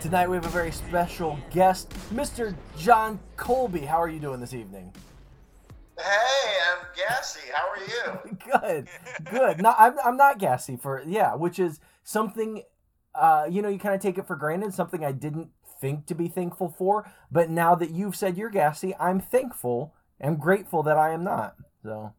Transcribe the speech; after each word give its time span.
Tonight 0.00 0.30
we 0.30 0.36
have 0.36 0.46
a 0.46 0.50
very 0.50 0.70
special 0.70 1.36
guest, 1.50 1.90
Mr. 2.14 2.54
John 2.78 3.18
Colby. 3.36 3.80
How 3.80 4.00
are 4.00 4.08
you 4.08 4.20
doing 4.20 4.38
this 4.38 4.54
evening? 4.54 4.92
Hey, 5.98 6.56
I'm 6.70 6.86
Gassy. 6.96 7.40
How 7.52 7.68
are 7.68 7.80
you? 7.80 8.38
Good, 8.60 8.88
good. 9.28 9.60
No, 9.60 9.74
I'm, 9.76 9.94
I'm 10.04 10.16
not 10.16 10.38
gassy 10.38 10.76
for 10.76 11.02
yeah, 11.04 11.34
which 11.34 11.58
is 11.58 11.80
something, 12.04 12.62
uh, 13.16 13.48
you 13.50 13.60
know, 13.60 13.68
you 13.68 13.78
kind 13.80 13.96
of 13.96 14.00
take 14.00 14.18
it 14.18 14.26
for 14.26 14.36
granted. 14.36 14.72
Something 14.72 15.04
I 15.04 15.10
didn't 15.10 15.50
think 15.80 16.06
to 16.06 16.14
be 16.14 16.28
thankful 16.28 16.68
for, 16.68 17.10
but 17.32 17.50
now 17.50 17.74
that 17.74 17.90
you've 17.90 18.14
said 18.14 18.38
you're 18.38 18.50
gassy, 18.50 18.94
I'm 19.00 19.18
thankful 19.18 19.94
and 20.20 20.38
grateful 20.38 20.84
that 20.84 20.96
I 20.96 21.12
am 21.12 21.24
not. 21.24 21.56
So. 21.82 22.12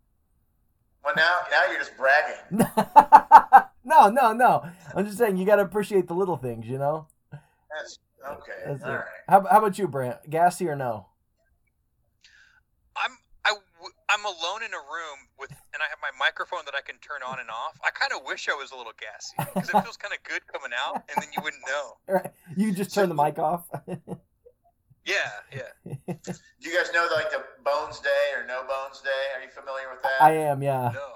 Well, 1.06 1.14
now 1.16 1.38
now 1.50 1.72
you're 1.72 1.80
just 1.80 1.96
bragging. 1.96 2.68
no, 3.86 4.10
no, 4.10 4.34
no. 4.34 4.66
I'm 4.94 5.06
just 5.06 5.18
saying 5.18 5.38
you 5.38 5.46
got 5.46 5.56
to 5.56 5.64
appreciate 5.64 6.08
the 6.08 6.14
little 6.14 6.38
things, 6.38 6.68
you 6.68 6.78
know. 6.78 7.08
That's 7.80 8.00
okay. 8.28 8.52
That's 8.68 8.84
All 8.84 8.92
it. 8.92 8.96
right. 8.96 9.06
How, 9.28 9.46
how 9.50 9.58
about 9.60 9.78
you, 9.80 9.88
Brent? 9.88 10.30
Gassy 10.30 10.68
or 10.68 10.76
no? 10.76 11.08
I'm 12.98 13.12
I 13.46 13.56
w- 13.80 13.96
I'm 14.10 14.26
alone 14.26 14.64
in 14.68 14.74
a 14.74 14.84
room 14.84 15.20
with, 15.40 15.52
and 15.74 15.80
I 15.82 15.88
have 15.90 16.00
my 16.02 16.12
microphone 16.20 16.66
that 16.66 16.76
I 16.76 16.82
can 16.82 17.00
turn 17.00 17.22
on 17.26 17.40
and 17.40 17.50
off. 17.50 17.80
I 17.84 17.90
kind 17.92 18.12
of 18.12 18.28
wish 18.28 18.50
I 18.50 18.54
was 18.54 18.72
a 18.72 18.76
little 18.76 18.92
gassy 19.00 19.36
because 19.56 19.70
it 19.70 19.82
feels 19.84 19.96
kind 19.96 20.14
of 20.14 20.22
good 20.24 20.42
coming 20.52 20.76
out, 20.76 21.04
and 21.08 21.22
then 21.22 21.30
you 21.32 21.42
wouldn't 21.42 21.64
know. 21.66 21.96
Right. 22.10 22.32
You 22.58 22.74
just 22.74 22.94
turn 22.94 23.08
the 23.10 23.16
mic 23.16 23.40
off. 23.40 23.66
Yeah, 25.06 25.16
yeah. 25.52 25.94
Do 26.06 26.70
you 26.70 26.78
guys 26.78 26.92
know 26.94 27.08
like 27.12 27.32
the 27.32 27.44
Bones 27.64 28.00
Day 28.00 28.10
or 28.38 28.46
No 28.46 28.62
Bones 28.68 29.02
Day? 29.02 29.10
Are 29.36 29.42
you 29.42 29.50
familiar 29.50 29.90
with 29.92 30.04
that? 30.04 30.22
I 30.22 30.34
am, 30.34 30.62
yeah. 30.62 30.92
No. 30.94 31.14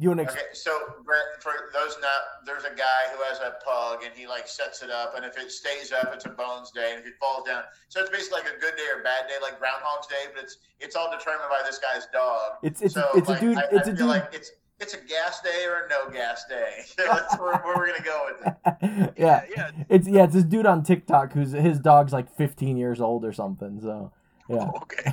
You 0.00 0.08
want 0.08 0.20
to? 0.20 0.24
Ex- 0.24 0.32
Okay, 0.32 0.46
so 0.54 0.72
Brett, 1.04 1.20
for 1.40 1.52
those 1.74 1.94
not, 2.00 2.42
there's 2.46 2.64
a 2.64 2.74
guy 2.74 3.12
who 3.14 3.22
has 3.24 3.38
a 3.40 3.54
pug 3.62 4.02
and 4.02 4.14
he 4.14 4.26
like 4.26 4.48
sets 4.48 4.82
it 4.82 4.90
up, 4.90 5.14
and 5.14 5.26
if 5.26 5.36
it 5.36 5.52
stays 5.52 5.92
up, 5.92 6.10
it's 6.14 6.24
a 6.24 6.30
Bones 6.30 6.70
Day, 6.70 6.92
and 6.94 7.00
if 7.00 7.06
it 7.06 7.14
falls 7.20 7.46
down, 7.46 7.64
so 7.88 8.00
it's 8.00 8.08
basically 8.08 8.40
like 8.40 8.48
a 8.56 8.58
good 8.58 8.76
day 8.76 8.86
or 8.96 9.02
bad 9.02 9.28
day, 9.28 9.34
like 9.42 9.58
Groundhog's 9.58 10.06
Day, 10.06 10.32
but 10.34 10.42
it's 10.42 10.56
it's 10.80 10.96
all 10.96 11.10
determined 11.10 11.50
by 11.50 11.60
this 11.66 11.78
guy's 11.78 12.06
dog. 12.14 12.52
It's 12.62 12.80
it's 12.80 12.94
so 12.94 13.10
it's 13.14 13.28
like, 13.28 13.42
a 13.42 13.44
dude. 13.44 13.58
I, 13.58 13.62
it's 13.72 13.88
I 13.88 13.92
a 13.92 13.94
feel 13.94 13.94
dude. 13.96 14.06
like 14.06 14.30
it's 14.32 14.52
it's 14.80 14.94
a 14.94 15.00
gas 15.06 15.42
day 15.42 15.66
or 15.66 15.84
a 15.84 15.88
no 15.90 16.08
gas 16.10 16.46
day. 16.48 16.80
That's 16.96 17.38
where, 17.38 17.58
where 17.58 17.76
we're 17.76 17.88
gonna 17.92 18.02
go 18.02 18.26
with 18.32 18.46
it. 18.46 19.14
yeah, 19.18 19.44
yeah. 19.54 19.70
it's 19.90 20.08
yeah, 20.08 20.24
it's 20.24 20.32
this 20.32 20.44
dude 20.44 20.64
on 20.64 20.82
TikTok 20.82 21.34
who's 21.34 21.52
his 21.52 21.78
dog's 21.78 22.14
like 22.14 22.34
15 22.36 22.78
years 22.78 23.02
old 23.02 23.26
or 23.26 23.34
something. 23.34 23.78
So 23.82 24.12
yeah, 24.48 24.70
Okay. 24.82 25.12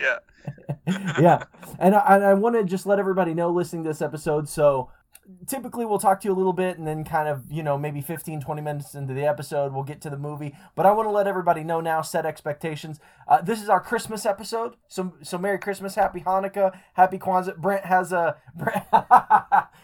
Yeah. 0.00 0.18
yeah, 1.20 1.44
and 1.78 1.94
I, 1.94 2.16
and 2.16 2.24
I 2.24 2.34
want 2.34 2.56
to 2.56 2.64
just 2.64 2.86
let 2.86 2.98
everybody 2.98 3.34
know 3.34 3.50
listening 3.50 3.84
to 3.84 3.90
this 3.90 4.02
episode. 4.02 4.48
So 4.48 4.90
typically 5.46 5.84
we'll 5.84 5.98
talk 5.98 6.20
to 6.20 6.28
you 6.28 6.34
a 6.34 6.36
little 6.36 6.52
bit 6.52 6.78
and 6.78 6.86
then 6.86 7.04
kind 7.04 7.28
of 7.28 7.50
you 7.50 7.62
know 7.62 7.78
maybe 7.78 8.00
15 8.00 8.40
20 8.40 8.62
minutes 8.62 8.94
into 8.94 9.14
the 9.14 9.24
episode 9.24 9.72
we'll 9.72 9.82
get 9.82 10.00
to 10.02 10.10
the 10.10 10.18
movie. 10.18 10.54
But 10.74 10.86
i 10.86 10.92
want 10.92 11.06
to 11.06 11.10
let 11.12 11.26
everybody 11.26 11.64
know 11.64 11.80
now 11.80 12.02
set 12.02 12.26
expectations. 12.26 13.00
Uh, 13.26 13.40
this 13.40 13.62
is 13.62 13.68
our 13.68 13.80
christmas 13.80 14.26
episode 14.26 14.74
so 14.88 15.14
so 15.22 15.38
merry 15.38 15.58
christmas 15.58 15.94
happy 15.94 16.20
hanukkah 16.20 16.76
happy 16.94 17.18
kwanzaa. 17.18 17.56
Brent 17.56 17.86
has 17.86 18.12
a 18.12 18.36
brent, 18.54 18.84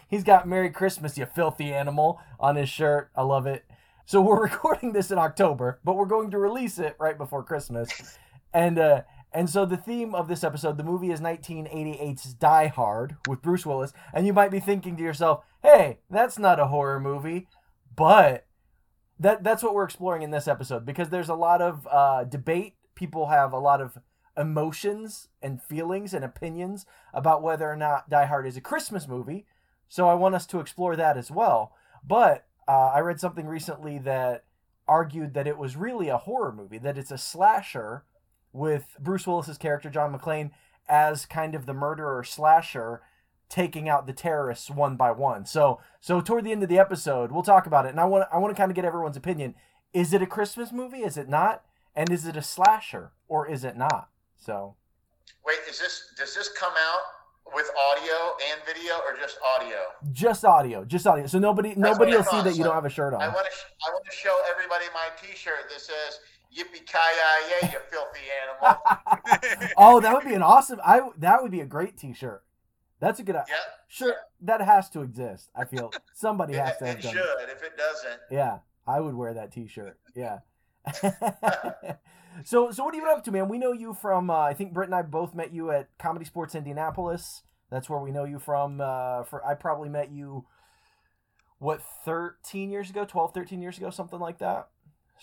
he's 0.07 0.23
got 0.23 0.47
merry 0.47 0.69
christmas 0.69 1.17
you 1.17 1.25
filthy 1.25 1.73
animal 1.73 2.19
on 2.39 2.55
his 2.55 2.69
shirt. 2.69 3.11
I 3.15 3.23
love 3.23 3.47
it. 3.47 3.65
So 4.05 4.21
we're 4.21 4.41
recording 4.49 4.93
this 4.93 5.11
in 5.11 5.17
october 5.17 5.79
but 5.83 5.95
we're 5.95 6.05
going 6.05 6.31
to 6.31 6.37
release 6.37 6.77
it 6.77 6.95
right 6.99 7.17
before 7.17 7.43
christmas. 7.43 8.17
And 8.53 8.77
uh 8.77 9.01
and 9.33 9.49
so 9.49 9.65
the 9.65 9.77
theme 9.77 10.13
of 10.13 10.27
this 10.27 10.43
episode, 10.43 10.77
the 10.77 10.83
movie 10.83 11.11
is 11.11 11.21
1988's 11.21 12.33
Die 12.33 12.67
Hard 12.67 13.15
with 13.27 13.41
Bruce 13.41 13.65
Willis, 13.65 13.93
and 14.13 14.27
you 14.27 14.33
might 14.33 14.51
be 14.51 14.59
thinking 14.59 14.97
to 14.97 15.03
yourself, 15.03 15.43
"Hey, 15.61 15.99
that's 16.09 16.37
not 16.37 16.59
a 16.59 16.67
horror 16.67 16.99
movie," 16.99 17.47
but 17.95 18.45
that 19.19 19.43
that's 19.43 19.63
what 19.63 19.73
we're 19.73 19.83
exploring 19.83 20.23
in 20.23 20.31
this 20.31 20.47
episode 20.47 20.85
because 20.85 21.09
there's 21.09 21.29
a 21.29 21.35
lot 21.35 21.61
of 21.61 21.87
uh, 21.89 22.23
debate. 22.23 22.75
People 22.95 23.27
have 23.27 23.53
a 23.53 23.59
lot 23.59 23.81
of 23.81 23.97
emotions 24.37 25.27
and 25.41 25.61
feelings 25.61 26.13
and 26.13 26.25
opinions 26.25 26.85
about 27.13 27.43
whether 27.43 27.69
or 27.69 27.75
not 27.75 28.09
Die 28.09 28.25
Hard 28.25 28.47
is 28.47 28.57
a 28.57 28.61
Christmas 28.61 29.07
movie. 29.07 29.45
So 29.87 30.07
I 30.07 30.13
want 30.13 30.35
us 30.35 30.45
to 30.47 30.59
explore 30.59 30.95
that 30.95 31.17
as 31.17 31.29
well. 31.29 31.73
But 32.05 32.45
uh, 32.67 32.91
I 32.93 32.99
read 32.99 33.19
something 33.19 33.45
recently 33.45 33.97
that 33.99 34.45
argued 34.87 35.33
that 35.33 35.47
it 35.47 35.57
was 35.57 35.75
really 35.75 36.09
a 36.09 36.17
horror 36.17 36.51
movie, 36.51 36.77
that 36.79 36.97
it's 36.97 37.11
a 37.11 37.17
slasher 37.17 38.03
with 38.53 38.95
Bruce 38.99 39.25
Willis's 39.27 39.57
character 39.57 39.89
John 39.89 40.17
McClane 40.17 40.51
as 40.89 41.25
kind 41.25 41.55
of 41.55 41.65
the 41.65 41.73
murderer 41.73 42.23
slasher 42.23 43.01
taking 43.49 43.89
out 43.89 44.07
the 44.07 44.13
terrorists 44.13 44.69
one 44.69 44.95
by 44.95 45.11
one. 45.11 45.45
So 45.45 45.79
so 45.99 46.21
toward 46.21 46.45
the 46.45 46.51
end 46.51 46.63
of 46.63 46.69
the 46.69 46.79
episode, 46.79 47.31
we'll 47.31 47.43
talk 47.43 47.65
about 47.65 47.85
it 47.85 47.89
and 47.89 47.99
I 47.99 48.05
want 48.05 48.27
I 48.31 48.37
want 48.37 48.55
to 48.55 48.59
kind 48.59 48.71
of 48.71 48.75
get 48.75 48.85
everyone's 48.85 49.17
opinion. 49.17 49.55
Is 49.93 50.13
it 50.13 50.21
a 50.21 50.27
Christmas 50.27 50.71
movie? 50.71 50.99
Is 50.99 51.17
it 51.17 51.27
not? 51.27 51.63
And 51.95 52.09
is 52.09 52.25
it 52.25 52.37
a 52.37 52.41
slasher 52.41 53.11
or 53.27 53.47
is 53.47 53.63
it 53.63 53.77
not? 53.77 54.09
So 54.37 54.75
Wait, 55.45 55.57
is 55.69 55.79
this 55.79 56.13
does 56.17 56.33
this 56.35 56.49
come 56.57 56.73
out 56.73 57.01
with 57.53 57.69
audio 57.91 58.13
and 58.51 58.61
video 58.65 58.95
or 59.05 59.17
just 59.19 59.37
audio? 59.55 59.77
just 60.13 60.45
audio, 60.45 60.85
just 60.85 61.05
audio. 61.05 61.27
So 61.27 61.39
nobody 61.39 61.73
nobody 61.75 62.15
will 62.15 62.23
see 62.23 62.41
that 62.41 62.55
you 62.55 62.63
don't 62.63 62.75
have 62.75 62.85
a 62.85 62.89
shirt 62.89 63.13
on. 63.13 63.21
I 63.21 63.27
want 63.27 63.45
to 63.45 63.87
I 63.87 63.91
want 63.91 64.05
to 64.09 64.15
show 64.15 64.35
everybody 64.49 64.85
my 64.93 65.09
T-shirt 65.21 65.69
that 65.69 65.81
says 65.81 66.19
"Yippee 66.55 66.85
ki 66.85 66.97
yay, 67.61 67.69
you 67.71 67.79
filthy 67.89 68.21
animal." 68.41 69.73
oh, 69.77 69.99
that 70.01 70.13
would 70.13 70.25
be 70.25 70.33
an 70.33 70.43
awesome 70.43 70.79
I 70.85 71.01
that 71.17 71.41
would 71.41 71.51
be 71.51 71.61
a 71.61 71.65
great 71.65 71.97
t-shirt. 71.97 72.43
That's 72.99 73.19
a 73.19 73.23
good 73.23 73.35
yep. 73.35 73.47
Sure, 73.87 74.13
that 74.41 74.61
has 74.61 74.89
to 74.91 75.01
exist. 75.01 75.49
I 75.55 75.65
feel 75.65 75.91
somebody 76.13 76.53
has 76.53 76.77
to 76.77 76.85
have 76.85 76.99
it 76.99 77.01
done 77.01 77.13
should. 77.13 77.19
it. 77.21 77.49
If 77.49 77.63
it 77.63 77.75
doesn't, 77.75 78.21
Yeah, 78.29 78.59
I 78.87 78.99
would 78.99 79.15
wear 79.15 79.33
that 79.33 79.51
T-shirt. 79.51 79.97
Yeah. 80.15 80.39
so, 82.43 82.71
so 82.71 82.83
what 82.83 82.95
have 82.95 83.03
you 83.03 83.09
up 83.09 83.23
to, 83.25 83.31
man? 83.31 83.49
We 83.49 83.57
know 83.57 83.73
you 83.73 83.93
from. 83.93 84.29
Uh, 84.29 84.39
I 84.39 84.53
think 84.53 84.73
Brent 84.73 84.89
and 84.89 84.95
I 84.95 85.01
both 85.01 85.35
met 85.35 85.53
you 85.53 85.71
at 85.71 85.89
Comedy 85.97 86.25
Sports 86.25 86.55
Indianapolis. 86.55 87.43
That's 87.69 87.89
where 87.89 87.99
we 87.99 88.11
know 88.11 88.25
you 88.25 88.39
from. 88.39 88.81
Uh, 88.81 89.23
for 89.23 89.45
I 89.45 89.55
probably 89.55 89.89
met 89.89 90.11
you, 90.11 90.45
what, 91.59 91.81
13 92.05 92.69
years 92.69 92.89
ago, 92.89 93.05
12, 93.05 93.33
13 93.33 93.61
years 93.61 93.77
ago, 93.77 93.89
something 93.89 94.19
like 94.19 94.39
that. 94.39 94.67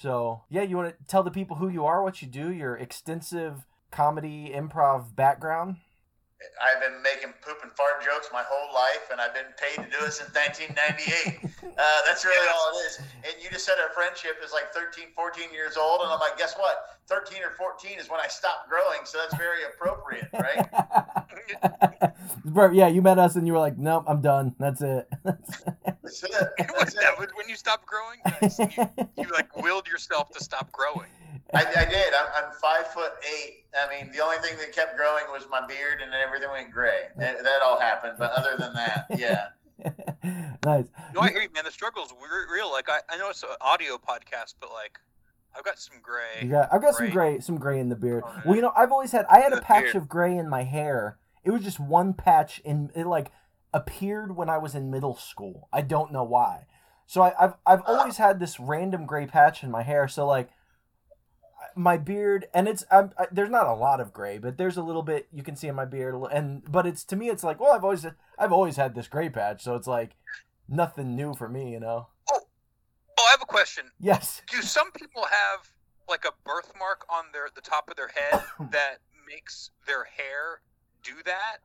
So, 0.00 0.42
yeah, 0.48 0.62
you 0.62 0.76
want 0.76 0.90
to 0.90 1.04
tell 1.08 1.24
the 1.24 1.30
people 1.30 1.56
who 1.56 1.68
you 1.68 1.84
are, 1.84 2.04
what 2.04 2.22
you 2.22 2.28
do, 2.28 2.52
your 2.52 2.76
extensive 2.76 3.66
comedy 3.90 4.52
improv 4.54 5.16
background? 5.16 5.78
I've 6.62 6.80
been 6.80 7.02
making 7.02 7.34
poop 7.42 7.58
and 7.62 7.72
fart 7.72 8.02
jokes 8.02 8.30
my 8.32 8.42
whole 8.46 8.70
life, 8.74 9.10
and 9.10 9.20
I've 9.20 9.34
been 9.34 9.50
paid 9.58 9.82
to 9.82 9.88
do 9.90 10.06
it 10.06 10.12
since 10.12 10.30
1998. 10.34 11.38
Uh, 11.78 12.00
that's 12.04 12.24
really 12.24 12.48
all 12.48 12.72
it 12.74 12.86
is. 12.86 12.98
And 12.98 13.34
you 13.40 13.48
just 13.50 13.64
said 13.64 13.74
our 13.80 13.94
friendship 13.94 14.42
is 14.44 14.52
like 14.52 14.72
13, 14.72 15.14
14 15.14 15.52
years 15.52 15.76
old, 15.76 16.00
and 16.00 16.10
I'm 16.10 16.18
like, 16.18 16.36
guess 16.36 16.56
what? 16.56 16.98
13 17.06 17.40
or 17.40 17.50
14 17.50 18.00
is 18.00 18.10
when 18.10 18.18
I 18.18 18.26
stopped 18.26 18.68
growing, 18.68 19.00
so 19.04 19.18
that's 19.18 19.36
very 19.36 19.62
appropriate, 19.62 20.28
right? 20.34 22.12
Bro, 22.44 22.72
yeah, 22.72 22.88
you 22.88 23.00
met 23.00 23.18
us 23.20 23.36
and 23.36 23.46
you 23.46 23.52
were 23.52 23.60
like, 23.60 23.78
nope, 23.78 24.04
I'm 24.08 24.20
done. 24.20 24.56
That's 24.58 24.82
it. 24.82 25.08
That's 25.24 25.62
it. 25.62 25.86
Was 26.02 26.20
That's 26.78 26.94
it. 26.94 27.00
that 27.00 27.18
when 27.18 27.48
you 27.48 27.54
stopped 27.56 27.86
growing? 27.86 28.18
Nice. 28.42 28.58
You, 28.58 28.68
you 29.16 29.28
like 29.32 29.56
willed 29.56 29.86
yourself 29.86 30.30
to 30.32 30.42
stop 30.42 30.72
growing. 30.72 31.08
I, 31.54 31.60
I 31.64 31.84
did. 31.84 32.12
I'm, 32.14 32.44
I'm 32.44 32.52
five 32.60 32.88
foot 32.88 33.12
eight. 33.22 33.64
I 33.74 33.88
mean, 33.88 34.12
the 34.12 34.20
only 34.20 34.38
thing 34.38 34.56
that 34.58 34.72
kept 34.72 34.96
growing 34.96 35.24
was 35.30 35.46
my 35.50 35.66
beard, 35.66 36.00
and 36.02 36.12
then 36.12 36.20
everything 36.20 36.50
went 36.50 36.70
gray. 36.70 37.08
That, 37.16 37.42
that 37.42 37.62
all 37.62 37.80
happened. 37.80 38.14
But 38.18 38.32
other 38.32 38.56
than 38.58 38.74
that, 38.74 39.06
yeah. 39.16 39.48
nice. 40.64 40.86
No, 41.14 41.20
I 41.20 41.30
hear 41.30 41.42
you, 41.42 41.48
man. 41.54 41.64
The 41.64 41.70
struggle's 41.70 42.12
re- 42.12 42.46
real. 42.52 42.70
Like 42.70 42.88
I, 42.88 43.00
I 43.08 43.16
know 43.16 43.30
it's 43.30 43.42
an 43.42 43.50
audio 43.60 43.96
podcast, 43.96 44.54
but 44.60 44.70
like 44.72 44.98
I've 45.56 45.64
got 45.64 45.78
some 45.78 45.96
gray. 46.02 46.42
You 46.42 46.50
got, 46.50 46.72
I've 46.72 46.82
got 46.82 46.94
some 46.94 47.06
Gray. 47.06 47.32
gray, 47.32 47.40
some 47.40 47.58
gray 47.58 47.80
in 47.80 47.88
the 47.88 47.96
beard. 47.96 48.22
Oh, 48.26 48.42
Well, 48.46 48.56
you 48.56 48.62
know, 48.62 48.72
I've 48.76 48.92
always 48.92 49.12
had. 49.12 49.26
I 49.30 49.40
had 49.40 49.52
a 49.52 49.60
patch 49.60 49.84
beard. 49.84 49.96
of 49.96 50.08
gray 50.08 50.36
in 50.36 50.48
my 50.48 50.62
hair. 50.64 51.18
It 51.44 51.50
was 51.50 51.62
just 51.62 51.80
one 51.80 52.12
patch 52.14 52.60
and 52.64 52.90
It 52.94 53.06
like 53.06 53.30
appeared 53.72 54.36
when 54.36 54.48
I 54.48 54.58
was 54.58 54.74
in 54.74 54.90
middle 54.90 55.16
school. 55.16 55.68
I 55.72 55.82
don't 55.82 56.12
know 56.12 56.24
why. 56.24 56.66
So 57.06 57.22
I, 57.22 57.32
I've 57.40 57.54
I've 57.66 57.82
ah. 57.86 57.98
always 57.98 58.18
had 58.18 58.38
this 58.38 58.60
random 58.60 59.06
gray 59.06 59.26
patch 59.26 59.62
in 59.62 59.70
my 59.70 59.82
hair. 59.82 60.08
So 60.08 60.26
like 60.26 60.50
my 61.78 61.96
beard, 61.96 62.46
and 62.52 62.68
it's 62.68 62.84
I'm, 62.90 63.12
I, 63.16 63.26
there's 63.30 63.50
not 63.50 63.66
a 63.66 63.72
lot 63.72 64.00
of 64.00 64.12
gray, 64.12 64.38
but 64.38 64.58
there's 64.58 64.76
a 64.76 64.82
little 64.82 65.02
bit 65.02 65.28
you 65.32 65.42
can 65.42 65.54
see 65.54 65.68
in 65.68 65.76
my 65.76 65.84
beard. 65.84 66.14
And 66.32 66.70
but 66.70 66.86
it's 66.86 67.04
to 67.04 67.16
me, 67.16 67.28
it's 67.28 67.44
like 67.44 67.60
well, 67.60 67.72
I've 67.72 67.84
always 67.84 68.04
I've 68.38 68.52
always 68.52 68.76
had 68.76 68.94
this 68.94 69.06
gray 69.06 69.28
patch, 69.30 69.62
so 69.62 69.76
it's 69.76 69.86
like 69.86 70.16
nothing 70.68 71.14
new 71.14 71.34
for 71.34 71.48
me, 71.48 71.70
you 71.72 71.80
know. 71.80 72.08
Oh, 72.32 72.40
oh 73.18 73.24
I 73.28 73.30
have 73.30 73.42
a 73.42 73.46
question. 73.46 73.84
Yes. 74.00 74.42
Do 74.50 74.60
some 74.60 74.90
people 74.90 75.22
have 75.22 75.68
like 76.08 76.24
a 76.24 76.32
birthmark 76.44 77.06
on 77.08 77.26
their 77.32 77.48
the 77.54 77.60
top 77.60 77.88
of 77.88 77.96
their 77.96 78.08
head 78.08 78.42
that 78.72 78.98
makes 79.26 79.70
their 79.86 80.04
hair 80.04 80.60
do 81.04 81.14
that? 81.24 81.58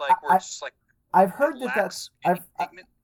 Like 0.00 0.22
where 0.22 0.32
I- 0.32 0.36
it's 0.36 0.48
just 0.48 0.62
like 0.62 0.74
I've 1.12 1.30
heard 1.30 1.60
that 1.60 1.74
that's 1.74 2.10
I've 2.24 2.40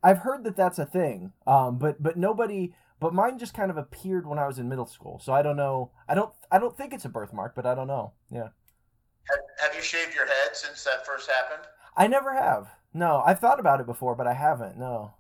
I've 0.03 0.19
heard 0.19 0.45
that 0.45 0.57
that's 0.57 0.79
a 0.79 0.87
thing. 0.87 1.33
Um, 1.47 1.79
but 1.79 2.03
but 2.03 2.17
nobody. 2.17 2.75
But 3.05 3.13
mine 3.13 3.39
just 3.39 3.53
kind 3.53 3.71
of 3.71 3.77
appeared 3.77 4.27
when 4.27 4.39
I 4.39 4.47
was 4.47 4.59
in 4.59 4.67
middle 4.67 4.87
school, 4.87 5.21
so 5.23 5.35
I 5.35 5.43
don't 5.43 5.59
know. 5.59 5.91
I 6.09 6.15
don't. 6.15 6.33
I 6.51 6.59
don't 6.59 6.75
think 6.75 6.95
it's 6.95 7.05
a 7.05 7.11
birthmark, 7.11 7.55
but 7.55 7.67
I 7.67 7.75
don't 7.75 7.87
know. 7.87 8.15
Yeah, 8.31 8.49
Have, 9.29 9.41
have 9.61 9.75
you 9.77 9.83
shaved 9.83 10.15
your 10.15 10.25
head 10.25 10.55
since 10.57 10.83
that 10.85 11.05
first 11.05 11.31
happened? 11.31 11.69
I 11.99 12.07
never 12.07 12.33
have. 12.33 12.71
No, 12.95 13.23
I've 13.27 13.41
thought 13.41 13.61
about 13.61 13.79
it 13.81 13.85
before, 13.85 14.15
but 14.15 14.27
I 14.27 14.33
haven't. 14.33 14.79
No. 14.79 15.13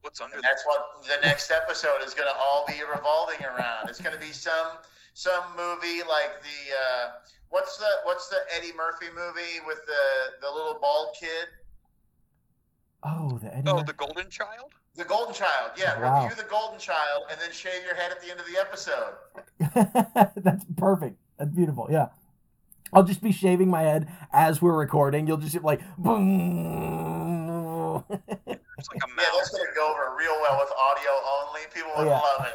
What's 0.00 0.18
under 0.22 0.36
And 0.36 0.42
that's 0.42 0.64
what 0.64 1.06
the 1.06 1.20
next 1.28 1.50
episode 1.50 2.00
is 2.06 2.14
going 2.14 2.26
to 2.26 2.34
all 2.40 2.64
be 2.66 2.80
revolving 2.90 3.44
around. 3.44 3.90
It's 3.90 4.00
going 4.00 4.14
to 4.14 4.20
be 4.20 4.32
some 4.32 4.78
some 5.12 5.44
movie 5.58 6.00
like 6.08 6.40
the 6.40 6.72
uh, 6.72 7.10
what's 7.50 7.76
the 7.76 7.90
what's 8.04 8.30
the 8.30 8.38
Eddie 8.56 8.72
Murphy 8.74 9.12
movie 9.14 9.60
with 9.66 9.84
the 9.84 10.40
the 10.40 10.50
little 10.50 10.78
bald 10.80 11.14
kid, 11.20 11.48
Oh, 13.02 13.38
the 13.42 13.54
Eddie. 13.54 13.68
Oh, 13.68 13.76
Mur- 13.76 13.84
the 13.84 13.92
Golden 13.92 14.30
Child. 14.30 14.72
The 14.96 15.04
Golden 15.04 15.32
Child. 15.34 15.72
Yeah, 15.76 16.00
Wow. 16.00 16.22
review 16.24 16.36
the 16.42 16.48
Golden 16.48 16.78
Child 16.78 17.24
and 17.30 17.38
then 17.40 17.50
shave 17.52 17.84
your 17.84 17.94
head 17.94 18.10
at 18.10 18.20
the 18.20 18.30
end 18.30 18.40
of 18.40 18.46
the 18.46 18.58
episode. 18.58 19.14
that's 20.44 20.64
perfect. 20.76 21.16
That's 21.38 21.50
beautiful. 21.52 21.86
Yeah. 21.90 22.08
I'll 22.92 23.04
just 23.04 23.22
be 23.22 23.30
shaving 23.32 23.70
my 23.70 23.82
head 23.82 24.08
as 24.32 24.60
we're 24.60 24.76
recording. 24.76 25.26
You'll 25.28 25.36
just 25.36 25.54
be 25.54 25.60
like, 25.60 25.80
boom. 25.98 28.02
It's 28.10 28.18
like 28.18 28.56
a 28.56 28.56
Yeah, 28.56 28.56
that's 29.16 29.16
mouse. 29.16 29.50
going 29.50 29.66
to 29.66 29.72
go 29.76 29.90
over 29.92 30.14
real 30.18 30.36
well 30.40 30.58
with 30.58 30.72
audio 30.76 31.10
only. 31.38 31.60
People 31.72 31.92
would 31.96 32.06
Yeah. 32.06 32.20
love 32.20 32.46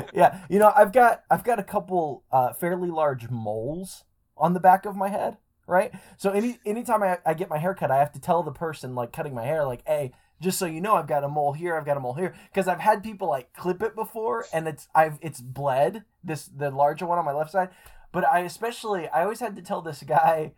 it. 0.00 0.10
yeah, 0.14 0.40
you 0.48 0.58
know, 0.58 0.72
I've 0.74 0.92
got 0.92 1.22
I've 1.30 1.44
got 1.44 1.58
a 1.58 1.62
couple 1.62 2.24
uh, 2.32 2.52
fairly 2.54 2.90
large 2.90 3.28
moles 3.30 4.04
on 4.36 4.54
the 4.54 4.60
back 4.60 4.84
of 4.86 4.96
my 4.96 5.08
head, 5.08 5.36
right? 5.66 5.92
So 6.16 6.30
any 6.30 6.58
anytime 6.66 7.02
I, 7.02 7.18
I 7.24 7.34
get 7.34 7.48
my 7.50 7.58
hair 7.58 7.74
cut, 7.74 7.90
I 7.90 7.98
have 7.98 8.12
to 8.12 8.20
tell 8.20 8.42
the 8.42 8.52
person 8.52 8.94
like 8.94 9.12
cutting 9.12 9.34
my 9.34 9.44
hair, 9.44 9.64
like, 9.64 9.82
hey, 9.86 10.12
just 10.40 10.58
so 10.58 10.66
you 10.66 10.80
know, 10.80 10.94
I've 10.94 11.06
got 11.06 11.24
a 11.24 11.28
mole 11.28 11.52
here, 11.52 11.76
I've 11.76 11.86
got 11.86 11.96
a 11.96 12.00
mole 12.00 12.14
here, 12.14 12.34
because 12.50 12.68
I've 12.68 12.80
had 12.80 13.02
people 13.02 13.28
like 13.28 13.52
clip 13.52 13.82
it 13.82 13.94
before, 13.94 14.46
and 14.52 14.68
it's 14.68 14.88
I've 14.94 15.18
it's 15.20 15.40
bled 15.40 16.04
this 16.22 16.46
the 16.46 16.70
larger 16.70 17.06
one 17.06 17.18
on 17.18 17.24
my 17.24 17.32
left 17.32 17.52
side, 17.52 17.70
but 18.12 18.26
I 18.26 18.40
especially 18.40 19.08
I 19.08 19.22
always 19.22 19.40
had 19.40 19.56
to 19.56 19.62
tell 19.62 19.82
this 19.82 20.02
guy. 20.02 20.52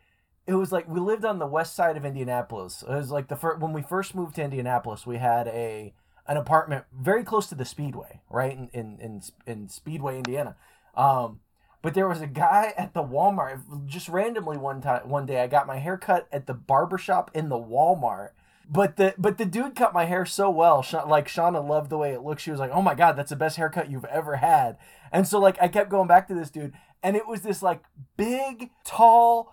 It 0.47 0.55
was 0.55 0.73
like 0.73 0.89
we 0.89 0.99
lived 0.99 1.25
on 1.25 1.39
the 1.39 1.47
west 1.47 1.77
side 1.77 1.97
of 1.97 2.05
Indianapolis. 2.05 2.83
It 2.83 2.93
was 2.93 3.11
like 3.11 3.29
the 3.29 3.37
first 3.37 3.61
when 3.61 3.73
we 3.73 3.83
first 3.83 4.15
moved 4.15 4.35
to 4.37 4.43
Indianapolis, 4.43 5.07
we 5.07 5.19
had 5.19 5.47
a 5.49 5.93
an 6.27 6.37
apartment 6.37 6.85
very 6.93 7.25
close 7.25 7.49
to 7.49 7.55
the 7.55 7.65
Speedway, 7.65 8.21
right 8.29 8.53
in 8.53 8.69
in 8.73 8.99
in, 9.01 9.23
in 9.47 9.69
Speedway, 9.69 10.17
Indiana. 10.17 10.57
Um, 10.97 11.41
but 11.83 11.95
there 11.95 12.09
was 12.09 12.21
a 12.21 12.27
guy 12.27 12.75
at 12.77 12.95
the 12.95 13.03
Walmart. 13.03 13.87
Just 13.87 14.09
randomly 14.09 14.57
one 14.57 14.81
time, 14.81 15.09
one 15.09 15.27
day, 15.27 15.41
I 15.41 15.47
got 15.47 15.67
my 15.67 15.79
hair 15.79 15.97
cut 15.97 16.29
at 16.31 16.47
the 16.47 16.55
barber 16.55 16.99
shop 16.99 17.31
in 17.35 17.49
the 17.49 17.59
Walmart. 17.59 18.31
But 18.73 18.97
the 18.97 19.15
but 19.19 19.37
the 19.37 19.45
dude 19.45 19.75
cut 19.75 19.93
my 19.93 20.05
hair 20.05 20.25
so 20.25 20.49
well. 20.49 20.87
Like 21.07 21.27
Shauna 21.27 21.67
loved 21.67 21.91
the 21.91 21.99
way 21.99 22.13
it 22.13 22.23
looked. 22.23 22.41
She 22.41 22.53
was 22.53 22.61
like, 22.61 22.71
"Oh 22.73 22.83
my 22.83 22.95
god, 22.95 23.17
that's 23.17 23.31
the 23.31 23.37
best 23.37 23.57
haircut 23.57 23.91
you've 23.91 24.05
ever 24.05 24.37
had." 24.37 24.79
And 25.11 25.27
so 25.27 25.41
like 25.41 25.61
I 25.61 25.67
kept 25.67 25.91
going 25.91 26.07
back 26.07 26.29
to 26.29 26.35
this 26.35 26.51
dude, 26.51 26.75
and 27.03 27.17
it 27.17 27.27
was 27.27 27.43
this 27.43 27.63
like 27.63 27.83
big, 28.17 28.71
tall, 28.85 29.53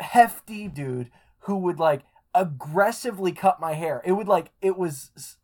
hefty 0.00 0.66
dude 0.66 1.10
who 1.40 1.56
would 1.58 1.78
like 1.78 2.02
aggressively 2.34 3.30
cut 3.30 3.60
my 3.60 3.74
hair. 3.74 4.02
It 4.04 4.12
would 4.12 4.28
like 4.28 4.50
it 4.60 4.76
was 4.76 5.36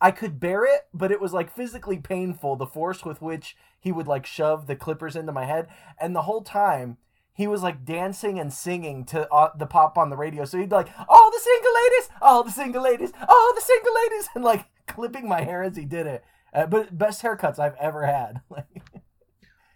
I 0.00 0.10
could 0.10 0.40
bear 0.40 0.64
it, 0.64 0.86
but 0.94 1.12
it 1.12 1.20
was 1.20 1.34
like 1.34 1.54
physically 1.54 1.98
painful 1.98 2.56
the 2.56 2.66
force 2.66 3.04
with 3.04 3.20
which 3.20 3.54
he 3.78 3.92
would 3.92 4.06
like 4.06 4.24
shove 4.24 4.66
the 4.66 4.76
clippers 4.76 5.14
into 5.14 5.32
my 5.32 5.44
head 5.44 5.68
and 6.00 6.14
the 6.14 6.22
whole 6.22 6.42
time 6.42 6.96
he 7.38 7.46
was 7.46 7.62
like 7.62 7.84
dancing 7.84 8.38
and 8.40 8.52
singing 8.52 9.04
to 9.06 9.32
uh, 9.32 9.50
the 9.56 9.64
pop 9.66 9.96
on 9.96 10.10
the 10.10 10.16
radio. 10.16 10.44
So 10.44 10.58
he'd 10.58 10.68
be 10.70 10.74
like, 10.74 10.88
"Oh, 11.08 11.30
the 11.32 11.40
single 11.40 11.74
ladies! 11.82 12.10
Oh, 12.20 12.42
the 12.42 12.50
single 12.50 12.82
ladies! 12.82 13.12
Oh, 13.28 13.52
the 13.54 13.62
single 13.62 13.94
ladies!" 13.94 14.28
and 14.34 14.44
like 14.44 14.66
clipping 14.88 15.28
my 15.28 15.42
hair 15.42 15.62
as 15.62 15.76
he 15.76 15.84
did 15.84 16.06
it. 16.08 16.24
Uh, 16.52 16.66
but 16.66 16.98
best 16.98 17.22
haircuts 17.22 17.58
I've 17.60 17.76
ever 17.76 18.04
had. 18.06 18.40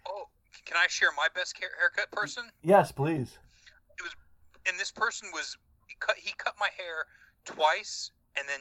Oh, 0.05 0.25
can 0.65 0.75
I 0.77 0.87
share 0.87 1.09
my 1.15 1.27
best 1.33 1.57
hair- 1.57 1.69
haircut 1.79 2.11
person? 2.11 2.43
yes, 2.61 2.91
please. 2.91 3.37
It 3.97 4.03
was, 4.03 4.11
And 4.67 4.77
this 4.79 4.91
person 4.91 5.29
was 5.33 5.57
he 5.87 5.95
cut. 5.99 6.17
He 6.17 6.33
cut 6.37 6.55
my 6.59 6.69
hair 6.77 7.05
twice 7.45 8.11
and 8.37 8.45
then 8.49 8.59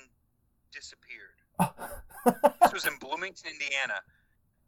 disappeared. 0.73 1.39
This 2.63 2.73
was 2.73 2.87
in 2.87 2.97
Bloomington, 3.01 3.51
Indiana, 3.51 3.95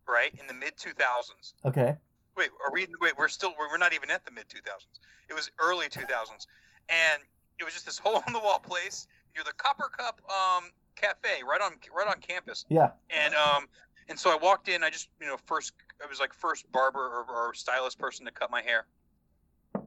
right 0.09 0.35
in 0.41 0.49
the 0.49 0.55
mid 0.55 0.77
2000s. 0.77 1.55
okay. 1.65 1.95
Wait, 2.37 2.51
are 2.67 2.73
we? 2.73 2.87
Wait, 3.01 3.13
we're 3.17 3.29
still. 3.29 3.55
We're, 3.59 3.69
we're 3.69 3.79
not 3.79 3.93
even 3.93 4.11
at 4.11 4.25
the 4.25 4.33
mid 4.33 4.49
2000s. 4.49 5.01
It 5.29 5.35
was 5.35 5.51
early 5.59 5.87
2000s, 5.87 6.47
and 6.89 7.23
it 7.59 7.65
was 7.65 7.73
just 7.73 7.87
this 7.87 7.99
hole 8.05 8.23
in 8.27 8.33
the 8.33 8.41
wall 8.41 8.59
place 8.59 9.07
near 9.35 9.45
the 9.45 9.53
Copper 9.53 9.89
Cup 9.89 10.21
um, 10.29 10.71
Cafe, 10.97 11.43
right 11.49 11.61
on 11.61 11.73
right 11.97 12.09
on 12.09 12.21
campus. 12.21 12.65
Yeah. 12.69 12.91
And 13.11 13.35
um, 13.35 13.67
and 14.09 14.19
so 14.19 14.31
I 14.31 14.37
walked 14.37 14.69
in. 14.69 14.83
I 14.83 14.91
just 14.91 15.09
you 15.21 15.27
know 15.27 15.37
first 15.47 15.73
I 16.03 16.09
was 16.09 16.21
like 16.21 16.33
first 16.33 16.71
barber 16.73 17.01
or, 17.01 17.25
or 17.29 17.55
stylist 17.55 17.99
person 17.99 18.25
to 18.27 18.33
cut 18.33 18.51
my 18.51 18.63
hair, 18.63 18.87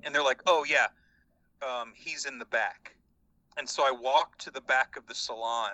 and 0.03 0.13
they're 0.13 0.23
like, 0.23 0.41
oh 0.47 0.65
yeah, 0.67 0.87
um, 1.61 1.93
he's 1.95 2.25
in 2.25 2.39
the 2.39 2.45
back. 2.45 2.95
And 3.57 3.67
so 3.67 3.83
I 3.83 3.91
walked 3.91 4.39
to 4.41 4.51
the 4.51 4.61
back 4.61 4.97
of 4.97 5.07
the 5.07 5.15
salon, 5.15 5.71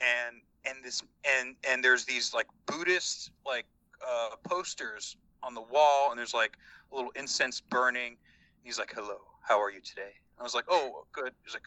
and 0.00 0.36
and 0.64 0.84
this 0.84 1.02
and 1.24 1.56
and 1.68 1.82
there's 1.82 2.04
these 2.04 2.32
like 2.34 2.46
Buddhist 2.66 3.30
like 3.44 3.66
uh, 4.06 4.36
posters 4.44 5.16
on 5.46 5.54
the 5.54 5.62
wall, 5.62 6.10
and 6.10 6.18
there's 6.18 6.34
like 6.34 6.56
a 6.92 6.96
little 6.96 7.12
incense 7.12 7.60
burning. 7.60 8.16
He's 8.62 8.78
like, 8.78 8.92
"Hello, 8.94 9.18
how 9.42 9.60
are 9.62 9.70
you 9.70 9.80
today?" 9.80 10.12
I 10.38 10.42
was 10.42 10.54
like, 10.54 10.64
"Oh, 10.68 11.06
good." 11.12 11.32
He's 11.44 11.54
like, 11.54 11.62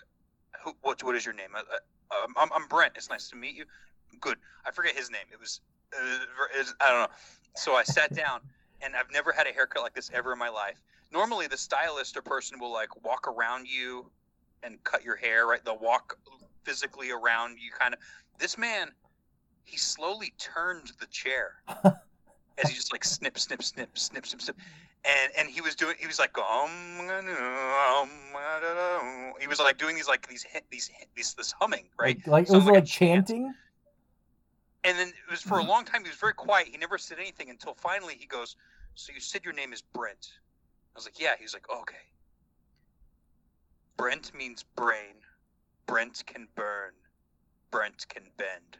Who, 0.63 0.75
"What 0.81 1.01
what 1.03 1.15
is 1.15 1.25
your 1.25 1.33
name?" 1.33 1.49
I, 1.55 1.61
um, 2.25 2.49
I'm 2.53 2.67
Brent. 2.67 2.93
It's 2.95 3.09
nice 3.09 3.29
to 3.29 3.35
meet 3.35 3.55
you. 3.55 3.65
Good. 4.19 4.37
I 4.65 4.71
forget 4.71 4.95
his 4.95 5.09
name. 5.09 5.25
It 5.31 5.39
was 5.39 5.61
it- 5.93 6.67
I 6.81 6.89
don't 6.89 7.09
know. 7.09 7.15
So 7.55 7.75
I 7.75 7.83
sat 7.83 8.13
down, 8.13 8.41
and 8.81 8.95
I've 8.95 9.11
never 9.11 9.31
had 9.31 9.47
a 9.47 9.51
haircut 9.53 9.81
like 9.81 9.93
this 9.93 10.11
ever 10.13 10.33
in 10.33 10.39
my 10.39 10.49
life. 10.49 10.81
Normally, 11.11 11.47
the 11.47 11.57
stylist 11.57 12.17
or 12.17 12.21
person 12.21 12.59
will 12.59 12.71
like 12.71 13.03
walk 13.03 13.27
around 13.27 13.67
you 13.67 14.11
and 14.61 14.83
cut 14.83 15.03
your 15.03 15.15
hair. 15.15 15.47
Right? 15.47 15.63
They'll 15.63 15.79
walk 15.79 16.17
physically 16.63 17.11
around 17.11 17.57
you, 17.59 17.71
kind 17.71 17.93
of. 17.93 17.99
This 18.37 18.57
man, 18.57 18.91
he 19.63 19.77
slowly 19.77 20.33
turned 20.37 20.91
the 20.99 21.07
chair 21.07 21.61
as 22.63 22.69
he 22.69 22.75
just 22.75 22.91
like 22.91 23.03
snip, 23.03 23.37
snip, 23.37 23.61
snip, 23.61 23.97
snip, 23.97 24.25
snip, 24.25 24.41
snip, 24.41 24.57
and 25.05 25.31
and 25.37 25.49
he 25.49 25.61
was 25.61 25.75
doing. 25.75 25.95
He 25.99 26.07
was 26.07 26.19
like, 26.19 26.37
um, 26.37 26.79
he 29.39 29.47
was 29.47 29.59
like 29.59 29.77
doing 29.77 29.95
these 29.95 30.07
like 30.07 30.27
these 30.27 30.45
these 30.69 30.91
these 31.15 31.33
this 31.33 31.53
humming, 31.59 31.85
right? 31.97 32.17
Like, 32.17 32.27
like 32.27 32.49
it 32.49 32.53
was 32.53 32.65
like, 32.65 32.85
chant. 32.85 33.27
chanting. 33.27 33.53
And 34.83 34.97
then 34.97 35.09
it 35.09 35.29
was 35.29 35.41
for 35.41 35.59
a 35.59 35.63
long 35.63 35.83
time. 35.83 36.03
He 36.03 36.09
was 36.09 36.17
very 36.17 36.33
quiet. 36.33 36.67
He 36.69 36.77
never 36.77 36.97
said 36.97 37.19
anything 37.19 37.49
until 37.49 37.73
finally 37.73 38.15
he 38.17 38.25
goes, 38.25 38.55
"So 38.95 39.11
you 39.13 39.19
said 39.19 39.43
your 39.43 39.53
name 39.53 39.73
is 39.73 39.81
Brent?" 39.81 40.29
I 40.95 40.97
was 40.97 41.05
like, 41.05 41.19
"Yeah." 41.19 41.35
He 41.37 41.43
was 41.43 41.53
like, 41.53 41.69
"Okay." 41.69 41.97
Brent 43.97 44.33
means 44.33 44.63
brain. 44.63 45.15
Brent 45.85 46.23
can 46.25 46.47
burn. 46.55 46.93
Brent 47.71 48.07
can 48.07 48.23
bend. 48.37 48.77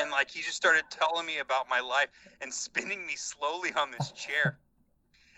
And 0.00 0.10
like 0.10 0.30
he 0.30 0.42
just 0.42 0.56
started 0.56 0.84
telling 0.90 1.26
me 1.26 1.38
about 1.38 1.68
my 1.68 1.80
life 1.80 2.08
and 2.40 2.52
spinning 2.52 3.06
me 3.06 3.14
slowly 3.16 3.72
on 3.74 3.90
this 3.90 4.12
chair. 4.12 4.58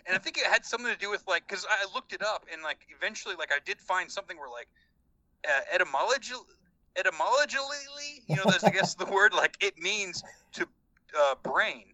And 0.05 0.15
I 0.15 0.19
think 0.19 0.37
it 0.37 0.45
had 0.45 0.65
something 0.65 0.91
to 0.91 0.97
do 0.97 1.09
with 1.09 1.23
like, 1.27 1.47
because 1.47 1.65
I 1.69 1.85
looked 1.93 2.13
it 2.13 2.23
up 2.23 2.45
and 2.51 2.63
like 2.63 2.87
eventually, 2.95 3.35
like 3.37 3.51
I 3.51 3.59
did 3.63 3.79
find 3.79 4.11
something 4.11 4.37
where 4.37 4.49
like 4.49 4.67
uh, 5.47 5.61
etymology, 5.71 6.33
etymologically, 6.95 8.23
you 8.27 8.35
know, 8.35 8.43
that's 8.45 8.63
I 8.63 8.71
guess 8.71 8.95
the 8.95 9.05
word 9.05 9.33
like 9.33 9.57
it 9.61 9.77
means 9.77 10.23
to 10.53 10.67
uh, 11.19 11.35
brain, 11.43 11.85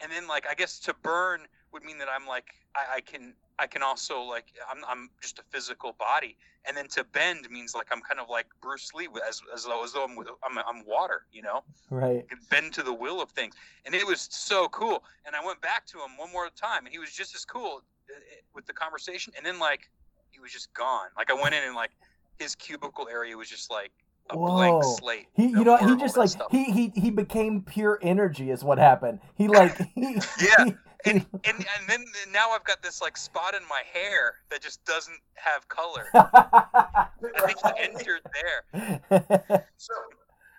and 0.00 0.10
then 0.10 0.26
like 0.26 0.46
I 0.48 0.54
guess 0.54 0.78
to 0.80 0.94
burn 1.02 1.46
would 1.72 1.84
mean 1.84 1.98
that 1.98 2.08
I'm 2.14 2.26
like 2.26 2.46
I, 2.74 2.96
I 2.96 3.00
can 3.00 3.34
I 3.58 3.66
can 3.66 3.82
also 3.82 4.20
like 4.22 4.46
I'm 4.70 4.84
I'm 4.88 5.10
just 5.20 5.38
a 5.38 5.42
physical 5.50 5.94
body, 5.98 6.36
and 6.64 6.76
then 6.76 6.88
to 6.88 7.04
bend 7.04 7.48
means 7.50 7.74
like 7.74 7.88
I'm 7.92 8.00
kind 8.00 8.20
of 8.20 8.28
like 8.28 8.46
Bruce 8.60 8.92
Lee 8.94 9.08
as 9.28 9.40
as 9.54 9.64
though 9.64 9.84
as 9.84 9.92
though 9.92 10.04
I'm 10.04 10.18
I'm, 10.18 10.58
I'm 10.58 10.86
water, 10.86 11.22
you 11.32 11.42
know, 11.42 11.62
Right. 11.90 12.26
Bend 12.50 12.72
to 12.74 12.82
the 12.82 12.92
will 12.92 13.20
of 13.20 13.30
things, 13.30 13.54
and 13.84 13.94
it 13.94 14.06
was 14.06 14.28
so 14.30 14.68
cool. 14.68 15.04
And 15.26 15.36
I 15.36 15.44
went 15.44 15.60
back 15.60 15.86
to 15.88 15.98
him 15.98 16.16
one 16.16 16.32
more 16.32 16.48
time, 16.50 16.84
and 16.84 16.92
he 16.92 16.98
was 16.98 17.12
just 17.12 17.34
as 17.34 17.44
cool 17.44 17.82
uh, 18.10 18.14
with 18.54 18.66
the 18.66 18.72
conversation, 18.72 19.32
and 19.36 19.44
then 19.44 19.58
like 19.58 19.90
he 20.30 20.40
was 20.40 20.52
just 20.52 20.72
gone. 20.74 21.08
Like 21.16 21.30
I 21.30 21.34
went 21.34 21.54
in 21.54 21.62
and 21.62 21.74
like 21.74 21.90
his 22.38 22.54
cubicle 22.54 23.08
area 23.08 23.36
was 23.36 23.48
just 23.48 23.70
like 23.70 23.92
a 24.30 24.36
blank 24.36 24.82
slate. 24.98 25.26
He, 25.34 25.48
you 25.48 25.64
know, 25.64 25.76
he 25.76 25.96
just 25.96 26.16
like 26.16 26.30
stuff. 26.30 26.48
he 26.50 26.64
he 26.64 26.92
he 26.94 27.10
became 27.10 27.62
pure 27.62 27.98
energy 28.02 28.50
is 28.50 28.64
what 28.64 28.78
happened. 28.78 29.20
He 29.34 29.48
like 29.48 29.76
he, 29.94 30.18
Yeah. 30.40 30.64
he- 30.64 30.76
and, 31.06 31.26
and 31.44 31.44
and 31.44 31.88
then 31.88 32.04
now 32.32 32.50
I've 32.50 32.64
got 32.64 32.82
this 32.82 33.02
like 33.02 33.16
spot 33.16 33.54
in 33.54 33.62
my 33.68 33.82
hair 33.92 34.34
that 34.50 34.62
just 34.62 34.84
doesn't 34.84 35.18
have 35.34 35.68
color. 35.68 36.06
I 36.14 37.08
think 37.46 37.58
he 37.58 37.82
entered 37.82 38.22
there. 38.32 39.66
So, 39.76 39.94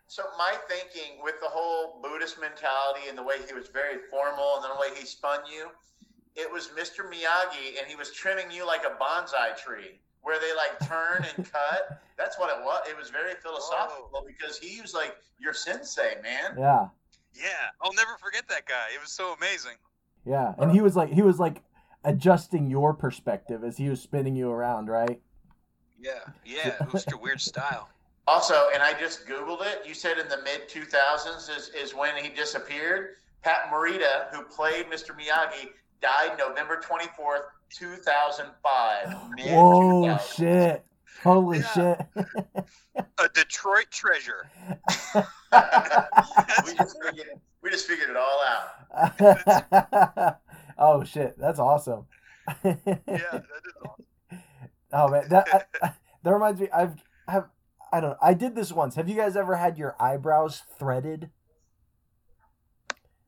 so 0.08 0.24
my 0.38 0.54
thinking 0.68 1.24
with 1.24 1.36
the 1.42 1.48
whole 1.48 2.00
Buddhist 2.04 2.40
mentality 2.40 3.08
and 3.10 3.18
the 3.18 3.24
way 3.24 3.36
he 3.48 3.54
was 3.54 3.70
very 3.70 3.98
formal 4.12 4.62
and 4.62 4.66
the 4.66 4.80
way 4.80 4.90
he 5.00 5.06
spun 5.06 5.40
you, 5.52 5.70
it 6.36 6.52
was 6.52 6.68
Mr. 6.78 7.10
Miyagi 7.10 7.80
and 7.80 7.88
he 7.88 7.96
was 7.96 8.12
trimming 8.12 8.52
you 8.52 8.66
like 8.68 8.84
a 8.84 9.02
bonsai 9.02 9.56
tree 9.58 10.00
where 10.22 10.40
they 10.40 10.54
like 10.56 10.78
turn 10.88 11.26
and 11.36 11.50
cut. 11.52 12.02
That's 12.18 12.38
what 12.38 12.50
it 12.50 12.64
was. 12.64 12.88
It 12.90 12.98
was 12.98 13.10
very 13.10 13.34
philosophical 13.42 14.26
because 14.26 14.58
he 14.58 14.82
was 14.82 14.94
like 14.94 15.16
your 15.40 15.54
sensei, 15.54 16.16
man. 16.22 16.56
yeah, 16.58 16.88
Yeah, 17.36 17.72
I'll 17.82 17.94
never 17.94 18.18
forget 18.20 18.48
that 18.50 18.66
guy. 18.68 18.88
It 18.94 19.02
was 19.02 19.12
so 19.12 19.34
amazing. 19.34 19.78
Yeah, 20.26 20.54
and 20.58 20.72
he 20.72 20.82
was 20.82 20.96
like 20.96 21.10
he 21.12 21.22
was 21.22 21.40
like 21.40 21.62
adjusting 22.04 22.70
your 22.70 22.94
perspective 22.94 23.64
as 23.64 23.78
he 23.78 23.90
was 23.90 24.02
spinning 24.02 24.36
you 24.36 24.50
around, 24.50 24.88
right? 24.88 25.22
Yeah, 26.00 26.12
yeah, 26.46 26.76
it 26.82 26.92
was 26.94 27.06
a 27.14 27.18
weird 27.18 27.40
style. 27.52 27.90
Also, 28.28 28.56
and 28.74 28.82
I 28.82 28.94
just 29.00 29.28
Googled 29.28 29.62
it. 29.66 29.86
You 29.86 29.94
said 29.94 30.18
in 30.18 30.28
the 30.30 30.38
mid 30.44 30.70
2000s 30.70 31.50
is, 31.58 31.70
is 31.70 31.94
when 31.94 32.16
he 32.16 32.30
disappeared. 32.30 33.16
Pat 33.42 33.70
Morita, 33.70 34.34
who 34.34 34.44
played 34.44 34.86
Mr. 34.86 35.10
Miyagi, 35.12 35.68
died 36.02 36.38
November 36.40 36.80
24th, 36.82 37.42
2005. 37.70 39.14
Whoa, 39.50 40.04
2000s. 40.18 40.36
shit! 40.36 40.86
Holy 41.22 41.60
Yeah. 41.60 41.74
shit! 41.74 42.66
A 43.20 43.30
Detroit 43.34 43.88
treasure. 43.92 44.50
we 47.64 47.70
just 47.70 47.88
figured 47.88 48.10
we 48.10 48.10
just 48.10 48.10
figured 48.10 48.10
it 48.12 48.18
all 48.18 48.44
out. 50.06 50.40
oh 50.78 51.04
shit, 51.04 51.38
that's 51.38 51.60
awesome. 51.60 52.06
Yeah, 52.64 52.76
that 52.86 53.02
is 53.66 53.74
awesome. 53.86 54.06
Oh 54.92 55.08
man, 55.08 55.30
that 55.30 55.48
I, 55.82 55.86
I- 55.88 55.94
that 56.24 56.32
reminds 56.34 56.62
me. 56.62 56.70
I've 56.74 57.04
have 57.28 57.50
I 57.92 58.00
don't 58.00 58.12
know. 58.12 58.18
I 58.22 58.34
did 58.34 58.56
this 58.56 58.72
once. 58.72 58.96
Have 58.96 59.10
you 59.10 59.16
guys 59.16 59.36
ever 59.36 59.56
had 59.56 59.78
your 59.78 59.96
eyebrows 60.00 60.64
threaded? 60.80 61.30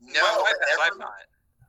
No, 0.01 0.21
No, 0.21 0.43
I've, 0.43 0.55
I've 0.93 0.99
not. 0.99 1.09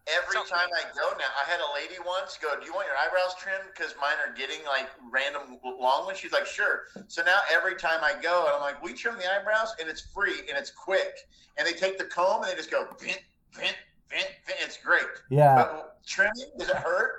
Every 0.07 0.35
Sounds 0.35 0.51
time 0.51 0.69
I 0.75 0.83
go 0.95 1.11
now, 1.19 1.31
I 1.35 1.49
had 1.51 1.61
a 1.61 1.71
lady 1.75 1.95
once 2.07 2.39
go, 2.41 2.59
"Do 2.59 2.67
you 2.67 2.75
want 2.75 2.87
your 2.87 2.97
eyebrows 2.97 3.35
trimmed? 3.39 3.71
Because 3.75 3.95
mine 4.01 4.17
are 4.25 4.33
getting 4.35 4.65
like 4.67 4.89
random 5.11 5.59
long 5.65 6.07
ones." 6.07 6.19
She's 6.19 6.33
like, 6.33 6.47
"Sure." 6.47 6.85
So 7.09 7.23
now 7.25 7.39
every 7.53 7.77
time 7.77 8.01
I 8.03 8.15
go, 8.21 8.47
and 8.47 8.55
I'm 8.55 8.61
like, 8.61 8.83
"We 8.83 8.93
trim 8.93 9.17
the 9.17 9.27
eyebrows, 9.31 9.75
and 9.81 9.89
it's 9.89 10.01
free 10.15 10.41
and 10.49 10.57
it's 10.57 10.71
quick." 10.71 11.15
And 11.59 11.67
they 11.67 11.73
take 11.73 11.99
the 11.99 12.05
comb 12.05 12.43
and 12.43 12.51
they 12.53 12.57
just 12.57 12.71
go, 12.71 12.85
"Vent, 13.01 13.21
vent, 13.53 13.77
vent, 14.11 14.29
vent." 14.47 14.59
It's 14.63 14.77
great. 14.77 15.03
Yeah. 15.31 15.55
But 15.57 16.05
trimming 16.07 16.53
does 16.59 16.69
it 16.69 16.77
hurt? 16.77 17.13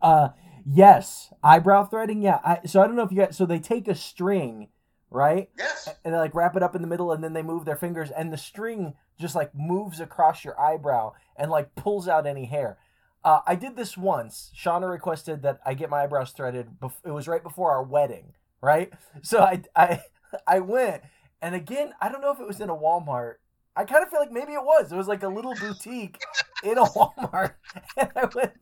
Uh, 0.00 0.28
yes. 0.66 1.32
Eyebrow 1.42 1.84
threading. 1.84 2.22
Yeah. 2.22 2.38
I, 2.44 2.60
so 2.66 2.80
I 2.82 2.86
don't 2.86 2.96
know 2.96 3.02
if 3.02 3.12
you 3.12 3.18
guys. 3.18 3.36
So 3.36 3.46
they 3.46 3.58
take 3.58 3.88
a 3.88 3.94
string, 3.94 4.68
right, 5.10 5.50
Yes. 5.58 5.88
and 6.04 6.14
they 6.14 6.18
like 6.18 6.34
wrap 6.34 6.56
it 6.56 6.62
up 6.62 6.74
in 6.74 6.82
the 6.82 6.88
middle, 6.88 7.12
and 7.12 7.22
then 7.22 7.32
they 7.32 7.42
move 7.42 7.64
their 7.64 7.76
fingers, 7.76 8.10
and 8.10 8.32
the 8.32 8.38
string 8.38 8.94
just 9.22 9.34
like 9.36 9.54
moves 9.54 10.00
across 10.00 10.44
your 10.44 10.60
eyebrow 10.60 11.12
and 11.36 11.50
like 11.50 11.74
pulls 11.74 12.08
out 12.08 12.26
any 12.26 12.46
hair. 12.46 12.78
Uh, 13.24 13.40
I 13.46 13.54
did 13.54 13.76
this 13.76 13.96
once. 13.96 14.52
Shauna 14.56 14.90
requested 14.90 15.42
that 15.42 15.60
I 15.64 15.74
get 15.74 15.90
my 15.90 16.02
eyebrows 16.02 16.32
threaded. 16.32 16.80
Bef- 16.80 17.06
it 17.06 17.12
was 17.12 17.28
right 17.28 17.42
before 17.42 17.70
our 17.70 17.82
wedding, 17.82 18.34
right? 18.60 18.92
So 19.22 19.40
I 19.40 19.62
I 19.76 20.02
I 20.46 20.60
went, 20.60 21.02
and 21.40 21.54
again, 21.54 21.92
I 22.00 22.10
don't 22.10 22.20
know 22.20 22.32
if 22.32 22.40
it 22.40 22.46
was 22.46 22.60
in 22.60 22.70
a 22.70 22.76
Walmart. 22.76 23.34
I 23.76 23.84
kind 23.84 24.02
of 24.02 24.10
feel 24.10 24.20
like 24.20 24.32
maybe 24.32 24.52
it 24.52 24.64
was. 24.64 24.92
It 24.92 24.96
was 24.96 25.08
like 25.08 25.22
a 25.22 25.28
little 25.28 25.54
boutique 25.54 26.20
in 26.64 26.76
a 26.78 26.84
Walmart, 26.96 27.54
and 27.96 28.10
I 28.16 28.24
went, 28.34 28.52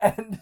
and 0.00 0.40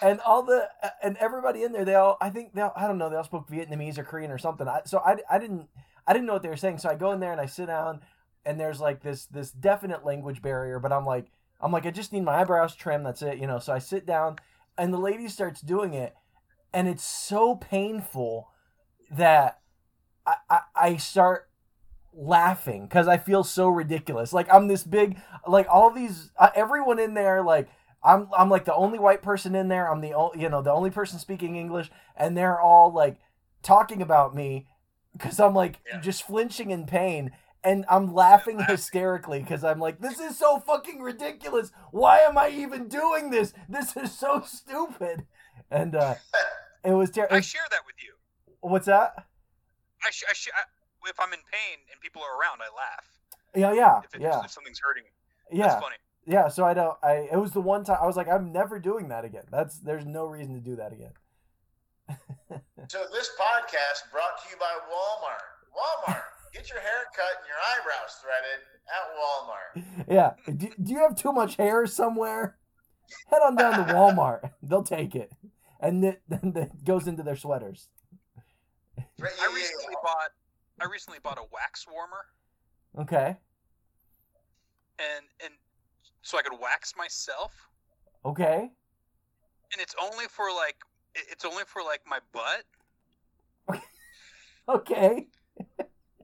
and 0.00 0.20
all 0.20 0.42
the 0.42 0.68
and 1.02 1.16
everybody 1.18 1.62
in 1.62 1.72
there, 1.72 1.84
they 1.84 1.94
all 1.94 2.16
I 2.20 2.30
think 2.30 2.54
they 2.54 2.62
all, 2.62 2.72
I 2.76 2.86
don't 2.86 2.98
know 2.98 3.08
they 3.10 3.16
all 3.16 3.24
spoke 3.24 3.48
Vietnamese 3.48 3.98
or 3.98 4.04
Korean 4.04 4.30
or 4.30 4.38
something. 4.38 4.66
I, 4.66 4.80
so 4.84 4.98
I, 4.98 5.16
I 5.30 5.38
didn't 5.38 5.68
I 6.06 6.12
didn't 6.12 6.26
know 6.26 6.32
what 6.34 6.42
they 6.42 6.48
were 6.48 6.56
saying. 6.56 6.78
So 6.78 6.88
I 6.88 6.94
go 6.94 7.12
in 7.12 7.20
there 7.20 7.32
and 7.32 7.40
I 7.40 7.46
sit 7.46 7.66
down, 7.66 8.00
and 8.44 8.58
there's 8.58 8.80
like 8.80 9.02
this 9.02 9.26
this 9.26 9.50
definite 9.50 10.04
language 10.04 10.42
barrier. 10.42 10.78
But 10.78 10.92
I'm 10.92 11.06
like 11.06 11.26
I'm 11.60 11.72
like 11.72 11.86
I 11.86 11.90
just 11.90 12.12
need 12.12 12.24
my 12.24 12.40
eyebrows 12.40 12.74
trimmed. 12.74 13.06
That's 13.06 13.22
it, 13.22 13.38
you 13.38 13.46
know. 13.46 13.58
So 13.58 13.72
I 13.72 13.78
sit 13.78 14.06
down, 14.06 14.36
and 14.76 14.92
the 14.92 14.98
lady 14.98 15.28
starts 15.28 15.60
doing 15.60 15.94
it, 15.94 16.14
and 16.72 16.88
it's 16.88 17.04
so 17.04 17.56
painful 17.56 18.48
that 19.10 19.60
I 20.26 20.34
I, 20.50 20.60
I 20.74 20.96
start 20.96 21.48
laughing 22.14 22.84
because 22.86 23.08
I 23.08 23.16
feel 23.16 23.44
so 23.44 23.68
ridiculous. 23.68 24.32
Like 24.32 24.52
I'm 24.52 24.68
this 24.68 24.84
big, 24.84 25.18
like 25.46 25.66
all 25.70 25.90
these, 25.90 26.30
uh, 26.38 26.50
everyone 26.54 26.98
in 26.98 27.14
there, 27.14 27.42
like 27.42 27.68
I'm, 28.04 28.28
I'm 28.36 28.50
like 28.50 28.64
the 28.64 28.74
only 28.74 28.98
white 28.98 29.22
person 29.22 29.54
in 29.54 29.68
there. 29.68 29.90
I'm 29.90 30.00
the, 30.00 30.12
o- 30.14 30.34
you 30.36 30.48
know, 30.48 30.60
the 30.62 30.72
only 30.72 30.90
person 30.90 31.18
speaking 31.18 31.56
English, 31.56 31.90
and 32.16 32.36
they're 32.36 32.60
all 32.60 32.92
like 32.92 33.16
talking 33.62 34.02
about 34.02 34.34
me 34.34 34.66
because 35.12 35.40
I'm 35.40 35.54
like 35.54 35.80
Yeah. 35.86 36.00
just 36.00 36.26
flinching 36.26 36.70
in 36.70 36.84
pain. 36.86 37.30
And 37.64 37.84
I'm 37.88 38.12
laughing 38.12 38.58
hysterically 38.60 39.40
because 39.40 39.62
I'm 39.62 39.78
like, 39.78 40.00
this 40.00 40.18
is 40.18 40.36
so 40.36 40.58
fucking 40.60 41.00
ridiculous. 41.00 41.70
Why 41.92 42.18
am 42.18 42.36
I 42.36 42.48
even 42.48 42.88
doing 42.88 43.30
this? 43.30 43.52
This 43.68 43.96
is 43.96 44.16
so 44.16 44.42
stupid. 44.44 45.26
And 45.70 45.94
uh, 45.94 46.14
it 46.84 46.92
was 46.92 47.10
terrible. 47.10 47.36
I 47.36 47.40
share 47.40 47.62
that 47.70 47.80
with 47.86 47.96
you. 48.02 48.14
What's 48.60 48.86
that? 48.86 49.14
I, 50.04 50.10
sh- 50.10 50.24
I, 50.28 50.32
sh- 50.32 50.48
I 50.54 50.62
if 51.08 51.18
I'm 51.20 51.32
in 51.32 51.38
pain 51.52 51.78
and 51.92 52.00
people 52.00 52.22
are 52.22 52.38
around, 52.38 52.60
I 52.60 52.74
laugh. 52.76 53.04
Yeah, 53.54 53.72
yeah, 53.74 54.00
If, 54.04 54.14
it, 54.14 54.22
yeah, 54.22 54.42
if 54.44 54.50
something's 54.50 54.80
hurting 54.82 55.04
yeah. 55.52 55.68
that's 55.68 55.82
funny. 55.82 55.96
Yeah, 56.24 56.48
so 56.48 56.64
I 56.64 56.72
don't. 56.74 56.96
I 57.02 57.28
it 57.30 57.36
was 57.36 57.50
the 57.52 57.60
one 57.60 57.84
time 57.84 57.98
I 58.00 58.06
was 58.06 58.16
like, 58.16 58.28
I'm 58.28 58.52
never 58.52 58.78
doing 58.78 59.08
that 59.08 59.24
again. 59.24 59.42
That's 59.50 59.78
there's 59.78 60.06
no 60.06 60.26
reason 60.26 60.54
to 60.54 60.60
do 60.60 60.76
that 60.76 60.92
again. 60.92 61.12
So 62.88 63.04
this 63.12 63.30
podcast 63.38 64.10
brought 64.12 64.38
to 64.42 64.50
you 64.50 64.56
by 64.58 64.72
Walmart. 64.90 66.14
Walmart, 66.14 66.22
get 66.52 66.68
your 66.68 66.80
hair 66.80 67.04
cut 67.16 67.38
and 67.38 67.46
your 67.48 67.56
eyebrows 67.72 68.20
threaded 68.20 68.60
at 68.88 69.04
Walmart. 69.18 70.06
Yeah. 70.14 70.32
Do, 70.56 70.68
do 70.82 70.92
you 70.92 70.98
have 71.00 71.14
too 71.16 71.32
much 71.32 71.56
hair 71.56 71.86
somewhere? 71.86 72.56
Head 73.28 73.40
on 73.44 73.56
down 73.56 73.72
to 73.86 73.92
Walmart. 73.94 74.50
They'll 74.62 74.82
take 74.82 75.14
it, 75.14 75.32
and 75.80 76.04
it, 76.04 76.22
then 76.28 76.52
it 76.56 76.84
goes 76.84 77.06
into 77.06 77.22
their 77.22 77.36
sweaters. 77.36 77.88
I 78.98 79.52
recently 79.54 79.94
bought 80.02 80.30
I 80.80 80.86
recently 80.90 81.18
bought 81.22 81.38
a 81.38 81.44
wax 81.52 81.86
warmer 81.90 82.24
Okay. 82.98 83.36
and 84.98 85.24
and 85.44 85.52
so 86.22 86.38
I 86.38 86.42
could 86.42 86.58
wax 86.60 86.94
myself 86.96 87.52
Okay. 88.24 88.70
and 89.72 89.80
it's 89.80 89.94
only 90.02 90.24
for 90.28 90.46
like 90.54 90.76
it's 91.14 91.44
only 91.44 91.62
for 91.66 91.82
like 91.82 92.00
my 92.06 92.18
butt. 92.32 93.80
Okay. 94.68 95.26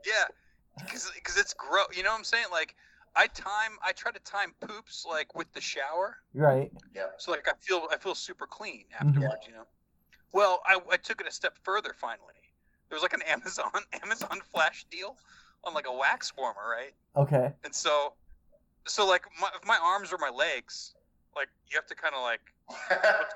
Yeah. 0.09 0.85
Cuz 0.89 1.11
cuz 1.25 1.37
it's 1.37 1.55
gross. 1.55 1.89
You 1.97 2.03
know 2.03 2.11
what 2.11 2.19
I'm 2.19 2.25
saying? 2.25 2.47
Like 2.51 2.75
I 3.17 3.27
time 3.29 3.79
I 3.83 3.93
try 3.93 4.13
to 4.13 4.21
time 4.21 4.55
poops 4.61 5.05
like 5.09 5.35
with 5.35 5.53
the 5.53 5.61
shower. 5.61 6.19
Right. 6.35 6.71
yeah. 6.95 7.07
So 7.19 7.31
like 7.33 7.47
I 7.49 7.53
feel 7.61 7.89
I 7.91 7.97
feel 7.97 8.15
super 8.15 8.47
clean 8.47 8.85
Mhm. 9.01 9.09
afterwards, 9.09 9.47
you 9.47 9.53
know. 9.55 9.67
Well, 10.33 10.61
I, 10.67 10.79
I 10.93 10.97
took 10.99 11.21
it 11.21 11.27
a 11.27 11.33
step 11.33 11.57
further 11.63 11.95
finally. 11.95 12.35
There 12.89 12.97
was 12.97 13.03
like 13.03 13.15
an 13.15 13.23
Amazon 13.35 13.71
Amazon 14.03 14.41
flash 14.53 14.85
deal 14.91 15.17
on 15.65 15.75
like 15.75 15.87
a 15.89 15.93
wax 15.93 16.33
warmer, 16.37 16.69
right? 16.71 16.95
Okay. 17.17 17.53
And 17.65 17.75
so 17.75 18.15
so 18.87 19.07
like 19.07 19.25
my, 19.41 19.49
if 19.55 19.67
my 19.67 19.79
arms 19.83 20.13
or 20.13 20.19
my 20.19 20.31
legs, 20.31 20.95
like 21.35 21.49
you 21.69 21.77
have 21.77 21.87
to 21.87 21.95
kind 21.95 22.15
of 22.15 22.23
like 22.23 22.41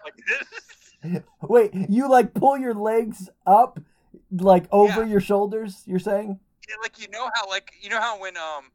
like 0.05 0.14
this. 0.29 1.23
Wait, 1.43 1.73
you 1.88 2.09
like 2.09 2.33
pull 2.35 2.57
your 2.57 2.75
legs 2.75 3.29
up 3.47 3.81
like 4.31 4.67
over 4.71 5.02
Yeah. 5.02 5.11
your 5.11 5.21
shoulders, 5.21 5.83
you're 5.87 5.99
saying? 5.99 6.38
Yeah, 6.69 6.76
like 6.83 7.00
you 7.00 7.09
know 7.09 7.28
how 7.35 7.49
like 7.49 7.73
you 7.81 7.90
know 7.90 8.00
how 8.00 8.21
when 8.21 8.37
um 8.37 8.71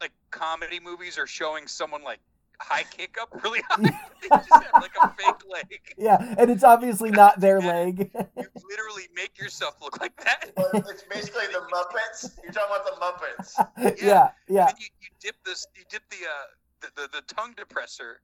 like 0.00 0.12
comedy 0.30 0.80
movies 0.80 1.18
are 1.18 1.26
showing 1.26 1.66
someone 1.66 2.02
like 2.02 2.20
high 2.60 2.82
kick 2.84 3.16
up 3.20 3.28
really 3.42 3.60
high, 3.68 3.82
they 4.22 4.28
just 4.28 4.52
have 4.52 4.82
like 4.82 4.94
a 5.02 5.08
fake 5.10 5.42
leg. 5.50 5.80
Yeah, 5.96 6.34
and 6.38 6.50
it's 6.50 6.64
obviously 6.64 7.10
not 7.10 7.40
their 7.40 7.60
leg. 7.60 8.10
You 8.14 8.44
literally 8.68 9.08
make 9.14 9.38
yourself 9.38 9.76
look 9.82 10.00
like 10.00 10.16
that. 10.24 10.50
Well, 10.56 10.70
it's 10.88 11.04
basically 11.04 11.46
the 11.46 11.62
Muppets. 11.72 12.36
You're 12.42 12.52
talking 12.52 12.76
about 12.76 12.84
the 12.86 13.00
Muppets. 13.00 13.98
yeah, 14.02 14.30
yeah. 14.48 14.68
And 14.68 14.78
you, 14.78 14.86
you 15.00 15.08
dip 15.20 15.36
this 15.44 15.66
you 15.76 15.84
dip 15.88 16.02
the 16.10 16.26
uh 16.26 16.90
the, 16.96 17.02
the, 17.02 17.20
the 17.20 17.34
tongue 17.34 17.54
depressor 17.54 18.16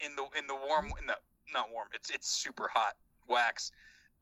in 0.00 0.14
the 0.16 0.24
in 0.38 0.46
the 0.46 0.54
warm 0.54 0.86
in 1.00 1.06
the 1.06 1.16
not 1.52 1.70
warm 1.72 1.88
it's 1.92 2.10
it's 2.10 2.28
super 2.28 2.68
hot 2.72 2.94
wax 3.28 3.72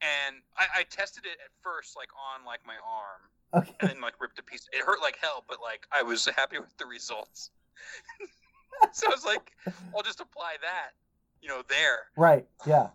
and 0.03 0.37
I, 0.57 0.81
I 0.81 0.83
tested 0.85 1.25
it 1.25 1.39
at 1.45 1.53
first 1.63 1.97
like 1.97 2.09
on 2.15 2.45
like 2.45 2.61
my 2.67 2.75
arm 2.75 3.23
Okay. 3.53 3.73
and 3.81 3.91
then 3.91 4.01
like 4.01 4.15
ripped 4.21 4.39
a 4.39 4.43
piece 4.43 4.69
it 4.73 4.83
hurt 4.85 5.01
like 5.01 5.19
hell 5.21 5.45
but 5.49 5.59
like 5.63 5.87
I 5.93 6.03
was 6.03 6.25
happy 6.37 6.59
with 6.59 6.77
the 6.79 6.87
results 6.87 7.51
so 8.93 9.09
I 9.09 9.11
was 9.11 9.25
like 9.25 9.53
I'll 9.97 10.03
just 10.03 10.21
apply 10.21 10.57
that 10.63 10.91
you 11.43 11.49
know 11.49 11.63
there 11.69 11.99
Right. 12.17 12.47
Yeah. 12.67 12.89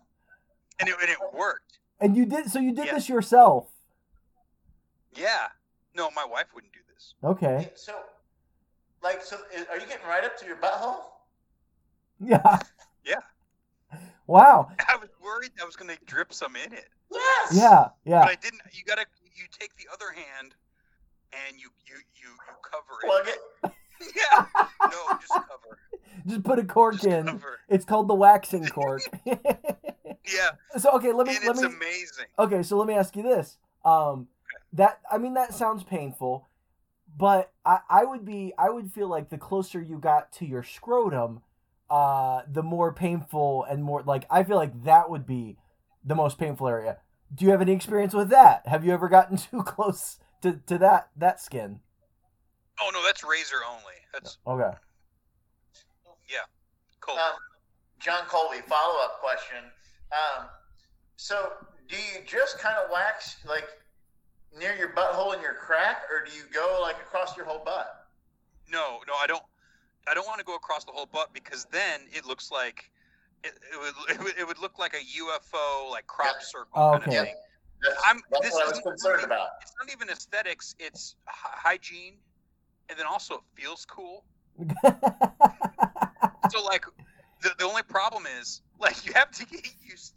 and 0.80 0.88
it, 0.88 0.94
and 1.00 1.10
it 1.10 1.18
worked 1.34 1.78
And 2.00 2.16
you 2.16 2.24
did 2.26 2.50
so 2.50 2.58
you 2.58 2.72
did 2.74 2.86
Yeah. 2.86 2.94
this 2.94 3.08
yourself. 3.08 3.68
yeah 5.14 5.48
no 5.94 6.10
my 6.16 6.24
wife 6.24 6.46
wouldn't 6.54 6.72
do 6.72 6.80
this 6.94 7.14
Okay. 7.22 7.70
So, 7.74 7.92
like, 9.02 9.22
so 9.22 9.36
are 9.70 9.78
you 9.78 9.86
getting 9.86 10.06
right 10.06 10.24
up 10.24 10.36
to 10.38 10.46
your 10.46 10.56
butthole? 10.56 10.96
Yeah. 12.18 12.58
Yeah. 13.04 13.20
Wow. 14.26 14.68
I 14.88 14.96
was 14.96 15.10
worried 15.22 15.50
I 15.60 15.64
was 15.66 15.76
gonna 15.76 15.96
drip 16.06 16.32
some 16.32 16.56
in 16.56 16.72
it 16.72 16.88
Yes. 17.12 17.52
Yeah. 17.54 17.88
Yeah. 18.04 18.20
But 18.20 18.24
Yeah. 18.24 18.24
I 18.24 18.34
didn't. 18.36 18.62
You 18.72 18.82
gotta. 18.84 19.04
You 19.36 19.44
take 19.58 19.76
the 19.76 19.86
other 19.92 20.12
hand, 20.12 20.54
and 21.32 21.60
you 21.60 21.68
you 21.86 21.96
you 22.20 22.28
you 22.28 22.54
cover 22.62 23.00
it. 23.02 23.06
Plug 23.06 23.28
it. 23.28 23.72
Yeah. 24.14 24.44
No, 24.90 25.16
just 25.22 25.32
cover. 25.32 25.78
Just 26.26 26.42
put 26.44 26.58
a 26.58 26.64
cork 26.64 26.96
Just 26.96 27.06
in. 27.06 27.24
cover. 27.24 27.60
It's 27.70 27.86
called 27.86 28.08
the 28.08 28.14
waxing 28.14 28.66
cork. 28.66 29.00
Yeah, 30.26 30.50
so 30.76 30.90
okay, 30.96 31.12
let 31.12 31.26
me 31.28 31.36
and 31.36 31.44
let 31.44 31.50
it's 31.52 31.62
me 31.62 31.68
amazing. 31.68 32.24
Okay, 32.38 32.62
so 32.64 32.76
let 32.76 32.88
me 32.88 32.94
ask 32.94 33.14
you 33.16 33.22
this. 33.22 33.58
Um 33.84 34.26
that 34.72 34.98
I 35.10 35.18
mean 35.18 35.34
that 35.34 35.54
sounds 35.54 35.84
painful, 35.84 36.48
but 37.16 37.52
I, 37.64 37.78
I 37.88 38.04
would 38.04 38.24
be 38.24 38.52
I 38.58 38.68
would 38.70 38.92
feel 38.92 39.06
like 39.08 39.28
the 39.30 39.38
closer 39.38 39.80
you 39.80 39.98
got 39.98 40.32
to 40.32 40.44
your 40.44 40.64
scrotum, 40.64 41.42
uh 41.88 42.42
the 42.50 42.62
more 42.64 42.92
painful 42.92 43.64
and 43.64 43.84
more 43.84 44.02
like 44.02 44.26
I 44.28 44.42
feel 44.42 44.56
like 44.56 44.82
that 44.84 45.08
would 45.10 45.26
be 45.26 45.56
the 46.04 46.16
most 46.16 46.38
painful 46.38 46.66
area. 46.68 46.98
Do 47.34 47.44
you 47.44 47.50
have 47.50 47.60
any 47.60 47.72
experience 47.72 48.14
with 48.14 48.28
that? 48.30 48.66
Have 48.66 48.84
you 48.84 48.92
ever 48.92 49.08
gotten 49.08 49.36
too 49.36 49.62
close 49.62 50.18
to, 50.42 50.60
to 50.66 50.78
that 50.78 51.10
that 51.16 51.40
skin? 51.40 51.80
Oh 52.80 52.90
no, 52.92 53.02
that's 53.04 53.24
razor 53.24 53.56
only. 53.68 53.94
That's 54.12 54.38
Okay. 54.46 54.76
cold. 57.06 57.18
Um, 57.18 57.34
John 58.00 58.24
Colby, 58.26 58.58
follow 58.66 58.98
up 59.04 59.20
question. 59.20 59.64
Um, 60.12 60.46
so, 61.16 61.52
do 61.88 61.96
you 61.96 62.24
just 62.26 62.58
kind 62.58 62.76
of 62.76 62.90
wax 62.90 63.36
like 63.48 63.64
near 64.58 64.74
your 64.76 64.90
butthole 64.90 65.32
and 65.32 65.42
your 65.42 65.54
crack, 65.54 66.02
or 66.10 66.24
do 66.24 66.32
you 66.36 66.42
go 66.52 66.78
like 66.82 66.96
across 66.96 67.36
your 67.36 67.46
whole 67.46 67.64
butt? 67.64 68.06
no, 68.70 68.98
no, 69.06 69.14
I 69.20 69.26
don't. 69.26 69.42
I 70.08 70.14
don't 70.14 70.26
want 70.26 70.38
to 70.38 70.44
go 70.44 70.54
across 70.54 70.84
the 70.84 70.92
whole 70.92 71.06
butt 71.06 71.32
because 71.32 71.66
then 71.72 72.02
it 72.12 72.26
looks 72.26 72.50
like 72.52 72.90
it, 73.44 73.52
it 73.72 73.78
would 73.80 74.10
it 74.16 74.22
would 74.22 74.38
it 74.38 74.46
would 74.46 74.58
look 74.58 74.78
like 74.78 74.94
a 74.94 74.98
UFO 75.20 75.90
like 75.90 76.06
crop 76.06 76.34
Yeah. 76.38 76.44
circle 76.46 76.68
Oh, 76.74 76.90
kind 76.98 77.02
okay. 77.08 77.16
of 77.18 77.24
thing. 77.26 77.34
That's, 77.82 78.02
I'm- 78.06 78.20
that's 78.30 78.46
this 78.46 78.52
what 78.54 78.62
I 78.62 78.66
was 78.68 78.72
isn't 78.78 78.84
concerned 78.84 79.14
really- 79.16 79.24
about. 79.26 79.48
It's 79.62 79.72
not 79.78 79.92
even 79.94 80.08
aesthetics. 80.08 80.74
It's 80.78 81.16
hy- 81.26 81.70
hygiene, 81.72 82.14
and 82.88 82.98
then 82.98 83.06
also 83.06 83.34
it 83.34 83.40
feels 83.54 83.84
cool. 83.84 84.24
So 86.50 86.62
like, 86.64 86.84
the, 87.42 87.50
the 87.58 87.64
only 87.64 87.82
problem 87.82 88.24
is 88.40 88.62
like 88.78 89.04
you 89.04 89.12
have 89.14 89.30
to 89.32 89.44
get 89.46 89.66
used 89.84 90.14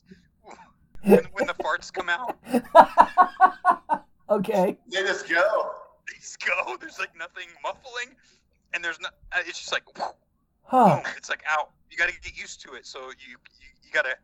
when, 1.03 1.23
when 1.33 1.47
the 1.47 1.55
farts 1.55 1.91
come 1.91 2.07
out. 2.07 2.37
okay. 4.29 4.77
They 4.91 5.01
just 5.01 5.27
go. 5.27 5.71
They 6.07 6.19
just 6.19 6.39
go. 6.45 6.77
There's 6.79 6.99
like 6.99 7.17
nothing 7.17 7.47
muffling, 7.63 8.15
and 8.73 8.83
there's 8.83 8.99
not. 8.99 9.13
uh, 9.31 9.39
It's 9.45 9.57
just 9.59 9.71
like 9.71 9.83
Huh. 10.63 11.01
boom. 11.03 11.13
It's 11.17 11.29
like 11.29 11.43
out. 11.49 11.71
You 11.89 11.97
got 11.97 12.09
to 12.09 12.19
get 12.21 12.37
used 12.37 12.61
to 12.61 12.73
it. 12.73 12.85
So 12.85 12.99
you 13.09 13.31
you, 13.31 13.67
you 13.83 13.91
got 13.91 14.03
to 14.03 14.15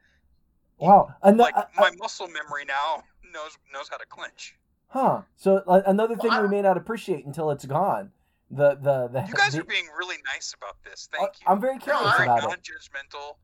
Wow. 0.77 1.13
and 1.23 1.37
like 1.37 1.55
my 1.77 1.91
muscle 1.97 2.27
memory 2.27 2.65
now 2.65 3.03
knows 3.33 3.57
knows 3.73 3.87
how 3.89 3.97
to 3.97 4.05
clinch. 4.05 4.55
Huh. 4.87 5.21
So 5.35 5.63
uh, 5.67 5.81
another 5.85 6.15
thing 6.15 6.29
Well, 6.29 6.43
we 6.43 6.47
may 6.49 6.61
not 6.61 6.77
appreciate 6.77 7.25
until 7.25 7.49
it's 7.51 7.65
gone. 7.65 8.11
The 8.51 8.75
the 8.75 9.07
the. 9.07 9.25
You 9.27 9.33
guys 9.33 9.53
the- 9.53 9.61
are 9.61 9.63
being 9.63 9.87
really 9.97 10.17
nice 10.33 10.53
about 10.55 10.75
this. 10.83 11.09
uh, 11.13 11.17
Thank 11.17 11.31
you. 11.41 11.47
I'm 11.47 11.59
very 11.59 11.79
curious 11.79 12.03
I- 12.05 12.17
very 12.17 12.27
about 12.29 12.43
it. 12.43 12.47
non-judgmental. 12.47 13.35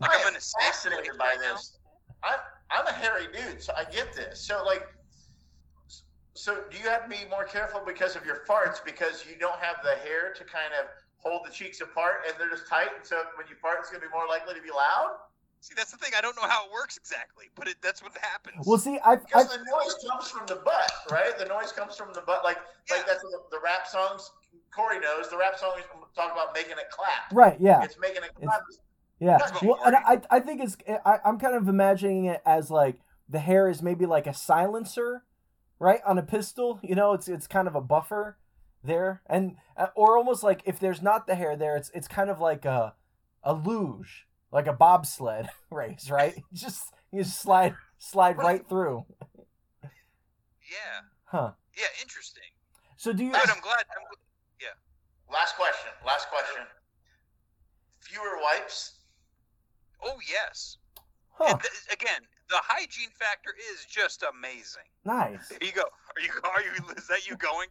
Like 0.00 0.10
I 0.10 0.14
I'm 0.16 0.20
am 0.22 0.28
in 0.28 0.36
a 0.36 0.40
safe 0.40 0.62
fascinated 0.62 1.12
by 1.18 1.26
right 1.26 1.38
this. 1.38 1.78
I'm 2.22 2.38
I'm 2.70 2.86
a 2.86 2.92
hairy 2.92 3.26
dude, 3.32 3.62
so 3.62 3.72
I 3.76 3.84
get 3.84 4.12
this. 4.12 4.40
So 4.40 4.62
like, 4.64 4.86
so 6.34 6.62
do 6.70 6.78
you 6.78 6.88
have 6.88 7.04
to 7.04 7.08
be 7.08 7.24
more 7.30 7.44
careful 7.44 7.80
because 7.86 8.16
of 8.16 8.24
your 8.24 8.44
farts 8.48 8.84
because 8.84 9.24
you 9.28 9.36
don't 9.38 9.58
have 9.60 9.76
the 9.82 9.94
hair 10.06 10.32
to 10.36 10.44
kind 10.44 10.72
of 10.80 10.86
hold 11.22 11.46
the 11.46 11.50
cheeks 11.52 11.80
apart 11.80 12.24
and 12.26 12.34
they're 12.38 12.50
just 12.50 12.68
tight, 12.68 12.88
and 12.96 13.04
so 13.04 13.22
when 13.36 13.46
you 13.48 13.54
fart, 13.60 13.78
it's 13.80 13.90
gonna 13.90 14.02
be 14.02 14.10
more 14.12 14.26
likely 14.28 14.54
to 14.54 14.62
be 14.62 14.70
loud. 14.70 15.16
See, 15.62 15.74
that's 15.76 15.90
the 15.90 15.98
thing. 15.98 16.12
I 16.16 16.22
don't 16.22 16.34
know 16.36 16.48
how 16.48 16.64
it 16.66 16.72
works 16.72 16.96
exactly, 16.96 17.46
but 17.54 17.68
it, 17.68 17.76
that's 17.82 18.02
what 18.02 18.16
happens. 18.16 18.66
Well, 18.66 18.78
see, 18.78 18.98
I, 19.04 19.12
I 19.12 19.16
Because 19.16 19.50
the 19.50 19.58
noise 19.58 19.94
comes 20.08 20.30
from 20.30 20.46
the 20.46 20.56
butt, 20.64 20.90
right? 21.10 21.36
The 21.38 21.44
noise 21.44 21.70
comes 21.72 21.96
from 21.96 22.14
the 22.14 22.22
butt. 22.22 22.42
Like 22.44 22.56
Yeah. 22.88 22.96
like 22.96 23.06
that's 23.06 23.20
the, 23.20 23.38
the 23.50 23.58
rap 23.62 23.86
songs. 23.86 24.30
Corey 24.74 24.98
knows 25.00 25.28
the 25.28 25.36
rap 25.36 25.58
songs 25.58 25.82
talk 26.16 26.32
about 26.32 26.54
making 26.54 26.72
it 26.72 26.88
clap. 26.90 27.30
right, 27.32 27.60
yeah, 27.60 27.82
It's 27.82 27.98
making 28.00 28.22
it 28.24 28.30
clap. 28.42 28.62
yeah. 29.18 29.38
Well, 29.62 29.78
and. 29.84 29.96
I 29.96 30.20
I 30.30 30.40
think 30.40 30.62
it's 30.62 30.76
I, 31.04 31.18
I'm 31.24 31.38
kind 31.38 31.54
of 31.54 31.68
imagining 31.68 32.24
it 32.24 32.40
as 32.46 32.70
like 32.70 32.98
the 33.28 33.38
hair 33.40 33.68
is 33.68 33.82
maybe 33.82 34.06
like 34.06 34.26
a 34.26 34.34
silencer, 34.34 35.24
right, 35.78 36.00
on 36.06 36.16
a 36.18 36.22
pistol. 36.22 36.80
You 36.82 36.94
know, 36.94 37.12
it's 37.12 37.28
it's 37.28 37.46
kind 37.46 37.68
of 37.68 37.74
a 37.74 37.80
buffer 37.82 38.38
there, 38.82 39.22
and 39.26 39.56
uh, 39.76 39.88
or 39.94 40.16
almost 40.16 40.42
like 40.42 40.62
if 40.64 40.78
there's 40.80 41.02
not 41.02 41.26
the 41.26 41.34
hair 41.34 41.56
there, 41.56 41.76
it's 41.76 41.90
it's 41.94 42.08
kind 42.08 42.30
of 42.30 42.40
like 42.40 42.64
a 42.64 42.94
a 43.42 43.52
luge, 43.54 44.26
like 44.52 44.66
a 44.66 44.72
bobsled 44.72 45.48
race, 45.70 46.10
right? 46.10 46.34
just 46.52 46.82
you 47.12 47.22
just 47.22 47.40
slide 47.40 47.74
slide 47.98 48.36
right 48.38 48.66
through, 48.68 49.04
yeah, 49.82 51.00
huh? 51.24 51.52
yeah, 51.76 51.84
interesting. 52.00 52.42
So 52.96 53.12
do 53.12 53.24
you? 53.24 53.32
Good. 53.32 53.50
I'm 53.50 53.60
glad. 53.60 53.84
I'm, 53.96 54.04
gl- 54.04 54.16
Last 55.32 55.54
question. 55.54 55.92
Last 56.04 56.26
question. 56.28 56.66
Fewer 58.00 58.38
wipes. 58.42 58.98
oh 60.02 60.18
yes. 60.28 60.78
Huh, 61.30 61.56
th- 61.56 61.86
again, 61.92 62.20
the 62.48 62.58
hygiene 62.58 63.10
factor 63.14 63.54
is 63.72 63.86
just 63.86 64.24
amazing. 64.26 64.90
nice. 65.04 65.48
There 65.48 65.58
you 65.62 65.70
go. 65.72 65.82
Are 65.82 66.20
you? 66.20 66.30
Are 66.42 66.62
you? 66.62 66.94
Is 66.96 67.06
that 67.06 67.28
you 67.28 67.36
going? 67.36 67.68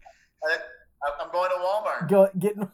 I, 1.03 1.23
I'm 1.23 1.31
going 1.31 1.49
to 1.49 1.57
Walmart. 1.57 2.09
Go 2.09 2.29
getting 2.37 2.69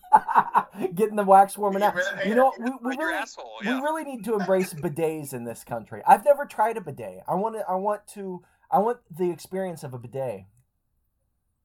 getting 0.95 1.15
the 1.15 1.23
wax 1.23 1.57
warming 1.57 1.83
out. 1.83 1.95
You 2.25 2.35
know, 2.35 2.53
we, 2.59 2.71
we 2.81 2.97
really 2.97 3.13
asshole. 3.13 3.57
we 3.61 3.69
really 3.69 4.03
need 4.03 4.23
to 4.25 4.35
embrace 4.39 4.73
bidets 4.73 5.33
in 5.33 5.43
this 5.43 5.63
country. 5.63 6.01
I've 6.07 6.25
never 6.25 6.45
tried 6.45 6.77
a 6.77 6.81
bidet. 6.81 7.21
I 7.27 7.35
want 7.35 7.55
to. 7.55 7.65
I 7.69 7.75
want 7.75 8.07
to. 8.15 8.43
I 8.71 8.79
want 8.79 8.97
the 9.15 9.29
experience 9.29 9.83
of 9.83 9.93
a 9.93 9.99
bidet. 9.99 10.45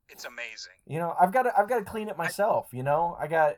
It's 0.09 0.25
amazing. 0.25 0.73
You 0.87 0.99
know, 0.99 1.15
I've 1.21 1.33
got 1.33 1.45
to. 1.45 1.53
I've 1.59 1.69
got 1.69 1.79
to 1.79 1.85
clean 1.85 2.09
it 2.09 2.19
myself. 2.19 2.69
You 2.73 2.83
know, 2.83 3.17
I 3.19 3.27
got. 3.27 3.57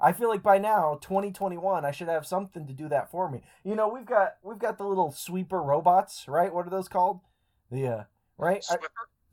I 0.00 0.12
feel 0.12 0.28
like 0.28 0.42
by 0.42 0.58
now, 0.58 0.98
2021, 1.00 1.84
I 1.84 1.90
should 1.92 2.08
have 2.08 2.26
something 2.26 2.66
to 2.66 2.72
do 2.74 2.88
that 2.88 3.10
for 3.10 3.30
me. 3.30 3.40
You 3.64 3.74
know, 3.74 3.88
we've 3.88 4.04
got 4.04 4.34
we've 4.42 4.58
got 4.58 4.76
the 4.76 4.84
little 4.84 5.12
sweeper 5.12 5.62
robots, 5.62 6.26
right? 6.28 6.52
What 6.52 6.66
are 6.66 6.70
those 6.70 6.88
called? 6.88 7.20
The 7.70 7.86
uh, 7.88 8.04
right 8.36 8.64
I- 8.70 8.76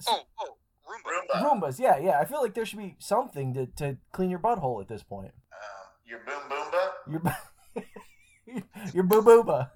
Oh, 0.08 0.22
oh, 0.40 0.58
Roomba. 0.92 1.42
Roomba. 1.42 1.62
Roombas. 1.62 1.80
Yeah, 1.80 1.98
yeah. 1.98 2.20
I 2.20 2.26
feel 2.26 2.42
like 2.42 2.54
there 2.54 2.66
should 2.66 2.80
be 2.80 2.96
something 3.00 3.54
to 3.54 3.66
to 3.78 3.98
clean 4.12 4.30
your 4.30 4.40
butthole 4.40 4.82
at 4.82 4.88
this 4.88 5.04
point. 5.04 5.32
Uh, 5.52 5.88
your 6.06 6.20
boom 6.20 6.42
boomba. 6.50 6.92
Your 7.08 8.64
your 8.94 9.04
boo 9.04 9.22
booba. 9.22 9.70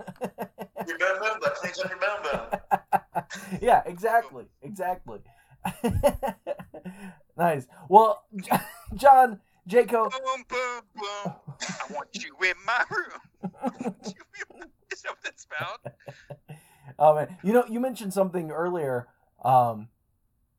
Your 0.88 0.98
boom 0.98 1.18
boomba 1.22 1.54
cleans 1.56 1.80
up 1.80 1.90
your 1.90 2.00
boom 2.00 2.60
boom. 2.82 3.24
yeah, 3.62 3.82
exactly, 3.86 4.46
exactly. 4.62 5.20
nice. 7.38 7.68
Well, 7.90 8.24
John, 8.96 9.40
Jaco, 9.68 10.12
Boom, 10.12 10.44
boom, 10.48 10.82
boom. 10.96 11.34
I 11.62 11.94
want 11.94 12.10
you 12.14 12.36
in 12.44 12.54
my 12.66 12.84
room. 12.92 13.96
Is 14.92 15.02
that 15.02 15.12
what 15.12 15.24
that's 15.24 15.46
about? 15.46 15.94
oh 17.00 17.16
man, 17.16 17.38
you 17.44 17.54
know, 17.54 17.66
you 17.68 17.80
mentioned 17.80 18.14
something 18.14 18.52
earlier 18.52 19.08
um, 19.44 19.88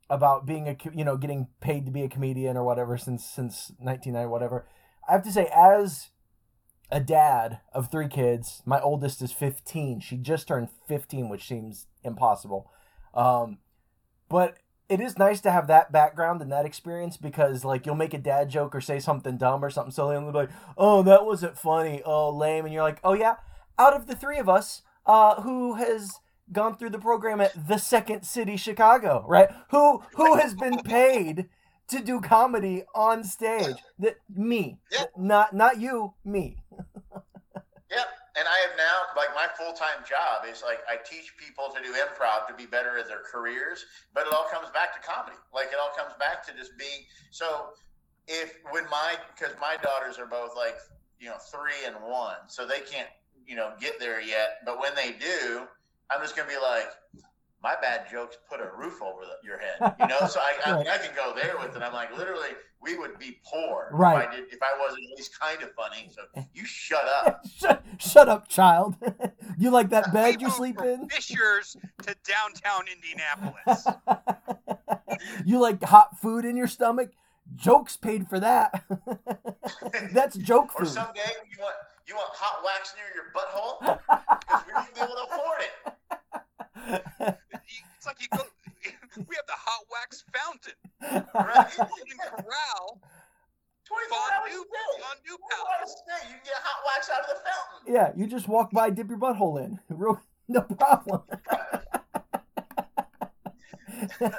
about 0.09 0.47
being 0.47 0.69
a, 0.69 0.77
you 0.95 1.05
know, 1.05 1.17
getting 1.17 1.49
paid 1.61 1.87
to 1.87 1.93
be 1.93 2.03
a 2.03 2.09
comedian 2.09 2.57
or 2.57 2.65
whatever 2.65 2.97
since 2.97 3.25
since 3.25 3.73
1990, 3.79 4.29
whatever. 4.29 4.67
I 5.09 5.13
have 5.13 5.23
to 5.25 5.33
say, 5.33 5.49
as 5.55 6.11
a 6.91 7.01
dad 7.01 7.61
of 7.73 7.91
three 7.91 8.09
kids. 8.09 8.63
My 8.65 8.81
oldest 8.81 9.23
is 9.23 9.33
15. 9.33 10.01
She 10.01 10.17
just 10.17 10.49
turned 10.49 10.69
15, 10.89 11.29
which 11.29 11.47
seems 11.47 11.87
impossible. 12.05 12.71
Um, 13.15 13.59
but 14.29 14.59
it 14.89 15.01
is 15.01 15.19
nice 15.19 15.41
to 15.41 15.51
have 15.51 15.67
that 15.67 15.91
background 15.91 16.41
and 16.43 16.53
that 16.53 16.65
experience 16.65 17.17
because 17.17 17.65
like 17.65 17.87
you'll 17.87 17.97
make 17.97 18.15
a 18.15 18.19
dad 18.19 18.49
joke 18.49 18.75
or 18.75 18.81
say 18.81 19.01
something 19.01 19.37
dumb 19.37 19.65
or 19.65 19.71
something 19.71 19.91
silly 19.91 20.15
and 20.15 20.25
they'll 20.25 20.33
be 20.33 20.39
like, 20.39 20.51
"Oh, 20.79 21.03
that 21.03 21.25
wasn't 21.25 21.59
funny. 21.59 22.03
Oh, 22.05 22.31
lame." 22.31 22.65
And 22.65 22.73
you're 22.73 22.85
like, 22.85 23.01
"Oh 23.03 23.15
yeah, 23.15 23.37
out 23.79 23.95
of 23.95 24.07
the 24.07 24.15
three 24.15 24.39
of 24.39 24.49
us, 24.49 24.83
uh, 25.05 25.43
who 25.43 25.75
has 25.75 26.21
gone 26.53 26.77
through 26.77 26.91
the 26.91 26.99
program 26.99 27.41
at 27.41 27.53
the 27.69 27.79
Second 27.79 28.25
City 28.25 28.57
Chicago, 28.57 29.25
right? 29.27 29.49
Who 29.71 30.03
who 30.15 30.35
has 30.37 30.55
been 30.55 30.79
paid 30.83 31.49
to 31.89 32.01
do 32.01 32.21
comedy 32.21 32.85
on 32.95 33.25
stage? 33.25 33.77
That 33.99 34.17
me, 34.35 34.79
Yeah. 34.91 35.05
not 35.17 35.55
not 35.55 35.81
you, 35.81 36.15
me. 36.25 36.59
Yep. 37.91 38.07
And 38.39 38.47
I 38.49 38.59
have 38.69 38.77
now, 38.77 39.15
like, 39.17 39.33
my 39.35 39.47
full 39.57 39.73
time 39.73 40.05
job 40.05 40.45
is 40.51 40.63
like 40.63 40.81
I 40.91 40.97
teach 40.97 41.37
people 41.39 41.73
to 41.75 41.81
do 41.83 41.95
improv 41.95 42.47
to 42.49 42.55
be 42.55 42.67
better 42.67 42.99
at 42.99 43.07
their 43.07 43.23
careers, 43.31 43.87
but 44.13 44.27
it 44.27 44.35
all 44.35 44.47
comes 44.51 44.69
back 44.71 44.93
to 45.01 45.09
comedy. 45.09 45.37
Like, 45.55 45.69
it 45.69 45.79
all 45.81 45.93
comes 45.97 46.13
back 46.19 46.45
to 46.47 46.53
just 46.53 46.77
being 46.77 47.07
so. 47.31 47.69
If 48.29 48.59
when 48.73 48.85
my 48.91 49.15
because 49.33 49.55
my 49.61 49.77
daughters 49.81 50.19
are 50.19 50.27
both 50.27 50.57
like 50.57 50.75
you 51.21 51.29
know 51.29 51.37
three 51.51 51.87
and 51.87 51.95
one, 52.03 52.37
so 52.49 52.67
they 52.67 52.81
can't 52.81 53.09
you 53.47 53.55
know 53.55 53.73
get 53.81 54.01
there 54.01 54.21
yet. 54.21 54.59
But 54.67 54.81
when 54.81 54.95
they 54.97 55.13
do, 55.13 55.63
I'm 56.11 56.21
just 56.21 56.37
gonna 56.37 56.49
be 56.49 56.57
like, 56.57 56.87
my 57.63 57.75
bad 57.81 58.07
jokes 58.11 58.37
put 58.49 58.61
a 58.61 58.71
roof 58.79 59.03
over 59.03 59.23
the, 59.23 59.47
your 59.47 59.59
head, 59.59 59.95
you 60.01 60.07
know. 60.07 60.27
So 60.29 60.41
I, 60.41 60.71
I, 60.71 60.79
mean, 60.79 60.87
I 60.89 60.99
can 60.99 61.11
go 61.17 61.35
there 61.35 61.57
with 61.59 61.75
it. 61.75 61.83
I'm 61.83 61.93
like, 61.93 62.17
literally, 62.17 62.51
we 62.81 62.97
would 62.97 63.19
be 63.19 63.39
poor 63.45 63.89
Right. 63.93 64.23
if 64.25 64.29
I 64.29 64.37
did 64.37 64.45
if 64.53 64.59
I 64.63 64.79
wasn't 64.81 65.05
at 65.11 65.17
least 65.17 65.39
kind 65.39 65.63
of 65.63 65.73
funny. 65.73 66.11
So 66.15 66.23
eh. 66.37 66.45
you 66.55 66.65
shut 66.65 67.05
up. 67.25 67.45
shut, 67.57 67.85
shut 67.99 68.29
up, 68.29 68.49
child. 68.49 68.95
you 69.59 69.71
like 69.71 69.91
that 69.91 70.13
bed 70.13 70.41
you 70.41 70.51
sleep 70.51 70.77
from 70.77 70.87
in? 70.87 71.09
Fishers 71.09 71.77
to 72.03 72.15
downtown 72.25 72.85
Indianapolis. 72.93 73.87
you 75.45 75.59
like 75.59 75.83
hot 75.83 76.21
food 76.21 76.45
in 76.45 76.57
your 76.57 76.69
stomach? 76.69 77.11
Jokes 77.55 77.97
paid 77.97 78.29
for 78.29 78.41
that. 78.41 78.85
That's 80.13 80.37
joke 80.37 80.73
food. 80.73 80.87
Or 80.87 80.91
someday 80.91 81.21
you 81.51 81.59
want 81.61 81.75
you 82.07 82.15
want 82.15 82.29
hot 82.33 82.63
wax 82.65 82.95
near 82.95 83.07
your 83.15 83.33
butthole 83.35 83.99
because 84.41 84.65
we 84.67 84.73
won't 84.73 84.95
be 84.95 85.01
able 85.01 85.15
to 85.15 85.35
afford 85.35 85.61
it. 85.61 85.86
It's 86.87 88.07
like 88.07 88.21
you 88.21 88.29
go. 88.37 88.43
We 89.17 89.35
have 89.35 89.47
the 89.47 89.55
hot 89.57 89.85
wax 89.91 90.23
fountain. 90.31 90.75
Right? 91.35 91.71
Golden 91.79 92.19
Corral. 92.29 93.01
24 93.87 94.19
hours 94.19 94.53
a 94.53 94.57
Fondue, 94.57 94.65
day. 94.65 95.03
fondue 95.03 95.39
24 95.39 95.57
hours 95.57 95.79
palace. 95.81 96.03
a. 96.07 96.29
You 96.29 96.35
can 96.35 96.41
get 96.45 96.55
hot 96.57 96.81
wax 96.87 97.09
out 97.11 97.21
of 97.21 97.27
the 97.29 97.35
fountain. 97.37 97.95
yeah, 97.95 98.13
you 98.15 98.27
just 98.27 98.47
walk 98.47 98.71
by, 98.73 98.91
dip 98.91 99.09
your 99.09 99.19
butthole 99.19 99.65
in. 99.65 99.81
Real, 99.89 100.21
no 100.49 100.61
problem. 100.63 101.23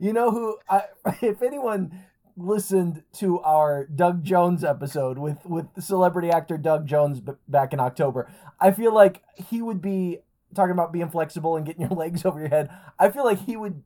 you 0.00 0.12
know 0.12 0.30
who? 0.30 0.58
I, 0.68 0.82
if 1.22 1.42
anyone 1.42 1.92
listened 2.36 3.02
to 3.14 3.40
our 3.40 3.86
Doug 3.86 4.24
Jones 4.24 4.64
episode 4.64 5.18
with 5.18 5.44
with 5.46 5.66
celebrity 5.82 6.30
actor 6.30 6.58
Doug 6.58 6.86
Jones 6.86 7.20
b- 7.20 7.32
back 7.48 7.72
in 7.72 7.80
October, 7.80 8.30
I 8.60 8.70
feel 8.72 8.92
like 8.94 9.22
he 9.36 9.62
would 9.62 9.80
be 9.80 10.18
talking 10.54 10.72
about 10.72 10.92
being 10.92 11.08
flexible 11.10 11.56
and 11.56 11.66
getting 11.66 11.82
your 11.82 11.90
legs 11.96 12.24
over 12.24 12.38
your 12.38 12.48
head. 12.48 12.70
I 12.98 13.10
feel 13.10 13.24
like 13.24 13.40
he 13.40 13.56
would 13.56 13.82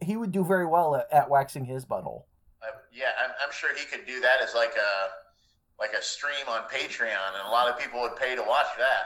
he 0.00 0.16
would 0.16 0.32
do 0.32 0.44
very 0.44 0.66
well 0.66 0.94
at, 0.96 1.06
at 1.12 1.30
waxing 1.30 1.64
his 1.64 1.84
butthole. 1.84 2.24
Uh, 2.62 2.66
yeah, 2.92 3.10
I'm, 3.22 3.30
I'm 3.44 3.52
sure 3.52 3.70
he 3.74 3.84
could 3.84 4.06
do 4.06 4.20
that 4.20 4.40
as 4.42 4.54
like 4.54 4.74
a 4.76 5.08
like 5.80 5.92
a 5.98 6.02
stream 6.02 6.46
on 6.48 6.62
Patreon, 6.62 7.34
and 7.34 7.48
a 7.48 7.50
lot 7.50 7.68
of 7.68 7.78
people 7.78 8.00
would 8.02 8.16
pay 8.16 8.36
to 8.36 8.42
watch 8.42 8.66
that. 8.78 9.04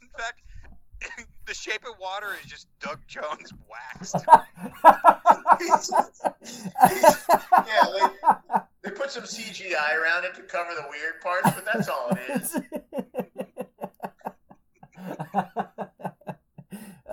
In 0.02 0.08
fact, 0.16 0.42
the 1.46 1.54
shape 1.54 1.84
of 1.88 1.98
water 2.00 2.28
is 2.42 2.48
just 2.48 2.68
Doug 2.80 3.00
Jones 3.08 3.52
waxed. 3.68 4.14
Yeah, 7.66 7.84
they, 7.92 8.60
they 8.84 8.90
put 8.90 9.10
some 9.10 9.24
CGI 9.24 9.96
around 9.96 10.24
it 10.24 10.34
to 10.34 10.42
cover 10.42 10.70
the 10.74 10.86
weird 10.90 11.20
parts, 11.22 11.50
but 11.54 11.64
that's 11.64 11.88
all 11.88 12.10
it 12.10 12.77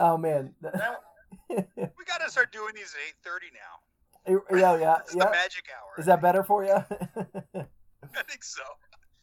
oh 0.06 0.18
man. 0.18 0.54
Now, 0.63 0.98
We 1.50 2.06
got 2.06 2.22
to 2.22 2.30
start 2.30 2.52
doing 2.52 2.74
these 2.76 2.94
at 2.96 3.02
eight 3.08 3.18
thirty 3.24 3.50
now. 3.54 3.82
Yeah, 4.26 4.78
yeah, 4.78 4.98
It's 5.06 5.13
the 5.13 5.30
magic 5.30 5.65
hour. 5.70 5.94
Is 5.98 6.06
that 6.06 6.22
better 6.22 6.44
for 6.44 6.65
you? 6.65 6.74
I 6.74 8.24
think 8.26 8.44
so. 8.44 8.63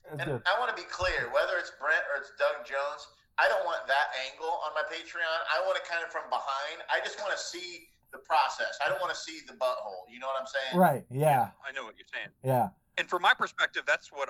That's 0.07 0.23
and 0.23 0.31
good. 0.39 0.43
I 0.47 0.59
want 0.61 0.71
to 0.71 0.79
be 0.79 0.87
clear, 0.91 1.31
whether 1.35 1.59
it's 1.59 1.73
Brent 1.81 2.03
or 2.11 2.21
it's 2.21 2.31
Doug 2.39 2.63
Jones, 2.67 3.03
I 3.39 3.49
don't 3.49 3.65
want 3.65 3.87
that 3.87 4.13
angle 4.29 4.61
on 4.67 4.75
my 4.75 4.85
Patreon. 4.87 5.39
I 5.51 5.65
want 5.67 5.79
it 5.79 5.85
kind 5.89 6.05
of 6.05 6.11
from 6.13 6.29
behind. 6.31 6.85
I 6.93 7.01
just 7.03 7.19
want 7.19 7.33
to 7.33 7.41
see 7.41 7.89
the 8.13 8.19
process. 8.19 8.79
I 8.85 8.91
don't 8.91 9.01
want 9.01 9.15
to 9.15 9.19
see 9.19 9.41
the 9.47 9.55
butthole. 9.55 10.05
You 10.11 10.21
know 10.21 10.27
what 10.29 10.39
I'm 10.39 10.47
saying? 10.47 10.79
Right. 10.79 11.05
Yeah. 11.11 11.49
I 11.67 11.73
know 11.73 11.83
what 11.85 11.95
you're 11.97 12.11
saying. 12.13 12.29
Yeah. 12.45 12.69
And 12.99 13.09
from 13.09 13.23
my 13.23 13.33
perspective, 13.35 13.83
that's 13.87 14.13
what 14.13 14.29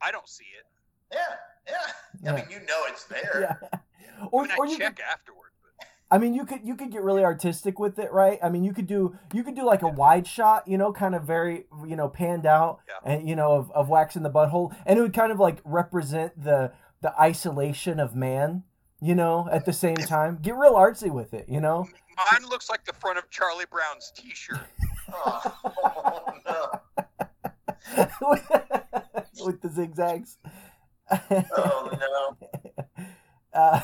I 0.00 0.12
don't 0.12 0.28
see 0.28 0.46
it. 0.56 0.64
Yeah, 1.12 1.18
yeah. 1.66 1.74
Yeah. 2.22 2.32
I 2.32 2.36
mean, 2.36 2.46
you 2.50 2.60
know 2.66 2.80
it's 2.86 3.04
there. 3.04 3.58
Yeah. 3.60 3.68
I 3.72 4.26
Or, 4.30 4.44
I 4.46 4.56
or 4.56 4.66
you 4.66 4.78
check 4.78 4.96
could, 4.96 5.04
afterward. 5.04 5.47
I 6.10 6.16
mean, 6.18 6.32
you 6.34 6.46
could 6.46 6.60
you 6.64 6.74
could 6.74 6.90
get 6.90 7.02
really 7.02 7.22
artistic 7.22 7.78
with 7.78 7.98
it, 7.98 8.10
right? 8.12 8.38
I 8.42 8.48
mean, 8.48 8.64
you 8.64 8.72
could 8.72 8.86
do 8.86 9.16
you 9.34 9.42
could 9.44 9.54
do 9.54 9.64
like 9.64 9.82
a 9.82 9.88
wide 9.88 10.26
shot, 10.26 10.66
you 10.66 10.78
know, 10.78 10.92
kind 10.92 11.14
of 11.14 11.24
very 11.24 11.66
you 11.86 11.96
know 11.96 12.08
panned 12.08 12.46
out, 12.46 12.80
Yeah. 12.88 13.12
and 13.12 13.28
you 13.28 13.36
know 13.36 13.52
of, 13.52 13.70
of 13.72 13.88
waxing 13.90 14.22
the 14.22 14.30
butthole, 14.30 14.74
and 14.86 14.98
it 14.98 15.02
would 15.02 15.12
kind 15.14 15.30
of 15.32 15.38
like 15.38 15.58
represent 15.64 16.42
the 16.42 16.72
the 17.02 17.12
isolation 17.20 18.00
of 18.00 18.16
man, 18.16 18.62
you 19.00 19.14
know, 19.14 19.48
at 19.52 19.66
the 19.66 19.72
same 19.72 19.96
time. 19.96 20.38
Get 20.40 20.56
real 20.56 20.74
artsy 20.74 21.10
with 21.12 21.34
it, 21.34 21.46
you 21.48 21.60
know. 21.60 21.86
mine 22.32 22.48
looks 22.48 22.70
like 22.70 22.84
the 22.86 22.92
front 22.94 23.18
of 23.18 23.28
Charlie 23.30 23.66
Brown's 23.70 24.10
T-shirt. 24.16 24.58
Oh, 25.10 26.32
no. 26.46 26.80
with 29.46 29.62
the 29.62 29.70
zigzags. 29.70 30.36
Oh, 31.10 31.90
no. 31.98 32.36
Uh, 33.54 33.80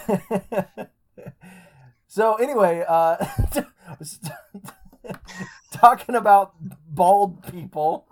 so 2.15 2.35
anyway, 2.37 2.85
uh, 2.87 3.17
talking 5.73 6.15
about 6.15 6.53
bald 6.89 7.43
people, 7.51 8.07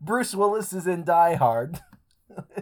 Bruce 0.00 0.34
Willis 0.34 0.72
is 0.72 0.86
in 0.86 1.04
Die 1.04 1.34
Hard. 1.34 1.80
That's 2.30 2.56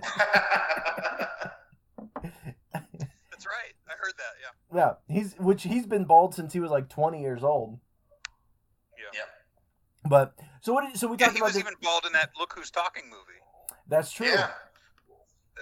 right. 3.47 3.73
I 3.89 3.93
heard 4.01 4.15
that. 4.19 4.35
Yeah. 4.43 4.77
Yeah, 4.77 4.95
he's 5.15 5.35
which 5.39 5.63
he's 5.63 5.87
been 5.87 6.05
bald 6.07 6.35
since 6.35 6.53
he 6.53 6.59
was 6.59 6.73
like 6.73 6.89
twenty 6.89 7.21
years 7.21 7.45
old. 7.45 7.79
Yeah. 9.15 9.21
But 10.09 10.35
so 10.61 10.73
what? 10.73 10.87
Did, 10.89 10.99
so 10.99 11.07
we 11.07 11.17
Yeah, 11.19 11.27
talked 11.27 11.37
he 11.37 11.41
about 11.41 11.47
was 11.47 11.55
this. 11.55 11.61
even 11.63 11.75
bald 11.83 12.05
in 12.07 12.13
that 12.15 12.31
"Look 12.39 12.53
Who's 12.57 12.71
Talking" 12.73 13.05
movie. 13.05 13.41
That's 13.89 14.11
true. 14.11 14.27
yeah, 14.27 14.37
That 14.37 14.49
was 14.49 14.70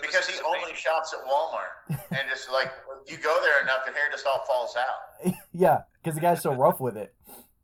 because 0.03 0.27
he 0.27 0.33
his 0.33 0.43
only 0.47 0.59
amazing- 0.61 0.77
shops 0.77 1.15
at 1.15 1.25
Walmart. 1.29 1.99
And 2.11 2.29
just 2.29 2.51
like, 2.53 2.71
you 3.07 3.17
go 3.17 3.39
there 3.43 3.63
enough, 3.63 3.81
your 3.87 3.95
hair 3.95 4.05
just 4.11 4.27
all 4.27 4.45
falls 4.47 4.77
out. 4.77 5.35
Yeah, 5.53 5.83
because 6.03 6.15
the 6.15 6.21
guy's 6.21 6.41
so 6.43 6.53
rough 6.55 6.79
with 6.81 6.97
it. 6.97 7.15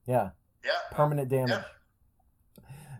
Yeah, 0.06 0.30
Yeah. 0.64 0.72
permanent 0.90 1.28
damage. 1.28 1.50
Yeah. 1.50 1.62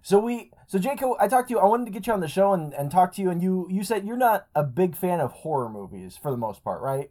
So 0.03 0.19
we, 0.19 0.51
so 0.67 0.79
Jacob, 0.79 1.11
I 1.19 1.29
talked 1.29 1.49
to 1.49 1.55
you. 1.55 1.59
I 1.61 1.65
wanted 1.65 1.87
to 1.87 1.91
get 1.91 2.07
you 2.07 2.13
on 2.13 2.21
the 2.21 2.29
show 2.29 2.53
and, 2.53 2.75
and 2.75 2.91
talk 2.91 3.15
to 3.15 3.23
you, 3.23 3.31
and 3.31 3.43
you 3.43 3.67
you 3.71 3.83
said 3.85 4.05
you're 4.07 4.19
not 4.19 4.47
a 4.55 4.63
big 4.63 4.95
fan 4.97 5.19
of 5.21 5.33
horror 5.33 5.69
movies 5.71 6.19
for 6.21 6.31
the 6.31 6.37
most 6.37 6.63
part, 6.63 6.83
right? 6.83 7.11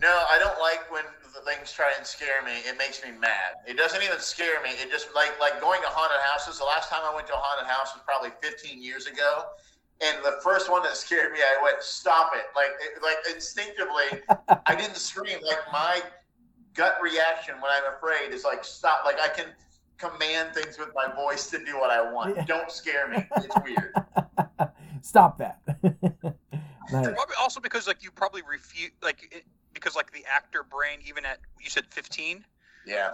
No, 0.00 0.08
I 0.08 0.38
don't 0.38 0.58
like 0.60 0.90
when 0.92 1.02
the 1.34 1.40
things 1.50 1.72
try 1.72 1.92
and 1.98 2.06
scare 2.06 2.42
me. 2.44 2.52
It 2.68 2.78
makes 2.78 3.02
me 3.04 3.10
mad. 3.10 3.54
It 3.66 3.76
doesn't 3.76 4.02
even 4.02 4.18
scare 4.20 4.62
me. 4.62 4.70
It 4.70 4.90
just 4.90 5.08
like 5.14 5.38
like 5.40 5.60
going 5.60 5.82
to 5.82 5.88
haunted 5.88 6.20
houses. 6.30 6.58
The 6.58 6.64
last 6.64 6.88
time 6.88 7.02
I 7.04 7.12
went 7.14 7.26
to 7.26 7.34
a 7.34 7.36
haunted 7.36 7.68
house 7.68 7.92
was 7.94 8.02
probably 8.06 8.30
15 8.40 8.80
years 8.82 9.06
ago, 9.06 9.42
and 10.00 10.24
the 10.24 10.40
first 10.42 10.70
one 10.70 10.82
that 10.82 10.96
scared 10.96 11.32
me, 11.32 11.38
I 11.38 11.62
went, 11.62 11.82
"Stop 11.82 12.32
it!" 12.34 12.44
Like 12.56 12.70
it, 12.80 13.02
like 13.02 13.34
instinctively, 13.34 14.22
I 14.66 14.74
didn't 14.74 14.96
scream. 14.96 15.38
Like 15.42 15.60
my 15.72 16.02
gut 16.74 16.96
reaction 17.02 17.54
when 17.60 17.70
I'm 17.70 17.94
afraid 17.94 18.34
is 18.34 18.44
like, 18.44 18.64
"Stop!" 18.64 19.04
Like 19.04 19.20
I 19.20 19.28
can 19.28 19.46
command 19.98 20.54
things 20.54 20.78
with 20.78 20.90
my 20.94 21.12
voice 21.14 21.48
to 21.50 21.64
do 21.64 21.78
what 21.78 21.90
I 21.90 22.12
want. 22.12 22.36
Yeah. 22.36 22.44
Don't 22.44 22.70
scare 22.70 23.08
me. 23.08 23.24
It's 23.36 23.56
weird. 23.64 23.94
Stop 25.02 25.38
that. 25.38 25.60
nice. 25.82 26.34
Probably 26.90 27.34
also 27.38 27.60
because 27.60 27.86
like 27.86 28.02
you 28.02 28.10
probably 28.10 28.42
refute 28.42 28.92
like 29.02 29.28
it, 29.30 29.44
because 29.72 29.94
like 29.94 30.12
the 30.12 30.24
actor 30.30 30.64
brain 30.64 30.98
even 31.06 31.24
at 31.24 31.38
you 31.60 31.68
said 31.70 31.84
15 31.90 32.44
Yeah. 32.86 33.10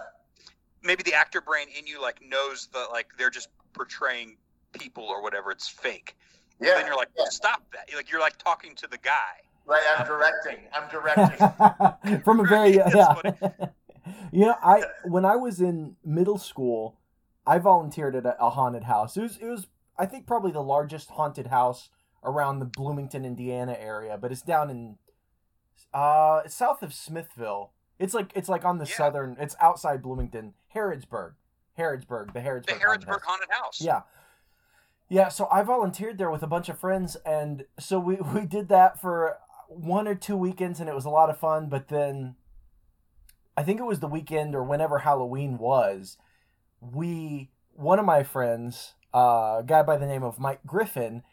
maybe 0.83 1.03
the 1.03 1.13
actor 1.13 1.41
brain 1.41 1.67
in 1.77 1.85
you 1.87 2.01
like 2.01 2.21
knows 2.21 2.67
that 2.73 2.87
like 2.91 3.07
they're 3.17 3.29
just 3.29 3.49
portraying 3.73 4.37
people 4.71 5.03
or 5.03 5.21
whatever 5.21 5.51
it's 5.51 5.67
fake 5.67 6.15
Yeah. 6.61 6.75
then 6.75 6.85
you're 6.85 6.95
like 6.95 7.09
yeah. 7.17 7.25
stop 7.29 7.63
that 7.73 7.89
like 7.95 8.11
you're 8.11 8.21
like 8.21 8.37
talking 8.37 8.75
to 8.75 8.87
the 8.87 8.97
guy 8.97 9.41
Right. 9.65 9.81
I'm 9.97 10.05
directing. 10.07 10.57
I'm 10.73 10.89
directing. 10.89 12.21
From 12.23 12.39
a 12.39 12.43
very 12.43 12.77
That's 12.77 12.95
yeah. 12.95 13.49
you 14.31 14.45
know, 14.47 14.55
I 14.61 14.83
when 15.05 15.23
I 15.25 15.35
was 15.35 15.61
in 15.61 15.95
middle 16.03 16.37
school, 16.37 16.97
I 17.45 17.59
volunteered 17.59 18.15
at 18.15 18.25
a, 18.25 18.41
a 18.43 18.49
haunted 18.49 18.83
house. 18.83 19.17
It 19.17 19.21
was 19.21 19.37
it 19.37 19.45
was 19.45 19.67
I 19.97 20.05
think 20.05 20.25
probably 20.27 20.51
the 20.51 20.63
largest 20.63 21.11
haunted 21.11 21.47
house 21.47 21.89
around 22.23 22.59
the 22.59 22.65
Bloomington, 22.65 23.23
Indiana 23.23 23.75
area, 23.79 24.17
but 24.19 24.31
it's 24.31 24.41
down 24.41 24.69
in 24.69 24.97
uh 25.93 26.41
south 26.47 26.81
of 26.83 26.93
Smithville. 26.93 27.71
It's 27.99 28.13
like 28.13 28.31
it's 28.35 28.49
like 28.49 28.65
on 28.65 28.79
the 28.79 28.85
Yeah. 28.85 28.95
southern. 28.95 29.37
It's 29.39 29.55
outside 29.61 30.01
Bloomington, 30.01 30.53
Harrodsburg, 30.75 31.33
Harrodsburg, 31.77 32.33
the 32.33 32.39
Harrodsburg. 32.39 32.65
The 32.65 32.73
Haunted 32.73 33.07
Harrodsburg 33.07 33.07
House. 33.07 33.21
Haunted 33.25 33.49
House. 33.51 33.81
Yeah. 33.81 34.01
Yeah, 35.11 35.27
so 35.27 35.49
I 35.51 35.61
volunteered 35.63 36.17
there 36.17 36.31
with 36.31 36.41
a 36.41 36.47
bunch 36.47 36.69
of 36.69 36.79
friends 36.79 37.17
and 37.25 37.65
so 37.77 37.99
we 37.99 38.15
we 38.33 38.45
did 38.45 38.69
that 38.69 39.01
for 39.01 39.39
one 39.67 40.07
or 40.07 40.15
two 40.15 40.37
weekends 40.37 40.79
and 40.79 40.87
it 40.87 40.95
was 40.95 41.03
a 41.03 41.09
lot 41.09 41.29
of 41.29 41.37
fun, 41.37 41.67
but 41.67 41.89
then 41.89 42.35
I 43.57 43.63
think 43.63 43.81
it 43.81 43.85
was 43.85 43.99
the 43.99 44.07
weekend 44.07 44.55
or 44.55 44.63
whenever 44.63 44.99
Halloween 44.99 45.57
was, 45.57 46.17
we 46.79 47.51
one 47.73 47.99
of 47.99 48.05
my 48.05 48.23
friends, 48.23 48.93
uh, 49.13 49.57
a 49.59 49.63
guy 49.65 49.83
by 49.83 49.97
the 49.97 50.07
name 50.07 50.23
of 50.23 50.39
Mike 50.39 50.61
Griffin, 50.65 51.23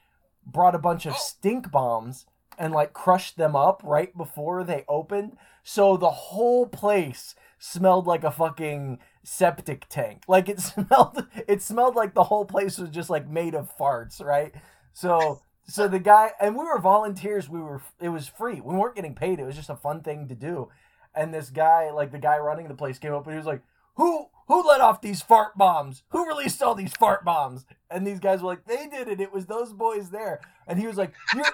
brought 0.45 0.75
a 0.75 0.79
bunch 0.81 1.07
of 1.07 1.13
Oh. 1.13 1.17
stink 1.21 1.71
bombs 1.71 2.27
and 2.59 2.75
like 2.75 2.93
crushed 2.93 3.37
them 3.37 3.55
up 3.55 3.81
right 3.85 4.17
before 4.17 4.65
they 4.65 4.85
opened. 4.89 5.37
So 5.63 5.97
the 5.97 6.11
whole 6.11 6.67
place 6.67 7.37
smelled 7.59 8.07
like 8.07 8.25
a 8.25 8.31
fucking 8.31 8.99
septic 9.23 9.87
tank. 9.89 10.23
Like 10.29 10.49
it 10.49 10.61
smelled 10.61 11.27
it 11.47 11.63
smelled 11.63 11.95
like 11.97 12.15
the 12.15 12.25
whole 12.25 12.45
place 12.45 12.79
was 12.79 12.91
just 12.91 13.11
like 13.11 13.29
made 13.29 13.55
of 13.55 13.71
farts, 13.77 14.25
right? 14.25 14.55
So 14.93 15.43
so 15.67 15.87
the 15.87 15.99
guy 15.99 16.33
and 16.41 16.57
we 16.57 16.65
were 16.65 16.79
volunteers, 16.79 17.49
we 17.49 17.61
were 17.61 17.83
it 18.01 18.09
was 18.09 18.29
free. 18.29 18.61
We 18.61 18.75
weren't 18.75 18.97
getting 18.97 19.15
paid. 19.15 19.39
It 19.39 19.45
was 19.45 19.57
just 19.57 19.71
a 19.71 19.77
fun 19.77 20.03
thing 20.03 20.29
to 20.29 20.35
do. 20.35 20.69
And 21.15 21.35
this 21.35 21.51
guy, 21.51 21.91
like 21.91 22.13
the 22.13 22.19
guy 22.19 22.39
running 22.39 22.69
the 22.69 22.75
place 22.75 22.99
came 22.99 23.13
up 23.13 23.25
and 23.25 23.35
he 23.35 23.39
was 23.39 23.47
like, 23.47 23.63
"Who 23.97 24.27
who 24.47 24.67
let 24.67 24.81
off 24.81 25.01
these 25.01 25.21
fart 25.21 25.59
bombs? 25.59 26.03
Who 26.11 26.27
released 26.29 26.63
all 26.63 26.75
these 26.75 26.95
fart 26.95 27.25
bombs?" 27.25 27.67
And 27.91 28.07
these 28.07 28.21
guys 28.21 28.41
were 28.41 28.49
like, 28.49 28.67
"They 28.67 28.87
did 28.87 29.09
it. 29.09 29.21
It 29.21 29.33
was 29.33 29.47
those 29.47 29.73
boys 29.73 30.11
there." 30.11 30.41
And 30.67 30.79
he 30.79 30.87
was 30.87 30.97
like, 30.97 31.13
"You're 31.35 31.45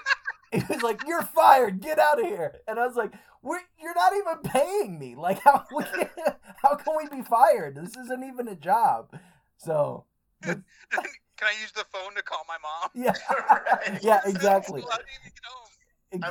he 0.66 0.72
was 0.74 0.82
like, 0.82 1.02
"You're 1.06 1.22
fired. 1.22 1.80
Get 1.80 1.98
out 1.98 2.20
of 2.20 2.26
here." 2.26 2.56
And 2.68 2.78
I 2.78 2.86
was 2.86 2.96
like, 2.96 3.12
We're, 3.42 3.60
"You're 3.80 3.94
not 3.94 4.12
even 4.14 4.38
paying 4.50 4.98
me. 4.98 5.14
Like, 5.16 5.40
how 5.40 5.64
we 5.74 5.84
can, 5.84 6.08
how 6.62 6.76
can 6.76 6.94
we 6.96 7.08
be 7.08 7.22
fired? 7.22 7.76
This 7.76 7.96
isn't 7.96 8.24
even 8.24 8.48
a 8.48 8.56
job." 8.56 9.16
So 9.56 10.04
Can 10.42 10.62
I 11.48 11.60
use 11.60 11.72
the 11.72 11.84
phone 11.92 12.14
to 12.14 12.22
call 12.22 12.44
my 12.46 12.56
mom? 12.62 12.90
yeah, 12.94 13.12
Right. 13.28 14.02
yeah, 14.02 14.20
exactly, 14.24 14.82
Well, 14.82 14.90
I 14.92 14.96
didn't 14.98 15.08
even 15.20 15.32
get 15.32 15.44
home. 15.44 15.70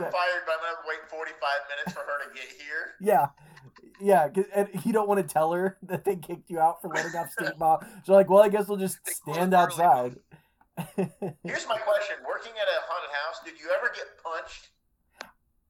I'm 0.06 0.12
fired, 0.12 0.44
but 0.46 0.56
I'm 0.56 0.76
gonna 0.76 0.88
wait 0.88 1.10
45 1.10 1.40
minutes 1.70 1.92
for 1.94 2.00
her 2.00 2.28
to 2.30 2.34
get 2.34 2.46
here. 2.46 2.94
Yeah, 3.02 3.28
yeah. 4.00 4.30
'cause- 4.30 4.46
And 4.56 4.86
you 4.86 4.94
don't 4.94 5.10
want 5.10 5.20
to 5.28 5.34
tell 5.34 5.52
her 5.52 5.78
that 5.84 6.06
they 6.06 6.16
kicked 6.16 6.50
you 6.50 6.60
out 6.60 6.82
for 6.82 6.88
letting 6.88 7.14
off 7.20 7.32
stink 7.32 7.58
bomb. 7.58 7.80
So 8.06 8.14
like, 8.14 8.30
well, 8.30 8.42
I 8.42 8.48
guess 8.50 8.68
we'll 8.70 8.78
just 8.78 9.00
They 9.06 9.12
stand 9.12 9.54
outside. 9.54 10.16
Here's 11.44 11.68
my 11.68 11.78
question: 11.78 12.16
Working 12.28 12.54
at 12.60 12.68
a 12.68 12.80
haunted 12.88 13.12
house, 13.12 13.40
did 13.46 13.60
you 13.60 13.70
ever 13.78 13.92
get 13.94 14.06
punched? 14.24 14.70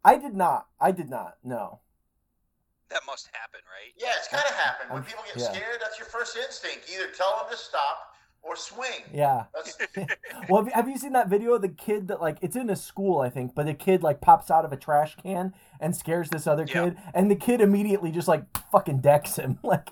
I 0.06 0.18
did 0.18 0.34
not. 0.36 0.68
I 0.80 0.92
did 0.92 1.10
not. 1.10 1.36
No. 1.44 1.80
That 2.90 3.02
must 3.08 3.30
happen, 3.34 3.62
right? 3.66 3.94
Yeah, 3.98 4.14
it's 4.18 4.28
kind 4.28 4.44
of 4.48 4.54
happened. 4.56 4.90
When 4.92 5.02
I'm- 5.02 5.08
people 5.10 5.24
get 5.26 5.38
yeah. 5.38 5.52
scared, 5.52 5.78
that's 5.82 5.98
your 6.00 6.08
first 6.08 6.38
instinct: 6.38 6.90
either 6.94 7.08
tell 7.16 7.36
them 7.38 7.52
to 7.52 7.58
stop 7.58 8.14
or 8.42 8.56
swing. 8.56 9.04
Yeah. 9.14 9.46
Well, 10.50 10.62
have 10.64 10.68
you, 10.68 10.74
have 10.74 10.90
you 10.90 10.98
seen 10.98 11.14
that 11.14 11.30
video 11.30 11.54
of 11.54 11.62
the 11.62 11.70
kid 11.70 12.10
that 12.10 12.20
like 12.22 12.38
it's 12.42 12.58
in 12.58 12.70
a 12.70 12.76
school, 12.76 13.22
I 13.22 13.30
think, 13.30 13.56
but 13.56 13.66
the 13.66 13.74
kid 13.74 14.04
like 14.04 14.20
pops 14.20 14.52
out 14.52 14.66
of 14.66 14.74
a 14.74 14.78
trash 14.78 15.16
can 15.16 15.54
and 15.80 15.96
scares 15.96 16.30
this 16.30 16.46
other 16.48 16.66
Yeah. 16.68 16.84
kid, 16.90 16.98
and 17.14 17.32
the 17.32 17.36
kid 17.38 17.62
immediately 17.62 18.12
just 18.12 18.28
like 18.28 18.44
fucking 18.72 19.00
decks 19.00 19.38
him, 19.38 19.58
like, 19.64 19.90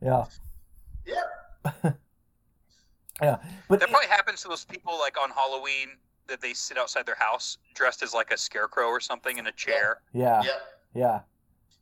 yeah, 0.00 0.24
yeah. 1.04 1.92
yeah. 3.22 3.36
But 3.68 3.80
That 3.80 3.90
probably 3.90 4.08
happens 4.08 4.42
to 4.42 4.48
those 4.48 4.64
people 4.64 4.98
like 4.98 5.20
on 5.20 5.30
Halloween 5.30 5.88
that 6.28 6.40
they 6.40 6.52
sit 6.52 6.76
outside 6.78 7.06
their 7.06 7.16
house 7.18 7.58
dressed 7.74 8.02
as 8.02 8.12
like 8.14 8.30
a 8.30 8.36
scarecrow 8.36 8.86
or 8.88 9.00
something 9.00 9.38
in 9.38 9.46
a 9.46 9.52
chair. 9.52 10.00
yeah, 10.12 10.42
Yep. 10.42 10.60
yeah, 10.94 11.20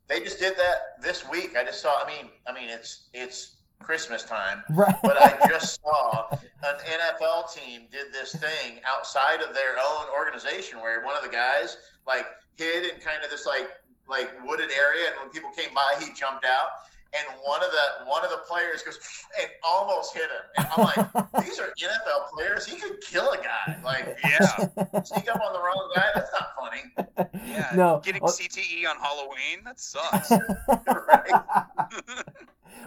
They 0.07 0.21
just 0.21 0.39
did 0.39 0.55
that 0.57 1.01
this 1.01 1.27
week. 1.29 1.55
I 1.57 1.63
just 1.65 1.81
saw. 1.81 2.01
I 2.03 2.07
mean, 2.07 2.31
I 2.47 2.53
mean, 2.53 2.69
it's 2.69 3.09
it's 3.13 3.57
Christmas 3.79 4.23
time, 4.23 4.63
right. 4.69 4.95
but 5.03 5.21
I 5.21 5.47
just 5.49 5.79
saw 5.81 6.27
an 6.31 6.75
NFL 6.87 7.53
team 7.53 7.81
did 7.91 8.11
this 8.13 8.33
thing 8.33 8.79
outside 8.85 9.41
of 9.41 9.53
their 9.53 9.75
own 9.77 10.05
organization 10.17 10.79
where 10.79 11.03
one 11.03 11.15
of 11.15 11.23
the 11.23 11.29
guys 11.29 11.77
like 12.07 12.25
hid 12.55 12.85
in 12.85 12.99
kind 13.01 13.23
of 13.23 13.29
this 13.29 13.45
like 13.45 13.67
like 14.09 14.29
wooded 14.45 14.71
area, 14.71 15.07
and 15.09 15.15
when 15.21 15.29
people 15.29 15.51
came 15.51 15.73
by, 15.75 15.93
he 15.99 16.13
jumped 16.13 16.45
out. 16.45 16.69
And 17.17 17.37
one 17.43 17.63
of 17.63 17.71
the 17.71 18.09
one 18.09 18.23
of 18.23 18.31
the 18.31 18.41
players 18.47 18.83
goes 18.83 18.99
and 19.39 19.49
almost 19.67 20.13
hit 20.13 20.23
him. 20.23 20.45
And 20.57 20.67
I'm 20.75 20.83
like, 20.83 21.43
these 21.45 21.59
are 21.59 21.67
NFL 21.67 22.29
players. 22.33 22.65
He 22.65 22.77
could 22.77 23.01
kill 23.01 23.31
a 23.31 23.37
guy. 23.37 23.77
Like 23.83 24.17
Yeah, 24.23 24.39
sneak 25.03 25.29
up 25.29 25.41
on 25.41 25.53
the 25.53 25.59
wrong 25.59 25.91
guy. 25.95 26.07
That's 26.13 26.31
not 26.31 26.49
funny. 26.59 27.41
yeah. 27.47 27.71
No. 27.75 28.01
Getting 28.03 28.21
CTE 28.23 28.89
on 28.89 28.97
Halloween 28.97 29.63
that 29.65 29.79
sucks. 29.79 30.31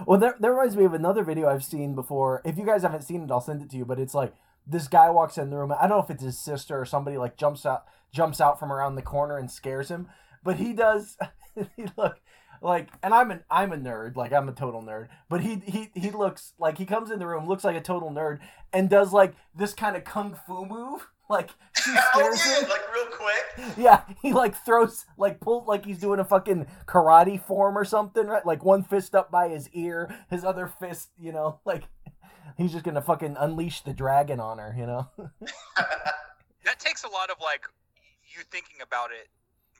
Well, 0.07 0.19
that, 0.19 0.41
that 0.41 0.51
reminds 0.51 0.77
me 0.77 0.85
of 0.85 0.95
another 0.95 1.23
video 1.23 1.49
I've 1.49 1.65
seen 1.65 1.95
before. 1.95 2.41
If 2.45 2.57
you 2.57 2.65
guys 2.65 2.83
haven't 2.83 3.03
seen 3.03 3.23
it, 3.23 3.31
I'll 3.31 3.41
send 3.41 3.63
it 3.63 3.71
to 3.71 3.77
you. 3.77 3.85
But 3.85 4.01
it's 4.01 4.15
like 4.15 4.33
this 4.67 4.89
guy 4.89 5.11
walks 5.11 5.37
in 5.39 5.51
the 5.51 5.57
room. 5.57 5.73
I 5.73 5.87
don't 5.87 5.91
know 5.91 6.03
if 6.03 6.11
it's 6.11 6.23
his 6.23 6.39
sister 6.39 6.81
or 6.81 6.85
somebody 6.85 7.19
like 7.19 7.37
jumps 7.37 7.67
out 7.67 7.85
jumps 8.13 8.41
out 8.41 8.59
from 8.59 8.73
around 8.73 8.95
the 8.95 9.03
corner 9.03 9.37
and 9.37 9.51
scares 9.51 9.91
him. 9.91 10.09
But 10.43 10.57
he 10.57 10.73
does. 10.73 11.17
look 11.97 12.21
like, 12.61 12.89
and 13.03 13.15
I'm 13.15 13.31
an 13.31 13.45
I'm 13.51 13.73
a 13.73 13.77
nerd. 13.77 14.17
Like 14.17 14.33
I'm 14.33 14.49
a 14.49 14.53
total 14.53 14.83
nerd. 14.83 15.09
But 15.29 15.41
he 15.41 15.63
he 15.67 15.91
he 15.95 16.11
looks 16.11 16.53
like 16.59 16.79
he 16.79 16.85
comes 16.87 17.11
in 17.11 17.19
the 17.19 17.27
room, 17.27 17.47
looks 17.47 17.65
like 17.65 17.77
a 17.77 17.81
total 17.81 18.11
nerd, 18.11 18.41
and 18.73 18.89
does 18.91 19.13
like 19.13 19.35
this 19.55 19.73
kind 19.75 19.97
of 19.97 20.05
kung 20.05 20.39
fu 20.47 20.67
move. 20.67 21.07
Like 21.29 21.51
she 21.81 21.93
Oh, 22.15 22.37
yeah, 22.45 22.61
him. 22.61 22.69
like 22.69 22.93
real 22.93 23.07
quick. 23.07 23.77
Yeah, 23.79 24.03
he 24.21 24.33
like 24.33 24.55
throws 24.57 25.07
like 25.17 25.41
pulls 25.41 25.67
like 25.67 25.87
he's 25.87 25.99
doing 25.99 26.21
a 26.21 26.25
fucking 26.25 26.67
karate 26.87 27.41
form 27.43 27.79
or 27.79 27.85
something, 27.85 28.27
right? 28.27 28.45
Like 28.45 28.65
one 28.65 28.83
fist 28.83 29.15
up 29.15 29.31
by 29.31 29.49
his 29.49 29.69
ear, 29.71 30.15
his 30.29 30.45
other 30.45 30.67
fist, 30.67 31.11
you 31.19 31.33
know, 31.33 31.61
like 31.65 31.85
he's 32.57 32.73
just 32.73 32.85
gonna 32.85 33.01
fucking 33.01 33.37
unleash 33.39 33.83
the 33.83 33.93
dragon 33.95 34.41
on 34.41 34.59
her, 34.59 34.75
you 34.77 34.87
know? 34.87 35.09
that 35.77 36.79
takes 36.79 37.05
a 37.05 37.09
lot 37.09 37.31
of 37.31 37.37
like 37.41 37.63
you 38.37 38.43
thinking 38.51 38.83
about 38.83 39.11
it 39.13 39.29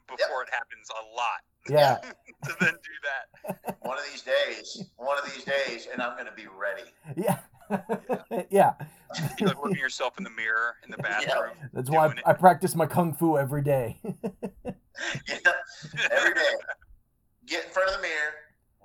before 0.07 0.43
it 0.43 0.49
happens 0.51 0.89
a 0.89 1.03
lot 1.15 1.41
Yeah, 1.69 1.97
to 2.45 2.55
then 2.59 2.73
do 2.73 2.95
that. 3.03 3.77
One 3.81 3.97
of 3.97 4.03
these 4.11 4.21
days, 4.23 4.83
one 4.97 5.17
of 5.17 5.25
these 5.33 5.43
days, 5.43 5.87
and 5.91 6.01
I'm 6.01 6.15
gonna 6.17 6.31
be 6.35 6.47
ready. 6.47 6.89
yeah, 7.15 7.39
yeah. 8.49 8.73
You 9.39 9.47
like 9.47 9.57
looking 9.61 9.77
yourself 9.77 10.17
in 10.17 10.23
the 10.23 10.29
mirror 10.29 10.75
in 10.85 10.91
the 10.91 10.97
bathroom. 10.97 11.51
That's 11.73 11.89
why 11.89 12.07
I, 12.25 12.29
I 12.29 12.33
practice 12.33 12.75
my 12.75 12.85
kung 12.85 13.13
fu 13.13 13.37
every 13.37 13.61
day. 13.61 13.97
Yeah, 14.03 15.37
every 16.11 16.33
day. 16.33 16.53
Get 17.45 17.65
in 17.65 17.71
front 17.71 17.89
of 17.89 17.95
the 17.97 18.01
mirror, 18.01 18.31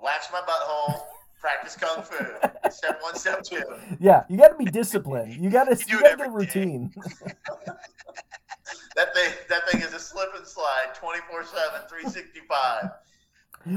wax 0.03 0.27
my 0.33 0.41
butthole, 0.41 0.99
practice 1.39 1.77
kung 1.77 2.03
fu. 2.03 2.25
Step 2.69 2.99
one, 3.01 3.15
step 3.15 3.41
two. 3.43 3.61
yeah, 4.01 4.23
you 4.29 4.37
got 4.37 4.49
to 4.49 4.57
be 4.57 4.65
disciplined. 4.65 5.33
You 5.41 5.49
got 5.49 5.65
to 5.65 5.77
You 5.77 5.85
do 5.85 5.93
you 5.93 5.99
it 5.99 6.03
got 6.03 6.09
to 6.11 6.17
get 6.17 6.25
a 6.27 6.29
every 6.29 6.45
day. 6.45 6.59
routine. 6.59 6.93
365. 12.01 12.89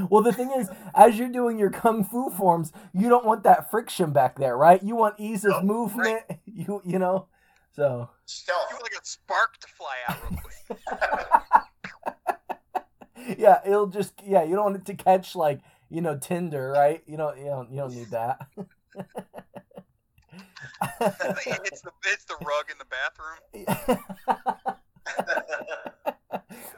Well, 0.09 0.23
the 0.23 0.31
thing 0.31 0.51
is, 0.57 0.69
as 0.95 1.17
you're 1.17 1.27
doing 1.29 1.59
your 1.59 1.69
kung 1.69 2.03
fu 2.03 2.29
forms, 2.29 2.71
you 2.93 3.09
don't 3.09 3.25
want 3.25 3.43
that 3.43 3.69
friction 3.69 4.11
back 4.11 4.37
there, 4.37 4.55
right? 4.55 4.81
You 4.81 4.95
want 4.95 5.15
ease 5.17 5.43
of 5.43 5.51
Nope, 5.51 5.63
movement. 5.63 6.21
You 6.45 6.81
you 6.85 6.99
know, 6.99 7.27
so. 7.75 8.09
Stealth. 8.25 8.67
You 8.69 8.75
want 8.75 8.83
like 8.83 9.01
a 9.01 9.05
spark 9.05 9.57
to 9.57 9.67
fly 9.67 9.95
out 10.07 10.17
real 10.29 10.39
quick. 10.41 10.79
yeah, 13.39 13.59
it'll 13.65 13.87
just 13.87 14.13
yeah. 14.23 14.43
You 14.43 14.55
don't 14.55 14.65
want 14.65 14.75
it 14.77 14.85
to 14.85 14.93
catch 14.93 15.35
like 15.35 15.61
you 15.89 16.01
know 16.01 16.17
Tinder, 16.17 16.71
right? 16.71 17.01
You 17.07 17.17
don't 17.17 17.37
you 17.37 17.45
don't 17.45 17.71
you 17.71 17.77
don't 17.77 17.93
need 17.93 18.11
that. 18.11 18.39
it's 21.01 21.81
the 21.81 21.91
it's 22.05 22.25
the 22.25 22.35
rug 22.45 22.69
in 22.69 22.77
the 22.77 22.85
bathroom. 22.85 23.39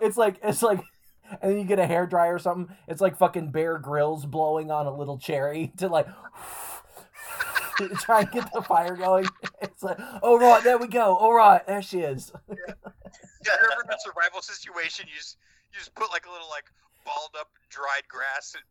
it's 0.02 0.18
like 0.18 0.38
it's 0.44 0.64
like, 0.64 0.80
and 1.42 1.52
then 1.52 1.60
you 1.60 1.66
get 1.66 1.80
a 1.80 1.86
hair 1.86 2.06
dryer 2.06 2.36
or 2.36 2.40
something. 2.40 2.76
It's 2.88 3.02
like 3.02 3.18
fucking 3.18 3.52
Bear 3.52 3.78
Grylls 3.78 4.26
blowing 4.26 4.72
on 4.72 4.86
a 4.86 4.96
little 4.96 5.18
cherry 5.18 5.72
to 5.78 5.88
like. 5.88 6.08
try 8.00 8.22
and 8.22 8.32
get 8.32 8.52
the 8.54 8.62
fire 8.62 8.96
going. 8.96 9.26
It's 9.62 9.82
like, 9.82 9.98
all 10.22 10.38
right, 10.38 10.62
there 10.62 10.78
we 10.78 10.88
go. 10.88 11.16
All 11.16 11.34
right, 11.34 11.66
there 11.66 11.82
she 11.82 12.00
is. 12.02 12.32
You're 12.50 12.58
ever 13.56 13.82
in 13.84 13.90
a 13.90 13.98
survival 14.04 14.42
situation, 14.42 15.08
you 15.08 15.16
just 15.16 15.38
you 15.72 15.80
just 15.80 15.96
put 15.96 16.12
like 16.12 16.26
a 16.26 16.32
little 16.32 16.50
like 16.50 16.66
balled 17.06 17.32
up 17.40 17.50
dried 17.70 18.08
grass 18.10 18.56
and 18.56 18.64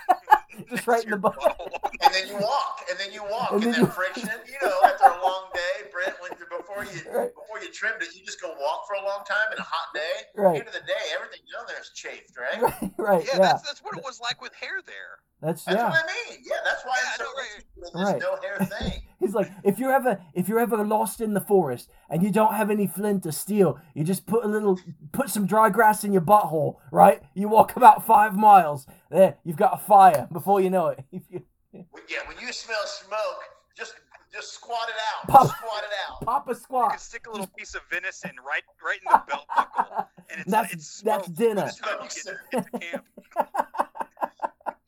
Just 0.70 0.86
right 0.86 1.04
in 1.04 1.10
the 1.10 1.16
butt. 1.18 1.36
and 2.02 2.14
then 2.14 2.26
you 2.28 2.34
walk, 2.40 2.80
and 2.90 2.98
then 2.98 3.12
you 3.12 3.22
walk, 3.24 3.52
And 3.52 3.62
and, 3.62 3.72
then 3.72 3.72
then 3.72 3.80
you- 3.82 3.86
friction. 4.00 4.30
You 4.46 4.66
know, 4.66 4.74
after 4.84 5.04
a 5.04 5.22
long 5.22 5.50
day, 5.54 5.88
Brent, 5.92 6.14
when 6.20 6.32
you 6.38 6.46
before 6.48 6.84
you 6.84 7.00
Right. 7.12 7.30
before 7.34 7.60
you 7.60 7.70
trimmed 7.72 8.00
it, 8.02 8.14
you 8.16 8.24
just 8.24 8.40
go 8.40 8.48
walk 8.58 8.86
for 8.88 8.94
a 8.94 9.04
long 9.04 9.22
time 9.28 9.52
in 9.52 9.58
a 9.58 9.62
hot 9.62 9.92
day. 9.94 10.00
At 10.30 10.34
the 10.36 10.42
Right, 10.42 10.58
end 10.58 10.68
of 10.68 10.74
the 10.74 10.80
day, 10.80 11.04
everything 11.14 11.40
down 11.52 11.66
there 11.68 11.80
is 11.80 11.90
chafed, 11.94 12.36
right? 12.38 12.60
right, 12.62 12.92
right. 12.96 13.24
yeah, 13.24 13.32
Yeah, 13.34 13.38
that's 13.38 13.62
that's 13.62 13.80
what 13.84 13.96
it 13.98 14.04
was 14.04 14.18
like 14.20 14.40
with 14.40 14.54
hair 14.54 14.80
there. 14.86 15.20
that's 15.42 15.64
That's 15.64 15.76
yeah. 15.76 15.90
what 15.90 16.00
I 16.04 16.30
mean. 16.30 16.40
Yeah, 16.44 16.56
that's 16.64 16.84
why 16.84 16.94
Yeah, 16.96 17.08
I 17.08 17.12
I'm 17.12 17.18
so 17.18 17.24
know, 17.24 17.30
right. 17.36 17.46
interested 17.56 17.82
this 17.84 17.94
Right. 17.94 18.20
no 18.20 18.36
hair 18.40 18.80
thing. 18.90 19.02
He's 19.20 19.34
like, 19.34 19.50
if 19.64 19.78
you're 19.78 19.92
ever 19.92 20.20
if 20.34 20.48
you're 20.48 20.58
ever 20.60 20.78
lost 20.84 21.20
in 21.20 21.34
the 21.34 21.40
forest 21.40 21.88
and 22.10 22.22
you 22.22 22.30
don't 22.30 22.54
have 22.54 22.70
any 22.70 22.86
flint 22.86 23.26
or 23.26 23.32
steel, 23.32 23.78
you 23.94 24.04
just 24.04 24.26
put 24.26 24.44
a 24.44 24.48
little 24.48 24.78
put 25.12 25.28
some 25.30 25.46
dry 25.46 25.68
grass 25.70 26.02
in 26.04 26.12
your 26.12 26.22
butthole, 26.22 26.76
right? 26.90 27.22
You 27.34 27.48
walk 27.48 27.76
about 27.76 28.06
five 28.06 28.36
miles, 28.36 28.86
there 29.10 29.36
you've 29.44 29.56
got 29.56 29.74
a 29.74 29.78
fire 29.78 30.28
before 30.32 30.60
you 30.60 30.70
know 30.70 30.88
it. 30.88 31.00
When- 31.72 31.84
Yeah, 32.08 32.18
when 32.26 32.38
you 32.40 32.52
smell 32.52 32.84
smoke, 32.86 33.40
just 33.76 33.94
just 34.32 34.54
squat 34.54 34.88
it 34.88 34.94
out. 35.12 35.28
Pop- 35.28 35.46
Squat 35.56 35.82
it 35.84 35.90
out. 36.08 36.20
Pop 36.24 36.46
a 36.48 36.50
You 36.52 36.54
squat. 36.56 36.90
can 36.90 36.98
stick 36.98 37.26
a 37.26 37.30
little 37.30 37.46
piece 37.56 37.74
of 37.74 37.82
venison 37.90 38.30
right 38.46 38.62
right 38.84 38.98
in 38.98 39.12
the 39.12 39.22
belt 39.28 39.44
buckle, 39.54 40.08
and 40.30 40.40
it's 40.40 40.50
That's- 40.50 40.72
it's 40.72 41.00
that's 41.02 41.28
dinner. 41.28 41.66
The 41.66 41.82
time 41.82 42.08
you 42.52 42.60
get 42.60 42.80
camp. 42.80 43.04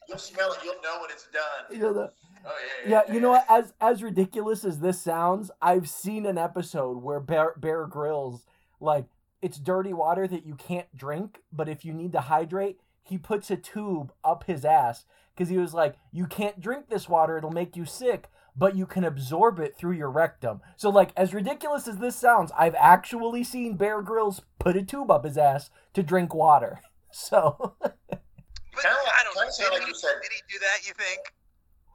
you'll 0.08 0.18
smell 0.18 0.52
it. 0.52 0.58
You'll 0.64 0.80
know 0.82 0.98
when 1.00 1.10
it's 1.10 1.28
done. 1.32 1.76
You 1.76 1.78
know, 1.82 1.92
the- 1.92 2.12
Oh 2.46 2.54
yeah. 2.86 3.02
yeah, 3.08 3.12
you 3.12 3.20
know 3.20 3.30
what? 3.30 3.44
As 3.50 3.74
as 3.80 4.02
ridiculous 4.02 4.64
as 4.64 4.78
this 4.78 5.02
sounds, 5.02 5.50
I've 5.60 5.88
seen 5.88 6.24
an 6.24 6.38
episode 6.38 7.02
where 7.02 7.18
Bear, 7.20 7.54
Bear 7.58 7.84
Grylls 7.86 8.44
like 8.80 9.06
it's 9.42 9.58
dirty 9.58 9.92
water 9.92 10.26
that 10.28 10.46
you 10.46 10.54
can't 10.54 10.86
drink, 10.96 11.40
but 11.52 11.68
if 11.68 11.84
you 11.84 11.92
need 11.92 12.12
to 12.12 12.20
hydrate, 12.20 12.80
he 13.08 13.18
puts 13.18 13.50
a 13.50 13.56
tube 13.56 14.12
up 14.24 14.44
his 14.44 14.64
ass 14.64 15.04
because 15.34 15.48
he 15.48 15.58
was 15.58 15.72
like, 15.74 15.96
you 16.12 16.26
can't 16.26 16.60
drink 16.60 16.88
this 16.88 17.08
water; 17.08 17.38
it'll 17.38 17.50
make 17.50 17.76
you 17.76 17.84
sick, 17.84 18.28
but 18.56 18.76
you 18.76 18.86
can 18.86 19.04
absorb 19.04 19.58
it 19.60 19.76
through 19.76 19.92
your 19.92 20.10
rectum. 20.10 20.60
So, 20.76 20.90
like, 20.90 21.12
as 21.16 21.32
ridiculous 21.32 21.86
as 21.88 21.98
this 21.98 22.16
sounds, 22.16 22.50
I've 22.58 22.74
actually 22.74 23.44
seen 23.44 23.76
Bear 23.76 24.02
Grylls 24.02 24.42
put 24.58 24.76
a 24.76 24.82
tube 24.82 25.10
up 25.10 25.24
his 25.24 25.38
ass 25.38 25.70
to 25.94 26.02
drink 26.02 26.34
water. 26.34 26.80
So, 27.10 27.74
But 27.80 28.84
I 28.84 29.24
don't 29.24 29.34
know. 29.34 29.42
Did, 29.56 29.72
like 29.72 29.80
he, 29.86 29.92
did 29.92 30.32
he 30.32 30.42
do 30.52 30.58
that? 30.60 30.86
You 30.86 30.92
think, 30.92 31.20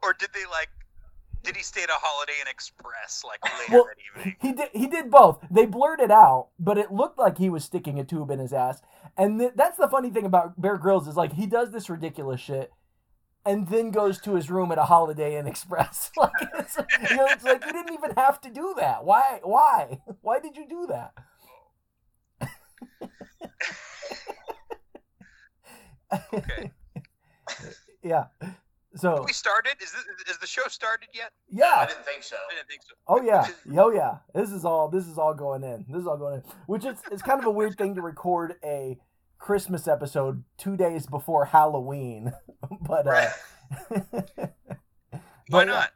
or 0.02 0.12
did 0.12 0.30
they 0.34 0.44
like? 0.50 0.68
Did 1.44 1.56
he 1.56 1.62
stay 1.62 1.82
at 1.84 1.88
a 1.88 1.92
Holiday 1.94 2.32
Inn 2.40 2.48
Express 2.48 3.22
like 3.24 3.38
later 3.44 3.72
Well, 3.74 3.84
that 3.86 4.20
evening? 4.20 4.36
he 4.40 4.52
did 4.52 4.68
he 4.72 4.86
did 4.88 5.10
both. 5.12 5.38
They 5.50 5.66
blurred 5.66 6.00
it 6.00 6.10
out, 6.10 6.48
but 6.58 6.78
it 6.78 6.90
looked 6.92 7.16
like 7.18 7.38
he 7.38 7.48
was 7.48 7.64
sticking 7.64 8.00
a 8.00 8.04
tube 8.04 8.30
in 8.30 8.40
his 8.40 8.52
ass. 8.52 8.82
And 9.16 9.38
th- 9.38 9.52
that's 9.54 9.76
the 9.78 9.88
funny 9.88 10.10
thing 10.10 10.26
about 10.26 10.60
Bear 10.60 10.76
Grylls 10.76 11.06
is 11.08 11.16
like 11.16 11.32
he 11.34 11.46
does 11.46 11.70
this 11.70 11.88
ridiculous 11.88 12.40
shit 12.40 12.70
and 13.46 13.68
then 13.68 13.90
goes 13.90 14.20
to 14.22 14.34
his 14.34 14.50
room 14.50 14.72
at 14.72 14.78
a 14.78 14.84
Holiday 14.84 15.38
Inn 15.38 15.46
Express. 15.54 16.10
like 16.16 16.32
it's, 16.58 16.76
you 17.10 17.16
know, 17.16 17.26
it's 17.30 17.44
like 17.44 17.64
you 17.64 17.72
didn't 17.72 17.92
even 17.94 18.12
have 18.16 18.40
to 18.42 18.50
do 18.50 18.74
that. 18.78 19.04
Why? 19.04 19.40
Why? 19.42 20.00
Why 20.22 20.40
did 20.40 20.56
you 20.56 20.66
do 20.68 20.86
that? 20.88 21.12
Okay. 26.12 26.70
yeah. 28.02 28.26
So 28.96 29.24
we 29.26 29.32
started. 29.32 29.72
Is 29.82 29.92
this 29.92 30.34
is 30.34 30.38
the 30.38 30.46
show 30.46 30.62
started 30.68 31.08
yet? 31.12 31.30
Yeah. 31.48 31.64
I 31.64 31.80
yeah. 31.80 31.86
didn't 31.86 32.04
think 32.04 32.22
so. 32.22 32.36
I 32.50 32.54
didn't 32.54 32.68
think 32.68 32.82
so. 32.82 32.94
Oh 33.08 33.22
yeah. 33.22 33.46
Oh 33.80 33.90
yeah. 33.90 34.18
This 34.34 34.50
is 34.50 34.64
all 34.64 34.88
this 34.88 35.06
is 35.06 35.18
all 35.18 35.34
going 35.34 35.64
in. 35.64 35.84
This 35.88 36.02
is 36.02 36.06
all 36.06 36.16
going 36.16 36.36
in. 36.36 36.42
Which 36.66 36.84
is 36.84 36.98
it's 37.10 37.22
kind 37.22 37.40
of 37.40 37.46
a 37.46 37.50
weird 37.50 37.76
thing 37.76 37.94
to 37.96 38.02
record 38.02 38.54
a 38.64 38.98
Christmas 39.38 39.88
episode 39.88 40.44
two 40.58 40.76
days 40.76 41.06
before 41.06 41.46
Halloween. 41.46 42.32
but 42.86 43.06
uh 43.06 43.10
Right. 43.10 43.30
Why 45.48 45.64
but, 45.64 45.68
uh, 45.68 45.72
not? 45.72 45.90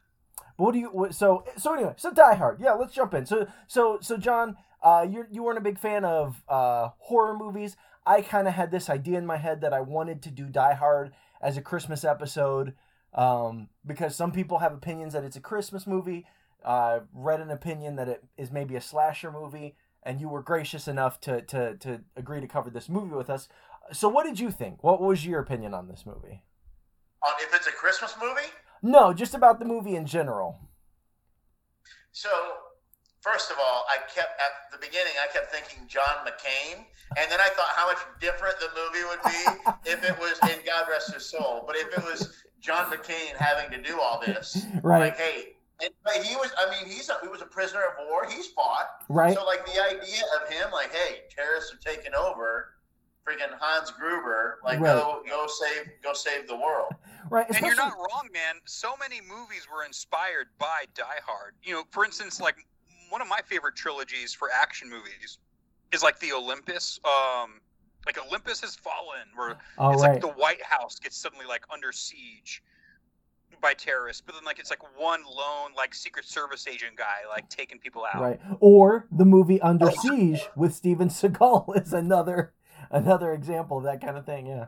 what 0.57 0.73
do 0.73 0.79
you 0.79 0.89
what, 0.89 1.15
so 1.15 1.45
so 1.57 1.75
anyway, 1.75 1.95
so 1.97 2.13
Die 2.13 2.35
Hard. 2.35 2.61
Yeah, 2.61 2.73
let's 2.73 2.95
jump 2.95 3.15
in. 3.15 3.27
So 3.27 3.47
so 3.69 3.99
so 4.01 4.17
John, 4.17 4.57
uh 4.83 5.07
you 5.09 5.25
you 5.31 5.45
weren't 5.45 5.59
a 5.59 5.63
big 5.63 5.79
fan 5.79 6.05
of 6.05 6.43
uh 6.49 6.91
horror 6.99 7.37
movies. 7.37 7.77
I 8.05 8.23
kind 8.23 8.49
of 8.49 8.55
had 8.55 8.71
this 8.71 8.91
idea 8.91 9.19
in 9.19 9.27
my 9.27 9.37
head 9.37 9.61
that 9.61 9.73
I 9.73 9.83
wanted 9.83 10.23
to 10.23 10.31
do 10.31 10.47
Die 10.47 10.75
Hard 10.75 11.13
as 11.41 11.57
a 11.57 11.63
Christmas 11.63 12.05
episode 12.05 12.75
um, 13.14 13.68
because 13.87 14.14
some 14.16 14.33
people 14.33 14.59
have 14.59 14.73
opinions 14.73 15.12
that 15.12 15.25
it's 15.25 15.37
a 15.37 15.40
Christmas 15.40 15.87
movie. 15.87 16.27
Uh, 16.64 17.01
read 17.12 17.40
an 17.40 17.51
opinion 17.51 17.97
that 17.97 18.09
it 18.09 18.25
is 18.37 18.51
maybe 18.51 18.75
a 18.77 18.81
slasher 18.81 19.31
movie, 19.31 19.77
and 20.03 20.21
you 20.21 20.29
were 20.29 20.42
gracious 20.42 20.88
enough 20.88 21.21
to, 21.21 21.40
to, 21.42 21.77
to 21.77 22.01
agree 22.16 22.40
to 22.40 22.49
cover 22.49 22.71
this 22.71 22.88
movie 22.88 23.14
with 23.14 23.31
us. 23.31 23.49
So, 23.92 24.09
what 24.09 24.27
did 24.27 24.38
you 24.38 24.51
think? 24.51 24.83
What 24.83 25.01
was 25.01 25.25
your 25.25 25.40
opinion 25.40 25.73
on 25.73 25.88
this 25.88 26.05
movie? 26.05 26.42
On 27.25 27.33
if 27.40 27.55
it's 27.55 27.66
a 27.66 27.73
Christmas 27.73 28.14
movie. 28.21 28.49
No, 28.83 29.12
just 29.12 29.35
about 29.35 29.59
the 29.59 29.64
movie 29.64 29.97
in 29.97 30.07
general. 30.07 30.61
So, 32.12 32.29
first 33.21 33.51
of 33.51 33.57
all, 33.59 33.85
I 33.88 33.99
kept 34.14 34.38
at 34.40 34.73
the 34.73 34.79
beginning. 34.79 35.12
I 35.23 35.33
kept 35.33 35.53
thinking 35.53 35.87
John 35.88 36.27
McCain, 36.27 36.85
and 37.16 37.31
then 37.31 37.40
I 37.40 37.49
thought 37.51 37.71
how 37.75 37.87
much 37.87 37.99
different 38.21 38.57
the 38.61 38.68
movie 38.75 39.05
would 39.09 39.23
be 39.25 39.90
if 39.90 40.05
it 40.05 40.18
was 40.18 40.38
in 40.51 40.64
God 40.66 40.87
rest 40.90 41.14
his 41.14 41.27
soul. 41.27 41.64
But 41.66 41.77
if 41.77 41.97
it 41.97 42.05
was 42.05 42.42
John 42.61 42.90
McCain 42.90 43.37
having 43.37 43.71
to 43.71 43.83
do 43.83 44.01
all 44.01 44.21
this, 44.25 44.64
Right, 44.83 45.01
like, 45.01 45.16
hey, 45.18 45.55
and, 45.83 45.90
but 46.05 46.14
he 46.25 46.35
was. 46.37 46.51
I 46.59 46.71
mean, 46.71 46.90
he's 46.92 47.09
a, 47.09 47.14
he 47.23 47.29
was 47.29 47.40
a 47.42 47.47
prisoner 47.47 47.81
of 47.83 48.07
war. 48.09 48.27
He's 48.29 48.49
fought. 48.49 49.05
right, 49.09 49.35
So, 49.35 49.44
like 49.44 49.64
the 49.66 49.81
idea 49.85 50.23
of 50.42 50.49
him, 50.53 50.71
like, 50.73 50.92
hey, 50.92 51.21
terrorists 51.31 51.73
are 51.73 51.79
taking 51.79 52.14
over. 52.14 52.75
Freaking 53.27 53.53
Hans 53.61 53.90
Gruber, 53.90 54.59
like, 54.64 54.81
Right. 54.81 54.94
go 54.97 55.23
go 55.29 55.47
save 55.47 55.90
go 56.03 56.14
save 56.14 56.49
the 56.49 56.57
world. 56.57 56.90
right. 57.31 57.47
And 57.51 57.61
you're 57.61 57.75
not 57.75 57.92
wrong, 57.99 58.27
man. 58.33 58.55
So 58.64 58.94
many 58.99 59.21
movies 59.21 59.66
were 59.71 59.85
inspired 59.85 60.47
by 60.59 60.85
Die 60.94 61.05
Hard. 61.27 61.53
You 61.62 61.75
know, 61.75 61.83
for 61.90 62.07
instance, 62.07 62.40
like 62.40 62.57
one 63.11 63.21
of 63.21 63.29
my 63.29 63.40
favorite 63.44 63.77
trilogies 63.77 64.33
for 64.33 64.49
action 64.51 64.88
movies 64.88 65.37
is 65.92 66.03
like 66.03 66.18
the 66.21 66.33
Olympus. 66.33 66.99
Um, 67.05 67.61
like 68.07 68.19
Olympus 68.27 68.61
has 68.63 68.75
fallen, 68.77 69.27
where 69.37 69.57
Oh, 69.79 69.91
it's 69.93 70.03
right. 70.03 70.13
like 70.13 70.21
the 70.21 70.29
White 70.29 70.63
House 70.63 70.99
gets 70.99 71.17
suddenly 71.17 71.47
like 71.47 71.63
under 71.73 71.93
siege 71.93 72.63
by 73.61 73.75
terrorists, 73.75 74.23
but 74.25 74.35
then 74.37 74.45
like 74.45 74.59
it's 74.61 74.71
like 74.71 74.83
one 74.99 75.23
lone 75.25 75.73
like 75.77 75.95
Secret 75.95 76.25
Service 76.25 76.67
agent 76.69 76.97
guy 76.97 77.29
like 77.29 77.49
taking 77.49 77.79
people 77.79 78.05
out. 78.13 78.21
Right. 78.23 78.41
Or 78.61 79.07
the 79.11 79.25
movie 79.25 79.61
Under 79.61 79.89
oh. 79.91 79.95
Siege 80.03 80.41
with 80.57 80.75
Steven 80.75 81.09
Seagal 81.09 81.77
is 81.83 81.93
another 81.93 82.55
another 82.91 83.33
example 83.33 83.79
of 83.79 83.85
that 83.85 84.01
kind 84.01 84.17
of 84.17 84.25
thing. 84.25 84.47
Yeah. 84.47 84.67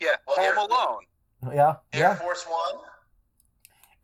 Yeah, 0.00 0.16
Well, 0.26 0.36
Home 0.36 0.44
Air- 0.46 0.56
Alone. 0.56 1.54
Yeah. 1.54 1.74
Air 1.92 2.00
Yeah. 2.00 2.14
Force 2.16 2.44
One. 2.44 2.82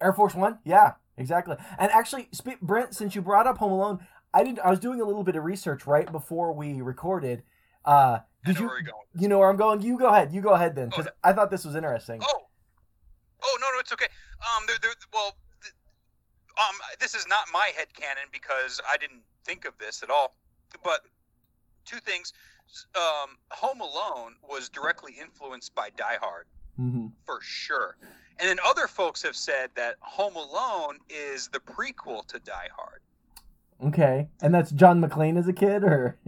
Air 0.00 0.12
Force 0.12 0.34
One. 0.34 0.58
Yeah. 0.64 0.92
Exactly. 1.16 1.56
And 1.78 1.90
actually, 1.92 2.28
Brent, 2.60 2.94
since 2.94 3.14
you 3.14 3.22
brought 3.22 3.46
up 3.46 3.56
Home 3.58 3.72
Alone, 3.72 4.06
I 4.34 4.44
did. 4.44 4.58
I 4.58 4.68
was 4.68 4.78
doing 4.78 5.00
a 5.00 5.04
little 5.04 5.24
bit 5.24 5.34
of 5.34 5.44
research 5.44 5.86
right 5.86 6.10
before 6.12 6.52
we 6.52 6.82
recorded. 6.82 7.42
Uh, 7.86 8.18
did 8.44 8.58
you? 8.58 8.66
where 8.66 8.76
you're 8.76 8.82
going. 8.82 9.06
You 9.18 9.28
know 9.28 9.38
where 9.38 9.48
I'm 9.48 9.56
going. 9.56 9.80
You 9.82 9.98
go 9.98 10.08
ahead. 10.08 10.32
You 10.32 10.40
go 10.40 10.50
ahead 10.50 10.74
then, 10.74 10.88
because 10.88 11.08
I 11.24 11.32
thought 11.32 11.50
this 11.50 11.64
was 11.64 11.76
interesting. 11.76 12.20
Oh, 12.22 12.42
oh 13.42 13.58
no, 13.60 13.66
no, 13.72 13.80
it's 13.80 13.92
okay. 13.92 14.06
Um, 14.40 14.64
there, 14.66 14.76
there, 14.82 14.92
well, 15.12 15.36
th- 15.62 15.74
um, 16.58 16.76
this 17.00 17.14
is 17.14 17.26
not 17.28 17.46
my 17.52 17.70
head 17.76 17.88
canon 17.94 18.24
because 18.32 18.80
I 18.90 18.96
didn't 18.96 19.22
think 19.44 19.64
of 19.64 19.72
this 19.78 20.02
at 20.02 20.10
all. 20.10 20.36
But 20.84 21.00
two 21.84 21.98
things: 21.98 22.32
um, 22.94 23.36
Home 23.52 23.80
Alone 23.80 24.34
was 24.48 24.68
directly 24.68 25.14
influenced 25.20 25.74
by 25.74 25.90
Die 25.96 26.18
Hard 26.20 26.46
hmm 26.76 27.06
for 27.24 27.38
sure, 27.40 27.96
and 28.38 28.48
then 28.48 28.58
other 28.64 28.86
folks 28.86 29.22
have 29.22 29.36
said 29.36 29.70
that 29.76 29.96
Home 30.00 30.36
Alone 30.36 30.98
is 31.08 31.48
the 31.48 31.60
prequel 31.60 32.26
to 32.26 32.38
Die 32.38 32.68
Hard. 32.76 33.00
Okay. 33.84 34.28
And 34.40 34.54
that's 34.54 34.70
John 34.70 35.02
McClane 35.02 35.38
as 35.38 35.48
a 35.48 35.52
kid, 35.52 35.84
or 35.84 36.18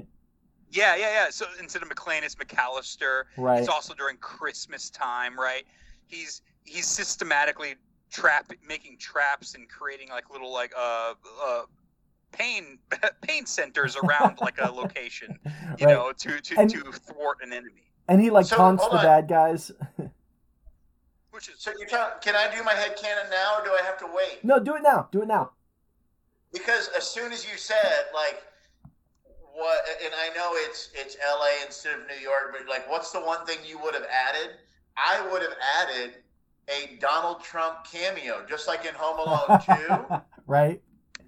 Yeah, 0.71 0.97
yeah, 0.97 1.11
yeah. 1.13 1.31
So 1.31 1.47
instead 1.61 1.83
of 1.83 1.89
McClane, 1.89 2.23
it's 2.23 2.35
McAllister. 2.35 3.25
right? 3.37 3.59
It's 3.61 3.69
also 3.69 3.95
during 3.95 4.17
Christmas 4.19 4.91
time, 4.91 5.39
right? 5.39 5.65
He's 6.07 6.43
he's 6.65 6.87
systematically 6.87 7.75
trap 8.11 8.51
making 8.67 8.99
traps 8.99 9.55
and 9.55 9.69
creating 9.69 10.09
like 10.11 10.31
little 10.31 10.53
like 10.53 10.73
uh 10.77 11.15
uh 11.45 11.63
pain 12.33 12.79
pain 13.23 13.47
centers 13.47 13.97
around 13.97 14.39
like 14.41 14.59
a 14.61 14.71
location, 14.71 15.39
you 15.79 15.87
Right. 15.87 15.95
know, 15.95 16.13
to 16.13 16.41
to, 16.41 16.61
And- 16.61 16.71
to 16.71 16.81
thwart 16.93 17.39
an 17.43 17.53
enemy. 17.53 17.83
And 18.11 18.23
he 18.23 18.31
like 18.31 18.47
So, 18.47 18.57
taunts 18.57 18.85
the 18.89 18.97
on. 18.97 19.05
bad 19.05 19.29
guys. 19.29 19.71
Which 21.31 21.49
is 21.51 21.57
So 21.59 21.71
you 21.79 21.87
tell, 21.87 22.13
can 22.23 22.35
I 22.35 22.55
do 22.55 22.65
my 22.65 22.73
head 22.73 22.97
canon 22.97 23.31
now, 23.31 23.59
or 23.61 23.65
do 23.65 23.71
I 23.71 23.83
have 23.85 23.99
to 23.99 24.07
wait? 24.07 24.43
no, 24.43 24.59
do 24.59 24.75
it 24.77 24.83
now. 24.83 25.09
Do 25.13 25.21
it 25.23 25.29
now. 25.29 25.51
Because 26.53 26.89
as 26.97 27.07
soon 27.07 27.33
as 27.33 27.45
you 27.51 27.59
said 27.59 28.05
like 28.15 28.43
what, 29.59 29.79
and 30.05 30.13
I 30.15 30.35
know 30.37 30.51
it's 30.55 30.91
it's 30.95 31.17
L.A. 31.27 31.67
instead 31.67 31.95
of 31.99 32.07
New 32.07 32.21
York, 32.23 32.53
but 32.57 32.69
like, 32.69 32.89
what's 32.91 33.11
the 33.13 33.21
one 33.21 33.45
thing 33.47 33.59
you 33.67 33.79
would 33.83 33.95
have 33.95 34.07
added? 34.29 34.57
I 34.97 35.27
would 35.31 35.43
have 35.43 35.55
added 35.81 36.15
a 36.69 36.97
Donald 36.97 37.43
Trump 37.43 37.85
cameo, 37.91 38.45
just 38.49 38.67
like 38.69 38.85
in 38.85 38.95
Home 38.95 39.19
Alone 39.19 39.61
2. 40.11 40.43
right. 40.47 40.81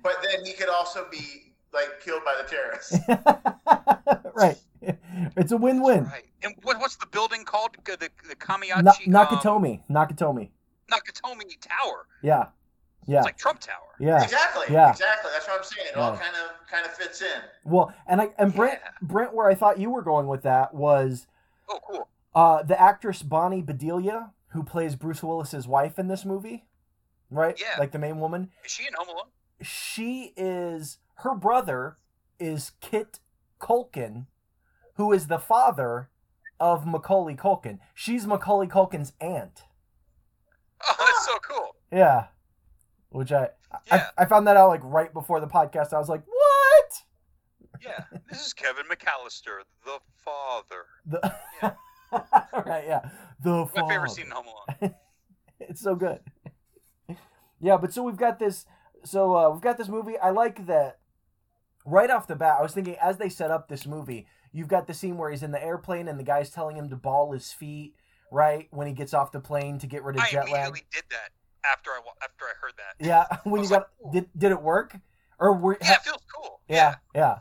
but 0.02 0.14
then 0.22 0.44
he 0.44 0.52
could 0.52 0.68
also 0.68 1.07
be 1.11 1.52
like 1.72 2.00
killed 2.04 2.22
by 2.24 2.34
the 2.42 2.48
terrorists. 2.48 2.98
right. 4.34 4.57
It's 5.36 5.52
a 5.52 5.57
win-win. 5.57 6.04
right. 6.04 6.24
And 6.42 6.54
what, 6.62 6.78
what's 6.80 6.96
the 6.96 7.07
building 7.07 7.44
called? 7.44 7.76
The 7.84 7.96
the, 7.96 8.09
the 8.28 8.34
Na- 8.34 8.57
Kamiyachi 8.57 9.07
um, 9.07 9.12
Nakatomi. 9.12 9.80
Nakatomi. 9.90 10.48
Nakatomi 10.90 11.57
Tower. 11.61 12.07
Yeah. 12.22 12.46
Yeah. 13.11 13.18
It's 13.18 13.24
like 13.26 13.36
Trump 13.38 13.61
Tower. 13.61 13.74
Yeah. 13.98 14.22
Exactly. 14.22 14.66
Yeah. 14.70 14.90
Exactly. 14.90 15.30
That's 15.32 15.46
what 15.48 15.58
I'm 15.58 15.64
saying. 15.64 15.88
It 15.90 15.96
all 15.96 16.16
kind 16.16 16.34
of 16.36 16.66
kind 16.70 16.84
of 16.86 16.92
fits 16.92 17.20
in. 17.22 17.40
Well, 17.64 17.92
and 18.06 18.20
I 18.20 18.30
and 18.38 18.54
Brent 18.54 18.78
Yeah. 18.82 18.90
Brent, 19.02 19.34
where 19.34 19.48
I 19.48 19.54
thought 19.54 19.78
you 19.80 19.90
were 19.90 20.02
going 20.02 20.26
with 20.28 20.42
that 20.42 20.72
was 20.74 21.26
Oh, 21.68 21.80
cool. 21.88 22.08
uh, 22.34 22.62
the 22.62 22.80
actress 22.80 23.22
Bonnie 23.22 23.62
Bedelia, 23.62 24.30
who 24.48 24.62
plays 24.62 24.96
Bruce 24.96 25.22
Willis's 25.22 25.66
wife 25.68 25.98
in 25.98 26.08
this 26.08 26.24
movie. 26.24 26.66
right? 27.32 27.61
Yeah. 27.61 27.78
Like 27.78 27.92
the 27.92 27.98
main 27.98 28.18
woman. 28.18 28.50
Is 28.64 28.72
she 28.72 28.86
in 28.86 28.92
Home 28.94 29.08
Alone? 29.08 29.28
She 29.62 30.32
is 30.36 30.98
her 31.16 31.34
brother 31.34 31.96
is 32.40 32.72
Kit 32.80 33.20
Culkin, 33.61 34.26
who 34.94 35.12
is 35.12 35.26
the 35.28 35.38
father 35.38 36.11
of 36.58 36.86
Macaulay 36.86 37.34
Culkin. 37.36 37.78
She's 37.94 38.26
Macaulay 38.26 38.66
Culkin's 38.66 39.12
aunt. 39.20 39.62
Oh, 40.88 40.94
that's 40.98 41.26
so 41.26 41.38
cool. 41.38 41.76
Yeah. 41.92 42.26
Which 43.11 43.32
I, 43.32 43.48
Yeah. 43.86 44.06
I 44.18 44.22
I 44.22 44.24
found 44.26 44.46
that 44.46 44.56
out 44.56 44.68
like 44.68 44.80
right 44.84 45.12
before 45.12 45.40
the 45.40 45.46
podcast. 45.46 45.92
I 45.92 45.98
was 45.98 46.08
like, 46.08 46.22
what? 46.26 46.92
Yeah. 47.82 48.04
This 48.28 48.46
is 48.46 48.52
Kevin 48.52 48.84
McAllister, 48.86 49.61
the 49.84 49.98
father. 50.16 50.86
The 51.06 51.34
Yeah. 51.62 51.72
right, 52.66 52.84
yeah. 52.86 53.00
The 53.42 53.68
My 53.74 53.88
favorite 53.88 54.11
scene 54.11 54.26
in 54.26 54.30
Home 54.32 54.46
Alone. 54.46 54.94
it's 55.61 55.80
so 55.80 55.94
good. 55.94 56.20
yeah, 57.61 57.76
but 57.76 57.92
so 57.92 58.02
we've 58.02 58.16
got 58.16 58.38
this. 58.38 58.66
So 59.04 59.36
uh, 59.36 59.50
we've 59.50 59.62
got 59.62 59.78
this 59.78 59.88
movie. 59.88 60.18
I 60.18 60.30
like 60.30 60.66
that. 60.66 60.98
Right 61.86 62.11
off 62.11 62.26
the 62.26 62.36
bat, 62.36 62.56
I 62.58 62.62
was 62.62 62.72
thinking 62.72 62.96
as 63.00 63.16
they 63.16 63.28
set 63.30 63.50
up 63.50 63.68
this 63.68 63.86
movie, 63.86 64.26
you've 64.52 64.68
got 64.68 64.86
the 64.86 64.92
scene 64.94 65.16
where 65.16 65.30
he's 65.30 65.42
in 65.42 65.50
the 65.50 65.62
airplane 65.64 66.08
and 66.08 66.18
the 66.18 66.24
guy's 66.24 66.50
telling 66.50 66.76
him 66.76 66.90
to 66.90 66.96
ball 66.96 67.32
his 67.32 67.52
feet. 67.52 67.94
Right 68.32 68.68
when 68.70 68.86
he 68.86 68.92
gets 68.92 69.12
off 69.12 69.32
the 69.32 69.40
plane 69.40 69.78
to 69.80 69.88
get 69.88 70.04
rid 70.04 70.14
of 70.16 70.22
I 70.22 70.30
jet 70.30 70.44
lag. 70.50 70.68
immediately 70.68 70.82
did 70.92 71.02
that 71.11 71.30
after 71.64 71.90
I 71.90 72.00
after 72.22 72.44
I 72.44 72.52
heard 72.61 72.72
that. 72.76 73.04
Yeah, 73.04 73.26
when 73.44 73.62
you 73.62 73.68
got 73.68 73.88
like, 74.02 74.12
did 74.12 74.28
did 74.36 74.52
it 74.52 74.62
work? 74.62 74.96
Or 75.38 75.54
were 75.56 75.78
Yeah, 75.80 75.94
it 75.94 76.02
feels 76.02 76.22
cool. 76.34 76.61
yeah, 76.68 76.96
yeah. 77.14 77.38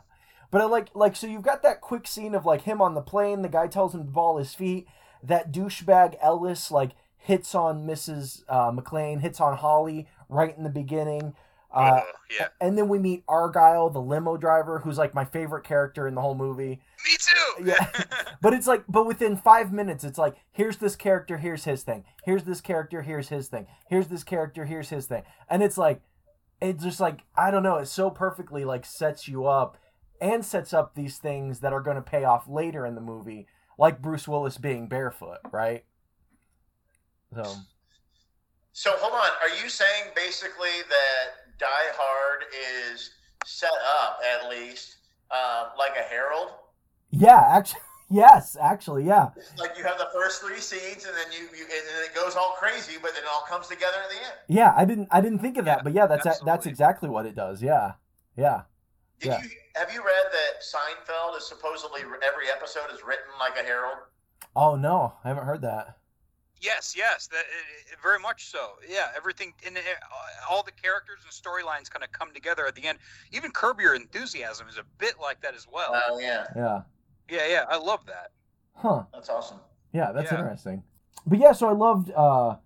But 0.50 0.62
I 0.62 0.64
like 0.64 0.88
like 0.94 1.16
so 1.16 1.26
you've 1.26 1.42
got 1.42 1.62
that 1.62 1.80
quick 1.80 2.06
scene 2.06 2.34
of 2.34 2.44
like 2.46 2.62
him 2.62 2.80
on 2.80 2.94
the 2.94 3.02
plane. 3.02 3.42
The 3.42 3.48
guy 3.48 3.66
tells 3.66 3.94
him 3.94 4.00
to 4.04 4.10
ball 4.10 4.38
his 4.38 4.54
feet. 4.54 4.86
That 5.22 5.52
douchebag 5.52 6.16
Ellis 6.20 6.70
like 6.70 6.92
hits 7.18 7.54
on 7.54 7.86
Mrs. 7.86 8.42
Uh, 8.48 8.72
McClane, 8.72 9.20
hits 9.20 9.40
on 9.40 9.58
Holly 9.58 10.08
right 10.28 10.56
in 10.56 10.64
the 10.64 10.70
beginning. 10.70 11.34
Uh, 11.72 12.00
Ugh, 12.00 12.04
yeah. 12.36 12.48
and 12.60 12.76
then 12.76 12.88
we 12.88 12.98
meet 12.98 13.22
Argyle, 13.28 13.90
the 13.90 14.00
limo 14.00 14.36
driver, 14.36 14.80
who's 14.80 14.98
like 14.98 15.14
my 15.14 15.24
favorite 15.24 15.62
character 15.64 16.08
in 16.08 16.14
the 16.16 16.20
whole 16.20 16.34
movie. 16.34 16.80
Me 17.06 17.16
too. 17.18 17.64
Yeah. 17.64 17.86
But 18.42 18.54
it's 18.54 18.66
like, 18.66 18.84
but 18.88 19.04
within 19.06 19.36
five 19.36 19.70
minutes, 19.70 20.02
it's 20.02 20.16
like, 20.16 20.34
here's 20.50 20.78
this 20.78 20.96
character, 20.96 21.36
here's 21.36 21.64
his 21.64 21.82
thing. 21.82 22.04
Here's 22.24 22.44
this 22.44 22.62
character, 22.62 23.02
here's 23.02 23.28
his 23.28 23.48
thing. 23.48 23.66
Here's 23.90 24.08
this 24.08 24.24
character, 24.24 24.64
here's 24.64 24.88
his 24.88 25.04
thing. 25.04 25.24
And 25.50 25.62
it's 25.62 25.76
like, 25.76 26.00
it's 26.62 26.82
just 26.82 27.00
like, 27.00 27.20
I 27.36 27.50
don't 27.50 27.62
know, 27.62 27.76
it 27.76 27.86
so 27.86 28.08
perfectly 28.08 28.64
like 28.64 28.86
sets 28.86 29.28
you 29.28 29.44
up 29.46 29.76
and 30.22 30.42
sets 30.42 30.72
up 30.72 30.94
these 30.94 31.18
things 31.18 31.60
that 31.60 31.74
are 31.74 31.82
going 31.82 31.96
to 31.96 32.02
pay 32.02 32.24
off 32.24 32.48
later 32.48 32.86
in 32.86 32.94
the 32.94 33.00
movie, 33.02 33.46
like 33.78 34.00
Bruce 34.00 34.26
Willis 34.26 34.56
being 34.56 34.88
barefoot, 34.88 35.40
right? 35.52 35.84
So, 37.34 37.42
So 38.72 38.92
hold 38.96 39.12
on. 39.12 39.30
Are 39.42 39.62
you 39.62 39.68
saying 39.68 40.12
basically 40.16 40.80
that 40.88 41.39
Die 41.60 41.66
Hard 41.94 42.44
is 42.90 43.10
set 43.44 43.70
up 44.02 44.18
at 44.24 44.48
least 44.50 44.96
um, 45.30 45.68
like 45.78 45.92
a 45.98 46.02
Harold? 46.08 46.48
yeah, 47.10 47.42
actually, 47.50 47.80
yes, 48.10 48.56
actually, 48.60 49.04
yeah. 49.04 49.28
Like 49.58 49.76
you 49.76 49.84
have 49.84 49.98
the 49.98 50.08
first 50.12 50.40
three 50.42 50.58
scenes, 50.60 51.04
and 51.04 51.14
then 51.14 51.30
you, 51.32 51.44
you 51.56 51.64
and 51.64 51.84
then 51.86 52.04
it 52.04 52.14
goes 52.14 52.34
all 52.36 52.54
crazy, 52.58 52.94
but 53.00 53.12
then 53.14 53.22
it 53.24 53.28
all 53.30 53.44
comes 53.48 53.66
together 53.68 53.98
in 54.08 54.16
the 54.16 54.22
end. 54.24 54.34
Yeah, 54.48 54.72
I 54.76 54.84
didn't, 54.84 55.08
I 55.10 55.20
didn't 55.20 55.40
think 55.40 55.58
of 55.58 55.66
that, 55.66 55.78
Yeah, 55.78 55.82
but 55.84 55.92
yeah, 55.92 56.06
that's 56.06 56.40
that's 56.40 56.66
exactly 56.66 57.08
what 57.08 57.26
it 57.26 57.34
does. 57.36 57.62
Yeah, 57.62 57.92
yeah. 58.36 58.62
Did 59.20 59.28
Yeah. 59.28 59.42
you 59.42 59.50
have 59.76 59.92
you 59.92 60.00
read 60.00 60.26
that 60.32 60.62
Seinfeld 60.64 61.36
is 61.36 61.46
supposedly 61.46 62.00
every 62.26 62.46
episode 62.50 62.90
is 62.92 63.04
written 63.06 63.26
like 63.38 63.58
a 63.62 63.62
Harold? 63.66 63.98
Oh 64.56 64.76
no, 64.76 65.14
I 65.22 65.28
haven't 65.28 65.44
heard 65.44 65.60
that. 65.62 65.98
Yes, 66.60 66.94
yes, 66.96 67.26
that 67.28 67.38
uh, 67.40 67.96
very 68.02 68.18
much 68.18 68.50
so. 68.50 68.72
Yeah, 68.88 69.06
everything 69.16 69.54
in 69.66 69.76
uh, 69.76 69.80
all 70.50 70.62
the 70.62 70.72
characters 70.72 71.20
and 71.24 71.32
storylines 71.32 71.90
kind 71.90 72.04
of 72.04 72.12
come 72.12 72.32
together 72.34 72.66
at 72.66 72.74
the 72.74 72.84
end. 72.86 72.98
Even 73.32 73.50
Curb 73.50 73.80
Your 73.80 73.94
Enthusiasm 73.94 74.68
is 74.68 74.76
a 74.76 74.84
bit 74.98 75.14
like 75.20 75.40
that 75.40 75.54
as 75.54 75.66
well. 75.72 75.90
Oh 76.08 76.18
yeah, 76.18 76.44
Yeah. 76.54 76.82
yeah, 77.30 77.46
yeah, 77.48 77.64
I 77.68 77.78
love 77.78 78.04
that. 78.06 78.32
Huh. 78.74 79.04
that's 79.12 79.28
awesome. 79.30 79.58
Yeah, 79.92 80.12
that's 80.12 80.30
Yeah. 80.30 80.38
interesting. 80.38 80.82
But 81.26 81.38
yeah, 81.38 81.52
so 81.52 81.68
I 81.68 81.72
loved 81.72 82.10
uh 82.12 82.56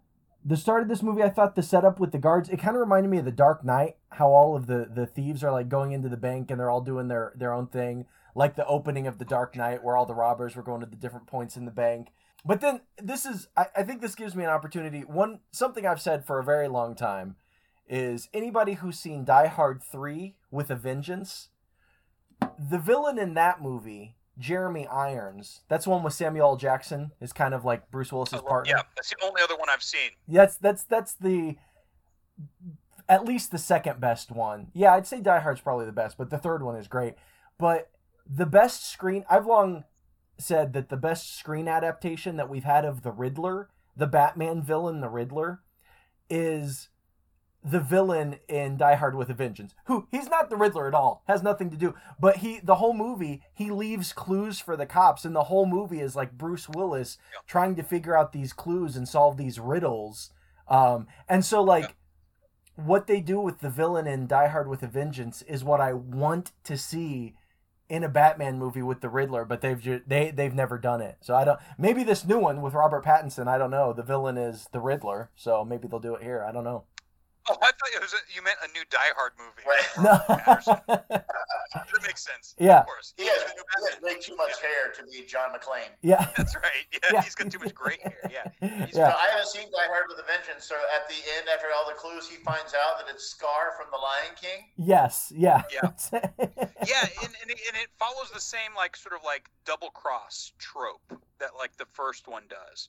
the 0.45 0.57
start 0.57 0.83
of 0.83 0.89
this 0.89 1.03
movie. 1.03 1.23
I 1.23 1.31
thought 1.31 1.55
the 1.55 1.63
setup 1.63 1.99
with 1.99 2.13
the 2.13 2.19
guards, 2.19 2.49
it 2.51 2.59
kind 2.59 2.77
of 2.77 2.81
reminded 2.81 3.09
me 3.11 3.19
of 3.19 3.25
the 3.25 3.33
Dark 3.33 3.65
Knight, 3.65 3.97
how 4.11 4.29
all 4.31 4.57
of 4.57 4.67
the 4.67 4.91
the 4.93 5.07
thieves 5.07 5.43
are 5.45 5.53
like 5.53 5.69
going 5.69 5.93
into 5.93 6.09
the 6.09 6.17
bank 6.17 6.51
and 6.51 6.59
they're 6.59 6.71
all 6.71 6.81
doing 6.81 7.07
their 7.09 7.33
their 7.37 7.53
own 7.53 7.69
thing, 7.69 8.07
like 8.35 8.57
the 8.57 8.67
opening 8.67 9.07
of 9.07 9.19
the 9.19 9.25
Dark 9.25 9.57
Knight 9.57 9.85
where 9.85 9.97
all 9.97 10.05
the 10.07 10.15
robbers 10.15 10.57
were 10.57 10.63
going 10.63 10.81
to 10.81 10.87
the 10.87 10.97
different 10.97 11.27
points 11.29 11.57
in 11.57 11.65
the 11.65 11.71
bank. 11.71 12.09
But 12.45 12.61
then 12.61 12.83
this 13.03 13.25
is 13.25 13.49
I, 13.57 13.67
I 13.77 13.83
think 13.83 14.01
this 14.01 14.15
gives 14.15 14.35
me 14.35 14.45
an 14.45 14.51
opportunity. 14.51 15.01
One 15.01 15.41
something 15.51 15.87
I've 15.87 16.01
said 16.01 16.27
for 16.27 16.39
a 16.39 16.45
very 16.45 16.69
long 16.69 16.95
time 16.95 17.37
is 17.89 18.29
anybody 18.33 18.75
who's 18.75 18.99
seen 18.99 19.25
Die 19.25 19.47
Hard 19.47 19.83
3 19.83 20.37
with 20.51 20.71
a 20.71 20.77
vengeance, 20.77 21.49
the 22.59 22.79
villain 22.79 23.19
in 23.19 23.35
that 23.35 23.61
movie, 23.61 24.17
Jeremy 24.39 24.87
Irons, 24.87 25.63
that's 25.69 25.85
the 25.85 25.91
one 25.91 26.03
with 26.03 26.15
Samuel 26.15 26.51
L. 26.51 26.57
Jackson, 26.57 27.13
is 27.21 27.33
kind 27.33 27.55
of 27.55 27.65
like 27.65 27.91
Bruce 27.91 28.13
Willis's 28.13 28.35
oh, 28.35 28.37
love- 28.39 28.47
partner. 28.47 28.75
Yeah, 28.77 28.83
that's 28.97 29.11
the 29.11 29.17
only 29.25 29.43
other 29.43 29.57
one 29.57 29.69
I've 29.71 29.83
seen. 29.83 30.11
That's 30.29 30.57
that's 30.57 30.85
that's 30.85 31.15
the 31.15 31.57
at 33.09 33.25
least 33.25 33.51
the 33.51 33.59
second 33.59 34.01
best 34.01 34.31
one. 34.31 34.69
Yeah, 34.73 34.95
I'd 34.95 35.07
say 35.07 35.21
Die 35.21 35.41
Hard's 35.41 35.61
probably 35.61 35.87
the 35.87 35.93
best, 35.93 36.17
but 36.19 36.31
the 36.31 36.39
third 36.39 36.63
one 36.63 36.77
is 36.77 36.89
great. 36.89 37.15
But 37.59 37.91
the 38.29 38.47
best 38.47 38.91
screen 38.91 39.25
I've 39.31 39.47
long 39.47 39.85
said 40.39 40.73
that 40.73 40.89
the 40.89 40.97
best 40.97 41.37
screen 41.37 41.69
adaptation 41.69 42.37
that 42.37 42.49
we've 42.49 42.65
had 42.65 42.85
of 42.85 43.03
the 43.03 43.13
Riddler, 43.13 43.71
the 43.97 44.07
Batman 44.07 44.63
villain, 44.63 45.01
the 45.01 45.09
Riddler, 45.09 45.61
is 46.29 46.89
the 47.63 47.81
villain 47.81 48.37
in 48.49 48.77
Die 48.77 48.95
Hard 48.97 49.15
with 49.15 49.31
a 49.31 49.35
Vengeance. 49.35 49.75
Who 49.87 50.07
he's 50.11 50.29
not 50.29 50.51
the 50.51 50.57
Riddler 50.57 50.87
at 50.87 50.95
all. 50.95 51.23
Has 51.27 51.43
nothing 51.43 51.71
to 51.71 51.77
do. 51.77 51.95
But 52.21 52.39
he 52.39 52.61
the 52.63 52.75
whole 52.75 52.93
movie, 52.93 53.43
he 53.55 53.71
leaves 53.71 54.13
clues 54.13 54.61
for 54.61 54.77
the 54.77 54.85
cops 54.87 55.25
and 55.25 55.35
the 55.35 55.45
whole 55.45 55.65
movie 55.65 56.01
is 56.01 56.15
like 56.15 56.37
Bruce 56.37 56.69
Willis 56.69 57.17
Yeah. 57.33 57.39
trying 57.47 57.75
to 57.77 57.83
figure 57.83 58.17
out 58.17 58.33
these 58.33 58.53
clues 58.53 58.97
and 58.97 59.09
solve 59.09 59.37
these 59.39 59.59
riddles. 59.59 60.31
Um 60.69 61.07
and 61.27 61.43
so 61.43 61.63
like 61.63 61.95
Yeah. 62.77 62.85
what 62.85 63.07
they 63.07 63.21
do 63.23 63.41
with 63.41 63.61
the 63.61 63.71
villain 63.71 64.07
in 64.07 64.27
Die 64.27 64.49
Hard 64.49 64.69
with 64.69 64.83
a 64.83 64.87
Vengeance 64.89 65.41
is 65.43 65.65
what 65.65 65.81
I 65.81 65.95
want 65.95 66.53
to 66.65 66.77
see 66.77 67.35
in 67.89 68.03
a 68.03 68.09
Batman 68.09 68.59
movie 68.59 68.83
with 68.83 69.01
the 69.01 69.09
Riddler, 69.09 69.45
but 69.45 69.61
they've 69.61 69.81
ju- 69.81 70.03
they 70.07 70.31
they've 70.31 70.55
never 70.55 70.79
done 70.79 71.01
it. 71.01 71.19
So 71.21 71.35
I 71.35 71.45
don't. 71.45 71.59
Maybe 71.79 72.03
this 72.03 72.25
new 72.25 72.39
one 72.39 72.63
with 72.63 72.75
Robert 72.75 73.05
Pattinson, 73.05 73.47
I 73.47 73.59
don't 73.59 73.71
know. 73.71 73.93
The 73.93 74.03
villain 74.03 74.39
is 74.39 74.69
the 74.73 74.81
Riddler, 74.81 75.31
so 75.37 75.65
maybe 75.65 75.89
they'll 75.89 76.01
do 76.01 76.15
it 76.15 76.23
here. 76.23 76.45
I 76.47 76.53
don't 76.53 76.65
know. 76.65 76.85
Oh, 77.51 77.57
I 77.61 77.67
thought 77.67 77.93
it 77.95 78.01
was 78.01 78.15
a, 78.15 78.19
you 78.35 78.43
meant 78.43 78.57
a 78.65 78.69
new 78.73 78.85
Die 78.89 79.13
Hard 79.17 79.33
movie. 79.37 79.65
Right. 79.69 79.85
No. 80.01 80.35
Pattinson. 80.35 81.25
That 81.75 82.03
makes 82.07 82.23
sense. 82.25 82.55
Yeah. 82.59 82.81
Of 82.81 82.87
course. 82.87 83.15
He 83.17 83.25
has, 83.27 83.35
He's 83.43 83.51
he 83.51 83.59
has 83.59 83.95
Batman. 83.99 84.15
way 84.15 84.21
too 84.21 84.37
much 84.37 84.61
hair 84.63 84.93
to 84.95 85.03
be 85.11 85.27
John 85.27 85.51
McClane. 85.51 85.91
yeah. 86.03 86.29
That's 86.37 86.55
right. 86.55 86.87
Yeah, 86.93 87.11
Yeah. 87.15 87.23
he's 87.23 87.35
got 87.35 87.51
too 87.51 87.59
much 87.59 87.75
gray 87.75 87.99
hair. 88.03 88.31
Yeah. 88.31 88.47
So 88.93 89.01
Yeah. 89.01 89.15
I 89.15 89.29
haven't 89.31 89.49
seen 89.49 89.67
Die 89.71 89.89
Hard 89.91 90.07
with 90.09 90.19
a 90.19 90.27
Vengeance. 90.27 90.65
So 90.67 90.77
at 90.95 91.09
the 91.09 91.17
end, 91.37 91.49
after 91.53 91.67
all 91.77 91.85
the 91.89 91.95
clues, 91.99 92.29
he 92.29 92.37
finds 92.45 92.75
out 92.75 92.99
that 93.05 93.13
it's 93.13 93.25
Scar 93.27 93.73
from 93.77 93.87
The 93.91 93.99
Lion 93.99 94.35
King. 94.41 94.71
Yes. 94.77 95.33
Yeah. 95.35 95.63
Yeah. 95.73 95.91
yeah, 96.87 97.05
and, 97.23 97.33
and, 97.43 97.51
it, 97.51 97.59
and 97.67 97.77
it 97.83 97.91
follows 97.99 98.31
the 98.33 98.41
same 98.41 98.71
like 98.77 98.97
sort 98.97 99.15
of 99.15 99.21
like 99.25 99.51
double 99.65 99.91
cross 99.91 100.53
trope 100.59 101.03
that 101.41 101.51
like 101.59 101.77
the 101.77 101.87
first 101.93 102.29
one 102.29 102.45
does, 102.49 102.89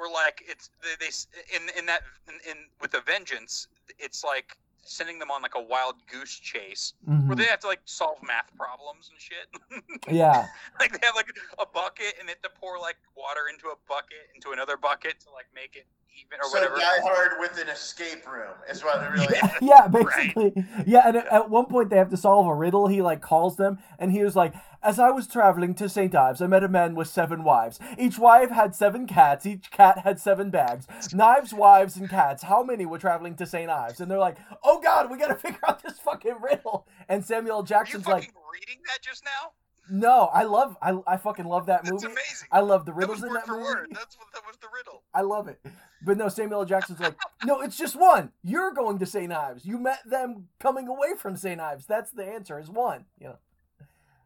where 0.00 0.10
like 0.10 0.42
it's 0.48 0.70
they, 0.82 0.96
they 0.98 1.12
in 1.54 1.68
in 1.78 1.84
that 1.86 2.00
in, 2.26 2.34
in 2.50 2.56
with 2.80 2.94
a 2.94 3.02
vengeance, 3.02 3.68
it's 3.98 4.24
like 4.24 4.56
sending 4.82 5.18
them 5.18 5.30
on 5.30 5.42
like 5.42 5.54
a 5.54 5.60
wild 5.62 5.96
goose 6.10 6.32
chase 6.40 6.94
Mhm. 7.06 7.26
where 7.28 7.36
they 7.36 7.44
have 7.44 7.60
to 7.60 7.66
like 7.68 7.82
solve 7.84 8.16
math 8.26 8.48
problems 8.56 9.10
and 9.12 9.20
shit. 9.20 9.46
Yeah. 10.10 10.48
like 10.80 10.98
they 10.98 11.06
have 11.06 11.14
like 11.14 11.28
a 11.60 11.66
bucket 11.66 12.14
and 12.18 12.26
they 12.26 12.32
have 12.32 12.42
to 12.42 12.50
pour 12.58 12.78
like 12.78 12.96
water 13.14 13.42
into 13.52 13.68
a 13.68 13.76
bucket 13.86 14.32
into 14.34 14.50
another 14.52 14.76
bucket 14.78 15.20
to 15.20 15.30
like 15.30 15.46
make 15.54 15.76
it 15.76 15.86
even 16.18 16.38
or 16.40 16.48
so 16.48 16.58
whatever. 16.58 16.76
Die 16.76 17.00
Hard 17.02 17.32
with 17.38 17.58
an 17.60 17.68
escape 17.68 18.26
room 18.30 18.54
is 18.70 18.82
what 18.82 19.02
it 19.02 19.10
really 19.10 19.26
is. 19.36 19.50
yeah, 19.60 19.86
basically. 19.88 20.52
Yeah, 20.86 21.02
and 21.06 21.16
at, 21.16 21.26
at 21.26 21.50
one 21.50 21.66
point 21.66 21.90
they 21.90 21.96
have 21.96 22.10
to 22.10 22.16
solve 22.16 22.46
a 22.46 22.54
riddle. 22.54 22.86
He 22.88 23.02
like 23.02 23.20
calls 23.20 23.56
them, 23.56 23.78
and 23.98 24.12
he 24.12 24.22
was 24.22 24.36
like, 24.36 24.54
"As 24.82 24.98
I 24.98 25.10
was 25.10 25.26
traveling 25.26 25.74
to 25.76 25.88
St. 25.88 26.14
Ives, 26.14 26.40
I 26.42 26.46
met 26.46 26.64
a 26.64 26.68
man 26.68 26.94
with 26.94 27.08
seven 27.08 27.44
wives. 27.44 27.78
Each 27.98 28.18
wife 28.18 28.50
had 28.50 28.74
seven 28.74 29.06
cats. 29.06 29.46
Each 29.46 29.70
cat 29.70 29.98
had 30.00 30.18
seven 30.20 30.50
bags. 30.50 30.86
Knives, 31.12 31.52
wives, 31.52 31.96
and 31.96 32.08
cats. 32.08 32.42
How 32.44 32.62
many 32.62 32.86
were 32.86 32.98
traveling 32.98 33.34
to 33.36 33.46
St. 33.46 33.70
Ives?" 33.70 34.00
And 34.00 34.10
they're 34.10 34.18
like, 34.18 34.36
"Oh 34.64 34.80
God, 34.80 35.10
we 35.10 35.18
got 35.18 35.28
to 35.28 35.34
figure 35.46 35.60
out 35.68 35.82
this 35.82 35.98
fucking 35.98 36.36
riddle." 36.42 36.86
And 37.08 37.24
Samuel 37.24 37.56
L. 37.56 37.58
Are 37.58 37.62
you 37.62 37.66
Jackson's 37.66 38.04
fucking 38.04 38.30
like, 38.34 38.52
reading 38.52 38.82
that 38.86 39.02
just 39.02 39.24
now? 39.24 39.52
"No, 39.90 40.26
I 40.32 40.44
love, 40.44 40.76
I, 40.80 40.96
I 41.06 41.16
fucking 41.16 41.46
love 41.46 41.66
that 41.66 41.82
That's 41.82 41.92
movie. 42.02 42.06
amazing. 42.06 42.48
I 42.52 42.60
love 42.60 42.84
the 42.84 42.92
that 42.92 42.96
riddles 42.98 43.20
was 43.22 43.28
in 43.28 43.34
that 43.34 43.46
for 43.46 43.52
movie. 43.54 43.64
word. 43.64 43.88
That's 43.92 44.16
what 44.18 44.28
that 44.34 44.42
was 44.46 44.56
the 44.58 44.68
riddle. 44.72 45.02
I 45.12 45.22
love 45.22 45.48
it. 45.48 45.58
But 46.04 46.16
no, 46.16 46.28
Samuel 46.28 46.60
L. 46.60 46.66
Jackson's 46.66 47.00
like, 47.00 47.16
no, 47.44 47.60
it's 47.60 47.76
just 47.76 47.94
one. 47.94 48.32
You're 48.42 48.72
going 48.72 48.98
to 48.98 49.06
St. 49.06 49.32
Ives. 49.32 49.64
You 49.64 49.78
met 49.78 50.00
them 50.08 50.48
coming 50.58 50.88
away 50.88 51.14
from 51.18 51.36
St. 51.36 51.60
Ives. 51.60 51.86
That's 51.86 52.10
the 52.10 52.24
answer, 52.24 52.58
is 52.58 52.70
one. 52.70 53.04
You 53.18 53.28
know. 53.28 53.38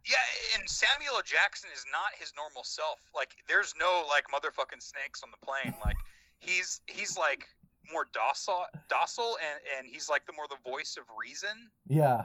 Yeah, 0.07 0.17
and 0.59 0.69
Samuel 0.69 1.17
L. 1.17 1.23
Jackson 1.25 1.71
is 1.75 1.85
not 1.91 2.19
his 2.19 2.33
normal 2.37 2.63
self. 2.63 3.01
Like, 3.15 3.31
there's 3.49 3.75
no 3.79 4.05
like 4.09 4.25
motherfucking 4.29 4.83
snakes 4.83 5.23
on 5.23 5.31
the 5.31 5.45
plane. 5.45 5.75
Like, 5.85 5.97
he's 6.39 6.81
he's 6.87 7.17
like 7.17 7.47
more 7.91 8.07
docile, 8.13 8.67
docile, 8.89 9.37
and 9.41 9.61
and 9.79 9.87
he's 9.87 10.09
like 10.09 10.27
the 10.27 10.33
more 10.33 10.47
the 10.49 10.71
voice 10.71 10.97
of 10.99 11.05
reason. 11.19 11.71
Yeah. 11.89 12.25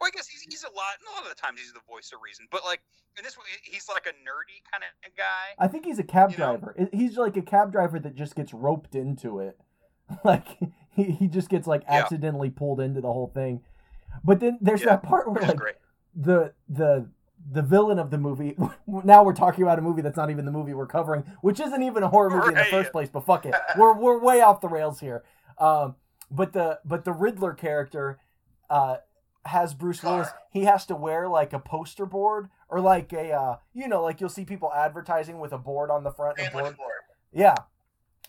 Well, 0.00 0.08
I 0.08 0.16
guess 0.16 0.28
he's, 0.28 0.42
he's 0.42 0.62
a 0.64 0.68
lot. 0.68 0.94
A 1.00 1.14
lot 1.14 1.22
of 1.24 1.28
the 1.28 1.40
times 1.40 1.60
he's 1.60 1.72
the 1.72 1.80
voice 1.88 2.10
of 2.14 2.20
reason, 2.24 2.46
but 2.50 2.64
like 2.64 2.80
in 3.18 3.24
this, 3.24 3.36
one, 3.36 3.46
he's 3.62 3.88
like 3.88 4.06
a 4.06 4.10
nerdy 4.10 4.62
kind 4.70 4.84
of 4.84 5.16
guy. 5.16 5.54
I 5.58 5.66
think 5.68 5.84
he's 5.84 5.98
a 5.98 6.04
cab 6.04 6.30
know? 6.30 6.36
driver. 6.36 6.74
I- 6.78 6.96
He's 6.96 7.16
like 7.16 7.36
a 7.36 7.42
cab 7.42 7.72
driver 7.72 7.98
that 7.98 8.14
just 8.14 8.34
gets 8.36 8.52
roped 8.54 8.94
into 8.94 9.40
it. 9.40 9.58
Like 10.24 10.46
he, 10.90 11.04
he 11.04 11.26
just 11.28 11.50
gets 11.50 11.66
like 11.66 11.82
Yeah. 11.82 11.96
accidentally 11.98 12.48
pulled 12.50 12.80
into 12.80 13.00
the 13.02 13.12
whole 13.12 13.30
thing. 13.34 13.60
But 14.24 14.40
then 14.40 14.56
there's 14.62 14.80
Yeah, 14.80 14.86
that 14.96 15.02
part 15.02 15.30
where 15.30 15.42
like 15.42 15.58
the 16.14 16.54
the 16.68 17.10
the 17.52 17.60
villain 17.62 17.98
of 17.98 18.10
the 18.10 18.16
movie 18.18 18.56
now 18.86 19.22
we're 19.22 19.32
talking 19.34 19.62
about 19.62 19.78
a 19.78 19.82
movie 19.82 20.00
that's 20.02 20.16
not 20.16 20.30
even 20.30 20.44
the 20.46 20.50
movie 20.50 20.74
we're 20.74 20.86
covering 20.86 21.22
which 21.42 21.60
isn't 21.60 21.82
even 21.82 22.02
a 22.02 22.08
horror 22.08 22.30
movie 22.30 22.48
in 22.48 22.54
the 22.54 22.64
first 22.64 22.90
place 22.90 23.08
but 23.08 23.24
fuck 23.24 23.46
it 23.46 23.54
we're 23.76 23.92
we're 23.96 24.18
way 24.18 24.40
off 24.40 24.60
the 24.60 24.66
rails 24.68 24.98
here 24.98 25.22
um 25.58 25.94
but 26.32 26.52
the 26.52 26.80
but 26.84 27.04
the 27.04 27.12
riddler 27.12 27.52
character 27.54 28.18
uh 28.70 28.96
has 29.48 29.74
bruce 29.74 30.02
willis 30.02 30.28
he 30.50 30.64
has 30.64 30.86
to 30.86 30.94
wear 30.94 31.28
like 31.28 31.52
a 31.52 31.58
poster 31.58 32.06
board 32.06 32.48
or 32.68 32.80
like 32.80 33.12
a 33.12 33.32
uh 33.32 33.56
you 33.74 33.88
know 33.88 34.02
like 34.02 34.20
you'll 34.20 34.28
see 34.30 34.44
people 34.44 34.72
advertising 34.72 35.38
with 35.40 35.52
a 35.52 35.58
board 35.58 35.90
on 35.90 36.04
the 36.04 36.10
front 36.12 36.38
and 36.38 36.48
a 36.48 36.50
board 36.50 36.64
Sandwich 36.64 36.78
board. 36.78 36.92
yeah 37.32 37.54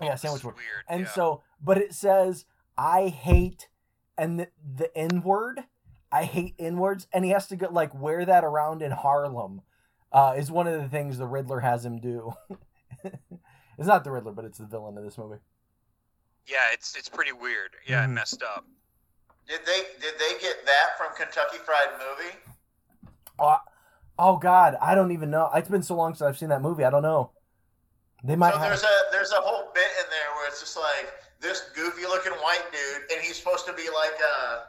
yeah 0.02 0.16
sandwich 0.16 0.42
board 0.42 0.56
Weird. 0.56 0.84
and 0.88 1.02
yeah. 1.02 1.12
so, 1.12 1.44
but 1.62 1.78
it 1.78 1.94
says, 1.94 2.46
I 2.78 3.08
hate, 3.10 3.68
and 4.18 4.40
the, 4.40 4.48
the 4.76 4.98
N 4.98 5.22
word, 5.24 5.66
I 6.12 6.24
hate 6.24 6.56
N 6.58 6.78
words, 6.78 7.08
and 7.12 7.26
he 7.26 7.32
has 7.32 7.48
to 7.48 7.58
go 7.58 7.68
like 7.70 7.94
wear 7.94 8.24
that 8.26 8.46
around 8.46 8.82
in 8.82 8.92
Harlem, 8.92 9.62
uh, 10.14 10.36
is 10.38 10.50
one 10.50 10.68
of 10.68 10.82
the 10.82 10.88
things 10.88 11.18
the 11.18 11.28
Riddler 11.28 11.60
has 11.60 11.86
him 11.86 12.00
do. 12.00 12.32
it's 13.04 13.88
not 13.88 14.06
the 14.06 14.12
Riddler, 14.12 14.32
but 14.32 14.46
it's 14.46 14.58
the 14.58 14.66
villain 14.66 14.98
of 14.98 15.04
this 15.04 15.18
movie. 15.18 15.42
yeah, 16.48 16.72
it's 16.72 16.96
it's 16.96 17.10
pretty 17.10 17.34
weird. 17.34 17.72
Yeah, 17.86 18.06
it 18.06 18.08
messed 18.08 18.42
up. 18.42 18.66
Did 19.50 19.66
they 19.66 19.82
did 20.00 20.14
they 20.20 20.40
get 20.40 20.64
that 20.68 20.96
from 20.96 21.08
Kentucky 21.18 21.58
Fried 21.58 21.90
Movie? 21.98 22.36
Oh, 23.40 23.58
oh 24.20 24.38
God, 24.38 24.78
I 24.80 24.94
don't 24.94 25.12
even 25.12 25.32
know. 25.32 25.50
It's 25.56 25.68
been 25.68 25.82
so 25.82 25.96
long 25.96 26.14
since 26.14 26.22
I've 26.22 26.38
seen 26.38 26.50
that 26.50 26.62
movie. 26.62 26.84
I 26.84 26.92
don't 26.92 27.02
know. 27.02 27.32
They 28.24 28.36
might 28.36 28.54
so 28.54 28.60
have. 28.60 28.70
there's 28.70 28.84
a 28.84 28.96
there's 29.12 29.32
a 29.32 29.42
whole 29.42 29.72
bit 29.74 29.90
in 30.00 30.06
there 30.12 30.36
where 30.36 30.48
it's 30.48 30.60
just 30.60 30.78
like 30.78 31.12
this 31.42 31.72
goofy 31.74 32.04
looking 32.04 32.34
white 32.34 32.64
dude, 32.72 33.12
and 33.12 33.26
he's 33.26 33.38
supposed 33.38 33.66
to 33.66 33.74
be 33.74 33.90
like 33.90 34.20
a 34.22 34.66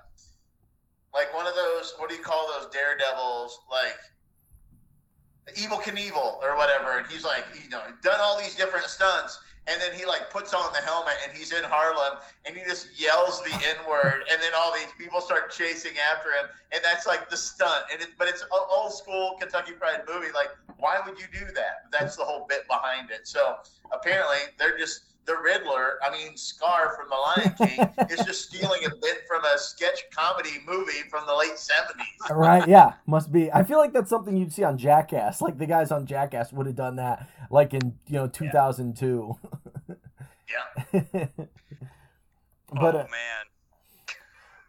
like 1.13 1.35
one 1.37 1.47
of 1.47 1.55
those 1.55 1.93
what 1.99 2.09
do 2.09 2.17
you 2.17 2.23
call 2.23 2.49
those 2.59 2.73
daredevils 2.73 3.61
like 3.71 3.99
Evel 5.57 5.83
Knievel 5.83 6.43
or 6.43 6.57
whatever, 6.57 6.97
and 6.97 7.07
he's 7.09 7.25
like 7.25 7.45
you 7.63 7.69
know 7.69 7.83
done 8.03 8.19
all 8.21 8.39
these 8.39 8.55
different 8.55 8.87
stunts. 8.87 9.41
And 9.71 9.81
then 9.81 9.99
he 9.99 10.05
like 10.05 10.31
puts 10.31 10.53
on 10.53 10.73
the 10.73 10.81
helmet 10.81 11.15
and 11.27 11.37
he's 11.37 11.53
in 11.53 11.63
Harlem 11.65 12.19
and 12.45 12.57
he 12.57 12.63
just 12.65 13.01
yells 13.01 13.41
the 13.43 13.53
N 13.55 13.77
word 13.89 14.25
and 14.31 14.43
then 14.43 14.53
all 14.57 14.73
these 14.73 14.93
people 14.99 15.21
start 15.21 15.51
chasing 15.51 15.93
after 16.13 16.31
him 16.31 16.47
and 16.73 16.83
that's 16.85 17.07
like 17.07 17.31
the 17.31 17.37
stunt 17.37 17.85
and 17.93 18.01
it, 18.01 18.09
but 18.19 18.29
it's 18.29 18.43
an 18.43 18.49
old 18.71 18.93
school 18.93 19.37
Kentucky 19.39 19.73
Fried 19.79 20.03
movie 20.09 20.33
like 20.35 20.49
why 20.79 20.99
would 21.05 21.19
you 21.19 21.27
do 21.33 21.45
that 21.55 21.91
that's 21.93 22.17
the 22.17 22.25
whole 22.25 22.47
bit 22.49 22.67
behind 22.67 23.11
it 23.11 23.27
so 23.27 23.57
apparently 23.93 24.39
they're 24.59 24.79
just 24.79 25.05
the 25.27 25.35
Riddler 25.43 25.99
I 26.03 26.11
mean 26.11 26.37
Scar 26.37 26.97
from 26.97 27.09
The 27.09 27.15
Lion 27.15 27.55
King 27.99 28.09
is 28.11 28.25
just 28.25 28.49
stealing 28.49 28.85
a 28.87 28.91
bit 28.91 29.23
from 29.29 29.45
a 29.45 29.59
sketch 29.59 30.03
comedy 30.11 30.59
movie 30.67 31.09
from 31.11 31.27
the 31.27 31.35
late 31.35 31.57
70s 31.57 32.01
right? 32.31 32.67
Yeah, 32.69 32.95
must 33.07 33.33
be. 33.33 33.53
I 33.53 33.63
feel 33.63 33.79
like 33.79 33.93
that's 33.93 34.11
something 34.11 34.37
you'd 34.37 34.53
see 34.53 34.65
on 34.65 34.79
Jackass. 34.79 35.41
Like 35.41 35.59
the 35.59 35.67
guys 35.67 35.91
on 35.91 36.07
Jackass 36.07 36.53
would 36.53 36.67
have 36.67 36.77
done 36.77 36.97
that, 36.97 37.29
like 37.51 37.75
in 37.75 37.95
you 38.07 38.15
know 38.15 38.27
2002. 38.29 39.37
yeah 39.43 39.51
but 40.93 42.95
oh 42.95 43.01
uh, 43.01 43.07
man. 43.11 43.47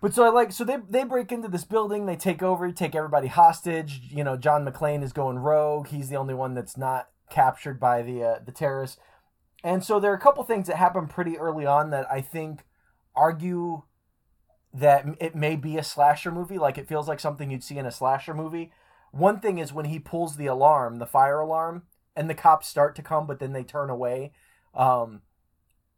But 0.02 0.16
so 0.16 0.24
I 0.24 0.30
like 0.30 0.52
so 0.52 0.64
they 0.64 0.78
they 0.90 1.04
break 1.04 1.32
into 1.32 1.48
this 1.48 1.64
building, 1.64 2.06
they 2.06 2.16
take 2.16 2.42
over, 2.42 2.72
take 2.72 2.96
everybody 2.96 3.28
hostage. 3.28 4.02
You 4.10 4.24
know, 4.24 4.36
John 4.36 4.66
McClane 4.66 5.04
is 5.04 5.14
going 5.14 5.40
rogue. 5.40 5.88
He's 5.88 6.10
the 6.10 6.16
only 6.16 6.34
one 6.34 6.56
that's 6.56 6.76
not 6.76 7.10
captured 7.30 7.80
by 7.80 8.02
the 8.02 8.24
uh, 8.24 8.40
the 8.44 8.52
terrorists. 8.52 8.98
And 9.64 9.84
so 9.84 10.00
there 10.00 10.12
are 10.12 10.16
a 10.16 10.20
couple 10.20 10.44
things 10.44 10.68
that 10.68 10.78
happen 10.78 11.08
pretty 11.08 11.38
early 11.38 11.68
on 11.68 11.92
that 11.92 12.12
I 12.12 12.22
think 12.22 12.66
argue 13.16 13.84
that 14.74 15.06
it 15.20 15.36
may 15.36 15.56
be 15.56 15.78
a 15.78 15.84
slasher 15.84 16.32
movie. 16.32 16.58
Like 16.58 16.78
it 16.78 16.88
feels 16.88 17.08
like 17.08 17.20
something 17.20 17.52
you'd 17.52 17.64
see 17.64 17.78
in 17.78 17.86
a 17.86 17.92
slasher 17.92 18.34
movie. 18.34 18.72
One 19.12 19.40
thing 19.40 19.58
is 19.58 19.74
when 19.74 19.86
he 19.86 20.00
pulls 20.00 20.38
the 20.38 20.48
alarm, 20.48 20.98
the 20.98 21.06
fire 21.06 21.40
alarm, 21.40 21.84
and 22.16 22.30
the 22.30 22.34
cops 22.34 22.68
start 22.68 22.96
to 22.96 23.04
come, 23.04 23.28
but 23.28 23.40
then 23.40 23.54
they 23.54 23.64
turn 23.64 23.90
away. 23.90 24.32
Um, 24.74 25.22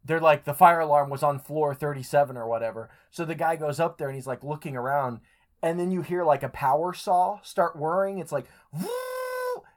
they're 0.05 0.19
like 0.19 0.43
the 0.43 0.53
fire 0.53 0.79
alarm 0.81 1.09
was 1.09 1.23
on 1.23 1.39
floor 1.39 1.73
37 1.73 2.35
or 2.37 2.47
whatever 2.47 2.89
so 3.11 3.23
the 3.25 3.35
guy 3.35 3.55
goes 3.55 3.79
up 3.79 3.97
there 3.97 4.07
and 4.09 4.15
he's 4.15 4.27
like 4.27 4.43
looking 4.43 4.75
around 4.75 5.19
and 5.61 5.79
then 5.79 5.91
you 5.91 6.01
hear 6.01 6.23
like 6.23 6.43
a 6.43 6.49
power 6.49 6.93
saw 6.93 7.39
start 7.41 7.75
whirring 7.75 8.19
it's 8.19 8.31
like 8.31 8.45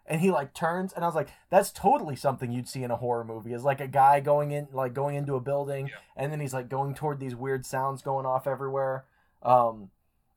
and 0.09 0.21
he 0.21 0.31
like 0.31 0.55
turns 0.55 0.93
and 0.93 1.05
i 1.05 1.09
was 1.09 1.15
like 1.15 1.29
that's 1.51 1.71
totally 1.71 2.17
something 2.17 2.53
you'd 2.53 2.69
see 2.69 2.83
in 2.83 2.91
a 2.91 2.97
horror 2.97 3.25
movie 3.25 3.53
is 3.53 3.65
like 3.65 3.81
a 3.81 3.89
guy 3.89 4.21
going 4.21 4.51
in 4.53 4.69
like 4.73 4.95
going 4.95 5.15
into 5.17 5.35
a 5.35 5.41
building 5.41 5.89
Yeah. 5.89 5.95
and 6.17 6.33
then 6.33 6.41
he's 6.41 6.55
like 6.55 6.69
going 6.69 6.95
toward 6.95 7.19
these 7.21 7.35
weird 7.35 7.67
sounds 7.67 8.03
going 8.03 8.27
off 8.27 8.47
everywhere 8.47 9.05
um 9.43 9.91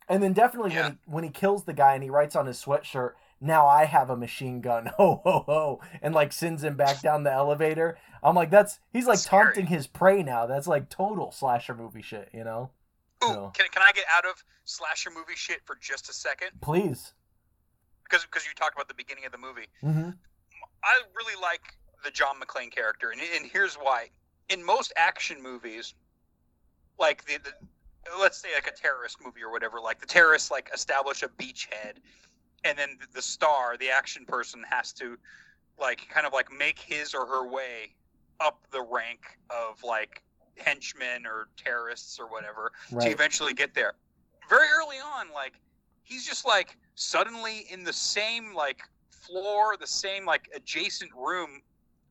and 0.07 0.23
then 0.23 0.33
definitely 0.33 0.73
Yeah. 0.73 0.81
when 0.83 0.91
he 0.91 0.97
when 1.05 1.23
he 1.23 1.29
kills 1.29 1.63
the 1.65 1.73
guy 1.73 1.93
and 1.93 2.03
he 2.03 2.09
writes 2.09 2.35
on 2.35 2.45
his 2.47 2.63
sweatshirt 2.63 3.11
now 3.41 3.67
I 3.67 3.85
have 3.85 4.09
a 4.09 4.17
machine 4.17 4.61
gun. 4.61 4.87
Ho 4.97 5.21
ho 5.23 5.43
ho 5.45 5.81
and 6.01 6.13
like 6.13 6.33
sends 6.33 6.63
him 6.63 6.75
back 6.75 7.01
down 7.01 7.23
the 7.23 7.31
elevator. 7.31 7.97
I'm 8.21 8.35
like 8.35 8.49
that's 8.51 8.79
he's 8.91 9.07
like 9.07 9.19
Scary. 9.19 9.45
taunting 9.45 9.67
his 9.67 9.87
prey 9.87 10.23
now. 10.23 10.45
That's 10.45 10.67
like 10.67 10.89
total 10.89 11.31
slasher 11.31 11.73
movie 11.75 12.01
shit, 12.01 12.29
you 12.33 12.43
know? 12.43 12.71
Ooh, 13.23 13.27
No. 13.27 13.51
can, 13.53 13.65
can 13.71 13.81
I 13.81 13.91
get 13.93 14.05
out 14.13 14.25
of 14.25 14.43
slasher 14.65 15.09
movie 15.09 15.35
shit 15.35 15.59
for 15.65 15.77
just 15.81 16.09
a 16.09 16.13
second? 16.13 16.49
Please. 16.61 17.13
Because 18.03 18.25
because 18.25 18.45
you 18.45 18.51
talked 18.55 18.75
about 18.75 18.87
the 18.87 18.93
beginning 18.93 19.25
of 19.25 19.31
the 19.31 19.37
movie. 19.37 19.67
Mhm. 19.83 20.17
I 20.83 21.01
really 21.15 21.39
like 21.41 21.61
the 22.03 22.11
John 22.11 22.35
McClane 22.39 22.71
character, 22.71 23.09
and, 23.11 23.21
and 23.35 23.45
here's 23.45 23.75
why. 23.75 24.09
In 24.49 24.63
most 24.65 24.93
action 24.97 25.41
movies, 25.43 25.93
like 26.99 27.25
the, 27.25 27.37
the 27.43 27.51
let's 28.19 28.37
say 28.41 28.49
like 28.55 28.67
a 28.67 28.71
terrorist 28.75 29.17
movie 29.23 29.41
or 29.43 29.51
whatever, 29.51 29.79
like 29.79 29.99
the 29.99 30.05
terrorists 30.05 30.49
like 30.51 30.69
establish 30.73 31.21
a 31.23 31.27
beachhead, 31.27 31.97
and 32.63 32.77
then 32.77 32.97
the, 33.13 33.21
star, 33.21 33.77
the 33.77 33.89
action 33.89 34.25
person, 34.25 34.63
has 34.69 34.91
to 34.93 35.17
like 35.79 36.07
kind 36.09 36.25
of 36.27 36.33
like 36.33 36.51
make 36.51 36.79
his 36.79 37.13
or 37.13 37.25
her 37.25 37.47
way 37.47 37.95
up 38.39 38.59
the 38.71 38.81
rank 38.81 39.21
of 39.49 39.81
like 39.83 40.21
henchmen 40.57 41.25
or 41.25 41.47
terrorists 41.57 42.19
or 42.19 42.27
whatever 42.27 42.71
to 42.89 43.09
eventually 43.09 43.53
get 43.53 43.73
there. 43.73 43.93
Very 44.49 44.67
early 44.77 44.97
on, 44.97 45.27
like 45.33 45.53
he's 46.03 46.25
just 46.25 46.45
like 46.45 46.77
suddenly 46.95 47.65
in 47.69 47.83
the 47.83 47.93
same 47.93 48.53
like 48.53 48.81
floor, 49.09 49.77
the 49.79 49.87
same 49.87 50.25
like 50.25 50.49
adjacent 50.55 51.11
room 51.15 51.61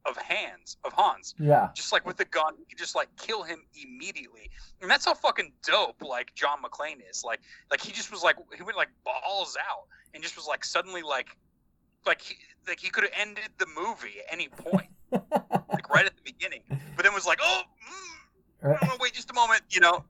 of 0.06 0.16
hands 0.16 0.78
of 0.84 0.92
Hans, 0.92 1.34
Yeah. 1.38 1.68
just 1.74 1.92
like 1.92 2.06
with 2.06 2.16
the 2.16 2.24
gun, 2.24 2.54
you 2.70 2.76
just 2.76 2.94
like 2.94 3.08
kill 3.18 3.42
him 3.42 3.64
immediately, 3.74 4.50
and 4.80 4.90
that's 4.90 5.04
how 5.04 5.12
fucking 5.12 5.52
dope 5.62 6.00
like 6.00 6.34
John 6.34 6.62
McClane 6.62 7.00
is. 7.10 7.24
Like, 7.24 7.40
like 7.70 7.80
he 7.82 7.92
just 7.92 8.10
was 8.10 8.22
like 8.22 8.36
he 8.56 8.62
went 8.62 8.78
like 8.78 8.88
balls 9.04 9.56
out 9.68 9.86
and 10.14 10.22
just 10.22 10.36
was 10.36 10.46
like 10.46 10.64
suddenly 10.64 11.02
like, 11.02 11.36
like 12.06 12.20
he, 12.20 12.36
like 12.66 12.80
he 12.80 12.90
could 12.90 13.04
have 13.04 13.12
ended 13.18 13.48
the 13.58 13.66
movie 13.66 14.20
at 14.26 14.32
any 14.32 14.48
point, 14.48 14.88
like 15.12 15.88
right 15.90 16.06
at 16.06 16.16
the 16.16 16.22
beginning, 16.24 16.62
but 16.96 17.04
then 17.04 17.14
was 17.14 17.26
like, 17.26 17.38
oh. 17.42 17.62
Mm, 18.62 18.78
I'm 18.82 18.98
wait 19.00 19.12
just 19.12 19.30
a 19.30 19.34
moment, 19.34 19.62
you 19.70 19.80
know. 19.80 20.04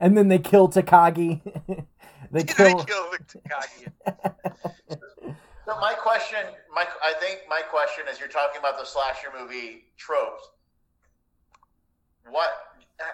and 0.00 0.16
then 0.16 0.28
they 0.28 0.38
kill 0.38 0.68
Takagi. 0.68 1.40
they 2.32 2.42
They 2.42 2.44
kill 2.44 2.84
kill 2.84 3.10
the 3.10 3.18
Takagi. 3.38 3.92
So 5.66 5.76
my 5.80 5.94
question, 5.94 6.38
my 6.72 6.86
I 7.02 7.12
think 7.18 7.40
my 7.48 7.60
question 7.60 8.04
is 8.08 8.20
you're 8.20 8.28
talking 8.28 8.60
about 8.60 8.78
the 8.78 8.84
slasher 8.84 9.28
movie 9.36 9.86
tropes. 9.96 10.48
What? 12.30 12.50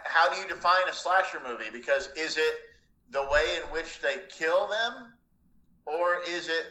How 0.04 0.32
do 0.32 0.38
you 0.38 0.46
define 0.46 0.86
a 0.88 0.92
slasher 0.92 1.40
movie? 1.46 1.70
Because 1.72 2.10
is 2.14 2.36
it 2.36 2.54
the 3.10 3.22
way 3.22 3.56
in 3.56 3.62
which 3.72 4.00
they 4.02 4.16
kill 4.28 4.68
them, 4.68 5.14
or 5.86 6.18
is 6.28 6.48
it 6.48 6.64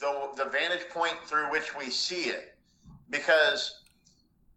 the 0.00 0.30
the 0.36 0.44
vantage 0.46 0.88
point 0.90 1.16
through 1.24 1.50
which 1.50 1.76
we 1.76 1.90
see 1.90 2.24
it? 2.24 2.56
Because 3.10 3.82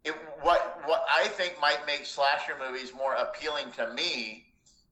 it 0.03 0.15
what 0.41 0.81
what 0.85 1.05
I 1.13 1.27
think 1.27 1.55
might 1.61 1.79
make 1.85 2.05
slasher 2.05 2.55
movies 2.59 2.91
more 2.95 3.15
appealing 3.15 3.71
to 3.77 3.93
me 3.93 4.45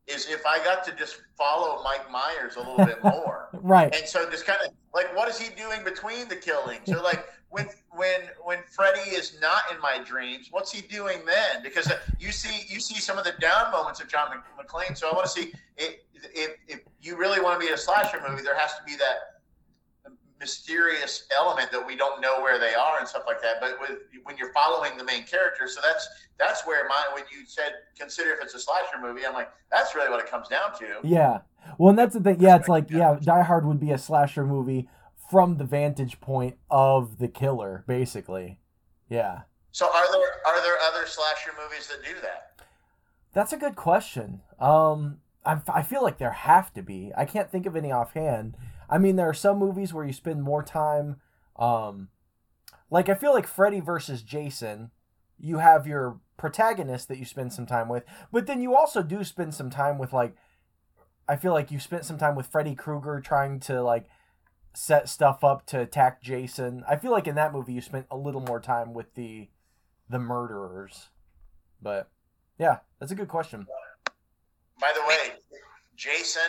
is 0.07 0.27
if 0.29 0.45
I 0.45 0.63
got 0.63 0.83
to 0.85 0.91
just 0.91 1.17
follow 1.37 1.81
Mike 1.83 2.11
Myers 2.11 2.57
a 2.57 2.59
little 2.59 2.85
bit 2.85 3.03
more. 3.03 3.49
right. 3.53 3.93
And 3.95 4.07
so 4.07 4.29
just 4.29 4.45
kind 4.45 4.59
of 4.65 4.71
like 4.93 5.15
what 5.15 5.27
is 5.29 5.39
he 5.39 5.53
doing 5.55 5.83
between 5.83 6.27
the 6.27 6.35
killings? 6.35 6.89
Or 6.89 7.01
like 7.01 7.25
when 7.49 7.67
when 7.95 8.21
when 8.43 8.59
Freddy 8.69 9.09
is 9.11 9.37
not 9.41 9.63
in 9.73 9.79
my 9.79 9.99
dreams, 10.03 10.47
what's 10.51 10.71
he 10.71 10.81
doing 10.81 11.19
then? 11.25 11.63
Because 11.63 11.89
uh, 11.89 11.97
you 12.19 12.31
see 12.31 12.65
you 12.67 12.79
see 12.79 12.95
some 12.95 13.17
of 13.17 13.23
the 13.23 13.33
down 13.39 13.71
moments 13.71 14.01
of 14.01 14.07
John 14.07 14.29
Mc- 14.29 14.67
McClane. 14.67 14.97
So 14.97 15.09
I 15.09 15.13
want 15.13 15.25
to 15.25 15.31
see 15.31 15.53
if, 15.77 15.95
if 16.15 16.51
if 16.67 16.79
you 17.01 17.17
really 17.17 17.39
want 17.41 17.59
to 17.59 17.65
be 17.65 17.73
a 17.73 17.77
slasher 17.77 18.21
movie, 18.27 18.43
there 18.43 18.57
has 18.57 18.71
to 18.77 18.83
be 18.85 18.95
that 18.97 19.35
mysterious 20.39 21.27
element 21.37 21.71
that 21.71 21.85
we 21.85 21.95
don't 21.95 22.21
know 22.21 22.41
where 22.41 22.59
they 22.59 22.73
are 22.73 22.99
and 22.99 23.07
stuff 23.07 23.23
like 23.25 23.41
that. 23.41 23.55
But 23.61 23.79
with 23.79 23.99
when 24.23 24.37
you're 24.37 24.53
following 24.53 24.97
the 24.97 25.03
main 25.03 25.23
character, 25.23 25.67
so 25.67 25.81
that's 25.81 26.07
that's 26.37 26.65
where 26.67 26.87
my 26.87 27.03
when 27.13 27.23
you 27.31 27.45
said 27.45 27.73
consider 27.97 28.31
if 28.31 28.41
it's 28.41 28.53
a 28.53 28.59
slasher 28.59 28.99
movie, 29.01 29.25
I'm 29.25 29.33
like 29.33 29.51
that's 29.71 29.95
really 29.95 30.09
what 30.09 30.19
it 30.19 30.29
comes 30.29 30.47
down 30.47 30.77
to. 30.79 30.85
Yeah. 31.03 31.39
Well, 31.79 31.89
and 31.89 31.97
that's 31.97 32.13
the 32.13 32.21
thing. 32.21 32.39
Yeah, 32.39 32.57
it's 32.57 32.69
like 32.69 32.91
yeah, 32.91 33.17
Die 33.21 33.41
Hard 33.41 33.65
would 33.65 33.79
be 33.79 33.91
a 33.91 33.97
slasher 33.97 34.45
movie 34.45 34.87
from 35.35 35.57
the 35.57 35.65
vantage 35.65 36.21
point 36.21 36.55
of 36.71 37.17
the 37.17 37.27
killer, 37.27 37.83
basically. 37.89 38.57
Yeah. 39.09 39.41
So 39.73 39.85
are 39.85 40.09
there 40.09 40.31
are 40.47 40.61
there 40.61 40.77
other 40.81 41.05
slasher 41.05 41.51
movies 41.61 41.89
that 41.89 42.01
do 42.05 42.21
that? 42.21 42.61
That's 43.33 43.51
a 43.51 43.57
good 43.57 43.75
question. 43.75 44.39
Um, 44.61 45.17
I, 45.45 45.59
I 45.67 45.81
feel 45.83 46.01
like 46.01 46.19
there 46.19 46.31
have 46.31 46.73
to 46.75 46.81
be. 46.81 47.11
I 47.17 47.25
can't 47.25 47.51
think 47.51 47.65
of 47.65 47.75
any 47.75 47.91
offhand. 47.91 48.55
I 48.89 48.97
mean, 48.97 49.17
there 49.17 49.27
are 49.27 49.33
some 49.33 49.59
movies 49.59 49.93
where 49.93 50.05
you 50.05 50.13
spend 50.13 50.41
more 50.41 50.63
time. 50.63 51.17
Um, 51.57 52.07
like 52.89 53.09
I 53.09 53.13
feel 53.13 53.33
like 53.33 53.45
Freddy 53.45 53.81
versus 53.81 54.21
Jason, 54.21 54.91
you 55.37 55.57
have 55.57 55.85
your 55.85 56.21
protagonist 56.37 57.09
that 57.09 57.17
you 57.17 57.25
spend 57.25 57.51
some 57.51 57.65
time 57.65 57.89
with, 57.89 58.05
but 58.31 58.47
then 58.47 58.61
you 58.61 58.73
also 58.73 59.03
do 59.03 59.21
spend 59.25 59.53
some 59.53 59.69
time 59.69 59.97
with 59.97 60.13
like. 60.13 60.37
I 61.27 61.35
feel 61.35 61.51
like 61.51 61.71
you 61.71 61.79
spent 61.81 62.05
some 62.05 62.17
time 62.17 62.37
with 62.37 62.47
Freddy 62.47 62.73
Krueger 62.73 63.19
trying 63.19 63.59
to 63.61 63.83
like 63.83 64.05
set 64.75 65.09
stuff 65.09 65.43
up 65.43 65.65
to 65.67 65.79
attack 65.79 66.21
Jason. 66.21 66.83
I 66.87 66.95
feel 66.95 67.11
like 67.11 67.27
in 67.27 67.35
that 67.35 67.53
movie 67.53 67.73
you 67.73 67.81
spent 67.81 68.05
a 68.11 68.17
little 68.17 68.41
more 68.41 68.59
time 68.59 68.93
with 68.93 69.13
the 69.15 69.49
the 70.09 70.19
murderers. 70.19 71.09
But 71.81 72.09
yeah, 72.57 72.79
that's 72.99 73.11
a 73.11 73.15
good 73.15 73.27
question. 73.27 73.67
By 74.79 74.91
the 74.93 75.01
way, 75.07 75.37
Jason 75.95 76.41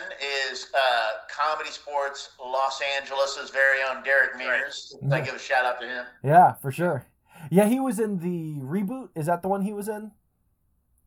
is 0.49 0.67
uh, 0.75 1.11
ComedySportz 1.33 2.29
Los 2.39 2.81
Angeles' 2.99 3.49
very 3.49 3.79
own 3.89 4.03
Derek 4.03 4.37
Mears. 4.37 4.95
I 5.11 5.21
give 5.21 5.35
a 5.35 5.39
shout 5.39 5.65
out 5.65 5.79
to 5.81 5.87
him. 5.87 6.05
Yeah, 6.23 6.53
for 6.53 6.71
sure. 6.71 7.05
Yeah, 7.49 7.67
he 7.67 7.79
was 7.79 7.99
in 7.99 8.19
the 8.19 8.59
reboot. 8.61 9.09
Is 9.15 9.27
that 9.27 9.41
the 9.41 9.47
one 9.47 9.61
he 9.61 9.73
was 9.73 9.87
in? 9.87 10.11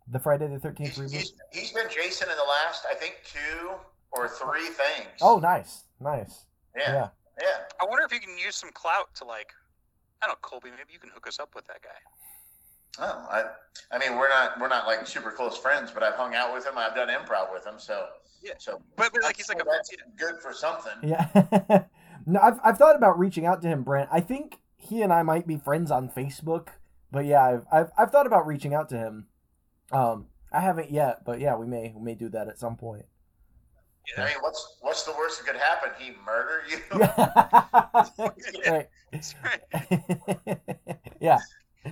The 0.09 0.19
Friday 0.19 0.49
the 0.49 0.59
Thirteenth 0.59 0.97
reboot. 0.97 1.13
He's, 1.13 1.35
he's 1.53 1.73
been 1.73 1.89
Jason 1.91 2.29
in 2.31 2.37
the 2.37 2.43
last, 2.43 2.85
I 2.91 2.95
think, 2.95 3.19
two 3.25 3.73
or 4.13 4.29
three 4.29 4.67
things. 4.67 5.21
Oh, 5.21 5.39
nice, 5.39 5.85
nice. 6.01 6.47
Yeah, 6.77 6.93
Yeah. 6.93 7.09
yeah. 7.41 7.47
I 7.81 7.85
wonder 7.85 8.05
if 8.05 8.13
you 8.13 8.21
can 8.21 8.37
use 8.39 8.57
some 8.57 8.71
clout 8.73 9.15
to 9.17 9.25
like, 9.25 9.53
I 10.23 10.27
don't 10.27 10.35
know, 10.35 10.39
Colby. 10.43 10.71
Maybe 10.71 10.93
you 10.93 10.99
can 10.99 11.11
hook 11.11 11.27
us 11.27 11.39
up 11.39 11.55
with 11.55 11.67
that 11.67 11.83
guy. 11.83 11.89
Oh, 12.99 13.27
I, 13.31 13.45
I 13.95 13.99
mean, 13.99 14.19
we're 14.19 14.29
not 14.29 14.59
we're 14.61 14.69
not 14.69 14.87
like 14.87 15.07
super 15.07 15.31
close 15.31 15.57
friends, 15.57 15.91
but 15.93 16.03
I've 16.03 16.15
hung 16.15 16.35
out 16.35 16.53
with 16.53 16.67
him. 16.67 16.73
I've 16.77 16.95
done 16.95 17.09
improv 17.09 17.53
with 17.53 17.65
him, 17.65 17.75
so 17.79 18.07
Yeah. 18.43 18.55
So, 18.59 18.83
But, 18.97 19.13
but 19.13 19.23
like 19.23 19.37
he's 19.37 19.49
like 19.49 19.61
a 19.63 19.65
that's 19.65 19.91
yeah. 19.93 19.99
good 20.19 20.41
for 20.43 20.53
something. 20.53 20.93
Yeah. 21.03 21.85
no, 22.27 22.41
I've 22.41 22.59
I've 22.65 22.79
thought 22.79 22.97
about 22.97 23.19
reaching 23.19 23.47
out 23.47 23.63
to 23.63 23.69
him, 23.69 23.85
Brent. 23.85 24.09
I 24.13 24.21
think 24.21 24.59
he 24.77 25.03
and 25.03 25.13
I 25.13 25.23
might 25.23 25.47
be 25.47 25.57
friends 25.57 25.91
on 25.91 26.09
Facebook. 26.09 26.69
But 27.13 27.27
yeah, 27.27 27.45
I've 27.45 27.65
I've, 27.73 27.91
I've 27.97 28.11
thought 28.11 28.27
about 28.27 28.47
reaching 28.47 28.75
out 28.75 28.89
to 28.91 28.97
him. 28.99 29.27
Um, 29.93 30.27
I 30.53 30.61
haven't 30.61 30.91
yet, 30.91 31.25
but 31.25 31.39
yeah, 31.41 31.57
we 31.57 31.67
may 31.67 31.93
we 31.95 32.03
may 32.03 32.15
do 32.17 32.29
that 32.31 32.49
at 32.49 32.59
some 32.59 32.77
point. 32.77 33.07
I 34.17 34.25
mean, 34.25 34.35
what's 34.41 34.77
what's 34.81 35.03
the 35.05 35.13
worst 35.13 35.39
that 35.39 35.53
could 35.53 35.61
happen? 35.61 35.91
He 35.99 36.13
murder 36.25 36.63
you? 36.69 36.79
Yeah. 38.65 38.71
right. 38.71 38.89
That's 39.13 39.35
right. 39.45 39.61
yeah. 41.21 41.39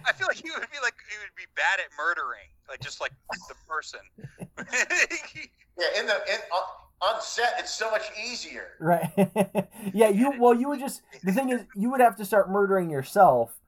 I 0.05 0.13
feel 0.13 0.27
like 0.27 0.37
he 0.37 0.51
would 0.51 0.61
be 0.71 0.79
like 0.83 0.95
he 1.11 1.17
would 1.19 1.35
be 1.37 1.45
bad 1.57 1.81
at 1.81 1.87
murdering, 1.97 2.49
like 2.69 2.81
just 2.81 3.01
like 3.01 3.13
the 3.49 3.55
person. 3.69 4.01
Yeah, 5.79 6.01
in 6.01 6.07
the 6.07 6.15
in, 6.15 6.41
on, 6.53 7.15
on 7.15 7.23
set, 7.23 7.55
it's 7.59 7.73
so 7.73 7.91
much 7.91 8.03
easier. 8.23 8.71
Right. 8.81 9.11
yeah, 9.95 10.09
you 10.09 10.35
well 10.39 10.55
you 10.55 10.69
would 10.69 10.81
just 10.81 11.03
the 11.23 11.33
thing 11.33 11.51
is 11.51 11.65
you 11.75 11.91
would 11.91 12.01
have 12.01 12.17
to 12.17 12.25
start 12.25 12.51
murdering 12.51 12.91
yourself 12.91 13.59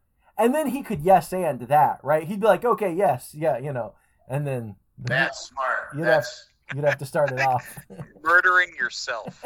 and 0.41 0.55
then 0.55 0.68
he 0.68 0.82
could 0.82 1.03
yes 1.03 1.32
and 1.32 1.61
that, 1.62 2.01
right? 2.03 2.26
He'd 2.26 2.41
be 2.41 2.47
like, 2.47 2.64
"Okay, 2.64 2.93
yes, 2.93 3.34
yeah, 3.34 3.59
you 3.59 3.72
know." 3.72 3.95
And 4.26 4.47
then 4.47 4.76
That's 4.99 5.49
smart. 5.49 5.91
That's 5.95 6.47
you'd 6.75 6.85
have 6.85 6.99
to 6.99 7.07
start 7.07 7.33
it 7.33 7.41
off. 7.41 7.79
murdering 8.23 8.75
yourself. 8.79 9.45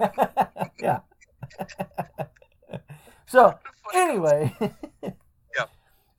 yeah. 0.80 1.00
so, 3.26 3.58
anyway. 3.94 4.54
Yeah. 5.02 5.66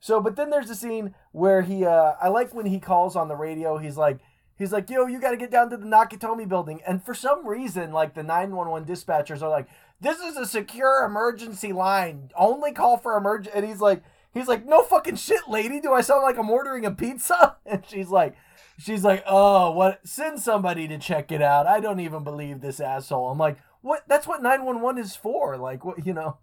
So, 0.00 0.20
but 0.20 0.36
then 0.36 0.50
there's 0.50 0.70
a 0.70 0.74
scene 0.74 1.14
where 1.32 1.62
he, 1.62 1.84
uh, 1.84 2.14
I 2.20 2.28
like 2.28 2.54
when 2.54 2.66
he 2.66 2.78
calls 2.78 3.16
on 3.16 3.28
the 3.28 3.36
radio. 3.36 3.78
He's 3.78 3.96
like, 3.96 4.18
he's 4.56 4.72
like, 4.72 4.90
yo, 4.90 5.06
you 5.06 5.20
got 5.20 5.32
to 5.32 5.36
get 5.36 5.50
down 5.50 5.70
to 5.70 5.76
the 5.76 5.86
Nakatomi 5.86 6.48
building. 6.48 6.80
And 6.86 7.02
for 7.02 7.14
some 7.14 7.46
reason, 7.46 7.92
like 7.92 8.14
the 8.14 8.22
911 8.22 8.88
dispatchers 8.88 9.42
are 9.42 9.50
like, 9.50 9.68
this 10.00 10.18
is 10.18 10.36
a 10.36 10.46
secure 10.46 11.04
emergency 11.04 11.72
line. 11.72 12.30
Only 12.36 12.72
call 12.72 12.96
for 12.96 13.16
emergency. 13.16 13.56
And 13.56 13.66
he's 13.66 13.80
like, 13.80 14.02
he's 14.34 14.48
like, 14.48 14.66
no 14.66 14.82
fucking 14.82 15.16
shit, 15.16 15.48
lady. 15.48 15.80
Do 15.80 15.92
I 15.92 16.00
sound 16.00 16.22
like 16.22 16.38
I'm 16.38 16.50
ordering 16.50 16.84
a 16.84 16.90
pizza? 16.90 17.56
And 17.64 17.84
she's 17.86 18.08
like, 18.08 18.36
she's 18.82 19.04
like, 19.04 19.22
oh, 19.26 19.70
what? 19.72 20.06
Send 20.06 20.40
somebody 20.40 20.88
to 20.88 20.98
check 20.98 21.30
it 21.32 21.40
out. 21.42 21.66
I 21.66 21.80
don't 21.80 22.00
even 22.00 22.24
believe 22.24 22.60
this 22.60 22.80
asshole. 22.80 23.28
I'm 23.30 23.38
like, 23.38 23.58
what? 23.80 24.02
That's 24.08 24.26
what 24.26 24.42
911 24.42 25.00
is 25.02 25.16
for. 25.16 25.56
Like, 25.56 25.84
what, 25.84 26.04
you 26.06 26.12
know? 26.12 26.38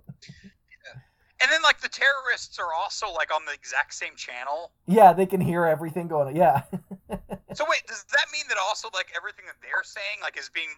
And 1.42 1.50
then 1.50 1.62
like 1.64 1.80
the 1.80 1.88
terrorists 1.88 2.60
are 2.60 2.74
also 2.78 3.10
like 3.14 3.34
on 3.34 3.46
the 3.46 3.54
exact 3.54 3.94
same 3.94 4.14
channel. 4.18 4.72
Yeah, 4.88 5.14
they 5.14 5.26
can 5.26 5.40
hear 5.40 5.64
everything 5.66 6.08
going 6.10 6.28
on. 6.30 6.36
Yeah. 6.36 6.64
So 7.56 7.66
wait, 7.68 7.82
does 7.88 8.06
that 8.12 8.26
mean 8.32 8.44
that 8.50 8.58
also 8.62 8.90
like 8.94 9.08
everything 9.18 9.46
that 9.48 9.56
they're 9.62 9.84
saying 9.84 10.20
like 10.22 10.38
is 10.38 10.50
being 10.50 10.70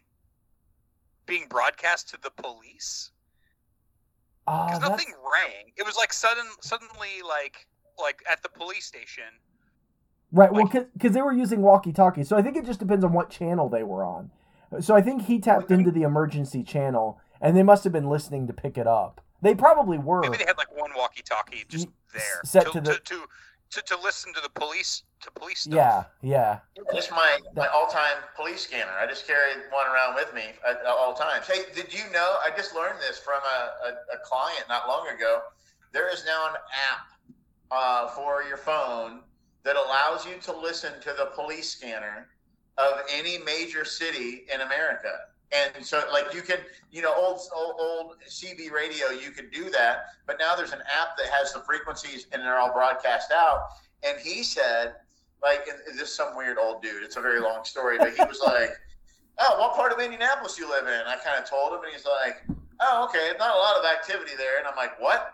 being 1.25 1.45
broadcast 1.49 2.09
to 2.09 2.17
the 2.23 2.31
police? 2.31 3.11
Ah, 4.47 4.67
Because 4.67 4.79
that's- 4.79 4.97
nothing 4.99 5.13
rang. 5.33 5.73
It 5.75 5.85
was 5.85 5.97
like 5.97 6.13
sudden 6.13 6.45
suddenly 6.61 7.21
like 7.27 7.67
like 8.01 8.23
at 8.31 8.41
the 8.41 8.49
police 8.49 8.85
station. 8.85 9.25
Right. 10.31 10.51
Well, 10.51 10.65
because 10.65 11.11
they 11.13 11.21
were 11.21 11.33
using 11.33 11.61
walkie-talkie, 11.61 12.23
so 12.23 12.37
I 12.37 12.41
think 12.41 12.55
it 12.55 12.65
just 12.65 12.79
depends 12.79 13.03
on 13.03 13.11
what 13.11 13.29
channel 13.29 13.67
they 13.69 13.83
were 13.83 14.03
on. 14.03 14.31
So 14.79 14.95
I 14.95 15.01
think 15.01 15.23
he 15.23 15.39
tapped 15.39 15.71
into 15.71 15.91
the 15.91 16.03
emergency 16.03 16.63
channel, 16.63 17.19
and 17.41 17.57
they 17.57 17.63
must 17.63 17.83
have 17.83 17.91
been 17.91 18.07
listening 18.09 18.47
to 18.47 18.53
pick 18.53 18.77
it 18.77 18.87
up. 18.87 19.19
They 19.41 19.55
probably 19.55 19.97
were. 19.97 20.21
Maybe 20.21 20.37
they 20.37 20.45
had 20.45 20.57
like 20.57 20.75
one 20.77 20.91
walkie-talkie 20.95 21.65
just 21.67 21.87
there 22.13 22.41
set 22.45 22.67
to, 22.67 22.71
to 22.73 22.81
the- 22.81 22.93
to, 22.93 22.99
to, 22.99 23.21
to 23.71 23.81
to 23.81 23.97
listen 24.01 24.33
to 24.33 24.41
the 24.41 24.49
police 24.49 25.03
to 25.21 25.31
police 25.31 25.61
stuff. 25.61 25.73
Yeah. 25.75 26.03
Yeah. 26.21 26.59
It's 26.93 27.09
my, 27.11 27.39
my 27.55 27.67
all 27.67 27.87
time 27.87 28.17
police 28.35 28.61
scanner. 28.61 28.91
I 28.91 29.07
just 29.07 29.25
carry 29.27 29.51
one 29.71 29.87
around 29.87 30.15
with 30.15 30.33
me 30.33 30.43
at, 30.67 30.77
at 30.79 30.85
all 30.85 31.13
times. 31.13 31.47
Hey, 31.47 31.63
did 31.75 31.93
you 31.93 32.03
know? 32.11 32.35
I 32.45 32.49
just 32.55 32.73
learned 32.75 32.99
this 32.99 33.17
from 33.19 33.39
a, 33.43 33.89
a, 33.89 34.15
a 34.15 34.19
client 34.23 34.65
not 34.69 34.87
long 34.87 35.07
ago. 35.07 35.41
There 35.93 36.11
is 36.13 36.25
now 36.25 36.47
an 36.49 36.55
app 36.89 37.33
uh, 37.71 38.07
for 38.09 38.43
your 38.43 38.57
phone 38.57 39.21
that 39.63 39.75
allows 39.75 40.25
you 40.25 40.37
to 40.41 40.57
listen 40.57 40.93
to 41.01 41.13
the 41.17 41.29
police 41.35 41.69
scanner 41.69 42.27
of 42.77 43.01
any 43.11 43.37
major 43.39 43.85
city 43.85 44.45
in 44.53 44.61
America. 44.61 45.11
And 45.51 45.85
so, 45.85 46.01
like, 46.11 46.33
you 46.33 46.41
can, 46.41 46.59
you 46.91 47.01
know, 47.01 47.13
old, 47.13 47.41
old, 47.53 47.75
old 47.77 48.15
CB 48.27 48.71
radio, 48.71 49.09
you 49.09 49.31
could 49.31 49.51
do 49.51 49.69
that. 49.69 50.05
But 50.25 50.37
now 50.39 50.55
there's 50.55 50.71
an 50.71 50.79
app 50.79 51.17
that 51.17 51.27
has 51.27 51.51
the 51.51 51.59
frequencies 51.59 52.27
and 52.31 52.41
they're 52.41 52.57
all 52.57 52.71
broadcast 52.71 53.31
out. 53.31 53.59
And 54.03 54.17
he 54.19 54.43
said, 54.43 54.95
like, 55.43 55.65
this 55.65 56.01
is 56.01 56.13
some 56.13 56.35
weird 56.35 56.57
old 56.57 56.81
dude. 56.81 57.03
It's 57.03 57.17
a 57.17 57.21
very 57.21 57.39
long 57.39 57.65
story, 57.65 57.97
but 57.97 58.13
he 58.13 58.23
was 58.23 58.39
like, 58.45 58.71
"Oh, 59.39 59.59
what 59.59 59.75
part 59.75 59.91
of 59.91 59.99
Indianapolis 59.99 60.57
you 60.57 60.69
live 60.69 60.87
in?" 60.87 61.01
I 61.07 61.15
kind 61.17 61.41
of 61.41 61.49
told 61.49 61.73
him, 61.73 61.83
and 61.83 61.91
he's 61.91 62.05
like, 62.05 62.45
"Oh, 62.79 63.05
okay, 63.09 63.31
not 63.39 63.55
a 63.55 63.59
lot 63.59 63.77
of 63.77 63.85
activity 63.85 64.31
there." 64.37 64.59
And 64.59 64.67
I'm 64.67 64.75
like, 64.75 64.99
"What?" 64.99 65.33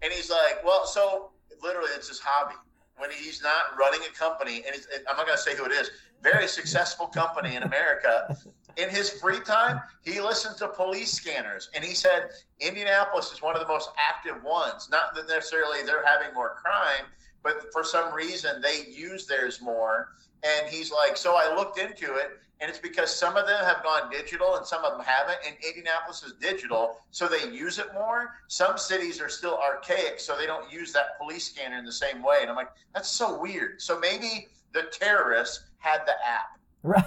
And 0.00 0.12
he's 0.12 0.30
like, 0.30 0.64
"Well, 0.64 0.86
so 0.86 1.30
literally, 1.62 1.90
it's 1.94 2.08
his 2.08 2.18
hobby. 2.18 2.54
When 3.02 3.10
he's 3.10 3.42
not 3.42 3.76
running 3.76 3.98
a 4.08 4.16
company, 4.16 4.62
and 4.64 4.76
I'm 5.10 5.16
not 5.16 5.26
going 5.26 5.36
to 5.36 5.42
say 5.42 5.56
who 5.56 5.64
it 5.64 5.72
is, 5.72 5.90
very 6.22 6.46
successful 6.46 7.08
company 7.08 7.56
in 7.56 7.64
America. 7.64 8.36
In 8.76 8.88
his 8.88 9.10
free 9.10 9.40
time, 9.40 9.80
he 10.04 10.20
listens 10.20 10.54
to 10.58 10.68
police 10.68 11.10
scanners, 11.10 11.68
and 11.74 11.84
he 11.84 11.94
said 11.94 12.30
Indianapolis 12.60 13.32
is 13.32 13.42
one 13.42 13.56
of 13.56 13.60
the 13.60 13.66
most 13.66 13.90
active 13.98 14.40
ones. 14.44 14.88
Not 14.88 15.16
that 15.16 15.26
necessarily 15.26 15.82
they're 15.82 16.06
having 16.06 16.32
more 16.32 16.54
crime." 16.54 17.06
but 17.42 17.72
for 17.72 17.84
some 17.84 18.14
reason 18.14 18.60
they 18.60 18.84
use 18.88 19.26
theirs 19.26 19.60
more. 19.60 20.12
And 20.44 20.68
he's 20.68 20.90
like, 20.90 21.16
so 21.16 21.34
I 21.36 21.54
looked 21.54 21.78
into 21.78 22.14
it, 22.14 22.38
and 22.62 22.70
it's 22.70 22.78
because 22.78 23.12
some 23.14 23.36
of 23.36 23.44
them 23.48 23.62
have 23.64 23.82
gone 23.82 24.08
digital 24.08 24.54
and 24.54 24.64
some 24.64 24.84
of 24.84 24.92
them 24.92 25.04
haven't. 25.04 25.38
And 25.44 25.56
Indianapolis 25.66 26.22
is 26.22 26.34
digital, 26.34 27.00
so 27.10 27.26
they 27.26 27.50
use 27.50 27.80
it 27.80 27.92
more. 27.92 28.34
Some 28.46 28.78
cities 28.78 29.20
are 29.20 29.28
still 29.28 29.58
archaic, 29.58 30.20
so 30.20 30.36
they 30.38 30.46
don't 30.46 30.72
use 30.72 30.92
that 30.92 31.18
police 31.18 31.50
scanner 31.50 31.76
in 31.76 31.84
the 31.84 31.92
same 31.92 32.22
way. 32.22 32.38
And 32.40 32.48
I'm 32.48 32.54
like, 32.54 32.70
that's 32.94 33.08
so 33.08 33.38
weird. 33.38 33.82
So 33.82 33.98
maybe 33.98 34.46
the 34.72 34.84
terrorists 34.92 35.64
had 35.78 36.02
the 36.06 36.12
app. 36.24 36.60
Right. 36.84 37.04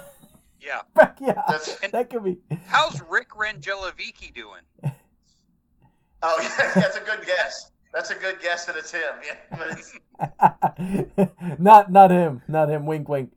Yeah. 0.59 0.81
yeah. 1.21 1.41
That's 1.47 1.79
That 1.89 2.09
could 2.09 2.25
be. 2.25 2.37
How's 2.67 3.01
Rick 3.09 3.29
Rangelovicki 3.29 4.33
doing? 4.33 4.61
oh, 6.21 6.37
yeah, 6.41 6.71
that's 6.75 6.97
a 6.97 7.01
good 7.01 7.25
guess. 7.25 7.71
That's 7.93 8.09
a 8.09 8.15
good 8.15 8.41
guess 8.41 8.65
that 8.65 8.75
it's 8.75 8.91
him. 8.91 9.01
Yeah, 9.25 9.57
but 9.57 9.69
it's, 9.71 9.97
not 11.59 11.91
not 11.91 12.11
him, 12.11 12.41
not 12.49 12.69
him. 12.69 12.85
Wink, 12.85 13.07
wink. 13.07 13.31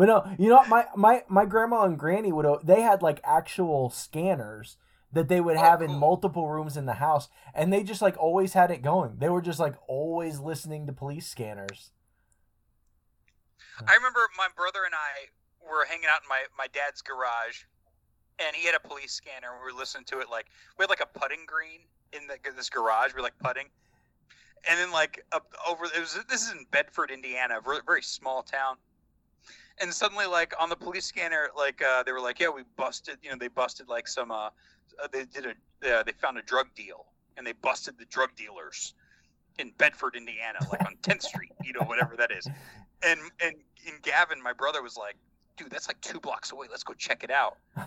But 0.00 0.08
no, 0.08 0.34
you 0.38 0.48
know 0.48 0.56
what? 0.56 0.68
My 0.70 0.86
my 0.96 1.24
my 1.28 1.44
grandma 1.44 1.82
and 1.82 1.98
granny 1.98 2.32
would. 2.32 2.46
They 2.64 2.80
had 2.80 3.02
like 3.02 3.20
actual 3.22 3.90
scanners 3.90 4.78
that 5.12 5.28
they 5.28 5.42
would 5.42 5.58
Oh, 5.58 5.60
have 5.60 5.82
in 5.82 5.90
oh. 5.90 5.98
multiple 5.98 6.48
rooms 6.48 6.78
in 6.78 6.86
the 6.86 6.94
house, 6.94 7.28
and 7.52 7.70
they 7.70 7.82
just 7.82 8.00
like 8.00 8.16
always 8.16 8.54
had 8.54 8.70
it 8.70 8.80
going. 8.80 9.18
They 9.18 9.28
were 9.28 9.42
just 9.42 9.60
like 9.60 9.74
always 9.88 10.40
listening 10.40 10.86
to 10.86 10.94
police 10.94 11.26
scanners. 11.28 11.90
I 13.86 13.94
remember 13.94 14.20
my 14.38 14.48
brother 14.56 14.86
and 14.86 14.94
I 14.94 15.28
were 15.70 15.84
hanging 15.84 16.08
out 16.10 16.22
in 16.22 16.30
my, 16.30 16.44
my 16.56 16.68
dad's 16.72 17.02
garage, 17.02 17.64
and 18.38 18.56
he 18.56 18.64
had 18.64 18.74
a 18.74 18.80
police 18.80 19.12
scanner. 19.12 19.48
and 19.52 19.60
We 19.62 19.70
were 19.70 19.78
listening 19.78 20.04
to 20.06 20.20
it 20.20 20.30
like 20.30 20.46
we 20.78 20.84
had 20.84 20.88
like 20.88 21.02
a 21.02 21.18
putting 21.18 21.44
green 21.46 21.80
in 22.14 22.26
the, 22.26 22.38
this 22.56 22.70
garage. 22.70 23.12
We 23.12 23.16
were 23.16 23.24
like 23.24 23.38
putting, 23.38 23.66
and 24.66 24.80
then 24.80 24.92
like 24.92 25.26
up 25.32 25.52
over 25.68 25.84
it 25.84 26.00
was 26.00 26.18
this 26.26 26.46
is 26.46 26.52
in 26.52 26.64
Bedford, 26.70 27.10
Indiana, 27.10 27.60
very 27.84 28.00
small 28.00 28.42
town. 28.42 28.78
And 29.80 29.92
suddenly, 29.92 30.26
like 30.26 30.54
on 30.60 30.68
the 30.68 30.76
police 30.76 31.06
scanner, 31.06 31.48
like 31.56 31.82
uh, 31.82 32.02
they 32.02 32.12
were 32.12 32.20
like, 32.20 32.38
"Yeah, 32.38 32.50
we 32.50 32.62
busted." 32.76 33.16
You 33.22 33.30
know, 33.30 33.36
they 33.38 33.48
busted 33.48 33.88
like 33.88 34.06
some. 34.06 34.30
Uh, 34.30 34.50
uh, 35.02 35.08
they 35.12 35.24
did 35.24 35.46
a. 35.46 35.50
Uh, 35.90 36.02
they 36.02 36.12
found 36.12 36.38
a 36.38 36.42
drug 36.42 36.66
deal, 36.74 37.06
and 37.36 37.46
they 37.46 37.52
busted 37.52 37.98
the 37.98 38.04
drug 38.06 38.34
dealers 38.36 38.94
in 39.58 39.72
Bedford, 39.78 40.16
Indiana, 40.16 40.58
like 40.70 40.80
on 40.86 40.96
10th 41.02 41.22
Street. 41.22 41.52
You 41.64 41.72
know, 41.72 41.86
whatever 41.86 42.14
that 42.16 42.30
is. 42.30 42.46
And 43.02 43.20
and 43.42 43.56
and 43.86 44.02
Gavin, 44.02 44.42
my 44.42 44.52
brother, 44.52 44.82
was 44.82 44.96
like, 44.96 45.16
"Dude, 45.56 45.70
that's 45.70 45.88
like 45.88 46.00
two 46.02 46.20
blocks 46.20 46.52
away. 46.52 46.66
Let's 46.70 46.84
go 46.84 46.92
check 46.92 47.24
it 47.24 47.30
out." 47.30 47.56
And 47.76 47.86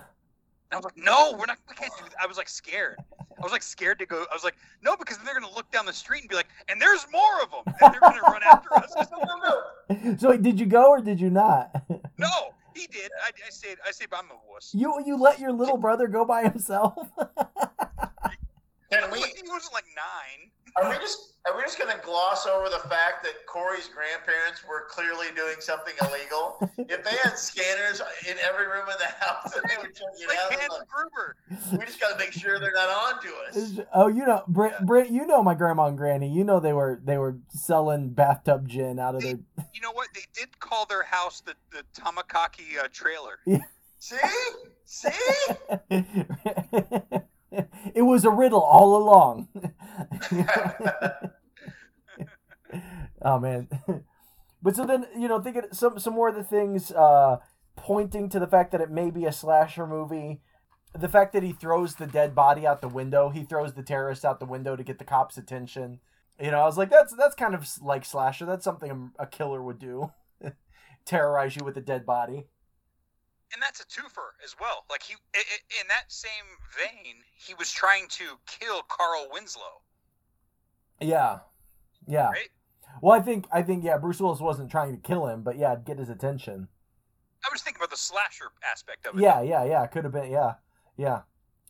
I 0.72 0.76
was 0.76 0.86
like, 0.86 0.98
"No, 0.98 1.36
we're 1.38 1.46
not. 1.46 1.60
We 1.70 1.76
can't 1.76 1.94
do 1.98 2.06
that." 2.06 2.16
I 2.20 2.26
was 2.26 2.38
like 2.38 2.50
scared. 2.50 2.98
I 3.38 3.42
was 3.42 3.52
like 3.52 3.64
scared 3.64 4.00
to 4.00 4.06
go. 4.06 4.26
I 4.32 4.34
was 4.34 4.44
like, 4.44 4.56
"No," 4.82 4.96
because 4.96 5.18
then 5.18 5.26
they're 5.26 5.40
gonna 5.40 5.54
look 5.54 5.70
down 5.72 5.86
the 5.86 5.94
street 5.94 6.22
and 6.22 6.30
be 6.30 6.36
like, 6.36 6.48
"And 6.70 6.82
there's 6.82 7.06
more 7.12 7.42
of 7.42 7.52
them," 7.52 7.76
and 7.82 7.94
they're 7.94 8.00
gonna 8.00 8.22
run 8.22 8.42
after 8.44 8.74
us. 8.76 8.94
Said, 8.94 9.08
"No, 9.12 9.96
no, 9.98 10.18
So 10.18 10.38
did 10.38 10.60
you 10.60 10.66
go 10.66 10.90
or 10.90 11.02
did 11.02 11.20
you 11.20 11.30
not? 11.30 11.72
no." 12.18 12.54
He 12.76 12.88
did. 12.88 13.12
I, 13.24 13.30
I 13.30 13.50
said, 13.50 13.78
"I 13.88 13.92
said, 13.92 14.08
I'm 14.12 14.26
a 14.32 14.40
wuss." 14.52 14.72
You 14.74 15.02
you 15.06 15.16
let 15.16 15.40
your 15.40 15.52
little 15.52 15.78
brother 15.78 16.08
go 16.08 16.26
by 16.26 16.44
himself? 16.44 16.96
Can 18.92 19.12
we? 19.12 19.20
He 19.20 19.44
wasn't 19.48 19.74
like 19.74 19.86
nine. 19.96 20.50
Are 20.78 20.90
we 20.90 20.96
just 20.98 21.30
are 21.46 21.58
we 21.58 21.64
just 21.64 21.78
gonna 21.78 22.00
gloss 22.04 22.48
over 22.48 22.70
the 22.70 22.80
fact 22.88 23.22
that 23.24 23.34
Corey's 23.48 23.90
grandparents 23.90 24.64
were 24.68 24.88
clearly 24.90 25.28
doing 25.36 25.56
something 25.60 25.94
illegal? 26.02 26.58
if 26.90 27.04
they 27.04 27.16
had 27.22 27.38
scanners 27.38 28.02
in 28.30 28.38
every 28.40 28.66
room 28.66 28.88
in 28.88 28.96
the 28.98 29.26
house 29.26 29.54
and 29.56 29.64
they 29.70 29.76
were 29.78 29.90
checking 29.90 30.28
Like 30.28 30.38
out, 30.38 30.54
Hans 30.54 30.70
like, 30.80 30.88
Gruber. 30.88 31.36
we 31.80 31.86
just 31.86 32.00
gotta 32.00 32.18
make 32.18 32.32
sure 32.32 32.60
they're 32.60 32.72
not 32.74 32.90
on 32.90 33.22
to 33.22 33.30
us. 33.50 33.80
oh, 33.94 34.08
you 34.08 34.26
know, 34.26 34.44
Brent, 34.48 34.86
Brent, 34.86 35.12
you 35.12 35.28
know 35.28 35.44
my 35.44 35.54
grandma 35.54 35.88
and 35.88 35.98
granny. 35.98 36.30
You 36.30 36.44
know 36.46 36.60
they 36.62 36.74
were 36.74 37.02
they 37.04 37.18
were 37.18 37.38
selling 37.50 38.10
bathtub 38.12 38.68
gin 38.68 38.98
out 38.98 39.16
of 39.16 39.22
their. 39.22 39.38
You 39.74 39.82
know 39.82 39.92
what? 39.92 40.08
They 40.16 40.22
did 40.34 40.60
call 40.60 40.86
their 40.86 41.04
house 41.04 41.42
the 41.42 41.56
the 41.72 41.84
Tamakaki 42.00 42.80
uh, 42.82 42.88
trailer. 42.92 43.40
See, 44.00 44.18
see. 44.86 45.10
it 47.96 48.04
was 48.04 48.26
a 48.26 48.30
riddle 48.30 48.62
all 48.62 48.98
along. 48.98 49.48
oh 53.22 53.40
man. 53.40 53.68
But 54.62 54.76
so 54.76 54.86
then, 54.86 55.06
you 55.18 55.28
know, 55.28 55.42
thinking 55.42 55.64
some 55.72 56.00
some 56.00 56.14
more 56.14 56.30
of 56.30 56.36
the 56.36 56.44
things 56.44 56.92
uh 56.92 57.38
pointing 57.76 58.30
to 58.30 58.40
the 58.40 58.48
fact 58.48 58.72
that 58.72 58.82
it 58.82 58.92
may 58.92 59.12
be 59.12 59.26
a 59.26 59.32
slasher 59.32 59.86
movie. 59.86 60.42
The 60.96 61.10
fact 61.10 61.34
that 61.34 61.44
he 61.44 61.54
throws 61.54 61.96
the 61.96 62.06
dead 62.06 62.36
body 62.36 62.68
out 62.68 62.82
the 62.82 62.88
window, 62.88 63.30
he 63.30 63.44
throws 63.44 63.74
the 63.74 63.84
terrorist 63.84 64.24
out 64.24 64.40
the 64.40 64.46
window 64.46 64.76
to 64.76 64.84
get 64.84 65.00
the 65.00 65.06
cops' 65.06 65.38
attention. 65.38 66.00
You 66.40 66.52
know, 66.52 66.62
I 66.62 66.66
was 66.66 66.78
like, 66.78 66.90
that's 66.90 67.16
that's 67.16 67.36
kind 67.36 67.56
of 67.56 67.68
like 67.82 68.06
slasher. 68.06 68.46
That's 68.46 68.64
something 68.64 69.12
a 69.20 69.26
killer 69.26 69.62
would 69.62 69.80
do, 69.80 70.12
terrorize 71.06 71.56
you 71.56 71.66
with 71.66 71.78
a 71.78 71.82
dead 71.82 72.06
body. 72.06 72.48
And 73.54 73.62
that's 73.62 73.80
a 73.80 73.86
twofer 73.86 74.34
as 74.44 74.56
well. 74.60 74.86
Like 74.90 75.04
he, 75.04 75.14
i- 75.36 75.38
i- 75.38 75.82
in 75.82 75.88
that 75.88 76.06
same 76.12 76.46
vein, 76.78 77.16
he 77.36 77.54
was 77.54 77.72
trying 77.72 78.08
to 78.10 78.38
kill 78.48 78.82
Carl 78.90 79.28
Winslow, 79.32 79.82
Yeah, 81.00 81.40
yeah. 82.08 82.30
right? 82.30 82.50
Well, 83.02 83.18
I 83.20 83.22
think 83.22 83.48
I 83.52 83.62
think 83.64 83.84
yeah, 83.84 83.98
Bruce 83.98 84.20
Willis 84.20 84.40
wasn't 84.40 84.70
trying 84.72 84.92
to 84.96 85.02
kill 85.02 85.28
him, 85.28 85.42
but 85.42 85.58
yeah, 85.58 85.76
get 85.76 85.98
his 85.98 86.10
attention. 86.10 86.68
I 87.46 87.50
was 87.52 87.62
thinking 87.62 87.80
about 87.82 87.90
the 87.90 87.98
slasher 87.98 88.52
aspect 88.72 89.06
of 89.08 89.18
it. 89.18 89.22
Yeah, 89.22 89.42
yeah, 89.42 89.66
yeah. 89.66 89.86
Could 89.88 90.04
have 90.06 90.14
been. 90.14 90.32
Yeah, 90.32 90.54
yeah. 90.96 91.22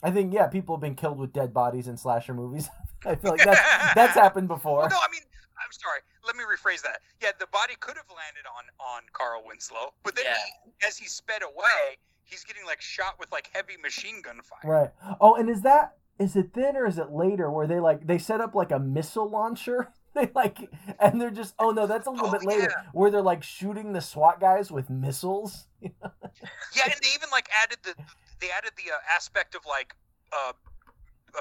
I 0.03 0.11
think 0.11 0.33
yeah, 0.33 0.47
people 0.47 0.75
have 0.75 0.81
been 0.81 0.95
killed 0.95 1.17
with 1.17 1.31
dead 1.33 1.53
bodies 1.53 1.87
in 1.87 1.95
slasher 1.97 2.33
movies. 2.33 2.69
I 3.05 3.15
feel 3.15 3.31
like 3.31 3.43
that's 3.43 3.93
that's 3.95 4.13
happened 4.23 4.49
before. 4.49 4.79
Well, 4.79 4.89
no, 4.89 4.97
I 4.97 5.09
mean, 5.11 5.21
I'm 5.57 5.71
sorry. 5.71 5.99
Let 6.25 6.35
me 6.35 6.43
rephrase 6.43 6.81
that. 6.83 6.99
Yeah, 7.21 7.31
the 7.39 7.47
body 7.47 7.73
could 7.79 7.97
have 7.97 8.05
landed 8.09 8.45
on 8.57 8.65
on 8.79 9.01
Carl 9.13 9.43
Winslow, 9.45 9.93
but 10.03 10.15
then 10.15 10.25
Yeah. 10.25 10.35
he, 10.65 10.87
as 10.87 10.97
he 10.97 11.07
sped 11.07 11.43
away, 11.43 11.97
he's 12.23 12.43
getting 12.43 12.65
like 12.65 12.81
shot 12.81 13.19
with 13.19 13.31
like 13.31 13.49
heavy 13.53 13.77
machine 13.77 14.21
gun 14.21 14.39
fire. 14.41 14.59
Right. 14.71 14.91
Oh, 15.19 15.35
and 15.35 15.49
is 15.49 15.61
that 15.63 15.97
is 16.19 16.35
it 16.35 16.53
then 16.53 16.77
or 16.77 16.85
is 16.85 16.97
it 16.97 17.11
later 17.11 17.49
where 17.51 17.67
they 17.67 17.79
like 17.79 18.05
they 18.07 18.17
set 18.17 18.39
up 18.41 18.55
like 18.55 18.71
a 18.71 18.79
missile 18.79 19.29
launcher? 19.29 19.89
They 20.15 20.29
like 20.35 20.69
and 20.99 21.19
they're 21.19 21.31
just 21.31 21.55
oh 21.57 21.71
no, 21.71 21.87
that's 21.87 22.05
a 22.05 22.11
little 22.11 22.27
Oh, 22.27 22.31
bit 22.31 22.43
later 22.45 22.69
yeah. 22.69 22.83
where 22.93 23.09
they're 23.09 23.23
like 23.23 23.41
shooting 23.41 23.93
the 23.93 23.99
SWAT 24.01 24.39
guys 24.39 24.71
with 24.71 24.87
missiles. 24.87 25.65
Yeah, 25.81 26.83
and 26.85 26.93
they 27.01 27.09
even 27.15 27.29
like 27.31 27.49
added 27.63 27.79
the 27.81 27.95
they 28.39 28.51
added 28.51 28.73
the 28.77 28.91
uh, 28.91 28.97
aspect 29.11 29.55
of 29.55 29.61
like 29.67 29.95
uh, 30.31 30.49
uh, 30.49 30.53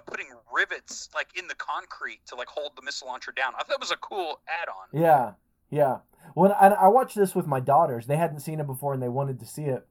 putting 0.01 0.27
rivets 0.53 1.09
like 1.15 1.29
in 1.37 1.49
the 1.49 1.55
concrete 1.55 2.21
to 2.27 2.35
like 2.35 2.49
hold 2.49 2.73
the 2.77 2.83
missile 2.83 3.09
launcher 3.09 3.33
down. 3.33 3.53
I 3.59 3.63
thought 3.63 3.75
it 3.75 3.81
was 3.81 3.91
a 3.91 3.97
cool 3.97 4.41
add-on. 4.49 5.01
Yeah, 5.01 5.33
yeah. 5.71 5.99
When 6.35 6.53
I, 6.53 6.69
I 6.69 6.89
watched 6.89 7.17
this 7.17 7.35
with 7.35 7.47
my 7.47 7.61
daughters, 7.61 8.07
they 8.07 8.17
hadn't 8.17 8.41
seen 8.41 8.61
it 8.61 8.67
before 8.67 8.95
and 8.95 9.03
they 9.03 9.09
wanted 9.09 9.41
to 9.41 9.47
see 9.47 9.65
it. 9.65 9.87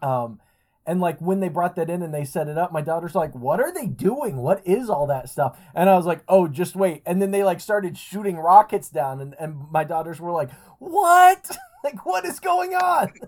Um, 0.00 0.40
and 0.84 1.00
like 1.00 1.20
when 1.20 1.40
they 1.40 1.48
brought 1.48 1.76
that 1.76 1.88
in 1.88 2.02
and 2.02 2.12
they 2.12 2.24
set 2.24 2.48
it 2.48 2.58
up, 2.58 2.72
my 2.72 2.82
daughters 2.82 3.14
like, 3.14 3.34
"What 3.36 3.60
are 3.60 3.72
they 3.72 3.86
doing? 3.86 4.38
What 4.38 4.66
is 4.66 4.90
all 4.90 5.06
that 5.06 5.28
stuff?" 5.28 5.56
And 5.76 5.88
I 5.88 5.96
was 5.96 6.06
like, 6.06 6.24
"Oh, 6.28 6.48
just 6.48 6.74
wait." 6.74 7.02
And 7.06 7.22
then 7.22 7.30
they 7.30 7.44
like 7.44 7.60
started 7.60 7.96
shooting 7.96 8.36
rockets 8.36 8.90
down, 8.90 9.20
and 9.20 9.36
and 9.38 9.70
my 9.70 9.84
daughters 9.84 10.20
were 10.20 10.32
like, 10.32 10.50
"What? 10.80 11.56
like 11.84 12.04
what 12.04 12.24
is 12.24 12.40
going 12.40 12.74
on?" 12.74 13.12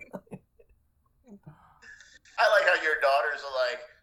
I 2.38 2.50
like 2.50 2.66
how 2.66 2.82
your 2.82 2.98
daughters 3.00 3.40
are 3.46 3.54
like, 3.70 3.78
well, 3.78 3.93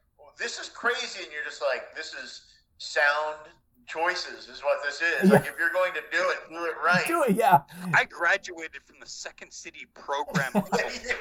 "This 0.42 0.60
is 0.60 0.70
crazy," 0.70 1.24
and 1.24 1.32
you're 1.32 1.44
just 1.46 1.62
like, 1.62 1.96
"This 1.96 2.14
is 2.14 2.42
sound 2.78 3.38
choices, 3.88 4.48
is 4.48 4.62
what 4.64 4.78
this 4.84 5.02
is." 5.02 5.30
Like, 5.32 5.46
if 5.48 5.54
you're 5.60 5.72
going 5.72 5.94
to 5.94 6.02
do 6.12 6.30
it, 6.30 6.38
do 6.50 6.66
it 6.66 6.74
right. 6.84 7.06
Do 7.08 7.24
it, 7.24 7.36
yeah. 7.36 7.62
I 7.94 8.06
graduated 8.06 8.82
from 8.84 8.96
the 9.00 9.06
Second 9.06 9.52
City 9.52 9.86
program. 9.94 10.52
of 10.56 10.68
Yeah. 10.74 10.90
degree. 10.90 11.12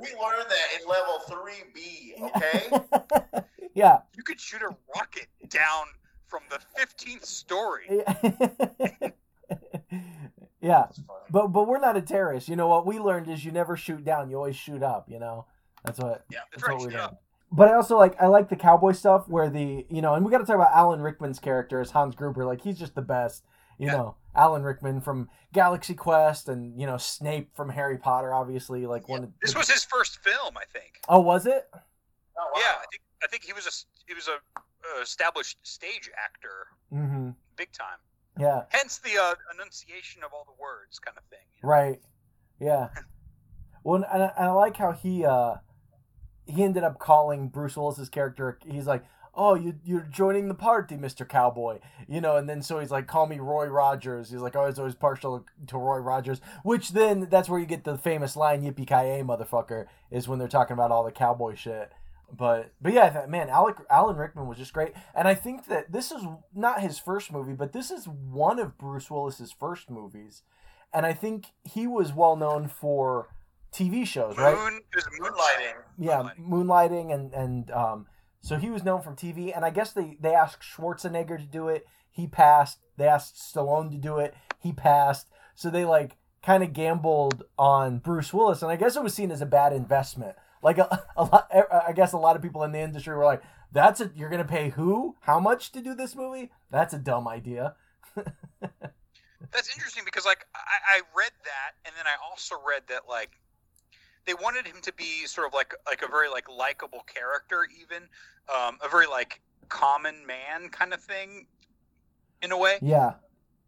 We 0.00 0.08
learned 0.20 0.48
that 0.48 0.80
in 0.80 0.88
level 0.88 1.20
three 1.28 1.62
B. 1.74 2.14
Okay. 2.20 3.42
yeah. 3.74 3.98
You 4.16 4.22
could 4.22 4.40
shoot 4.40 4.62
a 4.62 4.74
rocket 4.94 5.26
down 5.48 5.86
from 6.26 6.42
the 6.50 6.58
15th 6.80 7.24
story. 7.24 7.88
yeah. 10.60 10.86
But 11.30 11.48
but 11.48 11.66
we're 11.68 11.80
not 11.80 11.96
a 11.96 12.02
terrorist. 12.02 12.48
You 12.48 12.56
know 12.56 12.68
what 12.68 12.86
we 12.86 12.98
learned 12.98 13.28
is 13.28 13.44
you 13.44 13.52
never 13.52 13.76
shoot 13.76 14.04
down. 14.04 14.30
You 14.30 14.36
always 14.36 14.56
shoot 14.56 14.82
up. 14.82 15.08
You 15.08 15.18
know. 15.18 15.46
That's 15.84 15.98
what. 15.98 16.24
Yeah, 16.30 16.38
That's 16.52 16.62
That's 16.62 16.68
right. 16.68 16.76
what 16.78 16.86
we 16.86 16.92
shoot 16.92 16.98
learned. 17.00 17.16
Up. 17.50 17.56
But 17.56 17.68
I 17.68 17.74
also 17.74 17.96
like 17.98 18.20
I 18.20 18.26
like 18.26 18.48
the 18.48 18.56
cowboy 18.56 18.92
stuff 18.92 19.28
where 19.28 19.48
the 19.50 19.84
you 19.88 20.02
know, 20.02 20.14
and 20.14 20.24
we 20.24 20.30
got 20.30 20.38
to 20.38 20.44
talk 20.44 20.56
about 20.56 20.72
Alan 20.74 21.00
Rickman's 21.00 21.38
character 21.38 21.80
as 21.80 21.90
Hans 21.90 22.14
Gruber. 22.14 22.44
Like 22.44 22.62
he's 22.62 22.78
just 22.78 22.94
the 22.94 23.02
best. 23.02 23.44
You 23.78 23.86
Yeah. 23.86 23.92
know, 23.96 24.16
Alan 24.36 24.62
Rickman 24.62 25.00
from 25.00 25.28
Galaxy 25.52 25.94
Quest 25.94 26.48
and 26.48 26.78
you 26.78 26.86
know 26.86 26.96
Snape 26.98 27.54
from 27.56 27.70
Harry 27.70 27.96
Potter. 27.98 28.32
Obviously, 28.34 28.86
like 28.86 29.08
one. 29.08 29.24
Of 29.24 29.30
This 29.42 29.56
was 29.56 29.68
his 29.70 29.84
first 29.84 30.18
film, 30.22 30.54
I 30.56 30.64
think. 30.78 31.00
Oh, 31.08 31.20
was 31.20 31.46
it? 31.46 31.68
Oh, 31.74 31.78
wow. 32.36 32.50
Yeah, 32.56 32.74
I 32.78 32.84
think 32.90 33.02
I 33.22 33.26
think 33.26 33.44
he 33.44 33.52
was 33.52 33.66
a 33.66 33.72
he 34.06 34.14
was 34.14 34.28
a 34.28 34.32
uh, 34.34 35.02
established 35.02 35.58
stage 35.62 36.10
actor, 36.22 36.66
Mm-hmm. 36.92 37.30
big 37.56 37.72
time. 37.72 37.98
Yeah. 38.38 38.62
Hence 38.70 38.98
the 38.98 39.18
uh, 39.20 39.34
enunciation 39.54 40.22
of 40.24 40.32
all 40.32 40.44
the 40.44 40.60
words, 40.62 40.98
kind 40.98 41.16
of 41.18 41.24
thing. 41.24 41.38
you 41.56 41.60
know? 41.62 41.68
Right. 41.68 42.00
Yeah. 42.60 42.88
Well, 43.82 43.96
and 43.96 44.22
I, 44.22 44.30
and 44.36 44.46
I 44.46 44.52
like 44.52 44.76
how 44.76 44.92
he 44.92 45.24
uh 45.24 45.54
he 46.50 46.62
ended 46.62 46.84
up 46.84 46.98
calling 46.98 47.48
Bruce 47.48 47.76
Willis's 47.76 48.08
character. 48.08 48.58
He's 48.66 48.86
like, 48.86 49.04
"Oh, 49.34 49.54
you 49.54 49.74
you're 49.84 50.00
joining 50.10 50.48
the 50.48 50.54
party, 50.54 50.96
Mister 50.96 51.24
Cowboy," 51.24 51.78
you 52.08 52.20
know. 52.20 52.36
And 52.36 52.48
then 52.48 52.62
so 52.62 52.78
he's 52.78 52.90
like, 52.90 53.06
"Call 53.06 53.26
me 53.26 53.38
Roy 53.38 53.66
Rogers." 53.66 54.30
He's 54.30 54.40
like, 54.40 54.56
"Oh, 54.56 54.66
he's 54.66 54.78
always 54.78 54.94
partial 54.94 55.44
to 55.66 55.78
Roy 55.78 55.98
Rogers." 55.98 56.40
Which 56.62 56.90
then 56.90 57.28
that's 57.30 57.48
where 57.48 57.60
you 57.60 57.66
get 57.66 57.84
the 57.84 57.96
famous 57.96 58.36
line 58.36 58.62
"Yippee 58.62 58.86
ki 58.86 58.94
yay, 58.94 59.22
motherfucker" 59.22 59.86
is 60.10 60.28
when 60.28 60.38
they're 60.38 60.48
talking 60.48 60.74
about 60.74 60.90
all 60.90 61.04
the 61.04 61.12
cowboy 61.12 61.54
shit. 61.54 61.92
But 62.36 62.72
but 62.80 62.92
yeah, 62.92 63.22
I 63.24 63.26
man, 63.26 63.48
Alec, 63.48 63.78
Alan 63.90 64.16
Rickman 64.16 64.46
was 64.46 64.58
just 64.58 64.72
great, 64.72 64.92
and 65.14 65.26
I 65.26 65.34
think 65.34 65.66
that 65.66 65.92
this 65.92 66.12
is 66.12 66.22
not 66.54 66.80
his 66.80 66.98
first 66.98 67.32
movie, 67.32 67.54
but 67.54 67.72
this 67.72 67.90
is 67.90 68.06
one 68.06 68.58
of 68.58 68.78
Bruce 68.78 69.10
Willis's 69.10 69.52
first 69.52 69.90
movies, 69.90 70.42
and 70.92 71.04
I 71.04 71.12
think 71.12 71.46
he 71.64 71.86
was 71.86 72.12
well 72.12 72.36
known 72.36 72.68
for 72.68 73.28
TV 73.72 74.06
shows, 74.06 74.36
right? 74.36 74.54
It 74.54 75.04
Moonlighting. 75.20 75.74
yeah, 75.98 76.22
Moonlighting. 76.22 76.48
moonlighting 76.48 77.14
and 77.14 77.32
and 77.32 77.70
um, 77.70 78.06
so 78.40 78.56
he 78.56 78.70
was 78.70 78.82
known 78.84 79.02
from 79.02 79.16
TV, 79.16 79.54
and 79.54 79.64
I 79.64 79.70
guess 79.70 79.92
they 79.92 80.16
they 80.20 80.34
asked 80.34 80.62
Schwarzenegger 80.62 81.38
to 81.38 81.46
do 81.46 81.68
it, 81.68 81.86
he 82.10 82.26
passed. 82.26 82.78
They 82.96 83.06
asked 83.06 83.36
Stallone 83.36 83.90
to 83.90 83.96
do 83.98 84.18
it, 84.18 84.34
he 84.58 84.72
passed. 84.72 85.28
So 85.54 85.70
they 85.70 85.84
like 85.84 86.16
kind 86.42 86.62
of 86.62 86.72
gambled 86.72 87.44
on 87.58 87.98
Bruce 87.98 88.32
Willis, 88.32 88.62
and 88.62 88.70
I 88.70 88.76
guess 88.76 88.96
it 88.96 89.02
was 89.02 89.14
seen 89.14 89.30
as 89.30 89.42
a 89.42 89.46
bad 89.46 89.72
investment. 89.72 90.36
Like 90.62 90.78
a, 90.78 91.04
a 91.16 91.24
lot, 91.24 91.48
I 91.86 91.92
guess 91.92 92.12
a 92.12 92.18
lot 92.18 92.36
of 92.36 92.42
people 92.42 92.62
in 92.64 92.72
the 92.72 92.80
industry 92.80 93.14
were 93.16 93.24
like, 93.24 93.42
"That's 93.72 94.00
a 94.00 94.10
you're 94.14 94.30
gonna 94.30 94.44
pay 94.44 94.70
who? 94.70 95.16
How 95.20 95.38
much 95.40 95.72
to 95.72 95.80
do 95.80 95.94
this 95.94 96.14
movie? 96.16 96.50
That's 96.70 96.94
a 96.94 96.98
dumb 96.98 97.28
idea." 97.28 97.74
That's 99.52 99.74
interesting 99.74 100.04
because 100.04 100.24
like 100.24 100.46
I, 100.54 100.96
I 100.96 101.00
read 101.16 101.32
that, 101.44 101.72
and 101.84 101.94
then 101.96 102.06
I 102.06 102.14
also 102.30 102.56
read 102.66 102.82
that 102.88 103.02
like 103.08 103.30
they 104.30 104.42
wanted 104.42 104.64
him 104.64 104.76
to 104.82 104.92
be 104.92 105.26
sort 105.26 105.46
of 105.48 105.54
like 105.54 105.74
like 105.86 106.02
a 106.02 106.08
very 106.08 106.28
like 106.28 106.48
likable 106.48 107.04
character, 107.12 107.66
even 107.80 108.04
um, 108.48 108.78
a 108.84 108.88
very 108.88 109.06
like 109.06 109.40
common 109.68 110.24
man 110.24 110.68
kind 110.68 110.94
of 110.94 111.02
thing, 111.02 111.46
in 112.42 112.52
a 112.52 112.58
way. 112.58 112.78
Yeah. 112.80 113.14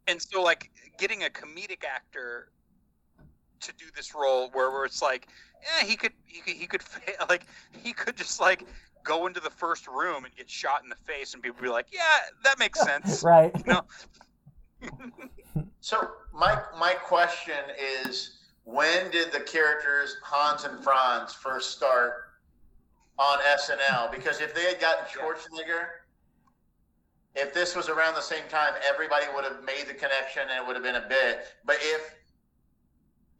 And 0.06 0.22
so 0.22 0.40
like 0.40 0.70
getting 0.98 1.24
a 1.24 1.26
comedic 1.26 1.84
actor 1.84 2.50
to 3.60 3.72
do 3.76 3.86
this 3.96 4.14
role 4.14 4.50
where, 4.52 4.70
where 4.70 4.84
it's 4.84 5.02
like, 5.02 5.28
yeah, 5.62 5.86
he 5.86 5.96
could 5.96 6.12
he 6.26 6.40
could 6.42 6.54
he 6.54 6.66
could 6.66 6.82
like 7.28 7.46
he 7.72 7.92
could 7.92 8.16
just 8.16 8.40
like 8.40 8.64
go 9.02 9.26
into 9.26 9.40
the 9.40 9.50
first 9.50 9.88
room 9.88 10.24
and 10.24 10.36
get 10.36 10.48
shot 10.48 10.84
in 10.84 10.88
the 10.88 11.12
face 11.12 11.34
and 11.34 11.42
people 11.42 11.60
be 11.60 11.68
like, 11.68 11.86
yeah, 11.92 12.00
that 12.44 12.60
makes 12.60 12.80
sense, 12.84 13.24
right? 13.24 13.50
You 13.66 13.72
know. 13.72 13.84
so 15.80 16.08
my 16.32 16.60
my 16.78 16.94
question 16.94 17.56
is 18.04 18.41
when 18.64 19.10
did 19.10 19.32
the 19.32 19.40
characters 19.40 20.16
Hans 20.22 20.64
and 20.64 20.82
Franz 20.82 21.32
first 21.32 21.72
start 21.76 22.14
on 23.18 23.38
SNL? 23.40 24.10
Because 24.12 24.40
if 24.40 24.54
they 24.54 24.64
had 24.64 24.80
gotten 24.80 25.04
Schwarzenegger, 25.06 25.86
if 27.34 27.54
this 27.54 27.74
was 27.74 27.88
around 27.88 28.14
the 28.14 28.20
same 28.20 28.44
time, 28.48 28.74
everybody 28.86 29.26
would 29.34 29.44
have 29.44 29.64
made 29.64 29.86
the 29.88 29.94
connection 29.94 30.42
and 30.42 30.62
it 30.62 30.66
would 30.66 30.76
have 30.76 30.84
been 30.84 30.96
a 30.96 31.08
bit. 31.08 31.46
But 31.64 31.76
if 31.80 32.14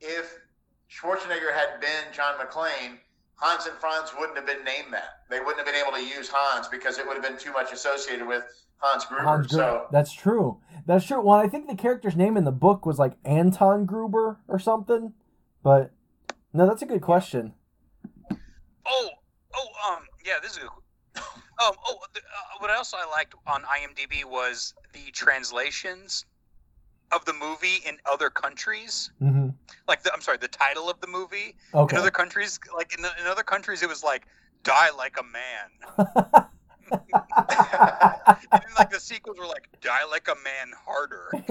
if 0.01 0.39
Schwarzenegger 0.91 1.55
had 1.55 1.81
been 1.81 2.13
John 2.13 2.35
McClane, 2.39 2.99
Hans 3.43 3.67
and 3.67 3.77
Franz 3.79 4.13
wouldn't 4.17 4.39
have 4.39 4.47
been 4.47 4.65
named 4.65 4.93
that. 4.93 5.25
They 5.29 5.41
wouldn't 5.41 5.59
have 5.59 5.67
been 5.67 5.75
able 5.75 5.91
to 5.91 6.01
use 6.01 6.31
Hans 6.33 6.69
because 6.69 6.99
it 6.99 7.07
would 7.07 7.15
have 7.15 7.25
been 7.25 7.37
too 7.37 7.53
much 7.53 7.73
associated 7.73 8.25
with 8.25 8.45
Hans 8.77 9.05
Gruber. 9.05 9.25
Hans 9.25 9.49
Gruber. 9.49 9.65
So 9.65 9.87
that's 9.91 10.13
true. 10.13 10.61
That's 10.87 11.05
true. 11.05 11.21
Well, 11.21 11.39
I 11.39 11.49
think 11.49 11.69
the 11.69 11.75
character's 11.75 12.15
name 12.15 12.37
in 12.37 12.45
the 12.45 12.53
book 12.53 12.87
was 12.87 13.01
like 13.01 13.15
Anton 13.25 13.85
Gruber 13.85 14.39
or 14.47 14.61
something. 14.61 15.15
But 15.65 15.91
no, 16.53 16.69
that's 16.69 16.83
a 16.83 16.87
good 16.87 17.03
question. 17.03 17.55
Oh, 18.87 19.09
oh, 19.55 19.69
um, 19.91 20.05
yeah, 20.25 20.35
this 20.41 20.53
is 20.53 20.59
a 20.59 20.61
good. 20.61 20.71
Um, 21.65 21.75
oh, 21.87 21.99
the, 22.13 22.19
uh, 22.19 22.59
what 22.59 22.71
else 22.71 22.93
I 22.93 23.09
liked 23.09 23.35
on 23.47 23.63
IMDb 23.63 24.25
was 24.25 24.75
the 24.95 25.13
translations 25.13 26.25
of 27.13 27.25
the 27.25 27.33
movie 27.33 27.83
in 27.87 27.99
other 28.11 28.31
countries. 28.31 29.11
Mm-hmm. 29.21 29.51
Like, 29.89 30.03
the, 30.03 30.13
I'm 30.13 30.21
sorry, 30.21 30.39
the 30.39 30.49
title 30.49 30.91
of 30.91 31.01
the 31.01 31.07
movie 31.07 31.57
okay. 31.75 31.97
in 31.97 32.01
other 32.01 32.11
countries. 32.11 32.59
Like 32.75 32.95
in, 32.97 33.03
the, 33.03 33.11
in 33.21 33.27
other 33.27 33.43
countries, 33.43 33.83
it 33.83 33.89
was 33.89 34.03
like 34.03 34.27
"Die 34.63 34.91
Like 34.97 35.17
a 35.19 35.25
Man." 35.25 36.47
and 36.93 37.01
then 38.53 38.73
like 38.79 38.91
the 38.91 39.01
sequels 39.01 39.39
were 39.39 39.47
like 39.47 39.69
"Die 39.81 40.05
Like 40.11 40.29
a 40.29 40.35
Man 40.45 40.73
Harder." 40.85 41.31
look 41.33 41.49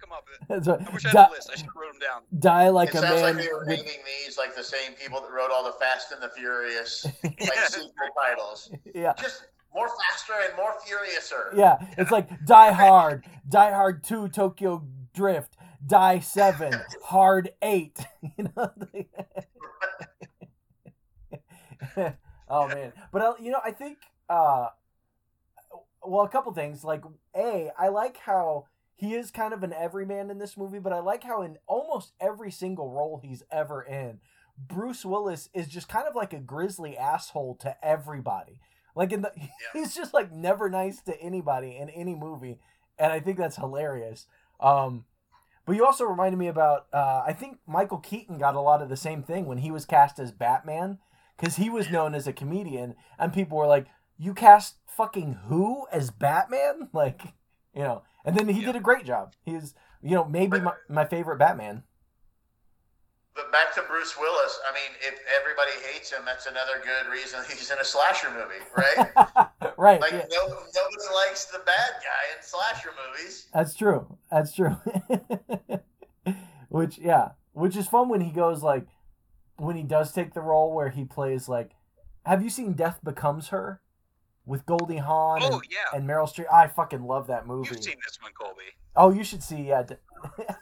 them 0.00 0.12
up. 0.12 0.26
Right. 0.48 0.68
I 0.68 0.92
wish 0.92 1.04
I 1.04 1.08
had 1.08 1.14
Die, 1.14 1.26
a 1.26 1.30
list. 1.30 1.50
I 1.52 1.56
should 1.56 1.66
have 1.66 1.76
wrote 1.76 1.92
them 1.92 2.00
down. 2.00 2.22
Die 2.38 2.68
like 2.68 2.90
it 2.90 2.96
a 2.96 2.98
sounds 2.98 3.22
man. 3.22 3.36
like 3.36 3.44
they 3.44 3.52
were 3.52 3.66
with... 3.66 3.68
naming 3.68 4.00
these 4.24 4.38
like 4.38 4.56
the 4.56 4.64
same 4.64 4.92
people 4.92 5.20
that 5.20 5.30
wrote 5.30 5.50
all 5.50 5.64
the 5.64 5.72
Fast 5.72 6.12
and 6.12 6.22
the 6.22 6.30
Furious 6.30 7.06
like 7.22 7.38
yeah. 7.40 7.66
sequel 7.66 7.90
titles. 8.16 8.70
Yeah. 8.94 9.12
Just 9.20 9.44
more 9.74 9.88
faster 9.88 10.34
and 10.46 10.56
more 10.56 10.72
furiouser. 10.84 11.56
Yeah, 11.56 11.76
it's 11.96 12.10
like 12.10 12.28
Die 12.44 12.72
Hard, 12.72 13.24
Die 13.48 13.72
Hard 13.72 14.02
Two, 14.04 14.28
Tokyo 14.28 14.86
Drift, 15.14 15.56
Die 15.84 16.18
Seven, 16.20 16.74
Hard 17.04 17.50
Eight. 17.62 17.98
You 18.36 18.50
know. 18.56 18.70
oh 22.48 22.68
man, 22.68 22.92
but 23.12 23.22
uh, 23.22 23.34
you 23.40 23.50
know, 23.50 23.60
I 23.64 23.70
think 23.70 23.98
uh, 24.28 24.68
well, 26.04 26.24
a 26.24 26.28
couple 26.28 26.52
things. 26.52 26.84
Like, 26.84 27.02
a, 27.36 27.70
I 27.78 27.88
like 27.88 28.18
how 28.18 28.66
he 28.96 29.14
is 29.14 29.30
kind 29.30 29.52
of 29.52 29.62
an 29.62 29.72
everyman 29.72 30.30
in 30.30 30.38
this 30.38 30.56
movie, 30.56 30.78
but 30.78 30.92
I 30.92 31.00
like 31.00 31.24
how 31.24 31.42
in 31.42 31.58
almost 31.66 32.12
every 32.20 32.50
single 32.50 32.90
role 32.90 33.20
he's 33.22 33.42
ever 33.50 33.82
in, 33.82 34.20
Bruce 34.56 35.04
Willis 35.04 35.48
is 35.54 35.68
just 35.68 35.88
kind 35.88 36.08
of 36.08 36.16
like 36.16 36.32
a 36.32 36.40
grizzly 36.40 36.96
asshole 36.96 37.56
to 37.60 37.76
everybody. 37.84 38.58
Like 38.98 39.12
in 39.12 39.22
the, 39.22 39.30
yeah. 39.36 39.46
he's 39.72 39.94
just 39.94 40.12
like 40.12 40.32
never 40.32 40.68
nice 40.68 41.00
to 41.02 41.18
anybody 41.20 41.76
in 41.76 41.88
any 41.90 42.16
movie, 42.16 42.58
and 42.98 43.12
I 43.12 43.20
think 43.20 43.38
that's 43.38 43.54
hilarious. 43.54 44.26
Um, 44.58 45.04
but 45.64 45.76
you 45.76 45.86
also 45.86 46.04
reminded 46.04 46.36
me 46.36 46.48
about 46.48 46.88
uh, 46.92 47.22
I 47.24 47.32
think 47.32 47.60
Michael 47.64 47.98
Keaton 47.98 48.38
got 48.38 48.56
a 48.56 48.60
lot 48.60 48.82
of 48.82 48.88
the 48.88 48.96
same 48.96 49.22
thing 49.22 49.46
when 49.46 49.58
he 49.58 49.70
was 49.70 49.84
cast 49.84 50.18
as 50.18 50.32
Batman 50.32 50.98
because 51.36 51.56
he 51.56 51.70
was 51.70 51.90
known 51.90 52.12
as 52.12 52.26
a 52.26 52.32
comedian, 52.32 52.96
and 53.20 53.32
people 53.32 53.56
were 53.56 53.68
like, 53.68 53.86
"You 54.18 54.34
cast 54.34 54.78
fucking 54.84 55.38
who 55.46 55.86
as 55.92 56.10
Batman?" 56.10 56.88
Like, 56.92 57.22
you 57.72 57.82
know. 57.82 58.02
And 58.24 58.36
then 58.36 58.48
he 58.48 58.60
yeah. 58.60 58.66
did 58.66 58.76
a 58.76 58.80
great 58.80 59.06
job. 59.06 59.34
He's, 59.44 59.74
you 60.02 60.16
know, 60.16 60.24
maybe 60.24 60.58
my, 60.60 60.72
my 60.88 61.04
favorite 61.04 61.38
Batman. 61.38 61.84
But 63.38 63.52
back 63.52 63.72
to 63.76 63.82
Bruce 63.82 64.18
Willis. 64.18 64.58
I 64.68 64.74
mean, 64.74 64.96
if 65.00 65.20
everybody 65.40 65.70
hates 65.86 66.10
him, 66.10 66.22
that's 66.26 66.46
another 66.46 66.82
good 66.82 67.08
reason 67.08 67.38
he's 67.48 67.70
in 67.70 67.78
a 67.78 67.84
slasher 67.84 68.30
movie, 68.30 68.64
right? 68.76 69.76
right. 69.78 70.00
Like 70.00 70.10
yeah. 70.10 70.24
no, 70.28 70.48
nobody 70.48 71.14
likes 71.14 71.44
the 71.44 71.60
bad 71.60 71.92
guy 72.02 72.36
in 72.36 72.42
slasher 72.42 72.90
movies. 73.06 73.46
That's 73.54 73.76
true. 73.76 74.18
That's 74.28 74.52
true. 74.52 74.76
which 76.68 76.98
yeah, 76.98 77.28
which 77.52 77.76
is 77.76 77.86
fun 77.86 78.08
when 78.08 78.22
he 78.22 78.32
goes 78.32 78.64
like 78.64 78.88
when 79.56 79.76
he 79.76 79.84
does 79.84 80.10
take 80.10 80.34
the 80.34 80.40
role 80.40 80.74
where 80.74 80.88
he 80.88 81.04
plays 81.04 81.48
like 81.48 81.70
have 82.26 82.42
you 82.42 82.50
seen 82.50 82.72
Death 82.72 82.98
Becomes 83.04 83.48
Her? 83.48 83.80
With 84.46 84.64
Goldie 84.64 84.96
Hawn 84.96 85.40
oh, 85.42 85.52
and, 85.52 85.62
yeah. 85.70 85.94
and 85.96 86.08
Meryl 86.08 86.26
Streep. 86.26 86.50
I 86.50 86.68
fucking 86.68 87.02
love 87.02 87.26
that 87.26 87.46
movie. 87.46 87.68
You've 87.70 87.84
seen 87.84 87.96
this 88.02 88.18
one, 88.22 88.32
Colby. 88.32 88.62
Oh, 88.96 89.10
you 89.10 89.24
should 89.24 89.42
see, 89.42 89.62
yeah. 89.62 89.84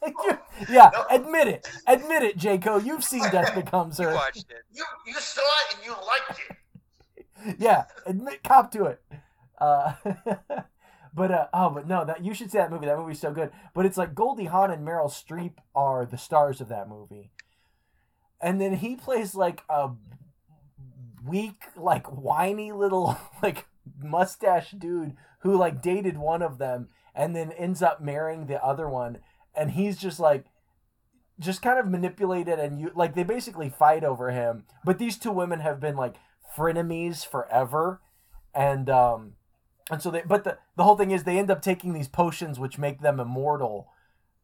yeah, 0.68 0.90
no. 0.92 1.06
admit 1.10 1.48
it. 1.48 1.68
Admit 1.86 2.22
it, 2.22 2.38
Jaco. 2.38 2.84
You've 2.84 3.04
seen 3.04 3.22
Death 3.32 3.54
Becomes 3.54 3.98
Her. 3.98 4.10
You 4.10 4.14
watched 4.14 4.50
it. 4.50 4.64
You, 4.72 4.84
you 5.06 5.14
saw 5.14 5.40
it 5.40 5.76
and 5.76 5.84
you 5.84 5.92
liked 5.92 6.40
it. 6.50 7.56
yeah, 7.58 7.84
admit, 8.04 8.42
cop 8.42 8.70
to 8.72 8.84
it. 8.84 9.02
Uh, 9.58 9.94
but 11.14 11.30
uh, 11.30 11.46
oh, 11.54 11.70
but 11.70 11.88
no, 11.88 12.04
that 12.04 12.24
you 12.24 12.34
should 12.34 12.50
see 12.50 12.58
that 12.58 12.70
movie. 12.70 12.86
That 12.86 12.98
movie's 12.98 13.20
so 13.20 13.32
good. 13.32 13.50
But 13.74 13.86
it's 13.86 13.96
like 13.96 14.14
Goldie 14.14 14.44
Hawn 14.44 14.70
and 14.70 14.86
Meryl 14.86 15.10
Streep 15.10 15.54
are 15.74 16.04
the 16.04 16.18
stars 16.18 16.60
of 16.60 16.68
that 16.68 16.88
movie 16.88 17.30
and 18.40 18.60
then 18.60 18.74
he 18.74 18.96
plays 18.96 19.34
like 19.34 19.62
a 19.68 19.90
weak, 21.24 21.64
like 21.76 22.06
whiny 22.06 22.72
little 22.72 23.18
like 23.42 23.66
mustache 24.02 24.72
dude 24.72 25.16
who 25.40 25.56
like 25.56 25.82
dated 25.82 26.18
one 26.18 26.42
of 26.42 26.58
them 26.58 26.88
and 27.16 27.34
then 27.34 27.50
ends 27.52 27.82
up 27.82 28.00
marrying 28.00 28.46
the 28.46 28.62
other 28.62 28.88
one, 28.88 29.18
and 29.56 29.72
he's 29.72 29.96
just 29.96 30.20
like 30.20 30.44
just 31.38 31.60
kind 31.60 31.78
of 31.78 31.86
manipulated 31.86 32.58
and 32.58 32.80
you 32.80 32.90
like 32.94 33.14
they 33.14 33.22
basically 33.22 33.68
fight 33.68 34.04
over 34.04 34.30
him. 34.30 34.64
But 34.84 34.98
these 34.98 35.18
two 35.18 35.32
women 35.32 35.60
have 35.60 35.80
been 35.80 35.96
like 35.96 36.16
frenemies 36.56 37.26
forever, 37.26 38.00
and 38.54 38.88
um 38.90 39.32
and 39.90 40.02
so 40.02 40.10
they 40.10 40.22
but 40.26 40.44
the 40.44 40.58
the 40.76 40.84
whole 40.84 40.96
thing 40.96 41.10
is 41.10 41.24
they 41.24 41.38
end 41.38 41.50
up 41.50 41.62
taking 41.62 41.92
these 41.92 42.08
potions 42.08 42.58
which 42.58 42.78
make 42.78 43.00
them 43.00 43.20
immortal 43.20 43.88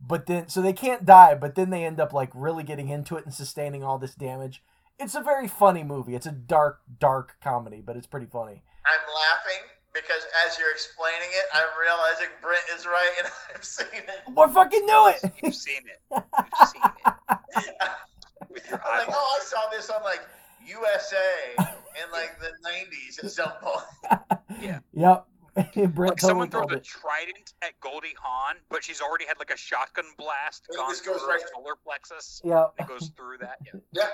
but 0.00 0.26
then 0.26 0.48
so 0.48 0.60
they 0.60 0.72
can't 0.72 1.04
die 1.04 1.34
but 1.34 1.54
then 1.54 1.70
they 1.70 1.84
end 1.84 2.00
up 2.00 2.12
like 2.12 2.30
really 2.34 2.62
getting 2.62 2.88
into 2.88 3.16
it 3.16 3.24
and 3.24 3.34
sustaining 3.34 3.84
all 3.84 3.98
this 3.98 4.14
damage. 4.14 4.62
It's 4.98 5.14
a 5.14 5.22
very 5.22 5.48
funny 5.48 5.82
movie. 5.82 6.14
It's 6.14 6.26
a 6.26 6.32
dark 6.32 6.80
dark 6.98 7.36
comedy 7.42 7.82
but 7.84 7.96
it's 7.96 8.06
pretty 8.06 8.26
funny. 8.26 8.62
I'm 8.84 9.14
laughing 9.14 9.71
because 9.94 10.24
as 10.46 10.58
you're 10.58 10.72
explaining 10.72 11.28
it 11.32 11.46
i'm 11.54 11.68
realizing 11.78 12.28
brent 12.40 12.64
is 12.74 12.86
right 12.86 13.12
and 13.20 13.28
i've 13.54 13.64
seen 13.64 13.86
it. 13.92 14.20
We 14.28 14.52
fucking 14.52 14.86
knew 14.86 15.08
it. 15.08 15.20
You've 15.42 15.54
seen 15.54 15.82
it. 15.84 16.00
You've 16.10 16.68
seen 16.68 16.82
it. 16.82 17.74
With 18.50 18.68
your 18.68 18.80
eyes 18.80 19.06
like 19.06 19.16
oh 19.16 19.38
i 19.40 19.44
saw 19.44 19.70
this 19.70 19.88
on 19.90 20.02
like 20.02 20.20
usa 20.66 21.56
in 21.58 22.12
like 22.12 22.38
the 22.40 22.50
90s 22.66 23.24
at 23.24 23.30
some 23.30 23.52
point. 23.60 24.20
Yeah. 24.60 24.80
Yep. 24.92 25.26
Brent 25.74 25.98
like 25.98 26.20
someone 26.20 26.50
throws 26.50 26.70
a 26.70 26.78
trident 26.78 27.54
at 27.62 27.72
Goldie 27.80 28.14
Hawn, 28.22 28.56
but 28.70 28.84
she's 28.84 29.00
already 29.00 29.24
had 29.26 29.38
like 29.38 29.50
a 29.50 29.56
shotgun 29.56 30.04
blast 30.16 30.66
it 30.70 30.76
gone 30.76 30.94
through 30.94 31.14
right. 31.26 31.40
her 31.40 31.48
solar 31.54 31.74
plexus. 31.84 32.40
Yeah, 32.44 32.66
it 32.78 32.86
goes 32.86 33.10
through 33.16 33.38
that. 33.40 33.56
Yeah, 33.64 33.80
yeah, 33.92 34.04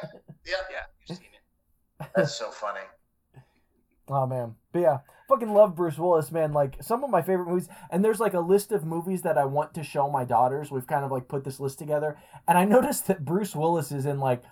yeah. 0.46 0.54
yeah. 0.70 0.78
You've 1.06 1.18
seen 1.18 1.28
it. 1.32 2.08
That's 2.14 2.34
so 2.34 2.50
funny. 2.50 2.80
Oh 4.08 4.26
man, 4.26 4.54
but 4.72 4.78
yeah, 4.80 4.98
fucking 5.28 5.52
love 5.52 5.76
Bruce 5.76 5.98
Willis, 5.98 6.32
man. 6.32 6.52
Like 6.52 6.82
some 6.82 7.04
of 7.04 7.10
my 7.10 7.22
favorite 7.22 7.48
movies, 7.48 7.68
and 7.90 8.04
there's 8.04 8.20
like 8.20 8.34
a 8.34 8.40
list 8.40 8.72
of 8.72 8.84
movies 8.84 9.22
that 9.22 9.38
I 9.38 9.44
want 9.44 9.74
to 9.74 9.84
show 9.84 10.10
my 10.10 10.24
daughters. 10.24 10.70
We've 10.70 10.86
kind 10.86 11.04
of 11.04 11.12
like 11.12 11.28
put 11.28 11.44
this 11.44 11.60
list 11.60 11.78
together, 11.78 12.16
and 12.46 12.58
I 12.58 12.64
noticed 12.76 13.06
that 13.06 13.24
Bruce 13.24 13.54
Willis 13.54 13.92
is 13.92 14.06
in 14.06 14.18
like 14.18 14.42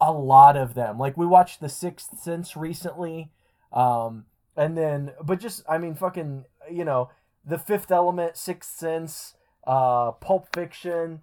a 0.00 0.12
lot 0.12 0.56
of 0.56 0.74
them. 0.74 0.98
Like 0.98 1.16
we 1.16 1.26
watched 1.26 1.60
The 1.60 1.68
Sixth 1.68 2.18
Sense 2.18 2.56
recently. 2.56 3.30
Um, 3.72 4.26
and 4.56 4.76
then 4.76 5.12
but 5.24 5.40
just 5.40 5.62
I 5.68 5.78
mean 5.78 5.94
fucking 5.94 6.44
you 6.70 6.84
know 6.84 7.10
the 7.44 7.58
Fifth 7.58 7.90
Element, 7.90 8.36
Sixth 8.36 8.76
Sense, 8.76 9.34
uh, 9.66 10.12
Pulp 10.12 10.48
Fiction. 10.54 11.22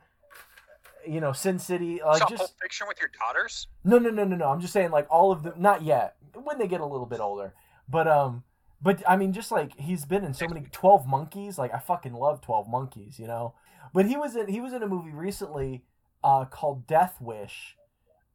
you 1.07 1.21
know, 1.21 1.31
Sin 1.31 1.59
City, 1.59 2.01
like 2.05 2.19
Saw 2.19 2.27
just 2.27 2.39
Pulp 2.39 2.51
Fiction 2.61 2.87
with 2.87 2.99
your 2.99 3.09
daughters. 3.19 3.67
no, 3.83 3.97
no, 3.97 4.09
no, 4.09 4.25
no, 4.25 4.35
no. 4.35 4.49
I'm 4.49 4.59
just 4.59 4.73
saying, 4.73 4.91
like 4.91 5.07
all 5.09 5.31
of 5.31 5.43
them. 5.43 5.53
Not 5.57 5.83
yet. 5.83 6.15
When 6.33 6.59
they 6.59 6.67
get 6.67 6.81
a 6.81 6.85
little 6.85 7.05
bit 7.05 7.19
older, 7.19 7.53
but 7.87 8.07
um, 8.07 8.43
but 8.81 9.03
I 9.07 9.17
mean, 9.17 9.33
just 9.33 9.51
like 9.51 9.77
he's 9.77 10.05
been 10.05 10.23
in 10.23 10.33
so 10.33 10.47
many 10.47 10.65
Twelve 10.71 11.05
Monkeys. 11.07 11.57
Like 11.57 11.73
I 11.73 11.79
fucking 11.79 12.13
love 12.13 12.41
Twelve 12.41 12.67
Monkeys, 12.69 13.19
you 13.19 13.27
know. 13.27 13.53
But 13.93 14.05
he 14.05 14.15
was 14.15 14.35
in 14.35 14.47
he 14.47 14.61
was 14.61 14.73
in 14.73 14.83
a 14.83 14.87
movie 14.87 15.11
recently, 15.11 15.83
uh, 16.23 16.45
called 16.45 16.87
Death 16.87 17.17
Wish, 17.19 17.75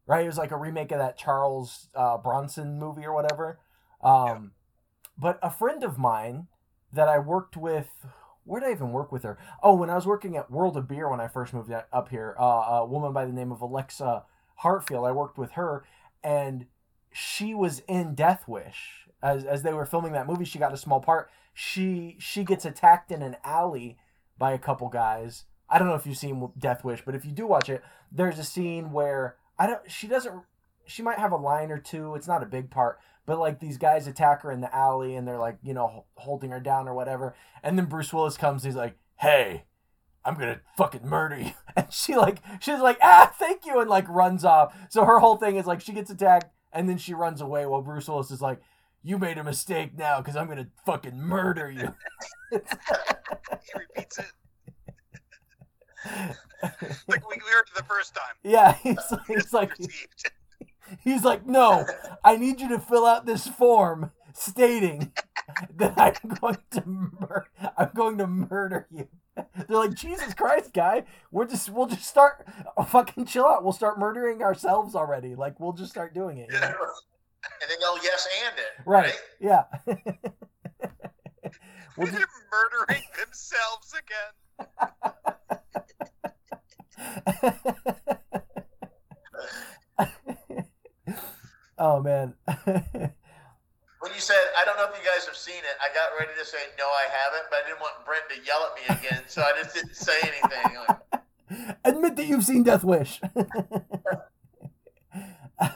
right? 0.06 0.24
It 0.24 0.28
was 0.28 0.38
like 0.38 0.50
a 0.50 0.56
remake 0.56 0.92
of 0.92 0.98
that 0.98 1.16
Charles 1.16 1.88
uh, 1.94 2.18
Bronson 2.18 2.78
movie 2.78 3.04
or 3.04 3.14
whatever. 3.14 3.60
Um, 4.02 4.52
but 5.16 5.38
a 5.42 5.50
friend 5.50 5.82
of 5.82 5.98
mine 5.98 6.48
that 6.92 7.08
I 7.08 7.18
worked 7.18 7.56
with. 7.56 7.88
Where 8.46 8.60
did 8.60 8.68
I 8.68 8.72
even 8.72 8.92
work 8.92 9.10
with 9.10 9.22
her? 9.22 9.38
Oh, 9.62 9.74
when 9.74 9.88
I 9.88 9.94
was 9.94 10.06
working 10.06 10.36
at 10.36 10.50
World 10.50 10.76
of 10.76 10.86
Beer 10.86 11.08
when 11.08 11.18
I 11.18 11.28
first 11.28 11.54
moved 11.54 11.72
up 11.72 12.08
here, 12.10 12.36
uh, 12.38 12.42
a 12.42 12.84
woman 12.84 13.14
by 13.14 13.24
the 13.24 13.32
name 13.32 13.50
of 13.50 13.62
Alexa 13.62 14.24
Hartfield. 14.56 15.06
I 15.06 15.12
worked 15.12 15.38
with 15.38 15.52
her, 15.52 15.86
and 16.22 16.66
she 17.10 17.54
was 17.54 17.80
in 17.88 18.14
Death 18.14 18.46
Wish 18.46 19.03
as 19.24 19.44
as 19.44 19.62
they 19.62 19.72
were 19.72 19.86
filming 19.86 20.12
that 20.12 20.28
movie. 20.28 20.44
She 20.44 20.58
got 20.58 20.74
a 20.74 20.76
small 20.76 21.00
part. 21.00 21.30
She 21.54 22.16
she 22.20 22.44
gets 22.44 22.64
attacked 22.64 23.10
in 23.10 23.22
an 23.22 23.36
alley 23.42 23.96
by 24.38 24.52
a 24.52 24.58
couple 24.58 24.88
guys. 24.88 25.44
I 25.68 25.78
don't 25.78 25.88
know 25.88 25.94
if 25.94 26.06
you've 26.06 26.18
seen 26.18 26.50
Death 26.58 26.84
Wish, 26.84 27.02
but 27.04 27.14
if 27.14 27.24
you 27.24 27.32
do 27.32 27.46
watch 27.46 27.70
it, 27.70 27.82
there's 28.12 28.38
a 28.38 28.44
scene 28.44 28.92
where 28.92 29.36
I 29.58 29.66
don't. 29.66 29.90
She 29.90 30.06
doesn't. 30.06 30.42
She 30.86 31.02
might 31.02 31.18
have 31.18 31.32
a 31.32 31.36
line 31.36 31.70
or 31.70 31.78
two. 31.78 32.14
It's 32.14 32.28
not 32.28 32.42
a 32.42 32.46
big 32.46 32.70
part, 32.70 32.98
but 33.24 33.38
like 33.38 33.58
these 33.58 33.78
guys 33.78 34.06
attack 34.06 34.42
her 34.42 34.52
in 34.52 34.60
the 34.60 34.74
alley 34.76 35.16
and 35.16 35.26
they're 35.26 35.38
like 35.38 35.56
you 35.62 35.72
know 35.72 36.04
holding 36.16 36.50
her 36.50 36.60
down 36.60 36.86
or 36.86 36.94
whatever. 36.94 37.34
And 37.62 37.78
then 37.78 37.86
Bruce 37.86 38.12
Willis 38.12 38.36
comes. 38.36 38.62
He's 38.62 38.76
like, 38.76 38.98
"Hey, 39.16 39.64
I'm 40.22 40.34
gonna 40.34 40.60
fucking 40.76 41.08
murder 41.08 41.38
you," 41.38 41.52
and 41.76 41.90
she 41.90 42.14
like 42.14 42.42
she's 42.60 42.80
like, 42.80 42.98
"Ah, 43.00 43.34
thank 43.38 43.64
you," 43.64 43.80
and 43.80 43.88
like 43.88 44.06
runs 44.10 44.44
off. 44.44 44.76
So 44.90 45.06
her 45.06 45.18
whole 45.18 45.38
thing 45.38 45.56
is 45.56 45.66
like 45.66 45.80
she 45.80 45.92
gets 45.92 46.10
attacked 46.10 46.50
and 46.74 46.88
then 46.88 46.98
she 46.98 47.14
runs 47.14 47.40
away 47.40 47.64
while 47.64 47.80
Bruce 47.80 48.08
Willis 48.08 48.32
is 48.32 48.42
like, 48.42 48.60
"You 49.04 49.18
made 49.18 49.38
a 49.38 49.44
mistake 49.44 49.96
now 49.96 50.18
because 50.20 50.34
I'm 50.34 50.48
gonna 50.48 50.66
fucking 50.84 51.16
murder 51.18 51.70
you." 51.70 51.94
He 53.62 53.78
repeats 53.78 54.18
it 54.18 54.26
like 57.08 57.28
we 57.28 57.36
heard 57.50 57.64
it 57.66 57.74
the 57.76 57.84
first 57.84 58.14
time. 58.14 58.34
yeah, 58.42 58.74
he's 58.74 58.98
like, 59.10 59.26
he's 59.26 59.52
like, 59.52 59.78
Received. 59.78 60.30
he's 61.00 61.24
like, 61.24 61.46
"No, 61.46 61.86
I 62.22 62.36
need 62.36 62.60
you 62.60 62.68
to 62.70 62.78
fill 62.78 63.06
out 63.06 63.24
this 63.26 63.46
form 63.46 64.10
stating 64.34 65.12
that 65.76 65.94
I'm 65.96 66.28
going 66.40 66.58
to 66.72 66.82
mur- 66.86 67.46
I'm 67.78 67.90
going 67.94 68.18
to 68.18 68.26
murder 68.26 68.86
you." 68.90 69.08
They're 69.36 69.78
like, 69.78 69.94
"Jesus 69.94 70.34
Christ, 70.34 70.72
guy, 70.74 71.04
we're 71.30 71.46
just 71.46 71.70
we'll 71.70 71.86
just 71.86 72.04
start 72.04 72.46
fucking 72.88 73.24
chill 73.26 73.46
out. 73.46 73.64
We'll 73.64 73.72
start 73.72 73.98
murdering 73.98 74.42
ourselves 74.42 74.94
already. 74.94 75.34
Like 75.34 75.58
we'll 75.58 75.72
just 75.72 75.90
start 75.90 76.12
doing 76.14 76.36
it." 76.38 76.50
Know? 76.50 76.74
And 77.60 77.70
then 77.70 77.78
they'll 77.80 78.02
yes 78.02 78.26
and 78.46 78.54
it. 78.58 78.82
Right? 78.86 79.14
Yeah. 79.40 79.64
we'll 81.96 82.10
They're 82.10 82.26
murdering 82.50 83.02
themselves 83.18 83.94
again. 83.94 84.32
oh 91.78 92.00
man. 92.00 92.34
When 92.44 94.12
you 94.12 94.20
said, 94.20 94.36
I 94.58 94.64
don't 94.66 94.76
know 94.76 94.84
if 94.84 94.98
you 94.98 95.04
guys 95.04 95.24
have 95.26 95.36
seen 95.36 95.56
it, 95.56 95.76
I 95.80 95.88
got 95.94 96.10
ready 96.18 96.32
to 96.38 96.44
say, 96.44 96.58
no, 96.78 96.84
I 96.84 97.06
haven't, 97.10 97.48
but 97.50 97.60
I 97.64 97.68
didn't 97.68 97.80
want 97.80 98.04
Brent 98.04 98.24
to 98.30 98.36
yell 98.46 98.70
at 98.70 98.74
me 98.76 98.82
again, 99.00 99.22
so 99.26 99.40
I 99.42 99.52
just 99.62 99.74
didn't 99.74 99.96
say 99.96 100.12
anything. 100.22 100.76
Like, 100.88 100.98
Admit 101.84 102.16
that 102.16 102.26
you've 102.26 102.44
seen 102.44 102.64
Death 102.64 102.84
Wish. 102.84 103.20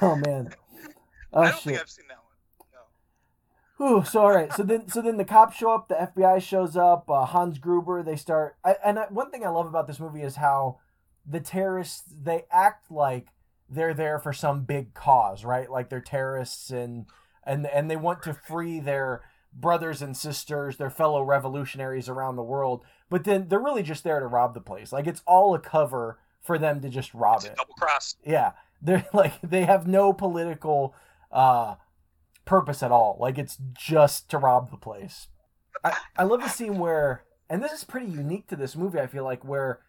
oh 0.03 0.16
man. 0.16 0.51
Oh 1.33 1.41
I 1.41 1.47
don't 1.51 1.55
shit. 1.55 1.62
think 1.64 1.81
I've 1.81 1.91
seen 1.91 2.07
that 2.09 2.18
one. 2.18 2.68
No. 2.72 3.87
Whew, 3.99 4.05
so 4.05 4.20
all 4.22 4.31
right, 4.31 4.53
so 4.53 4.62
then 4.62 4.89
so 4.89 5.01
then 5.03 5.16
the 5.16 5.24
cops 5.24 5.57
show 5.57 5.72
up, 5.72 5.89
the 5.89 5.95
FBI 5.95 6.41
shows 6.43 6.76
up, 6.76 7.09
uh, 7.11 7.24
Hans 7.26 7.59
Gruber. 7.59 8.03
They 8.03 8.16
start, 8.16 8.57
I, 8.64 8.76
and 8.85 8.99
I, 8.99 9.07
one 9.11 9.31
thing 9.31 9.45
I 9.45 9.49
love 9.51 9.66
about 9.66 9.87
this 9.87 10.01
movie 10.01 10.22
is 10.22 10.37
how 10.37 10.79
the 11.26 11.41
terrorists 11.41 12.03
they 12.22 12.45
act 12.51 12.91
like 12.91 13.29
they're 13.70 13.95
there 13.95 14.18
for 14.18 14.33
some 14.33 14.64
big 14.64 14.95
cause, 14.95 15.45
right? 15.45 15.70
Like 15.70 15.91
they're 15.91 16.01
terrorists 16.01 16.70
and 16.70 17.07
and 17.45 17.66
and 17.66 17.91
they 17.91 17.97
want 17.97 18.22
to 18.24 18.35
free 18.35 18.81
their 18.81 19.22
brothers 19.53 20.03
and 20.03 20.16
sisters, 20.16 20.76
their 20.76 20.91
fellow 20.91 21.22
revolutionaries 21.22 22.09
around 22.09 22.37
the 22.37 22.43
world. 22.43 22.83
But 23.11 23.24
then 23.24 23.49
they're 23.49 23.59
really 23.59 23.83
just 23.83 24.05
there 24.05 24.20
to 24.20 24.26
rob 24.26 24.55
the 24.55 24.61
place. 24.61 24.93
Like 24.93 25.07
it's 25.07 25.22
all 25.26 25.55
a 25.55 25.59
cover 25.61 26.18
for 26.43 26.59
them 26.59 26.81
to 26.81 26.89
just 26.89 27.12
rob 27.14 27.37
It's 27.39 27.47
it. 27.47 27.57
double 27.57 27.74
cross. 27.74 28.16
Yeah, 28.24 28.53
they're 28.83 29.07
like 29.12 29.41
they 29.43 29.64
have 29.64 29.87
no 29.87 30.12
political 30.12 30.95
uh 31.31 31.76
purpose 32.49 32.83
at 32.83 32.91
all. 32.91 33.16
Like 33.20 33.39
it's 33.39 33.59
just 33.79 34.31
to 34.31 34.39
rob 34.39 34.70
the 34.70 34.76
place. 34.76 35.29
I, 35.85 35.97
I 36.16 36.22
love 36.24 36.41
the 36.41 36.49
scene 36.49 36.79
where, 36.79 37.24
and 37.49 37.62
this 37.62 37.72
is 37.72 37.85
pretty 37.85 38.07
unique 38.07 38.49
to 38.49 38.57
this 38.57 38.74
movie. 38.74 38.99
I 38.99 39.07
feel 39.07 39.24
like 39.24 39.45
where 39.45 39.81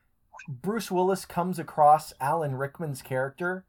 Bruce 0.47 0.91
Willis 0.91 1.25
comes 1.25 1.57
across 1.57 2.13
Alan 2.19 2.55
Rickman's 2.55 3.01
character, 3.01 3.65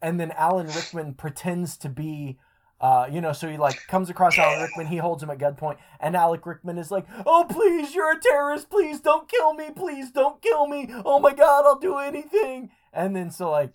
and 0.00 0.18
then 0.18 0.32
Alan 0.32 0.68
Rickman 0.68 1.14
pretends 1.14 1.76
to 1.78 1.88
be. 1.88 2.38
Uh, 2.80 3.06
you 3.12 3.20
know, 3.20 3.34
so 3.34 3.46
he 3.46 3.58
like 3.58 3.86
comes 3.88 4.08
across 4.08 4.38
Alan 4.38 4.62
Rickman, 4.62 4.86
he 4.86 4.96
holds 4.96 5.22
him 5.22 5.28
at 5.28 5.36
gunpoint, 5.36 5.76
and 6.00 6.16
Alan 6.16 6.40
Rickman 6.42 6.78
is 6.78 6.90
like, 6.90 7.06
"Oh, 7.26 7.44
please, 7.46 7.94
you're 7.94 8.12
a 8.12 8.18
terrorist! 8.18 8.70
Please 8.70 9.00
don't 9.00 9.28
kill 9.28 9.52
me! 9.52 9.68
Please 9.70 10.10
don't 10.10 10.40
kill 10.40 10.66
me! 10.66 10.88
Oh 11.04 11.18
my 11.18 11.34
God, 11.34 11.66
I'll 11.66 11.78
do 11.78 11.98
anything!" 11.98 12.70
And 12.90 13.14
then 13.14 13.30
so 13.30 13.50
like 13.50 13.74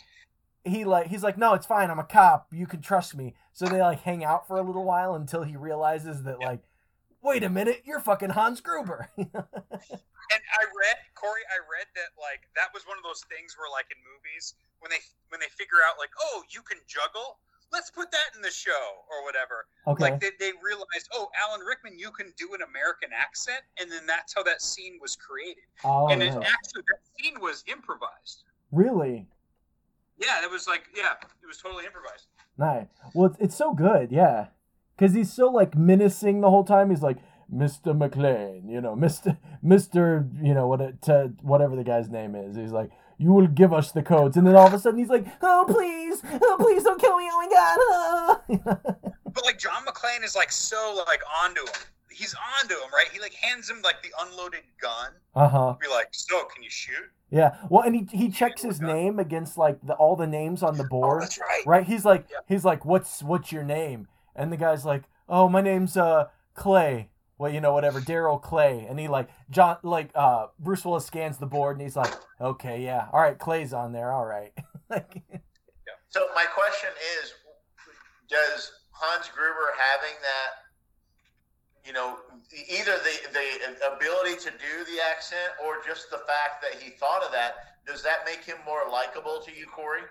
he 0.66 0.84
like 0.84 1.08
he's 1.08 1.24
like, 1.24 1.38
no, 1.38 1.54
it's 1.54 1.66
fine. 1.66 1.90
I'm 1.90 2.00
a 2.00 2.04
cop. 2.04 2.48
You 2.52 2.68
can 2.68 2.82
trust 2.82 3.16
me. 3.16 3.36
So 3.54 3.66
they 3.68 3.82
like 3.82 4.02
hang 4.02 4.24
out 4.24 4.48
for 4.48 4.58
a 4.58 4.64
little 4.64 4.84
while 4.84 5.16
until 5.16 5.44
he 5.44 5.56
realizes 5.56 6.24
that 6.24 6.40
like, 6.40 6.62
wait 7.22 7.44
a 7.44 7.50
minute, 7.50 7.84
you're 7.86 8.00
fucking 8.02 8.32
Hans 8.32 8.62
Gruber. 8.62 9.10
And 10.34 10.42
I 10.58 10.66
read 10.66 10.98
Corey. 11.14 11.46
I 11.54 11.62
read 11.70 11.86
that 11.94 12.18
like 12.18 12.50
that 12.58 12.74
was 12.74 12.82
one 12.90 12.98
of 12.98 13.06
those 13.06 13.22
things 13.30 13.54
where 13.62 13.70
like 13.70 13.86
in 13.94 14.00
movies 14.02 14.58
when 14.82 14.90
they 14.90 14.98
when 15.30 15.38
they 15.38 15.52
figure 15.54 15.86
out 15.86 16.02
like 16.02 16.10
oh 16.18 16.42
you 16.50 16.66
can 16.66 16.82
juggle 16.90 17.38
let's 17.74 17.90
put 17.90 18.10
that 18.10 18.34
in 18.36 18.42
the 18.42 18.50
show 18.50 19.06
or 19.10 19.26
whatever. 19.26 19.66
okay. 19.86 20.02
Like 20.02 20.20
they, 20.22 20.32
they 20.40 20.54
realized 20.64 21.10
oh 21.14 21.30
Alan 21.38 21.62
Rickman 21.62 21.98
you 21.98 22.10
can 22.10 22.34
do 22.38 22.58
an 22.58 22.62
American 22.66 23.10
accent 23.14 23.62
and 23.78 23.92
then 23.92 24.06
that's 24.10 24.34
how 24.34 24.44
that 24.44 24.62
scene 24.62 24.98
was 25.02 25.16
created. 25.16 25.70
oh, 25.84 26.08
and 26.10 26.22
it 26.22 26.34
actually 26.34 26.84
that 26.90 27.02
scene 27.14 27.38
was 27.38 27.64
improvised. 27.68 28.50
really 28.72 29.28
Yeah, 30.18 30.44
it 30.44 30.50
was 30.52 30.68
like 30.68 30.86
yeah, 30.96 31.14
it 31.44 31.46
was 31.48 31.58
totally 31.58 31.86
improvised. 31.86 32.28
nice. 32.58 32.88
Well, 33.14 33.28
it's, 33.28 33.38
it's 33.40 33.56
so 33.56 33.74
good, 33.74 34.12
yeah, 34.12 34.48
because 34.98 35.14
he's 35.14 35.32
so 35.34 35.50
like 35.50 35.76
menacing 35.76 36.42
the 36.42 36.50
whole 36.50 36.64
time. 36.64 36.90
He's 36.90 37.02
like. 37.04 37.18
Mr. 37.54 37.96
McClane, 37.96 38.68
you 38.68 38.82
know, 38.82 38.96
Mr. 38.96 39.38
Mr. 39.64 40.28
You 40.44 40.56
know 40.56 40.66
what? 40.66 40.82
it- 40.82 41.00
To 41.04 41.32
whatever 41.44 41.76
the 41.76 41.84
guy's 41.84 42.10
name 42.10 42.34
is, 42.34 42.56
he's 42.56 42.72
like, 42.72 42.90
"You 43.20 43.34
will 43.34 43.46
give 43.46 43.72
us 43.72 43.92
the 43.92 44.02
codes," 44.02 44.36
and 44.36 44.48
then 44.48 44.56
all 44.56 44.66
of 44.66 44.74
a 44.74 44.80
sudden 44.80 44.98
he's 44.98 45.10
like, 45.10 45.28
"Oh 45.44 45.64
please, 45.70 46.24
oh 46.42 46.56
please 46.60 46.82
don't 46.82 47.00
kill 47.00 47.16
me! 47.16 47.30
Oh 47.32 47.38
my 47.38 48.66
god!" 48.68 48.78
ah." 48.90 49.00
But 49.32 49.46
like 49.46 49.60
John 49.60 49.86
McClane 49.86 50.24
is 50.24 50.36
like 50.36 50.52
so 50.52 51.04
like 51.06 51.22
onto 51.44 51.62
him. 51.62 51.68
He's 52.16 52.36
onto 52.62 52.76
him, 52.76 52.90
right? 52.94 53.08
He 53.12 53.20
like 53.20 53.34
hands 53.34 53.70
him 53.70 53.82
like 53.84 54.02
the 54.02 54.10
unloaded 54.22 54.62
gun. 54.82 55.12
uh 55.36 55.48
huh. 55.50 55.76
Be 55.82 55.88
like, 55.88 56.08
so 56.12 56.46
can 56.46 56.64
you 56.64 56.70
shoot? 56.70 57.12
Yeah. 57.30 57.58
Well, 57.70 57.84
and 57.84 57.96
he 57.96 58.08
he 58.18 58.30
checks 58.30 58.62
his 58.62 58.80
name 58.80 59.20
against 59.20 59.58
like 59.58 59.80
the, 59.86 59.94
all 59.96 60.16
the 60.16 60.28
names 60.28 60.64
on 60.64 60.78
the 60.78 60.84
Oh, 60.86 60.88
board, 60.90 61.24
that's 61.24 61.40
right. 61.40 61.64
right? 61.66 61.86
He's 61.86 62.06
like 62.06 62.28
Yeah. 62.32 62.38
he's 62.48 62.64
like, 62.64 62.86
"What's 62.86 63.22
what's 63.22 63.52
your 63.52 63.64
name?" 63.64 64.08
And 64.36 64.52
the 64.52 64.58
guy's 64.58 64.86
like, 64.86 65.04
"Oh, 65.28 65.50
my 65.50 65.62
name's 65.62 65.98
uh 65.98 66.28
Clay." 66.54 67.10
Well, 67.38 67.52
you 67.52 67.60
know, 67.60 67.74
whatever, 67.74 68.00
Daryl 68.00 68.42
Clay. 68.42 68.86
And 68.88 68.98
he 68.98 69.10
like 69.10 69.28
John 69.50 69.78
like 69.84 70.12
uh 70.16 70.48
Bruce 70.58 70.86
Willis 70.86 71.06
scans 71.06 71.38
the 71.38 71.46
board 71.48 71.76
and 71.76 71.82
he's 71.82 71.98
like, 71.98 72.14
"Okay, 72.40 72.82
yeah, 72.82 73.08
all 73.12 73.20
right, 73.20 73.38
Clay's 73.38 73.74
on 73.74 73.92
there, 73.92 74.12
all 74.14 74.26
right." 74.26 74.54
like, 74.90 75.22
so 76.08 76.28
my 76.34 76.46
question 76.46 76.92
is, 77.22 77.34
does 78.30 78.72
Hans 78.92 79.28
Gruber 79.36 79.74
having 79.78 80.16
that, 80.22 80.50
you 81.86 81.94
know, 81.94 82.18
either 82.52 82.94
the 82.98 83.32
the 83.34 83.96
ability 83.96 84.38
to 84.38 84.50
do 84.50 84.84
the 84.86 85.00
accent 85.12 85.52
or 85.64 85.78
just 85.86 86.10
the 86.10 86.18
fact 86.18 86.62
that 86.62 86.82
he 86.82 86.90
thought 86.92 87.24
of 87.24 87.32
that, 87.32 87.78
does 87.86 88.02
that 88.04 88.20
make 88.26 88.44
him 88.44 88.58
more 88.66 88.82
likable 88.92 89.40
to 89.46 89.52
you, 89.52 89.68
Corey? 89.68 90.02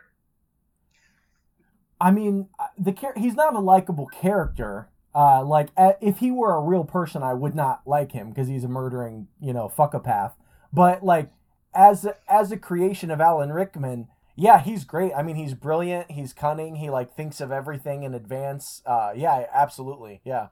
I 2.00 2.10
mean, 2.10 2.48
uh, 2.58 2.66
the 2.78 2.94
he's 3.16 3.34
not 3.34 3.54
a 3.54 3.60
likable 3.60 4.06
character. 4.06 4.88
Uh, 5.14 5.44
like 5.44 5.68
uh, 5.76 5.92
if 6.00 6.18
he 6.18 6.30
were 6.30 6.54
a 6.54 6.60
real 6.60 6.84
person, 6.84 7.22
I 7.22 7.34
would 7.34 7.54
not 7.54 7.82
like 7.86 8.12
him 8.12 8.30
because 8.30 8.48
he's 8.48 8.64
a 8.64 8.68
murdering, 8.68 9.28
you 9.40 9.52
know, 9.52 9.68
fuckopath. 9.68 10.32
But 10.72 11.04
like 11.04 11.30
as 11.74 12.04
a, 12.04 12.16
as 12.28 12.52
a 12.52 12.56
creation 12.56 13.10
of 13.10 13.20
Alan 13.20 13.52
Rickman, 13.52 14.08
yeah, 14.36 14.60
he's 14.60 14.84
great. 14.84 15.12
I 15.16 15.22
mean, 15.22 15.36
he's 15.36 15.54
brilliant. 15.54 16.10
He's 16.10 16.32
cunning. 16.32 16.76
He 16.76 16.90
like 16.90 17.14
thinks 17.14 17.40
of 17.40 17.52
everything 17.52 18.02
in 18.02 18.14
advance. 18.14 18.82
Uh, 18.84 19.12
yeah, 19.14 19.46
absolutely. 19.52 20.20
Yeah. 20.24 20.48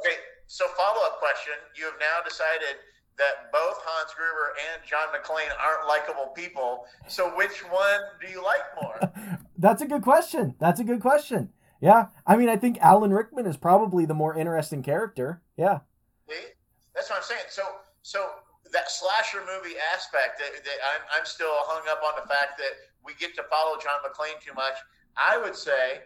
Okay, 0.00 0.16
so 0.46 0.66
follow 0.76 1.04
up 1.06 1.18
question: 1.18 1.54
You 1.76 1.84
have 1.86 1.98
now 2.00 2.22
decided 2.24 2.76
that 3.18 3.50
both 3.52 3.80
Hans 3.80 4.12
Gruber 4.14 4.52
and 4.72 4.82
John 4.84 5.08
McClane 5.08 5.52
aren't 5.56 5.88
likable 5.88 6.32
people. 6.34 6.84
So 7.08 7.34
which 7.36 7.64
one 7.70 8.00
do 8.20 8.28
you 8.28 8.44
like 8.44 8.60
more? 8.80 9.38
That's 9.58 9.82
a 9.82 9.86
good 9.86 10.02
question. 10.02 10.54
That's 10.58 10.80
a 10.80 10.84
good 10.84 11.00
question. 11.00 11.50
Yeah, 11.80 12.06
I 12.26 12.36
mean, 12.36 12.48
I 12.48 12.56
think 12.56 12.78
Alan 12.80 13.12
Rickman 13.12 13.46
is 13.46 13.56
probably 13.56 14.06
the 14.06 14.14
more 14.14 14.36
interesting 14.36 14.82
character. 14.82 15.42
Yeah. 15.56 15.80
See? 16.28 16.34
That's 16.94 17.10
what 17.10 17.18
I'm 17.18 17.24
saying. 17.24 17.48
So, 17.50 17.62
so 18.02 18.30
that 18.72 18.90
slasher 18.90 19.40
movie 19.40 19.76
aspect 19.92 20.38
that, 20.38 20.64
that 20.64 20.78
I'm, 20.94 21.20
I'm 21.20 21.26
still 21.26 21.52
hung 21.68 21.84
up 21.90 22.02
on 22.02 22.20
the 22.20 22.28
fact 22.28 22.56
that 22.58 22.72
we 23.04 23.12
get 23.20 23.34
to 23.36 23.42
follow 23.44 23.76
John 23.76 24.00
McClane 24.04 24.40
too 24.40 24.54
much. 24.54 24.74
I 25.16 25.38
would 25.38 25.54
say 25.54 26.00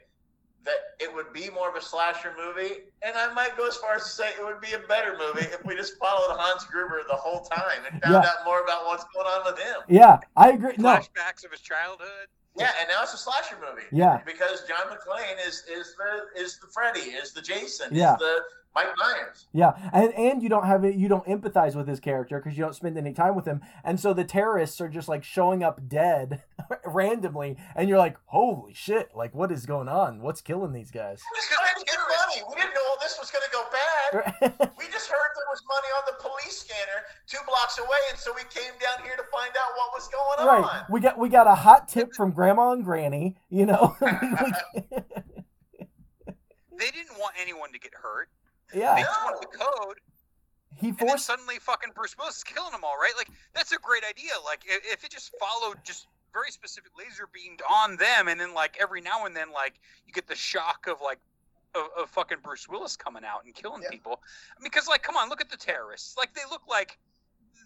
that 0.64 0.74
it 1.00 1.12
would 1.14 1.32
be 1.32 1.48
more 1.50 1.68
of 1.68 1.74
a 1.76 1.80
slasher 1.80 2.34
movie, 2.36 2.84
and 3.02 3.16
I 3.16 3.32
might 3.32 3.56
go 3.56 3.66
as 3.66 3.76
far 3.76 3.94
as 3.94 4.04
to 4.04 4.08
say 4.10 4.28
it 4.38 4.44
would 4.44 4.60
be 4.60 4.72
a 4.74 4.78
better 4.80 5.16
movie 5.18 5.46
if 5.46 5.64
we 5.64 5.74
just 5.74 5.96
followed 5.98 6.36
Hans 6.38 6.64
Gruber 6.64 7.02
the 7.08 7.14
whole 7.16 7.40
time 7.44 7.84
and 7.90 8.00
found 8.02 8.14
Yeah. 8.24 8.30
out 8.30 8.44
more 8.44 8.62
about 8.62 8.84
what's 8.86 9.04
going 9.14 9.26
on 9.26 9.44
with 9.44 9.58
him. 9.58 9.76
Yeah, 9.88 10.18
I 10.36 10.50
agree. 10.50 10.74
No. 10.76 10.90
Flashbacks 10.90 11.44
of 11.44 11.50
his 11.50 11.60
childhood. 11.60 12.28
Yeah, 12.56 12.72
and 12.80 12.88
now 12.88 13.02
it's 13.02 13.14
a 13.14 13.16
slasher 13.16 13.56
movie. 13.60 13.86
Yeah. 13.92 14.18
because 14.26 14.64
John 14.66 14.94
McClane 14.94 15.46
is 15.46 15.64
is 15.70 15.94
the 15.96 16.40
is 16.40 16.58
the 16.58 16.66
Freddy, 16.66 17.00
is 17.00 17.32
the 17.32 17.40
Jason, 17.40 17.94
Yeah. 17.94 18.14
is 18.14 18.18
the 18.18 18.42
Mike 18.74 18.94
Myers. 18.96 19.48
Yeah, 19.52 19.72
and 19.92 20.14
and 20.14 20.42
you 20.42 20.48
don't 20.48 20.66
have 20.66 20.84
it. 20.84 20.94
You 20.94 21.08
don't 21.08 21.26
empathize 21.26 21.74
with 21.74 21.88
his 21.88 21.98
character 21.98 22.38
because 22.38 22.56
you 22.56 22.64
don't 22.64 22.74
spend 22.74 22.96
any 22.96 23.12
time 23.12 23.34
with 23.34 23.44
him, 23.46 23.60
and 23.82 23.98
so 23.98 24.14
the 24.14 24.24
terrorists 24.24 24.80
are 24.80 24.88
just 24.88 25.08
like 25.08 25.24
showing 25.24 25.64
up 25.64 25.88
dead 25.88 26.42
randomly, 26.86 27.56
and 27.74 27.88
you're 27.88 27.98
like, 27.98 28.16
holy 28.26 28.72
shit! 28.72 29.10
Like, 29.14 29.34
what 29.34 29.50
is 29.50 29.66
going 29.66 29.88
on? 29.88 30.22
What's 30.22 30.40
killing 30.40 30.72
these 30.72 30.90
guys? 30.90 31.20
We 31.32 31.38
just 31.38 31.50
trying 31.50 31.74
to 31.78 31.84
get 31.84 31.98
money. 31.98 32.42
We 32.48 32.54
didn't 32.62 32.74
know 32.74 32.80
all 32.90 32.98
this 33.00 33.18
was 33.18 33.30
going 33.30 33.44
to 33.44 33.52
go 33.52 33.64
bad. 33.70 34.70
We 34.80 34.86
just 34.86 35.10
heard 35.10 35.30
there 35.36 35.50
was 35.50 35.62
money 35.68 35.88
on 35.98 36.02
the 36.06 36.22
police 36.22 36.58
scanner 36.60 37.04
two 37.26 37.38
blocks 37.46 37.78
away, 37.78 37.98
and 38.10 38.18
so 38.18 38.32
we 38.34 38.42
came 38.42 38.72
down 38.80 39.04
here 39.04 39.16
to 39.16 39.22
find 39.32 39.50
out 39.50 39.70
what 39.76 39.90
was 39.94 40.08
going 40.08 40.48
right. 40.48 40.64
on. 40.64 40.84
We 40.90 41.00
got 41.00 41.18
we 41.18 41.28
got 41.28 41.46
a 41.46 41.54
hot 41.54 41.88
tip 41.88 42.14
from 42.14 42.32
Grandma 42.32 42.72
and 42.72 42.84
Granny. 42.84 43.36
You 43.50 43.66
know. 43.66 43.96
They 46.80 46.86
didn't 46.86 47.18
want 47.18 47.34
anyone 47.38 47.72
to 47.72 47.78
get 47.78 47.92
hurt. 47.92 48.30
They 48.72 48.80
yeah. 48.80 49.00
just 49.02 49.20
wanted 49.24 49.40
the 49.42 49.56
code, 49.58 49.96
He 50.76 50.88
and 50.88 50.98
then 50.98 51.18
suddenly 51.18 51.56
fucking 51.58 51.90
Bruce 51.94 52.16
Willis 52.18 52.38
is 52.38 52.44
killing 52.44 52.72
them 52.72 52.82
all, 52.84 52.96
right? 53.00 53.12
Like 53.16 53.30
that's 53.54 53.72
a 53.72 53.78
great 53.78 54.02
idea. 54.08 54.32
Like 54.44 54.60
if, 54.66 54.80
if 54.92 55.04
it 55.04 55.10
just 55.10 55.32
followed 55.38 55.78
just 55.84 56.06
very 56.32 56.50
specific 56.50 56.92
laser 56.96 57.28
beamed 57.32 57.60
on 57.70 57.96
them, 57.96 58.28
and 58.28 58.40
then 58.40 58.54
like 58.54 58.76
every 58.80 59.00
now 59.00 59.26
and 59.26 59.34
then 59.34 59.50
like 59.52 59.74
you 60.06 60.12
get 60.12 60.26
the 60.28 60.36
shock 60.36 60.86
of 60.88 61.00
like 61.02 61.18
of, 61.74 61.86
of 61.98 62.10
fucking 62.10 62.38
Bruce 62.42 62.68
Willis 62.68 62.96
coming 62.96 63.24
out 63.24 63.44
and 63.44 63.54
killing 63.54 63.82
Yeah. 63.82 63.90
people. 63.90 64.20
I 64.56 64.60
mean, 64.60 64.70
because 64.70 64.88
like 64.88 65.02
come 65.02 65.16
on, 65.16 65.28
look 65.28 65.40
at 65.40 65.50
the 65.50 65.56
terrorists. 65.56 66.16
Like 66.16 66.34
they 66.34 66.42
look 66.50 66.62
like 66.68 66.98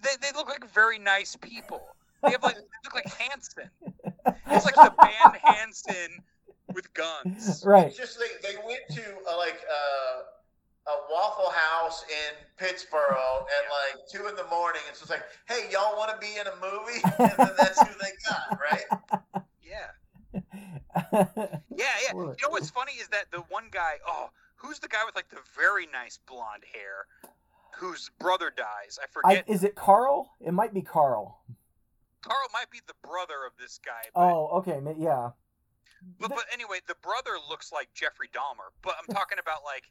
they, 0.02 0.10
they 0.20 0.36
look 0.36 0.48
like 0.48 0.68
very 0.72 0.98
nice 0.98 1.36
people. 1.36 1.82
They 2.22 2.30
have 2.30 2.42
like 2.42 2.56
they 2.56 2.62
look 2.84 2.94
like 2.94 3.12
Hanson. 3.18 3.70
It's 4.50 4.64
like 4.64 4.74
the 4.74 4.94
band 4.98 5.36
Hanson 5.42 6.22
with 6.72 6.92
guns. 6.94 7.62
Right. 7.66 7.86
It's 7.88 7.96
just 7.98 8.18
they, 8.18 8.48
they 8.48 8.56
went 8.66 8.80
to 8.92 9.02
uh, 9.30 9.36
like 9.36 9.60
uh, 9.70 10.22
a 10.86 10.96
Waffle 11.10 11.50
House 11.50 12.04
in 12.08 12.34
Pittsburgh 12.58 13.00
at 13.16 13.64
like 13.70 14.06
two 14.10 14.26
in 14.28 14.36
the 14.36 14.44
morning, 14.50 14.82
and 14.88 14.96
so 14.96 15.02
it's 15.02 15.10
like, 15.10 15.24
hey, 15.48 15.68
y'all 15.72 15.96
want 15.96 16.10
to 16.12 16.18
be 16.18 16.34
in 16.38 16.46
a 16.46 16.56
movie? 16.60 17.00
And 17.18 17.32
then 17.38 17.54
that's 17.58 17.80
who 17.80 17.94
they 18.00 18.12
got, 18.28 18.60
right? 18.60 19.44
Yeah. 19.62 19.90
Yeah, 21.76 21.86
yeah. 22.06 22.12
You 22.14 22.30
it. 22.30 22.38
know 22.42 22.48
what's 22.50 22.70
funny 22.70 22.92
is 22.92 23.08
that 23.08 23.26
the 23.32 23.40
one 23.48 23.64
guy, 23.70 23.94
oh, 24.06 24.30
who's 24.56 24.78
the 24.78 24.88
guy 24.88 24.98
with 25.04 25.14
like 25.16 25.28
the 25.28 25.38
very 25.56 25.86
nice 25.92 26.18
blonde 26.26 26.62
hair 26.72 27.06
whose 27.76 28.10
brother 28.18 28.52
dies? 28.56 28.98
I 29.00 29.04
I, 29.04 29.06
forget. 29.36 29.48
is 29.48 29.64
it 29.64 29.74
Carl? 29.74 30.30
It 30.40 30.52
might 30.52 30.72
be 30.72 30.82
Carl. 30.82 31.40
Carl 32.22 32.48
might 32.52 32.70
be 32.70 32.80
the 32.86 32.94
brother 33.06 33.44
of 33.46 33.52
this 33.60 33.78
guy. 33.84 34.08
But, 34.14 34.20
Oh, 34.20 34.46
okay. 34.58 34.80
Yeah. 34.98 35.30
but, 36.20 36.30
but 36.30 36.44
anyway, 36.52 36.78
the 36.86 36.94
brother 37.02 37.32
looks 37.48 37.72
like 37.72 37.88
Jeffrey 37.94 38.28
Dahmer. 38.32 38.70
But 38.82 38.94
I'm 38.98 39.14
talking 39.14 39.38
about 39.40 39.64
like 39.64 39.84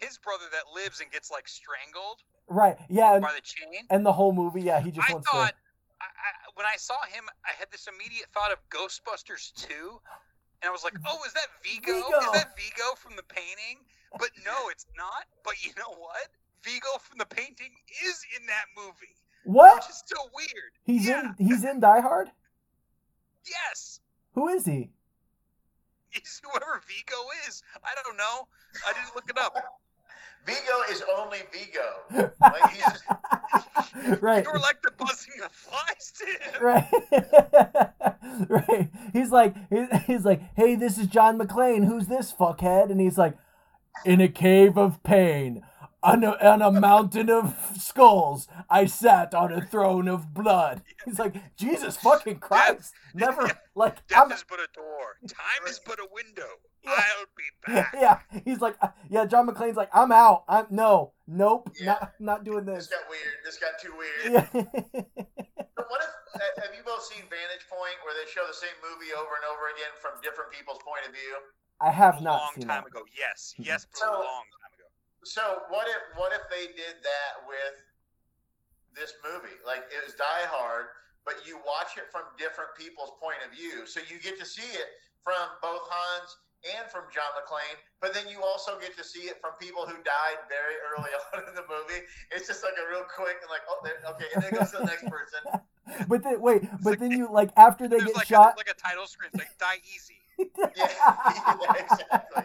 his 0.00 0.18
brother 0.18 0.44
that 0.52 0.72
lives 0.74 1.00
and 1.00 1.10
gets 1.10 1.30
like 1.30 1.48
strangled 1.48 2.22
Right. 2.48 2.76
Yeah. 2.88 3.14
And, 3.14 3.22
by 3.22 3.32
the 3.34 3.42
chain. 3.42 3.84
and 3.90 4.04
the 4.04 4.12
whole 4.12 4.32
movie, 4.32 4.62
yeah, 4.62 4.80
he 4.80 4.90
just 4.90 5.08
I 5.08 5.12
wants 5.12 5.28
thought, 5.30 5.54
I, 6.00 6.04
I, 6.04 6.30
when 6.54 6.66
I 6.66 6.76
saw 6.76 6.96
him, 7.12 7.24
I 7.44 7.52
had 7.58 7.68
this 7.70 7.86
immediate 7.86 8.26
thought 8.32 8.50
of 8.50 8.58
Ghostbusters 8.70 9.52
2. 9.68 10.00
And 10.62 10.68
I 10.68 10.72
was 10.72 10.82
like, 10.82 10.94
oh, 11.06 11.18
is 11.26 11.32
that 11.34 11.46
Vigo? 11.62 11.92
Vigo. 11.92 12.18
Is 12.18 12.32
that 12.32 12.56
Vigo 12.56 12.96
from 12.96 13.14
the 13.16 13.22
painting? 13.22 13.84
But 14.18 14.30
no, 14.44 14.68
it's 14.70 14.86
not. 14.96 15.26
But 15.44 15.62
you 15.64 15.70
know 15.76 15.94
what? 15.98 16.28
Vigo 16.64 16.98
from 17.00 17.18
the 17.18 17.26
painting 17.26 17.70
is 18.04 18.24
in 18.40 18.46
that 18.46 18.64
movie. 18.76 19.14
What? 19.44 19.76
which 19.76 19.90
is 19.90 20.02
so 20.06 20.16
weird. 20.34 20.72
He's 20.84 21.06
yeah, 21.06 21.32
in. 21.38 21.46
He's 21.46 21.64
in 21.64 21.80
Die 21.80 22.00
Hard. 22.00 22.30
yes. 23.46 24.00
Who 24.32 24.48
is 24.48 24.64
he? 24.66 24.90
He's 26.10 26.40
whoever 26.42 26.80
Vigo 26.88 27.16
is. 27.46 27.62
I 27.84 27.90
don't 28.02 28.16
know. 28.16 28.48
I 28.86 28.92
didn't 28.94 29.14
look 29.14 29.28
it 29.28 29.38
up. 29.38 29.54
Vigo 30.46 30.82
is 30.90 31.02
only 31.18 31.38
Vigo. 31.52 32.30
Like 32.40 32.70
he's 32.70 33.02
right. 34.20 34.44
You're 34.44 34.58
like 34.58 34.82
the 34.82 34.92
buzzing 34.96 35.34
of 35.44 35.52
flies 35.52 36.12
to 36.18 36.26
him. 36.26 36.38
Right. 38.48 38.48
right. 38.68 38.90
He's 39.12 39.30
like, 39.30 39.54
he's 40.06 40.24
like, 40.24 40.42
hey, 40.54 40.74
this 40.74 40.98
is 40.98 41.06
John 41.06 41.38
McClane. 41.38 41.86
Who's 41.86 42.06
this 42.06 42.32
fuckhead? 42.32 42.90
And 42.90 43.00
he's 43.00 43.18
like, 43.18 43.36
in 44.04 44.20
a 44.20 44.28
cave 44.28 44.76
of 44.76 45.02
pain, 45.02 45.62
on 46.02 46.22
a, 46.24 46.30
on 46.30 46.62
a 46.62 46.70
mountain 46.70 47.30
of 47.30 47.56
skulls, 47.78 48.48
I 48.70 48.86
sat 48.86 49.34
on 49.34 49.52
a 49.52 49.60
throne 49.60 50.08
of 50.08 50.32
blood. 50.34 50.82
He's 51.04 51.18
like, 51.18 51.34
Jesus 51.56 51.96
fucking 51.96 52.38
Christ. 52.38 52.92
Never, 53.14 53.50
like, 53.74 54.06
Death 54.06 54.24
I'm, 54.26 54.32
is 54.32 54.44
but 54.48 54.60
a 54.60 54.68
door. 54.74 55.16
Time 55.26 55.68
is 55.68 55.80
but 55.84 55.98
a 55.98 56.06
window. 56.12 56.48
Yeah. 56.88 57.04
I'll 57.18 57.26
be 57.36 57.72
back. 57.72 57.94
yeah. 58.32 58.40
He's 58.44 58.60
like, 58.60 58.76
uh, 58.80 58.88
yeah, 59.10 59.24
John 59.26 59.46
McClane's 59.48 59.76
like, 59.76 59.90
I'm 59.92 60.10
out. 60.12 60.44
I'm, 60.48 60.66
no, 60.70 61.12
nope, 61.26 61.70
Yeah. 61.78 61.86
not, 61.86 62.12
not 62.18 62.44
doing 62.44 62.64
this 62.64 62.86
this. 62.88 62.96
got 62.98 63.04
weird. 63.10 63.34
This 63.44 63.58
got 63.58 63.74
too 63.80 63.92
weird. 63.96 64.48
Yeah. 64.54 65.02
But 65.78 65.86
what 65.94 66.02
if 66.02 66.10
uh, 66.34 66.42
have 66.66 66.74
you 66.74 66.82
both 66.82 67.06
seen 67.06 67.22
Vantage 67.30 67.62
Point, 67.70 67.94
where 68.02 68.10
they 68.18 68.26
show 68.26 68.42
the 68.50 68.56
same 68.56 68.74
movie 68.82 69.14
over 69.14 69.30
and 69.38 69.46
over 69.46 69.70
again 69.70 69.94
from 70.02 70.18
different 70.26 70.50
people's 70.50 70.82
point 70.82 71.06
of 71.06 71.14
view? 71.14 71.38
I 71.78 71.94
have 71.94 72.18
a 72.18 72.22
not 72.26 72.50
long 72.50 72.50
seen 72.58 72.66
time 72.66 72.82
that. 72.82 72.90
ago. 72.90 73.06
Yes, 73.14 73.54
yes, 73.62 73.86
but 73.86 73.94
So- 74.02 74.10
a 74.10 74.26
long 74.26 74.42
time 74.58 74.74
ago. 74.74 74.90
So 75.22 75.42
what 75.70 75.86
if 75.86 76.02
what 76.18 76.34
if 76.34 76.42
they 76.50 76.74
did 76.74 76.98
that 77.06 77.32
with 77.46 77.74
this 78.98 79.14
movie? 79.22 79.54
Like 79.62 79.86
it 79.94 80.02
was 80.02 80.18
Die 80.18 80.44
Hard, 80.50 80.90
but 81.22 81.46
you 81.46 81.62
watch 81.62 81.94
it 81.94 82.10
from 82.10 82.26
different 82.38 82.74
people's 82.74 83.14
point 83.22 83.38
of 83.46 83.54
view, 83.54 83.86
so 83.86 84.02
you 84.10 84.18
get 84.18 84.34
to 84.42 84.46
see 84.46 84.66
it 84.74 84.88
from 85.22 85.38
both 85.62 85.86
Hans 85.86 86.42
and 86.66 86.90
from 86.90 87.06
John 87.14 87.30
McClane, 87.38 87.78
but 88.00 88.14
then 88.14 88.26
you 88.26 88.42
also 88.42 88.78
get 88.78 88.96
to 88.96 89.04
see 89.04 89.30
it 89.30 89.40
from 89.40 89.52
people 89.60 89.86
who 89.86 89.94
died 90.02 90.38
very 90.50 90.74
early 90.90 91.10
on 91.34 91.46
in 91.48 91.54
the 91.54 91.66
movie. 91.70 92.02
It's 92.34 92.46
just 92.46 92.64
like 92.64 92.74
a 92.78 92.86
real 92.90 93.06
quick 93.06 93.38
and 93.42 93.50
like, 93.50 93.62
oh, 93.68 93.78
okay, 94.14 94.26
and 94.34 94.42
then 94.42 94.50
it 94.52 94.58
goes 94.58 94.70
to 94.72 94.78
the 94.78 94.90
next 94.90 95.06
person. 95.06 95.40
But 96.06 96.22
then, 96.22 96.38
wait, 96.42 96.68
but 96.84 96.90
like- 96.90 96.98
then 97.00 97.12
you, 97.12 97.32
like, 97.32 97.48
after 97.56 97.88
they 97.88 97.96
get 97.98 98.14
like 98.14 98.28
shot. 98.28 98.52
a, 98.54 98.56
like 98.60 98.68
a 98.68 98.76
title 98.76 99.06
screen, 99.06 99.30
it's 99.32 99.40
like 99.40 99.56
die 99.58 99.80
easy. 99.88 100.20
Yeah, 100.76 100.86
yeah 101.64 101.72
exactly. 101.80 102.44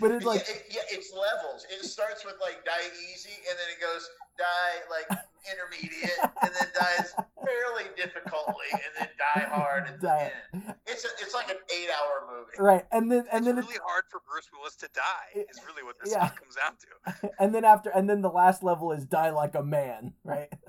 but 0.00 0.10
it's 0.10 0.24
like, 0.24 0.40
yeah, 0.48 0.54
it, 0.54 0.64
yeah, 0.70 0.96
it's 0.96 1.12
levels. 1.12 1.66
It 1.68 1.84
starts 1.84 2.24
with 2.24 2.36
like 2.40 2.64
die 2.64 2.88
easy, 3.12 3.36
and 3.36 3.54
then 3.54 3.68
it 3.68 3.80
goes 3.84 4.08
die 4.40 4.76
like 4.88 5.08
intermediate, 5.52 6.16
and 6.42 6.50
then 6.56 6.68
dies 6.72 7.12
fairly 7.44 7.88
difficultly, 7.96 8.68
and 8.72 8.92
then 8.98 9.08
die 9.20 9.44
hard 9.48 9.88
at 9.88 10.00
the 10.00 10.06
Die. 10.06 10.32
end. 10.54 10.74
It's 10.86 11.04
a, 11.04 11.08
it's 11.20 11.34
like 11.34 11.50
an 11.50 11.56
eight-hour 11.68 12.26
movie. 12.32 12.56
right, 12.58 12.84
and 12.92 13.10
then 13.10 13.24
and 13.32 13.44
it's 13.44 13.46
then 13.46 13.56
really 13.56 13.74
it's, 13.76 13.84
hard 13.84 14.04
for 14.10 14.20
Bruce 14.30 14.48
Willis 14.52 14.76
to 14.76 14.88
die. 14.94 15.28
It- 15.34 15.46
Is 15.50 15.60
really 15.66 15.82
what 15.84 15.96
this 16.02 16.12
yeah. 16.12 16.28
comes 16.30 16.56
down 16.56 16.74
to. 16.80 17.30
and 17.38 17.54
then 17.54 17.64
after 17.64 17.90
and 17.90 18.08
then 18.08 18.22
the 18.22 18.30
last 18.30 18.62
level 18.62 18.92
is 18.92 19.04
die 19.04 19.30
like 19.30 19.54
a 19.54 19.62
man, 19.62 20.14
right? 20.24 20.48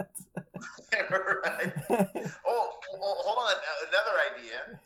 Right. 0.92 1.74
Oh, 2.48 2.70
oh, 2.94 3.16
hold 3.24 3.38
on. 3.50 3.56
Another 3.88 4.18
idea. 4.36 4.80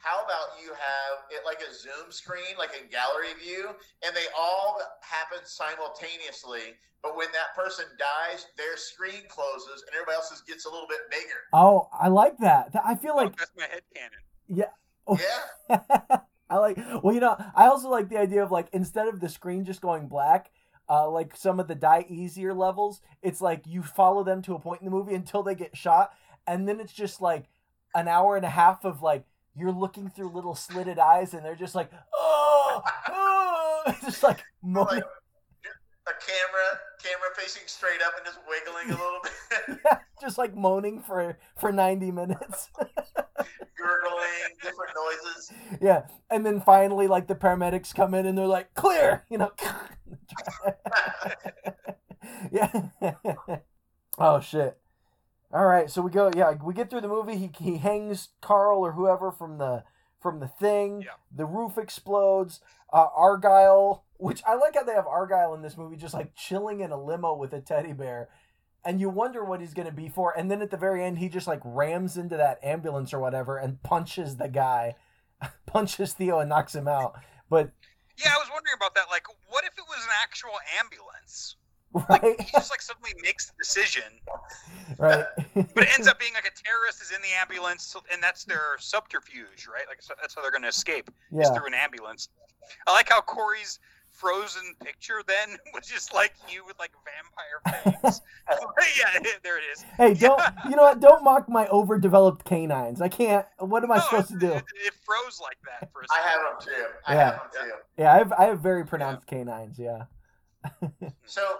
How 0.00 0.24
about 0.24 0.56
you 0.62 0.70
have 0.70 1.28
it 1.30 1.42
like 1.44 1.60
a 1.60 1.72
Zoom 1.74 2.10
screen, 2.10 2.56
like 2.58 2.70
a 2.70 2.88
gallery 2.90 3.34
view, 3.42 3.68
and 4.04 4.16
they 4.16 4.26
all 4.38 4.78
happen 5.02 5.38
simultaneously. 5.44 6.74
But 7.02 7.16
when 7.16 7.28
that 7.32 7.54
person 7.54 7.84
dies, 7.98 8.46
their 8.56 8.76
screen 8.76 9.22
closes, 9.28 9.84
and 9.86 9.94
everybody 9.94 10.16
else's 10.16 10.42
gets 10.42 10.66
a 10.66 10.70
little 10.70 10.88
bit 10.88 11.00
bigger. 11.10 11.40
oh, 11.52 11.88
I 11.98 12.08
like 12.08 12.38
that. 12.38 12.74
I 12.84 12.94
feel 12.94 13.12
Oh, 13.14 13.22
like 13.24 13.36
that's 13.36 13.52
my 13.56 13.64
head 13.64 13.82
cannon. 13.94 14.18
Yeah. 14.48 14.70
oh. 15.06 15.18
Yeah. 15.68 16.18
I 16.50 16.56
like. 16.56 16.78
Well, 17.02 17.14
you 17.14 17.20
know, 17.20 17.36
I 17.54 17.66
also 17.66 17.88
like 17.88 18.08
the 18.08 18.18
idea 18.18 18.42
of 18.42 18.50
like 18.50 18.68
instead 18.72 19.06
of 19.06 19.20
the 19.20 19.28
screen 19.28 19.64
just 19.64 19.80
going 19.80 20.08
black, 20.08 20.50
uh, 20.88 21.08
like 21.08 21.36
some 21.36 21.60
of 21.60 21.68
the 21.68 21.74
die 21.74 22.04
easier 22.08 22.52
levels, 22.52 23.00
it's 23.22 23.40
like 23.40 23.62
you 23.66 23.82
follow 23.82 24.24
them 24.24 24.42
to 24.42 24.54
a 24.54 24.58
point 24.58 24.80
in 24.80 24.86
the 24.86 24.90
movie 24.90 25.14
until 25.14 25.42
they 25.42 25.54
get 25.54 25.76
shot, 25.76 26.12
and 26.46 26.66
then 26.66 26.80
it's 26.80 26.92
just 26.92 27.20
like 27.20 27.44
an 27.94 28.08
hour 28.08 28.36
and 28.36 28.44
a 28.44 28.50
half 28.50 28.84
of 28.84 29.00
like 29.02 29.24
you're 29.56 29.72
looking 29.72 30.08
through 30.08 30.30
little 30.32 30.54
slitted 30.54 30.98
eyes, 30.98 31.34
and 31.34 31.44
they're 31.44 31.56
just 31.56 31.74
like, 31.74 31.90
oh, 32.14 32.82
oh, 33.08 33.94
just 34.04 34.22
like 34.22 34.42
Like 34.84 35.04
a 36.06 36.12
camera 36.12 36.80
camera 37.02 37.28
facing 37.36 37.62
straight 37.66 38.00
up 38.04 38.12
and 38.16 38.24
just 38.26 38.38
wiggling 38.48 38.86
a 38.86 39.02
little 39.02 39.20
bit, 39.22 39.78
yeah, 39.84 39.98
just 40.20 40.38
like 40.38 40.56
moaning 40.56 41.00
for 41.00 41.38
for 41.58 41.72
90 41.72 42.10
minutes. 42.10 42.70
gurgling, 43.76 44.56
different 44.62 44.92
noises. 44.94 45.52
yeah, 45.80 46.02
and 46.30 46.44
then 46.44 46.60
finally, 46.60 47.06
like 47.06 47.26
the 47.26 47.34
paramedics 47.34 47.94
come 47.94 48.14
in 48.14 48.26
and 48.26 48.36
they're 48.36 48.46
like, 48.46 48.74
"Clear," 48.74 49.24
you 49.30 49.38
know. 49.38 49.52
yeah. 52.52 52.70
oh 54.18 54.40
shit. 54.40 54.78
All 55.52 55.66
right, 55.66 55.90
so 55.90 56.00
we 56.02 56.10
go. 56.10 56.30
Yeah, 56.34 56.52
we 56.62 56.74
get 56.74 56.90
through 56.90 57.00
the 57.00 57.08
movie. 57.08 57.36
He 57.36 57.50
he 57.58 57.78
hangs 57.78 58.28
Carl 58.40 58.80
or 58.80 58.92
whoever 58.92 59.32
from 59.32 59.58
the 59.58 59.82
from 60.20 60.38
the 60.38 60.46
thing. 60.46 61.02
Yeah. 61.02 61.14
The 61.34 61.46
roof 61.46 61.76
explodes. 61.76 62.60
Uh, 62.92 63.06
Argyle, 63.14 64.04
which 64.16 64.42
I 64.46 64.56
like 64.56 64.74
how 64.74 64.82
they 64.82 64.94
have 64.94 65.06
Argyle 65.06 65.54
in 65.54 65.62
this 65.62 65.76
movie, 65.76 65.96
just 65.96 66.14
like 66.14 66.34
chilling 66.34 66.80
in 66.80 66.90
a 66.90 67.00
limo 67.00 67.34
with 67.36 67.52
a 67.52 67.60
teddy 67.60 67.92
bear, 67.92 68.28
and 68.84 69.00
you 69.00 69.08
wonder 69.08 69.44
what 69.44 69.60
he's 69.60 69.74
gonna 69.74 69.92
be 69.92 70.08
for. 70.08 70.36
And 70.36 70.50
then 70.50 70.62
at 70.62 70.70
the 70.70 70.76
very 70.76 71.04
end, 71.04 71.18
he 71.18 71.28
just 71.28 71.46
like 71.46 71.60
rams 71.64 72.16
into 72.16 72.36
that 72.36 72.58
ambulance 72.64 73.12
or 73.12 73.20
whatever 73.20 73.58
and 73.58 73.82
punches 73.82 74.36
the 74.36 74.48
guy, 74.48 74.94
punches 75.66 76.12
Theo 76.14 76.40
and 76.40 76.48
knocks 76.48 76.74
him 76.74 76.88
out. 76.88 77.14
But 77.48 77.70
Yeah, 78.16 78.32
I 78.34 78.38
was 78.38 78.48
wondering 78.52 78.74
about 78.76 78.94
that. 78.94 79.06
Like, 79.10 79.26
what 79.48 79.64
if 79.64 79.72
it 79.78 79.84
was 79.88 80.04
an 80.04 80.10
actual 80.22 80.58
ambulance? 80.78 81.56
Right, 82.08 82.40
He 82.40 82.50
just 82.52 82.70
like 82.70 82.80
suddenly 82.82 83.12
makes 83.22 83.46
the 83.46 83.52
decision, 83.58 84.02
right, 84.98 85.24
but 85.54 85.84
it 85.84 85.88
ends 85.94 86.06
up 86.08 86.18
being 86.20 86.34
like 86.34 86.46
a 86.46 86.54
terrorist 86.64 87.02
is 87.02 87.10
in 87.10 87.20
the 87.22 87.28
ambulance, 87.40 87.94
and 88.12 88.22
that's 88.22 88.44
their 88.44 88.76
subterfuge, 88.78 89.66
right? 89.72 89.84
Like 89.88 90.00
so 90.02 90.14
that's 90.20 90.34
how 90.34 90.42
they're 90.42 90.50
going 90.52 90.62
to 90.62 90.68
escape 90.68 91.10
is 91.32 91.48
yeah. 91.48 91.54
through 91.54 91.66
an 91.66 91.74
ambulance. 91.74 92.28
I 92.86 92.92
like 92.92 93.08
how 93.08 93.20
Corey's 93.20 93.78
frozen 94.10 94.62
picture 94.84 95.22
then 95.26 95.56
was 95.74 95.86
just 95.86 96.12
like 96.14 96.34
you 96.52 96.64
with 96.66 96.78
like 96.78 96.90
vampire 97.04 98.02
fangs. 98.02 98.20
yeah, 98.98 99.20
there 99.42 99.58
it 99.58 99.62
is. 99.72 99.84
Hey, 99.96 100.14
don't 100.14 100.40
you 100.68 100.76
know 100.76 100.82
what? 100.82 101.00
Don't 101.00 101.24
mock 101.24 101.48
my 101.48 101.66
overdeveloped 101.68 102.44
canines. 102.44 103.00
I 103.00 103.08
can't. 103.08 103.46
What 103.58 103.82
am 103.82 103.90
I 103.90 103.96
No, 103.96 104.02
supposed 104.02 104.28
to 104.28 104.38
do? 104.38 104.52
It, 104.52 104.64
it 104.86 104.94
froze 105.04 105.40
like 105.42 105.56
that 105.64 105.90
for 105.92 106.02
a 106.02 106.04
I 106.10 106.16
second. 106.18 106.30
have 106.30 106.40
them 106.42 106.74
too. 106.74 106.86
I 107.06 107.14
Yeah. 107.14 107.24
have 107.24 107.34
them 107.52 107.62
too. 107.68 107.72
Yeah, 107.98 108.14
I 108.14 108.18
have 108.18 108.32
I 108.32 108.44
have 108.44 108.60
very 108.60 108.84
pronounced 108.86 109.26
canines. 109.26 109.78
Yeah. 109.78 110.04
So, 111.24 111.42
r- 111.42 111.56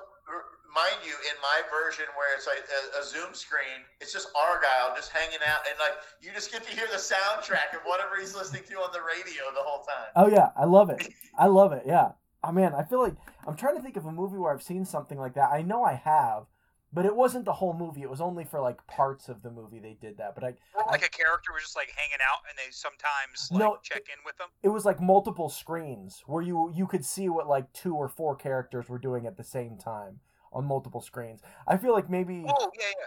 mind 0.74 1.02
you, 1.04 1.12
in 1.28 1.36
my 1.42 1.62
version 1.70 2.04
where 2.16 2.30
it's 2.36 2.46
like 2.46 2.62
a, 2.62 3.00
a 3.00 3.02
Zoom 3.04 3.34
screen, 3.34 3.82
it's 4.00 4.12
just 4.12 4.28
Argyle 4.36 4.94
just 4.96 5.10
hanging 5.10 5.42
out, 5.46 5.60
and 5.68 5.76
like 5.78 5.94
you 6.20 6.30
just 6.32 6.52
get 6.52 6.62
to 6.64 6.72
hear 6.74 6.86
the 6.90 6.98
soundtrack 6.98 7.74
of 7.74 7.82
whatever 7.84 8.16
he's 8.18 8.34
listening 8.34 8.62
to 8.68 8.74
on 8.76 8.90
the 8.92 9.00
radio 9.02 9.42
the 9.54 9.62
whole 9.62 9.84
time. 9.84 10.10
Oh 10.16 10.28
yeah, 10.28 10.50
I 10.56 10.64
love 10.64 10.90
it. 10.90 11.08
I 11.38 11.46
love 11.46 11.72
it. 11.72 11.82
Yeah. 11.86 12.12
Oh 12.42 12.52
man, 12.52 12.74
I 12.74 12.82
feel 12.84 13.02
like 13.02 13.14
I'm 13.46 13.56
trying 13.56 13.76
to 13.76 13.82
think 13.82 13.96
of 13.96 14.06
a 14.06 14.12
movie 14.12 14.38
where 14.38 14.52
I've 14.52 14.62
seen 14.62 14.84
something 14.84 15.18
like 15.18 15.34
that. 15.34 15.50
I 15.52 15.60
know 15.62 15.84
I 15.84 15.94
have, 15.94 16.44
but 16.92 17.04
it 17.04 17.14
wasn't 17.14 17.44
the 17.44 17.52
whole 17.52 17.74
movie. 17.74 18.02
It 18.02 18.08
was 18.10 18.20
only 18.22 18.44
for 18.44 18.60
like 18.60 18.86
parts 18.86 19.28
of 19.28 19.42
the 19.42 19.50
movie 19.50 19.78
they 19.78 19.96
did 20.00 20.16
that. 20.18 20.34
But 20.34 20.44
I, 20.44 20.48
Or 20.74 20.84
like 20.90 21.04
a 21.04 21.10
character 21.10 21.52
was 21.52 21.62
just 21.64 21.76
like 21.76 21.90
hanging 21.94 22.18
out, 22.26 22.38
and 22.48 22.56
they 22.56 22.70
sometimes 22.70 23.48
like 23.50 23.60
No, 23.60 23.76
check 23.82 24.04
in 24.08 24.24
with 24.24 24.36
them. 24.38 24.48
it 24.62 24.68
was 24.68 24.84
like 24.86 25.00
multiple 25.02 25.48
screens 25.50 26.22
where 26.26 26.42
you 26.42 26.72
you 26.74 26.86
could 26.86 27.04
see 27.04 27.28
what 27.28 27.46
like 27.46 27.70
two 27.72 27.94
or 27.94 28.08
four 28.08 28.34
characters 28.36 28.88
were 28.88 28.98
doing 28.98 29.26
at 29.26 29.36
the 29.36 29.44
same 29.44 29.76
time 29.76 30.20
on 30.52 30.64
multiple 30.64 31.00
screens. 31.00 31.40
I 31.66 31.76
feel 31.76 31.92
like 31.92 32.10
maybe 32.10 32.44
Oh 32.46 32.70
yeah, 32.78 32.86
yeah. 33.00 33.06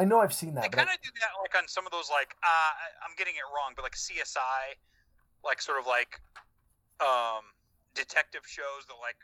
I 0.00 0.04
know 0.04 0.20
I've 0.20 0.32
seen 0.34 0.54
that. 0.54 0.64
But 0.64 0.72
kind 0.72 0.88
of 0.88 1.00
do 1.02 1.10
that 1.20 1.30
like 1.42 1.54
on 1.60 1.68
some 1.68 1.86
of 1.86 1.92
those 1.92 2.10
like 2.10 2.34
uh, 2.42 2.70
I'm 3.06 3.14
getting 3.16 3.34
it 3.34 3.44
wrong, 3.54 3.72
but 3.74 3.82
like 3.82 3.94
CSI, 3.94 4.76
like 5.44 5.60
sort 5.62 5.78
of 5.80 5.86
like 5.86 6.20
um 7.00 7.42
detective 7.94 8.42
shows 8.46 8.84
that 8.88 8.94
like 9.00 9.16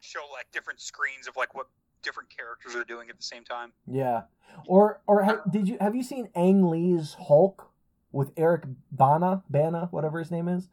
show 0.00 0.20
like 0.32 0.46
different 0.52 0.80
screens 0.80 1.26
of 1.26 1.36
like 1.36 1.54
what 1.54 1.66
different 2.02 2.28
characters 2.34 2.74
are 2.76 2.84
doing 2.84 3.10
at 3.10 3.16
the 3.16 3.22
same 3.22 3.44
time. 3.44 3.72
Yeah. 3.86 4.22
Or 4.66 5.00
or 5.06 5.22
ha- 5.24 5.42
did 5.50 5.68
you 5.68 5.76
have 5.80 5.94
you 5.94 6.02
seen 6.02 6.28
Ang 6.34 6.68
Lee's 6.68 7.14
Hulk 7.26 7.70
with 8.12 8.30
Eric 8.36 8.64
Bana, 8.92 9.42
Bana, 9.50 9.88
whatever 9.90 10.18
his 10.18 10.30
name 10.30 10.48
is? 10.48 10.68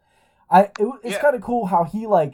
I 0.50 0.64
it, 0.64 0.74
it's 1.04 1.14
Yeah. 1.16 1.22
kind 1.22 1.36
of 1.36 1.42
cool 1.42 1.66
how 1.66 1.84
he 1.84 2.08
like 2.08 2.34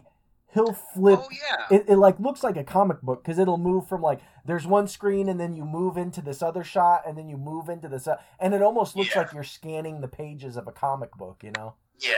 he'll 0.54 0.74
flip 0.74 1.20
Oh 1.24 1.28
yeah. 1.32 1.78
it, 1.78 1.86
it 1.88 1.96
like 1.98 2.20
looks 2.20 2.44
like 2.44 2.58
a 2.58 2.64
comic 2.64 3.02
book 3.02 3.24
because 3.24 3.40
it'll 3.40 3.58
move 3.58 3.88
from 3.88 4.02
like 4.02 4.20
there's 4.46 4.66
one 4.68 4.88
screen 4.88 5.30
and 5.30 5.40
then 5.40 5.54
you 5.54 5.64
move 5.66 5.98
into 5.98 6.22
this 6.22 6.42
other 6.42 6.64
shot 6.64 7.04
and 7.08 7.18
then 7.18 7.28
you 7.30 7.38
move 7.38 7.70
into 7.70 7.88
this 7.88 8.08
o- 8.08 8.18
and 8.40 8.54
it 8.54 8.62
almost 8.62 8.96
looks 8.96 9.14
Yeah. 9.16 9.22
like 9.22 9.34
you're 9.34 9.44
scanning 9.44 10.02
the 10.02 10.08
pages 10.08 10.58
of 10.58 10.68
a 10.68 10.72
comic 10.72 11.12
book 11.16 11.42
you 11.44 11.52
know 11.52 11.76
Yeah. 12.00 12.12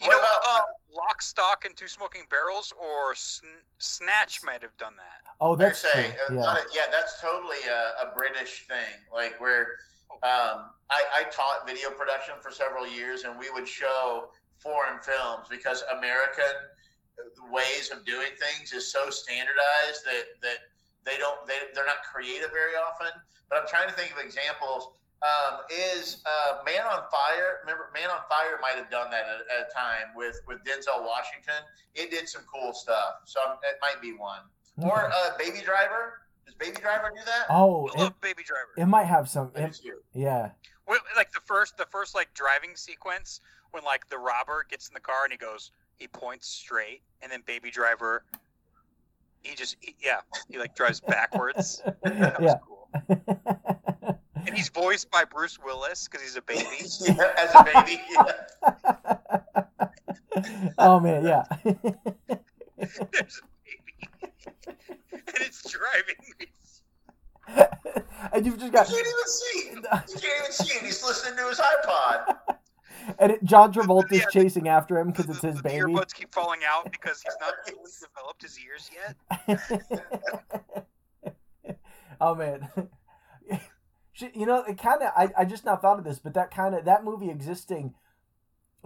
you 0.00 0.06
What 0.08 0.12
know, 0.14 0.18
about- 0.18 0.40
uh, 0.46 0.62
Lock, 0.92 1.22
Stock, 1.22 1.64
and 1.64 1.76
Two 1.76 1.86
Smoking 1.86 2.22
Barrels 2.30 2.72
or 2.78 3.14
Sn- 3.14 3.62
Snatch 3.78 4.42
might 4.42 4.60
have 4.60 4.76
done 4.76 4.94
that. 4.96 5.30
oh 5.40 5.54
that's 5.54 5.80
true 5.82 5.90
saying, 5.92 6.12
uh, 6.28 6.34
yeah 6.34 6.40
not 6.40 6.58
a- 6.58 6.66
yeah, 6.74 6.82
that's 6.90 7.20
totally 7.20 7.62
a, 7.68 8.08
a 8.08 8.14
British 8.16 8.66
thing. 8.66 8.98
Like 9.14 9.40
where 9.40 9.68
um, 10.24 10.70
I, 10.90 11.02
I 11.18 11.22
taught 11.30 11.66
video 11.66 11.90
production 11.90 12.34
for 12.42 12.50
several 12.50 12.86
years, 12.88 13.22
and 13.22 13.38
we 13.38 13.48
would 13.50 13.66
show 13.68 14.30
foreign 14.58 15.00
films 15.00 15.46
because 15.48 15.84
American 15.96 16.52
ways 17.50 17.90
of 17.90 18.04
doing 18.04 18.30
things 18.38 18.72
is 18.72 18.90
so 18.90 19.10
standardized 19.10 20.04
that 20.04 20.24
that 20.42 20.58
they 21.04 21.16
don't 21.18 21.46
they, 21.46 21.54
they're 21.74 21.86
not 21.86 22.02
creative 22.10 22.50
very 22.50 22.74
often. 22.74 23.08
But 23.48 23.58
I'm 23.62 23.68
trying 23.68 23.88
to 23.88 23.94
think 23.94 24.12
of 24.12 24.18
examples. 24.24 24.88
Um, 25.22 25.60
is 25.70 26.22
uh, 26.24 26.62
Man 26.64 26.80
on 26.86 27.02
Fire? 27.10 27.60
Remember, 27.62 27.90
Man 27.92 28.08
on 28.08 28.20
Fire 28.28 28.56
might 28.62 28.76
have 28.76 28.88
done 28.90 29.10
that 29.10 29.24
at, 29.28 29.40
at 29.52 29.68
a 29.68 29.74
time 29.74 30.14
with 30.16 30.40
with 30.48 30.58
Denzel 30.64 31.04
Washington. 31.04 31.60
It 31.94 32.10
did 32.10 32.28
some 32.28 32.42
cool 32.52 32.72
stuff, 32.72 33.20
so 33.26 33.40
um, 33.46 33.56
it 33.68 33.76
might 33.82 34.00
be 34.00 34.12
one. 34.12 34.40
Or 34.78 35.10
uh, 35.12 35.36
Baby 35.38 35.60
Driver. 35.64 36.22
Does 36.46 36.54
Baby 36.54 36.78
Driver 36.80 37.10
do 37.14 37.20
that? 37.26 37.46
oh 37.50 37.90
I 37.98 38.06
it, 38.06 38.12
Baby 38.22 38.42
Driver. 38.44 38.70
it 38.78 38.86
might 38.86 39.04
have 39.04 39.28
some 39.28 39.50
I 39.54 39.60
it- 39.64 39.80
yeah 40.14 40.50
Well, 40.88 40.98
like 41.16 41.32
the 41.32 41.40
first, 41.44 41.76
the 41.76 41.86
first 41.90 42.14
like 42.14 42.32
driving 42.32 42.74
sequence 42.74 43.40
when 43.72 43.84
like 43.84 44.08
the 44.08 44.16
robber 44.18 44.64
gets 44.70 44.88
in 44.88 44.94
the 44.94 45.00
car 45.00 45.24
and 45.24 45.32
he 45.32 45.38
goes, 45.38 45.70
he 46.00 46.08
points 46.08 46.48
straight, 46.48 47.02
and 47.22 47.30
then 47.30 47.42
Baby 47.46 47.70
Driver, 47.70 48.24
he 49.42 49.54
just, 49.54 49.76
he, 49.80 49.94
yeah, 50.02 50.20
he 50.48 50.58
like 50.58 50.74
drives 50.74 50.98
backwards. 51.00 51.82
That 52.02 52.40
was 52.40 52.50
yeah 52.50 52.58
cool. 52.66 52.88
And 54.46 54.56
he's 54.56 54.70
voiced 54.70 55.10
by 55.10 55.24
Bruce 55.24 55.58
Willis 55.62 56.08
because 56.08 56.22
he's 56.26 56.36
a 56.36 56.40
baby. 56.42 56.64
Yeah, 57.00 57.30
as 57.38 57.54
a 57.54 57.62
baby. 57.62 58.00
Yeah. 58.10 58.32
oh 60.78 60.98
man 60.98 61.24
yeah 61.26 61.44
There's 61.62 62.98
a 62.98 63.04
baby, 63.04 64.32
and 65.12 65.36
it's 65.40 65.70
driving. 65.70 66.16
me. 66.40 66.46
and 68.32 68.46
you've 68.46 68.54
just 68.54 68.66
You 68.66 68.72
got 68.72 68.86
can't 68.86 68.98
even 69.06 69.26
see. 69.26 69.70
You 69.74 69.82
can't 69.82 70.38
even 70.40 70.52
see 70.52 70.74
it. 70.74 70.82
He's 70.84 71.02
listening 71.04 71.36
to 71.36 71.46
his 71.48 71.60
iPod. 71.60 72.36
And 73.18 73.32
it, 73.32 73.44
John 73.44 73.72
Travolta's 73.72 74.18
Yeah. 74.18 74.24
chasing 74.32 74.68
after 74.68 74.98
him 74.98 75.08
because 75.10 75.28
it's 75.28 75.40
his 75.42 75.56
the 75.56 75.62
baby. 75.62 75.80
earbuds 75.84 76.14
keep 76.14 76.32
falling 76.34 76.60
out 76.68 76.90
because 76.90 77.22
he's 77.22 77.36
not 77.40 77.54
fully 77.66 77.90
developed 78.00 78.42
his 78.42 78.58
ears 78.58 78.90
yet. 78.94 80.86
oh 82.20 82.34
man, 82.34 82.68
you 84.34 84.46
know 84.46 84.62
it 84.64 84.78
kind 84.78 85.02
of. 85.02 85.12
I, 85.16 85.30
I 85.38 85.44
just 85.44 85.64
now 85.64 85.76
thought 85.76 85.98
of 85.98 86.04
this, 86.04 86.18
but 86.18 86.34
that 86.34 86.50
kind 86.50 86.74
of 86.74 86.84
that 86.84 87.04
movie 87.04 87.30
existing, 87.30 87.94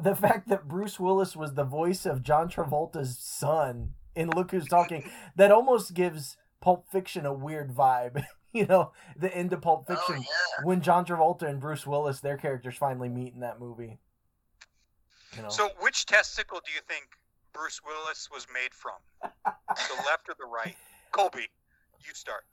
the 0.01 0.15
fact 0.15 0.49
that 0.49 0.69
Bruce 0.69 0.99
Willis 1.01 1.35
was 1.36 1.55
the 1.55 1.65
voice 1.65 2.07
of 2.07 2.23
John 2.23 2.49
Travolta's 2.49 3.19
son 3.19 3.95
in 4.15 4.31
Look 4.31 4.51
Who's 4.53 4.69
Talking, 4.69 5.11
that 5.36 5.51
almost 5.53 5.95
gives 5.95 6.36
Pulp 6.61 6.86
Fiction 6.91 7.27
a 7.27 7.32
weird 7.32 7.74
vibe. 7.74 8.24
you 8.53 8.66
know, 8.66 8.93
the 9.16 9.35
end 9.36 9.53
of 9.53 9.61
Pulp 9.62 9.86
Oh 9.89 9.95
Fiction 9.95 10.23
yeah. 10.23 10.65
when 10.65 10.81
John 10.81 11.05
Travolta 11.05 11.43
and 11.43 11.61
Bruce 11.61 11.86
Willis, 11.86 12.20
their 12.20 12.36
characters 12.36 12.77
finally 12.77 13.09
meet 13.09 13.35
in 13.35 13.41
that 13.41 13.59
movie. 13.59 13.99
You 15.36 15.43
know, 15.43 15.48
So, 15.48 15.70
which 15.81 16.06
testicle 16.06 16.61
do 16.65 16.73
you 16.73 16.81
think 16.89 17.05
Bruce 17.52 17.81
Willis 17.85 18.28
was 18.32 18.47
made 18.52 18.73
from? 18.73 18.94
the 19.23 19.94
left 20.06 20.28
or 20.28 20.35
the 20.39 20.47
right? 20.47 20.77
Colby, 21.12 21.48
you 22.06 22.15
start. 22.15 22.44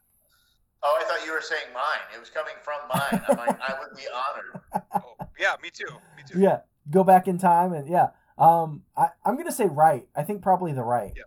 Oh, 0.84 1.00
I 1.00 1.06
thought 1.08 1.26
you 1.26 1.32
were 1.32 1.42
saying 1.42 1.66
mine. 1.74 2.02
It 2.16 2.20
was 2.20 2.30
coming 2.30 2.54
from 2.64 2.80
mine. 2.94 3.22
I'm 3.30 3.38
like, 3.38 3.60
I 3.62 3.76
would 3.80 3.96
be 3.96 4.04
honored. 4.14 4.84
Oh, 4.96 5.26
yeah, 5.40 5.54
me 5.62 5.70
too. 5.72 5.86
Me 6.18 6.24
too. 6.28 6.40
yeah, 6.40 6.62
go 6.90 7.04
back 7.04 7.28
in 7.28 7.38
time 7.38 7.74
and 7.74 7.88
yeah. 7.88 8.08
Um, 8.38 8.82
I, 8.98 9.10
I'm 9.24 9.38
gonna 9.38 9.52
say 9.52 9.66
right. 9.68 10.08
I 10.16 10.24
think 10.24 10.42
probably 10.42 10.74
the 10.74 10.82
right. 10.84 11.12
Yeah. 11.16 11.24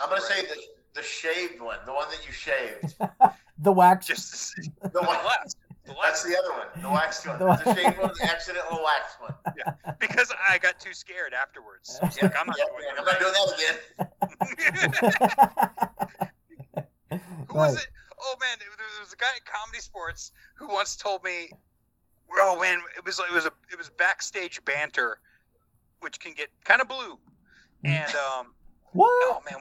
I'm 0.00 0.08
gonna 0.08 0.20
say 0.20 0.42
the 0.42 0.56
the 0.94 1.02
shaved 1.02 1.60
one, 1.60 1.78
the 1.84 1.92
one 1.92 2.06
that 2.10 2.24
you 2.26 2.32
shaved. 2.32 2.94
The 3.58 3.72
wax. 3.72 4.06
Just. 4.06 4.54
The 4.82 4.90
the 4.90 5.00
one. 5.02 5.16
left. 5.24 5.56
The 5.86 5.94
That's 6.02 6.22
the 6.24 6.36
other 6.36 6.50
one, 6.52 6.66
the 6.82 6.90
waxed 6.90 7.26
one. 7.28 7.38
The 7.38 7.44
The, 7.44 7.48
one- 7.48 7.76
shaved 7.76 7.98
one, 7.98 8.12
the 8.18 8.24
accidental 8.24 8.80
waxed 8.82 9.20
one. 9.20 9.34
Yeah, 9.56 9.92
Because 10.00 10.32
I 10.48 10.58
got 10.58 10.78
too 10.80 10.92
scared 10.92 11.32
afterwards. 11.32 11.98
I 12.02 12.06
was 12.06 12.20
like, 12.22 12.34
I'm 12.38 12.46
not 12.46 12.58
Yep, 12.58 12.68
doing 12.68 12.84
I'm 12.98 13.04
not 13.04 13.18
doing 13.20 13.32
that 13.98 14.58
again. 16.10 16.30
Who 17.48 17.54
was 17.54 17.76
it? 17.76 17.86
Oh 18.20 18.34
man, 18.40 18.56
there 18.58 18.68
there 18.76 18.86
was 19.00 19.12
a 19.12 19.16
guy 19.16 19.26
at 19.36 19.44
ComedySportz 19.44 20.32
who 20.56 20.66
once 20.68 20.96
told 20.96 21.22
me, 21.22 21.50
"Oh 22.38 22.58
man, 22.60 22.80
it 22.96 23.04
was 23.04 23.18
it 23.20 23.32
was 23.32 23.44
a 23.46 23.52
it 23.70 23.78
was 23.78 23.90
backstage 23.90 24.64
banter, 24.64 25.20
which 26.00 26.18
can 26.18 26.32
get 26.32 26.48
kind 26.64 26.80
of 26.80 26.88
blue." 26.88 27.18
And 27.84 28.12
um, 28.16 28.54
What? 28.92 29.08
oh 29.10 29.40
man, 29.48 29.60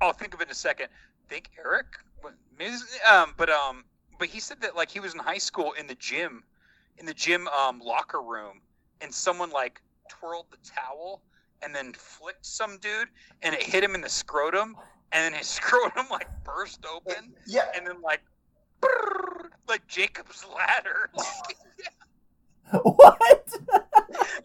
I'll 0.00 0.12
think 0.12 0.32
of 0.34 0.40
it 0.40 0.44
in 0.44 0.50
a 0.50 0.54
second. 0.54 0.88
think 1.28 1.50
Eric, 1.58 1.86
what- 2.22 2.34
maybe 2.58 2.70
this- 2.70 2.98
um, 3.10 3.34
but 3.36 3.50
um, 3.50 3.84
but 4.18 4.28
he 4.28 4.40
said 4.40 4.60
that 4.62 4.76
like 4.76 4.90
he 4.90 5.00
was 5.00 5.14
in 5.14 5.20
high 5.20 5.38
school 5.38 5.72
in 5.78 5.86
the 5.86 5.94
gym, 5.96 6.44
in 6.98 7.06
the 7.06 7.14
gym 7.14 7.48
um 7.48 7.80
locker 7.80 8.22
room, 8.22 8.60
and 9.00 9.12
someone 9.12 9.50
like 9.50 9.80
twirled 10.08 10.46
the 10.50 10.58
towel 10.68 11.22
and 11.62 11.74
then 11.74 11.92
flicked 11.94 12.44
some 12.44 12.78
dude, 12.78 13.08
and 13.42 13.54
it 13.54 13.62
hit 13.62 13.82
him 13.82 13.94
in 13.94 14.00
the 14.00 14.08
scrotum, 14.08 14.76
and 15.12 15.24
then 15.24 15.38
his 15.38 15.48
scrotum 15.58 16.06
like 16.10 16.28
burst 16.44 16.84
open, 16.92 17.32
Yeah, 17.46 17.66
and 17.76 17.86
then 17.86 18.00
like. 18.02 18.20
brrr, 18.82 19.48
Like 19.68 19.86
Jacob's 19.88 20.44
ladder. 20.54 21.10
what? 22.82 23.48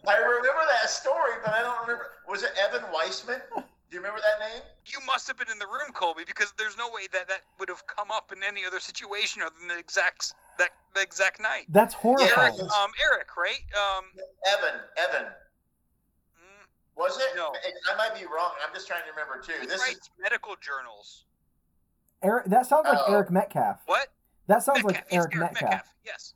I 0.06 0.16
remember 0.16 0.62
that 0.82 0.88
story, 0.90 1.32
but 1.44 1.52
I 1.52 1.60
don't 1.62 1.80
remember. 1.82 2.06
Was 2.28 2.42
it 2.42 2.50
Evan 2.58 2.82
Weissman? 2.92 3.40
Do 3.90 3.96
you 3.96 4.00
remember 4.02 4.20
that 4.22 4.38
name? 4.38 4.62
You 4.86 4.98
must 5.04 5.26
have 5.26 5.36
been 5.36 5.50
in 5.50 5.58
the 5.58 5.66
room, 5.66 5.90
Colby, 5.92 6.22
because 6.24 6.52
there's 6.56 6.78
no 6.78 6.88
way 6.94 7.08
that 7.12 7.26
that 7.28 7.40
would 7.58 7.68
have 7.68 7.84
come 7.88 8.10
up 8.12 8.30
in 8.32 8.38
any 8.44 8.64
other 8.64 8.78
situation 8.78 9.42
other 9.42 9.54
than 9.58 9.66
the 9.68 9.78
exact 9.78 10.32
that 10.58 10.70
the 10.94 11.02
exact 11.02 11.40
night. 11.40 11.64
That's 11.68 11.96
Eric, 12.04 12.30
um, 12.30 12.90
Eric, 13.02 13.36
right? 13.36 13.58
Um, 13.74 14.04
Evan, 14.46 14.80
Evan. 14.96 15.26
mm, 15.26 16.64
Was 16.96 17.18
it? 17.18 17.34
No. 17.34 17.52
I 17.92 17.96
might 17.96 18.14
be 18.18 18.26
wrong. 18.26 18.52
I'm 18.66 18.72
just 18.72 18.86
trying 18.86 19.02
to 19.02 19.10
remember 19.10 19.42
too. 19.42 19.54
he 19.60 19.66
This 19.66 19.82
is 19.88 20.10
medical 20.20 20.54
journals. 20.60 21.24
Eric, 22.22 22.46
that 22.46 22.66
sounds 22.66 22.86
like 22.86 22.98
Oh. 23.06 23.12
Eric 23.12 23.30
Metcalf. 23.30 23.80
What? 23.86 24.08
That 24.46 24.62
sounds 24.62 24.84
like 24.84 24.94
Metcalf. 24.94 25.10
Yes, 25.10 25.18
Eric 25.18 25.34
Metcalf. 25.34 25.94
Yes. 26.04 26.34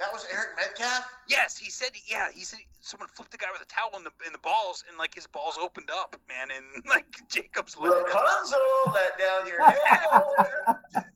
That 0.00 0.12
was 0.12 0.26
Eric 0.32 0.48
Metcalf. 0.56 1.06
Yes, 1.28 1.56
he 1.56 1.70
said. 1.70 1.90
Yeah, 2.10 2.28
he 2.34 2.42
said 2.42 2.58
someone 2.80 3.08
flipped 3.14 3.30
the 3.30 3.38
guy 3.38 3.46
with 3.52 3.62
a 3.62 3.66
towel 3.66 3.90
in 3.96 4.02
the 4.04 4.10
in 4.26 4.32
the 4.32 4.38
balls, 4.38 4.82
and 4.88 4.98
like 4.98 5.14
his 5.14 5.26
balls 5.26 5.58
opened 5.60 5.90
up, 5.90 6.16
man, 6.28 6.48
and 6.56 6.84
like 6.88 7.06
Jacob's 7.28 7.76
ladder. 7.76 8.02
Rapunzel, 8.06 8.58
let 8.92 9.18
down 9.18 9.46
your 9.46 9.62
hair. 9.70 11.06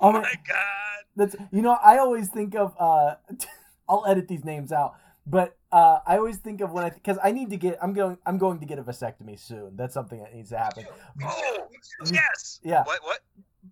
Oh 0.00 0.12
Oh 0.12 0.12
my 0.12 0.20
my, 0.20 0.34
god! 0.46 1.04
that's 1.16 1.34
you 1.50 1.62
know 1.62 1.76
I 1.82 1.98
always 1.98 2.28
think 2.28 2.54
of 2.54 2.74
uh, 2.78 3.16
I'll 3.88 4.04
edit 4.06 4.28
these 4.28 4.44
names 4.44 4.70
out, 4.70 4.94
but 5.26 5.56
uh, 5.72 5.98
I 6.06 6.16
always 6.16 6.36
think 6.36 6.60
of 6.60 6.70
when 6.70 6.84
I 6.84 6.90
because 6.90 7.18
I 7.24 7.32
need 7.32 7.50
to 7.50 7.56
get 7.56 7.76
I'm 7.82 7.92
going 7.92 8.18
I'm 8.24 8.38
going 8.38 8.60
to 8.60 8.66
get 8.66 8.78
a 8.78 8.84
vasectomy 8.84 9.36
soon. 9.38 9.74
That's 9.74 9.94
something 9.94 10.20
that 10.20 10.32
needs 10.32 10.50
to 10.50 10.58
happen. 10.58 10.86
Oh 11.24 11.66
yes. 12.12 12.60
Yeah. 12.62 12.84
What? 12.84 13.02
What? 13.02 13.20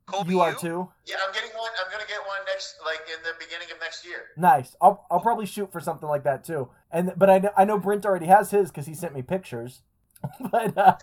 Colby, 0.06 0.34
you 0.34 0.40
are 0.40 0.54
too. 0.54 0.88
yeah, 1.04 1.16
I'm 1.26 1.32
getting 1.34 1.50
one. 1.50 1.70
I'm 1.84 1.90
gonna 1.90 2.06
get 2.08 2.20
one 2.20 2.38
next, 2.46 2.76
like 2.84 3.00
in 3.08 3.22
the 3.24 3.32
beginning 3.38 3.68
of 3.72 3.80
next 3.80 4.04
year. 4.06 4.26
Nice. 4.36 4.76
I'll 4.80 5.04
I'll 5.10 5.20
probably 5.20 5.46
shoot 5.46 5.72
for 5.72 5.80
something 5.80 6.08
like 6.08 6.22
that 6.24 6.44
too. 6.44 6.68
And 6.92 7.12
but 7.16 7.28
I 7.28 7.38
know 7.38 7.50
I 7.56 7.64
know 7.64 7.78
Brent 7.78 8.06
already 8.06 8.26
has 8.26 8.50
his 8.52 8.70
because 8.70 8.86
he 8.86 8.94
sent 8.94 9.14
me 9.14 9.22
pictures. 9.22 9.82
but 10.52 10.78
uh, 10.78 10.96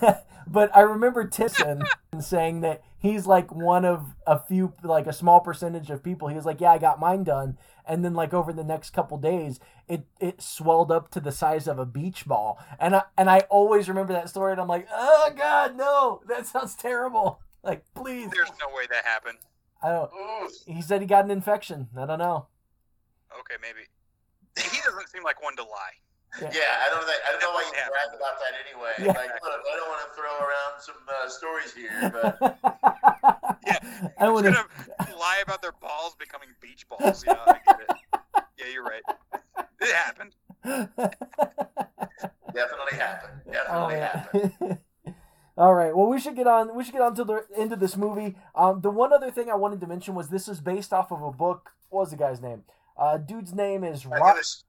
but 0.46 0.74
I 0.76 0.80
remember 0.80 1.26
Tisson 1.26 1.86
saying 2.20 2.60
that 2.60 2.82
he's 2.98 3.26
like 3.26 3.52
one 3.52 3.84
of 3.86 4.14
a 4.26 4.38
few 4.38 4.74
like 4.82 5.06
a 5.06 5.12
small 5.12 5.40
percentage 5.40 5.90
of 5.90 6.02
people. 6.04 6.28
He 6.28 6.36
was 6.36 6.44
like, 6.44 6.60
yeah, 6.60 6.72
I 6.72 6.78
got 6.78 7.00
mine 7.00 7.24
done, 7.24 7.56
and 7.86 8.04
then 8.04 8.12
like 8.12 8.34
over 8.34 8.52
the 8.52 8.64
next 8.64 8.90
couple 8.90 9.16
days, 9.16 9.58
it 9.88 10.06
it 10.20 10.42
swelled 10.42 10.92
up 10.92 11.10
to 11.12 11.20
the 11.20 11.32
size 11.32 11.66
of 11.66 11.78
a 11.78 11.86
beach 11.86 12.26
ball. 12.26 12.58
And 12.78 12.94
I 12.94 13.02
and 13.16 13.30
I 13.30 13.40
always 13.48 13.88
remember 13.88 14.12
that 14.12 14.28
story, 14.28 14.52
and 14.52 14.60
I'm 14.60 14.68
like, 14.68 14.86
oh 14.92 15.30
god, 15.34 15.76
no, 15.76 16.20
that 16.28 16.46
sounds 16.46 16.74
terrible. 16.74 17.40
Like 17.62 17.84
please, 17.94 18.30
There's 18.30 18.50
no 18.60 18.74
way 18.74 18.84
that 18.90 19.04
happened. 19.04 19.38
I 19.82 19.88
don't. 19.90 20.10
Ooh, 20.12 20.48
He 20.66 20.82
said 20.82 21.00
he 21.00 21.06
got 21.06 21.24
an 21.24 21.30
infection. 21.30 21.88
I 21.96 22.06
don't 22.06 22.18
know. 22.18 22.46
Okay, 23.40 23.54
maybe. 23.60 23.86
He 24.58 24.78
doesn't 24.84 25.08
seem 25.08 25.22
like 25.22 25.42
one 25.42 25.56
to 25.56 25.62
lie. 25.62 25.96
yeah, 26.40 26.48
I 26.50 26.88
don't 26.90 27.04
think 27.04 27.18
I 27.26 27.32
don't 27.32 27.40
know 27.42 27.50
why 27.50 27.62
you 27.62 27.72
Yeah. 27.74 27.88
brag 27.88 28.08
about 28.16 28.38
that 28.38 28.54
anyway. 28.64 28.92
Yeah. 28.98 29.18
Like, 29.18 29.30
look, 29.42 29.60
I 29.72 29.76
don't 29.76 29.88
want 29.88 30.02
to 30.06 30.14
throw 30.14 30.34
around 30.38 30.80
some 30.80 30.94
uh, 31.08 31.28
stories 31.28 31.72
here, 31.74 32.10
but 32.12 33.58
yeah. 33.66 33.78
I 34.18 34.24
He's 34.26 34.32
want 34.32 34.46
to. 34.46 35.16
lie 35.18 35.40
about 35.42 35.60
their 35.62 35.72
balls 35.72 36.14
becoming 36.18 36.48
beach 36.60 36.86
balls. 36.88 37.24
Yeah, 37.26 37.34
I 37.46 37.58
get 37.66 37.80
it. 37.80 37.96
Yeah, 38.58 38.66
you're 38.72 38.84
right. 38.84 39.02
It 39.80 39.94
happened. 39.94 40.32
definitely 42.54 42.98
happened. 42.98 43.40
oh 43.46 43.52
Definitely 43.52 43.98
happened. 44.00 44.78
All 45.60 45.74
right. 45.74 45.94
Well, 45.94 46.06
we 46.06 46.18
should 46.18 46.36
get 46.36 46.46
on. 46.46 46.74
We 46.74 46.82
should 46.82 46.94
get 46.94 47.02
on 47.02 47.14
to 47.16 47.22
the 47.24 47.44
end 47.54 47.70
of 47.74 47.80
this 47.80 47.94
movie. 47.94 48.34
Um, 48.54 48.80
the 48.80 48.88
one 48.88 49.12
other 49.12 49.30
thing 49.30 49.50
I 49.50 49.56
wanted 49.56 49.78
to 49.82 49.86
mention 49.86 50.14
was 50.14 50.30
this 50.30 50.48
is 50.48 50.58
based 50.58 50.90
off 50.90 51.12
of 51.12 51.20
a 51.20 51.30
book. 51.30 51.72
What 51.90 52.00
was 52.00 52.10
the 52.12 52.16
guy's 52.16 52.40
name? 52.40 52.62
Uh, 52.96 53.18
dude's 53.18 53.52
name 53.52 53.84
is 53.84 54.06
Like, 54.06 54.22
Rob. 54.22 54.36
was 54.36 54.64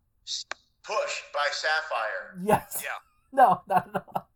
Push 0.84 1.22
by 1.34 1.48
Sapphire. 1.52 2.42
Yes. 2.44 2.82
Yeah. 2.84 2.90
No, 3.34 3.62
not 3.66 3.90
at 3.96 4.04
all. 4.14 4.30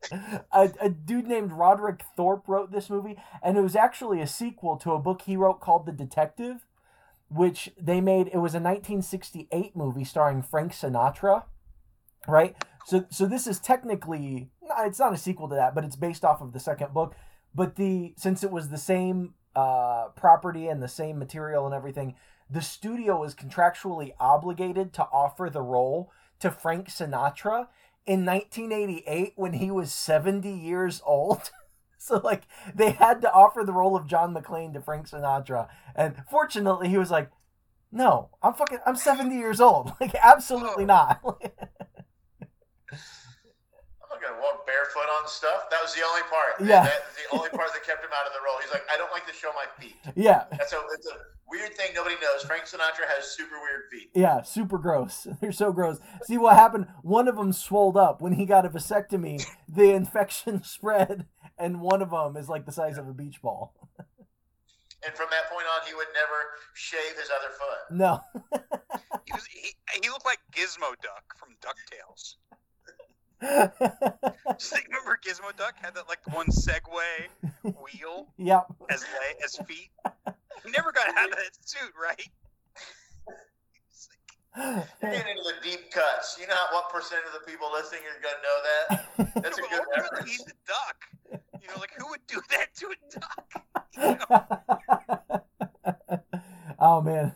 A, 0.54 0.72
a 0.80 0.90
dude 0.90 1.28
named 1.28 1.52
Roderick 1.52 2.04
Thorp 2.16 2.48
wrote 2.48 2.72
this 2.72 2.90
movie, 2.90 3.18
and 3.44 3.58
it 3.58 3.62
was 3.62 3.76
actually 3.76 4.22
a 4.22 4.26
sequel 4.28 4.78
to 4.78 4.94
a 4.94 5.00
book 5.00 5.24
he 5.24 5.36
wrote 5.36 5.60
called 5.60 5.86
The 5.86 5.92
Detective, 5.92 6.66
which 7.28 7.72
they 7.78 8.00
made. 8.00 8.28
It 8.28 8.38
was 8.38 8.54
a 8.54 8.62
1968 8.62 9.76
movie 9.76 10.06
starring 10.06 10.42
Frank 10.42 10.72
Sinatra, 10.72 11.44
right? 12.26 12.56
So, 12.86 13.06
so 13.10 13.26
this 13.26 13.48
is 13.48 13.60
technically 13.60 14.50
it's 14.80 15.00
not 15.00 15.14
a 15.14 15.18
sequel 15.18 15.50
to 15.50 15.56
that, 15.56 15.74
but 15.74 15.84
it's 15.84 15.96
based 15.96 16.24
off 16.24 16.42
of 16.42 16.54
the 16.54 16.60
second 16.60 16.94
book. 16.94 17.16
But 17.54 17.76
the 17.76 18.14
since 18.18 18.44
it 18.44 18.52
was 18.52 18.70
the 18.70 18.78
same 18.78 19.34
uh, 19.56 20.10
property 20.16 20.68
and 20.68 20.84
the 20.84 20.88
same 20.88 21.18
material 21.18 21.66
and 21.66 21.74
everything, 21.74 22.16
the 22.50 22.62
studio 22.62 23.20
was 23.20 23.34
contractually 23.34 24.14
obligated 24.20 24.94
to 24.94 25.04
offer 25.04 25.50
the 25.50 25.62
role 25.62 26.12
to 26.40 26.52
Frank 26.52 26.90
Sinatra 26.90 27.68
in 28.06 28.24
1988 28.26 29.34
when 29.36 29.54
he 29.54 29.72
was 29.72 29.92
70 29.92 30.50
years 30.52 31.02
old. 31.06 31.50
so 31.98 32.18
like 32.24 32.44
they 32.76 32.92
had 32.92 33.22
to 33.22 33.32
offer 33.32 33.64
the 33.64 33.74
role 33.74 33.96
of 33.96 34.06
John 34.06 34.34
McClane 34.34 34.74
to 34.74 34.82
Frank 34.82 35.10
Sinatra, 35.10 35.70
and 35.96 36.16
fortunately 36.30 36.90
he 36.90 37.00
was 37.00 37.10
like, 37.10 37.32
"No, 37.92 38.30
I'm 38.44 38.54
fucking 38.54 38.80
I'm 38.86 38.96
70 38.96 39.36
years 39.36 39.60
old. 39.60 39.94
Like 40.00 40.14
absolutely 40.22 40.86
not." 40.86 41.20
I'm 41.24 41.34
not 41.42 41.95
gonna 44.26 44.42
walk 44.42 44.66
barefoot 44.66 45.08
on 45.22 45.28
stuff. 45.30 45.70
That 45.70 45.82
was 45.82 45.94
the 45.94 46.02
only 46.02 46.26
part. 46.28 46.58
Yeah. 46.60 46.84
That's 46.84 47.14
the 47.16 47.38
only 47.38 47.50
part 47.50 47.70
that 47.74 47.86
kept 47.86 48.04
him 48.04 48.12
out 48.14 48.26
of 48.26 48.34
the 48.34 48.42
role. 48.42 48.58
He's 48.62 48.72
like, 48.74 48.84
I 48.92 48.98
don't 48.98 49.12
like 49.12 49.26
to 49.28 49.34
show 49.34 49.52
my 49.54 49.66
feet. 49.78 49.96
yeah. 50.16 50.46
That's 50.52 50.74
a, 50.74 50.82
it's 50.94 51.08
a 51.08 51.18
weird 51.48 51.74
thing 51.76 51.94
nobody 51.94 52.16
knows. 52.22 52.44
Frank 52.44 52.66
Sinatra 52.66 53.08
has 53.08 53.26
super 53.32 53.56
weird 53.62 53.84
feet. 53.92 54.10
Yeah, 54.14 54.42
super 54.42 54.78
gross. 54.78 55.28
They're 55.42 55.52
so 55.52 55.72
gross. 55.72 56.00
See 56.24 56.38
what 56.38 56.56
happened? 56.56 56.88
One 57.02 57.28
of 57.28 57.36
them 57.36 57.54
swelled 57.54 57.98
up 57.98 58.22
when 58.22 58.34
he 58.34 58.46
got 58.46 58.66
a 58.66 58.70
vasectomy. 58.70 59.46
The 59.68 59.92
infection 60.00 60.64
spread, 60.68 61.28
and 61.58 61.82
one 61.82 62.02
of 62.02 62.12
them 62.12 62.38
is 62.38 62.50
like 62.50 62.66
the 62.66 62.72
size 62.72 62.98
of 62.98 63.08
a 63.08 63.14
beach 63.14 63.42
ball. 63.42 63.74
And 65.06 65.14
from 65.14 65.28
that 65.30 65.52
point 65.54 65.68
on, 65.70 65.88
he 65.88 65.94
would 65.94 66.08
never 66.16 66.40
shave 66.74 67.16
his 67.20 67.30
other 67.30 67.54
foot. 67.54 67.96
No. 67.96 68.22
He 69.26 69.34
was 69.34 69.46
he, 69.46 69.76
he 70.02 70.10
looked 70.10 70.26
like 70.26 70.40
Gizmo 70.52 70.94
Duck 71.02 71.38
from 71.38 71.50
Ducktales. 71.62 72.36
Just 74.58 74.74
like, 74.74 74.88
remember 74.88 75.20
Gizmo 75.24 75.56
Duck 75.56 75.76
had 75.82 75.94
that 75.96 76.08
like 76.08 76.20
one 76.34 76.48
Segway 76.48 77.30
wheel 77.64 78.28
yep. 78.38 78.66
as 78.90 79.02
leg 79.02 79.36
as 79.44 79.58
feet. 79.68 79.90
He 80.64 80.72
never 80.72 80.92
got 80.92 81.08
out 81.18 81.30
of 81.30 81.36
that 81.36 81.52
suit, 81.64 81.92
right? 82.02 82.30
Like, 84.58 84.88
You're 85.02 85.12
getting 85.12 85.38
into 85.38 85.44
the 85.44 85.70
deep 85.70 85.92
cuts. 85.92 86.38
You 86.40 86.48
know 86.48 86.56
what 86.72 86.90
percent 86.90 87.22
of 87.28 87.34
the 87.34 87.52
people 87.52 87.68
listening 87.72 88.02
are 88.10 88.22
gonna 88.24 88.42
know 88.42 88.62
that? 88.64 89.44
That's 89.44 89.58
a 89.58 89.62
good 89.62 89.86
reference. 89.96 90.30
he's 90.30 90.42
a 90.42 90.54
duck. 90.66 91.06
You 91.62 91.68
know, 91.68 91.80
like 91.80 91.92
who 91.98 92.10
would 92.10 92.26
do 92.28 92.42
that 92.52 92.74
to 92.76 92.88
a 92.88 92.96
duck? 93.20 93.46
You 93.98 94.18
know? 94.30 95.42
oh 96.80 97.02
man. 97.02 97.34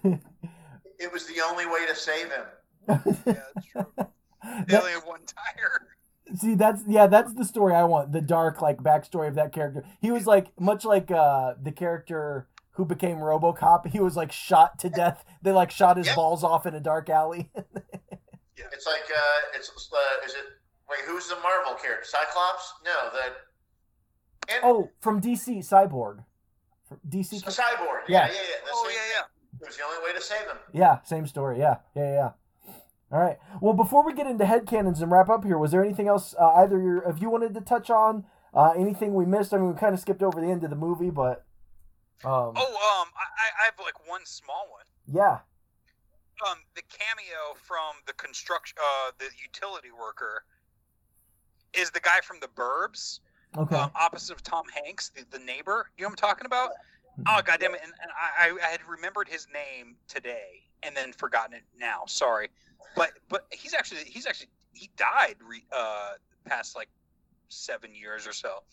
It 0.98 1.12
was 1.12 1.28
the 1.28 1.42
only 1.50 1.66
way 1.66 1.86
to 1.88 1.96
save 1.96 2.32
him. 2.32 2.46
Yeah, 2.88 3.02
that's 3.54 3.68
true. 3.68 3.86
They 4.68 4.78
only 4.78 4.92
have 4.92 5.06
one 5.06 5.22
tire. 5.26 5.89
See, 6.36 6.56
that's 6.56 6.84
yeah, 6.88 7.08
that's 7.08 7.34
the 7.34 7.46
story 7.46 7.74
I 7.74 7.84
want. 7.84 8.12
The 8.12 8.22
dark 8.22 8.62
like 8.62 8.78
backstory 8.78 9.28
of 9.28 9.36
that 9.36 9.52
character. 9.54 9.84
He 10.02 10.12
was 10.12 10.28
like 10.28 10.48
much 10.60 10.86
like 10.86 11.10
uh 11.12 11.54
the 11.62 11.72
character 11.72 12.48
who 12.74 12.86
became 12.86 13.18
RoboCop. 13.18 13.88
He 13.88 14.00
was 14.00 14.16
like 14.16 14.32
shot 14.32 14.80
to 14.80 14.90
death. 14.90 15.26
They 15.42 15.52
like 15.52 15.72
shot 15.72 15.98
his 15.98 16.08
Yeah. 16.08 16.16
balls 16.16 16.44
off 16.44 16.66
in 16.66 16.74
a 16.76 16.80
dark 16.80 17.10
alley. 17.10 17.50
yeah. 17.56 18.66
It's 18.72 18.86
like 18.86 19.02
uh, 19.14 19.56
it's 19.58 19.70
uh, 19.70 20.26
is 20.26 20.34
it? 20.34 20.44
Wait, 20.90 21.00
who's 21.06 21.28
the 21.28 21.36
Marvel 21.36 21.74
character? 21.82 22.06
Cyclops? 22.06 22.74
No, 22.86 23.10
the 23.14 24.54
and, 24.54 24.62
oh, 24.64 24.90
from 25.02 25.22
DC 25.22 25.60
Cyborg. 25.68 26.24
From 26.88 27.00
DC. 27.08 27.44
Cyborg. 27.44 28.02
Yeah. 28.08 28.28
Yeah, 28.28 28.28
yeah, 28.28 28.32
yeah. 28.34 28.70
Oh 28.74 28.86
same- 28.88 28.96
yeah, 28.96 29.02
yeah. 29.20 29.62
It 29.62 29.68
was 29.68 29.78
the 29.78 29.84
only 29.84 30.04
way 30.06 30.14
to 30.18 30.22
save 30.22 30.42
him. 30.48 30.58
Yeah, 30.74 31.02
same 31.04 31.28
story. 31.28 31.60
Yeah, 31.60 31.78
yeah, 31.96 32.12
yeah. 32.14 32.30
All 33.12 33.20
right. 33.20 33.38
Well, 33.62 33.74
before 33.74 34.06
we 34.06 34.14
get 34.14 34.28
into 34.28 34.46
headcanons 34.46 35.02
and 35.02 35.12
wrap 35.12 35.30
up 35.30 35.44
here, 35.44 35.58
was 35.58 35.72
there 35.72 35.84
anything 35.84 36.08
else 36.08 36.36
uh, 36.40 36.48
either 36.58 36.80
your, 36.80 37.02
if 37.10 37.22
you 37.22 37.30
wanted 37.30 37.54
to 37.56 37.62
touch 37.62 37.90
on? 37.90 38.26
Uh, 38.54 38.72
anything 38.78 39.14
we 39.14 39.26
missed? 39.26 39.54
I 39.54 39.58
mean, 39.58 39.74
we 39.74 39.80
kind 39.80 39.94
of 39.94 40.00
skipped 40.00 40.22
over 40.24 40.40
the 40.40 40.48
end 40.48 40.64
of 40.64 40.70
the 40.70 40.76
movie, 40.76 41.10
but 41.10 41.46
um, 42.24 42.54
Oh, 42.56 43.02
um, 43.02 43.08
I, 43.16 43.26
I- 43.38 43.62
I 43.62 43.66
have 43.66 43.74
like 43.84 44.08
one 44.08 44.22
small 44.26 44.68
one. 44.72 44.86
yeah, 45.08 45.40
Um, 46.48 46.58
the 46.76 46.82
cameo 46.90 47.56
from 47.64 47.96
the 48.08 48.14
construction, 48.14 48.78
uh, 48.82 49.12
the 49.20 49.26
utility 49.44 49.90
worker, 49.92 50.44
is 51.74 51.92
the 51.92 52.00
guy 52.00 52.20
from 52.22 52.38
the 52.42 52.48
Burbs 52.48 53.20
Okay. 53.58 53.76
um, 53.76 53.90
opposite 53.96 54.34
of 54.34 54.44
Tom 54.44 54.66
Hanks, 54.84 55.10
the, 55.10 55.26
the 55.38 55.44
neighbor. 55.44 55.90
You 55.98 56.04
know 56.04 56.10
what 56.10 56.12
I'm 56.24 56.30
talking 56.30 56.46
about? 56.46 56.72
Oh 57.28 57.42
goddamn 57.44 57.74
it! 57.76 57.82
And, 57.84 57.92
and 58.02 58.12
I, 58.16 58.56
I 58.66 58.70
had 58.72 58.80
remembered 58.88 59.28
his 59.28 59.48
name 59.54 59.96
today 60.08 60.64
and 60.84 60.96
then 60.96 61.12
forgotten 61.12 61.54
it 61.56 61.64
now. 61.78 62.04
Sorry, 62.08 62.50
but 62.96 63.12
but 63.30 63.46
he's 63.52 63.74
actually 63.74 64.02
he's 64.06 64.26
actually 64.26 64.50
he 64.74 64.90
died 64.98 65.36
re, 65.48 65.64
uh 65.72 66.14
past 66.46 66.76
like 66.76 66.90
seven 67.50 67.94
years 67.94 68.28
or 68.28 68.34
so. 68.34 68.64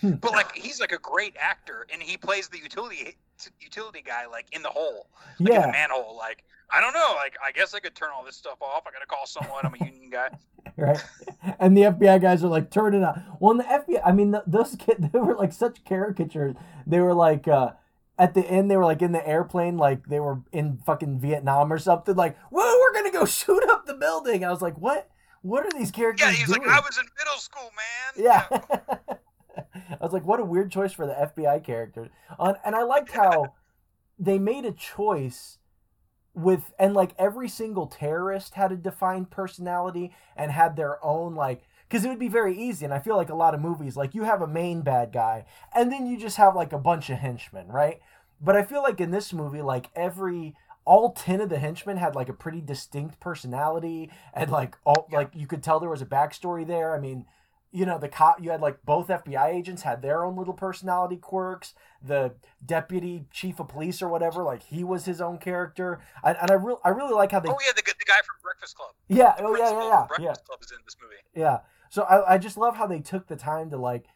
Hmm. 0.00 0.12
But 0.12 0.32
like 0.32 0.54
he's 0.54 0.80
like 0.80 0.92
a 0.92 0.98
great 0.98 1.36
actor, 1.38 1.86
and 1.92 2.02
he 2.02 2.16
plays 2.16 2.48
the 2.48 2.58
utility 2.58 3.16
utility 3.60 4.02
guy 4.04 4.26
like 4.26 4.46
in 4.52 4.62
the 4.62 4.70
hole, 4.70 5.08
like 5.38 5.54
in 5.54 5.62
the 5.62 5.68
manhole. 5.68 6.16
Like 6.16 6.44
I 6.70 6.80
don't 6.80 6.94
know, 6.94 7.14
like 7.16 7.36
I 7.44 7.52
guess 7.52 7.74
I 7.74 7.80
could 7.80 7.94
turn 7.94 8.10
all 8.14 8.24
this 8.24 8.36
stuff 8.36 8.60
off. 8.62 8.84
I 8.86 8.90
gotta 8.90 9.06
call 9.06 9.26
someone. 9.26 9.64
I'm 9.64 9.74
a 9.74 9.84
union 9.84 10.10
guy. 10.10 10.28
right? 10.76 11.04
And 11.58 11.76
the 11.76 11.82
FBI 11.82 12.20
guys 12.20 12.42
are 12.44 12.48
like, 12.48 12.70
turn 12.70 12.94
it 12.94 13.02
on. 13.02 13.22
Well, 13.40 13.52
in 13.52 13.58
the 13.58 13.64
FBI, 13.64 14.00
I 14.04 14.12
mean, 14.12 14.32
th 14.32 14.42
those 14.46 14.76
kids, 14.76 15.06
they 15.12 15.18
were 15.18 15.34
like 15.34 15.52
such 15.52 15.84
caricatures. 15.84 16.54
They 16.86 17.00
were 17.00 17.14
like, 17.14 17.46
uh, 17.48 17.72
at 18.18 18.34
the 18.34 18.42
end, 18.42 18.70
they 18.70 18.76
were 18.76 18.84
like 18.84 19.02
in 19.02 19.12
the 19.12 19.26
airplane, 19.26 19.76
like 19.76 20.06
they 20.06 20.20
were 20.20 20.40
in 20.52 20.78
fucking 20.78 21.20
Vietnam 21.20 21.72
or 21.72 21.78
something. 21.78 22.14
Like, 22.14 22.38
whoa, 22.50 22.78
we're 22.80 22.91
go 23.12 23.24
shoot 23.24 23.62
up 23.70 23.86
the 23.86 23.94
building. 23.94 24.44
I 24.44 24.50
was 24.50 24.62
like, 24.62 24.78
what? 24.78 25.08
What 25.42 25.66
are 25.66 25.76
these 25.76 25.90
characters 25.90 26.26
Yeah, 26.26 26.32
he's 26.32 26.46
doing? 26.46 26.62
like 26.62 26.70
I 26.70 26.80
was 26.80 26.98
in 26.98 27.04
middle 27.18 27.38
school, 27.38 27.70
man. 27.76 28.24
Yeah. 28.24 28.76
I 30.00 30.04
was 30.04 30.12
like, 30.12 30.24
what 30.24 30.40
a 30.40 30.44
weird 30.44 30.70
choice 30.70 30.92
for 30.92 31.06
the 31.06 31.12
FBI 31.14 31.64
characters. 31.64 32.10
On 32.38 32.54
and 32.64 32.74
I 32.74 32.82
liked 32.84 33.10
how 33.12 33.54
they 34.18 34.38
made 34.38 34.64
a 34.64 34.72
choice 34.72 35.58
with 36.34 36.72
and 36.78 36.94
like 36.94 37.14
every 37.18 37.48
single 37.48 37.86
terrorist 37.86 38.54
had 38.54 38.72
a 38.72 38.76
defined 38.76 39.30
personality 39.30 40.14
and 40.36 40.50
had 40.50 40.76
their 40.76 41.04
own 41.04 41.34
like 41.34 41.62
because 41.86 42.06
it 42.06 42.08
would 42.08 42.18
be 42.18 42.28
very 42.28 42.56
easy 42.56 42.86
and 42.86 42.94
i 42.94 42.98
feel 42.98 43.16
like 43.16 43.28
a 43.28 43.34
lot 43.34 43.52
of 43.52 43.60
movies 43.60 43.96
like 43.98 44.14
you 44.14 44.22
have 44.22 44.40
a 44.40 44.46
main 44.46 44.80
bad 44.80 45.12
guy 45.12 45.44
and 45.76 45.92
then 45.92 46.06
you 46.06 46.16
just 46.16 46.38
have 46.38 46.56
like 46.56 46.72
a 46.72 46.78
bunch 46.78 47.10
of 47.10 47.18
henchmen 47.18 47.68
right 47.68 48.00
but 48.40 48.56
i 48.56 48.62
feel 48.62 48.80
like 48.82 48.98
in 48.98 49.10
this 49.10 49.34
movie 49.34 49.60
like 49.60 49.90
every 49.94 50.54
all 50.84 51.12
10 51.12 51.40
of 51.40 51.48
the 51.48 51.58
henchmen 51.58 51.96
had 51.96 52.14
like 52.14 52.28
a 52.28 52.32
pretty 52.32 52.60
distinct 52.60 53.20
personality 53.20 54.10
and 54.34 54.50
like 54.50 54.76
all 54.84 55.08
like 55.12 55.30
you 55.34 55.46
could 55.46 55.62
tell 55.62 55.78
there 55.80 55.88
was 55.90 56.02
a 56.02 56.06
backstory 56.06 56.66
there. 56.66 56.94
I 56.94 57.00
mean 57.00 57.26
you 57.74 57.86
know 57.86 57.96
the 57.98 58.08
cop 58.08 58.36
you 58.42 58.50
had 58.50 58.60
like 58.60 58.84
both 58.84 59.08
fbi 59.08 59.46
agents 59.48 59.80
had 59.80 60.02
their 60.02 60.24
own 60.24 60.36
little 60.36 60.52
personality 60.52 61.16
quirks. 61.16 61.72
The 62.04 62.34
deputy 62.64 63.24
chief 63.30 63.58
of 63.60 63.68
police 63.68 64.02
or 64.02 64.08
whatever 64.08 64.42
like 64.42 64.62
he 64.64 64.84
was 64.84 65.04
his 65.06 65.20
own 65.20 65.38
character. 65.38 66.00
And, 66.24 66.36
and 66.40 66.50
i 66.50 66.54
really 66.54 66.80
i 66.84 66.90
really 66.90 67.14
like 67.14 67.32
how 67.32 67.40
they 67.40 67.48
Oh 67.48 67.56
yeah, 67.64 67.72
the, 67.74 67.82
the 67.82 68.04
guy 68.06 68.20
from 68.26 68.36
Breakfast 68.42 68.76
Club. 68.76 68.90
yeah 69.08 69.34
oh, 69.38 69.42
The 69.42 69.48
oh 69.48 69.56
yeah 69.56 69.70
yeah 69.70 69.78
yeah 69.78 69.88
yeah 69.88 70.06
Breakfast 70.08 70.44
Club 70.46 70.58
is 70.62 70.70
in 70.72 70.78
this 70.84 70.96
movie. 71.02 71.14
yeah. 71.34 71.58
So 71.90 72.02
I, 72.04 72.34
I 72.34 72.38
just 72.38 72.56
love 72.56 72.76
how 72.76 72.86
they 72.86 73.00
took 73.00 73.26
the 73.28 73.36
time 73.36 73.70
to 73.70 73.76
like 73.76 74.06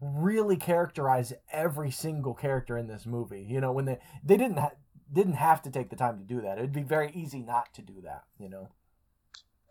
really 0.00 0.56
characterize 0.56 1.32
every 1.50 1.90
single 1.90 2.34
character 2.34 2.76
in 2.76 2.86
this 2.86 3.06
movie. 3.06 3.46
You 3.48 3.60
know 3.60 3.72
when 3.72 3.84
they 3.86 3.98
they 4.22 4.36
didn't 4.36 4.58
ha- 4.58 4.72
didn't 5.12 5.34
have 5.34 5.62
to 5.62 5.70
take 5.70 5.90
the 5.90 5.96
time 5.96 6.18
to 6.18 6.24
do 6.24 6.40
that 6.40 6.58
it'd 6.58 6.72
be 6.72 6.82
very 6.82 7.10
easy 7.14 7.40
not 7.42 7.72
to 7.74 7.82
do 7.82 8.00
that 8.02 8.24
you 8.38 8.48
know 8.48 8.68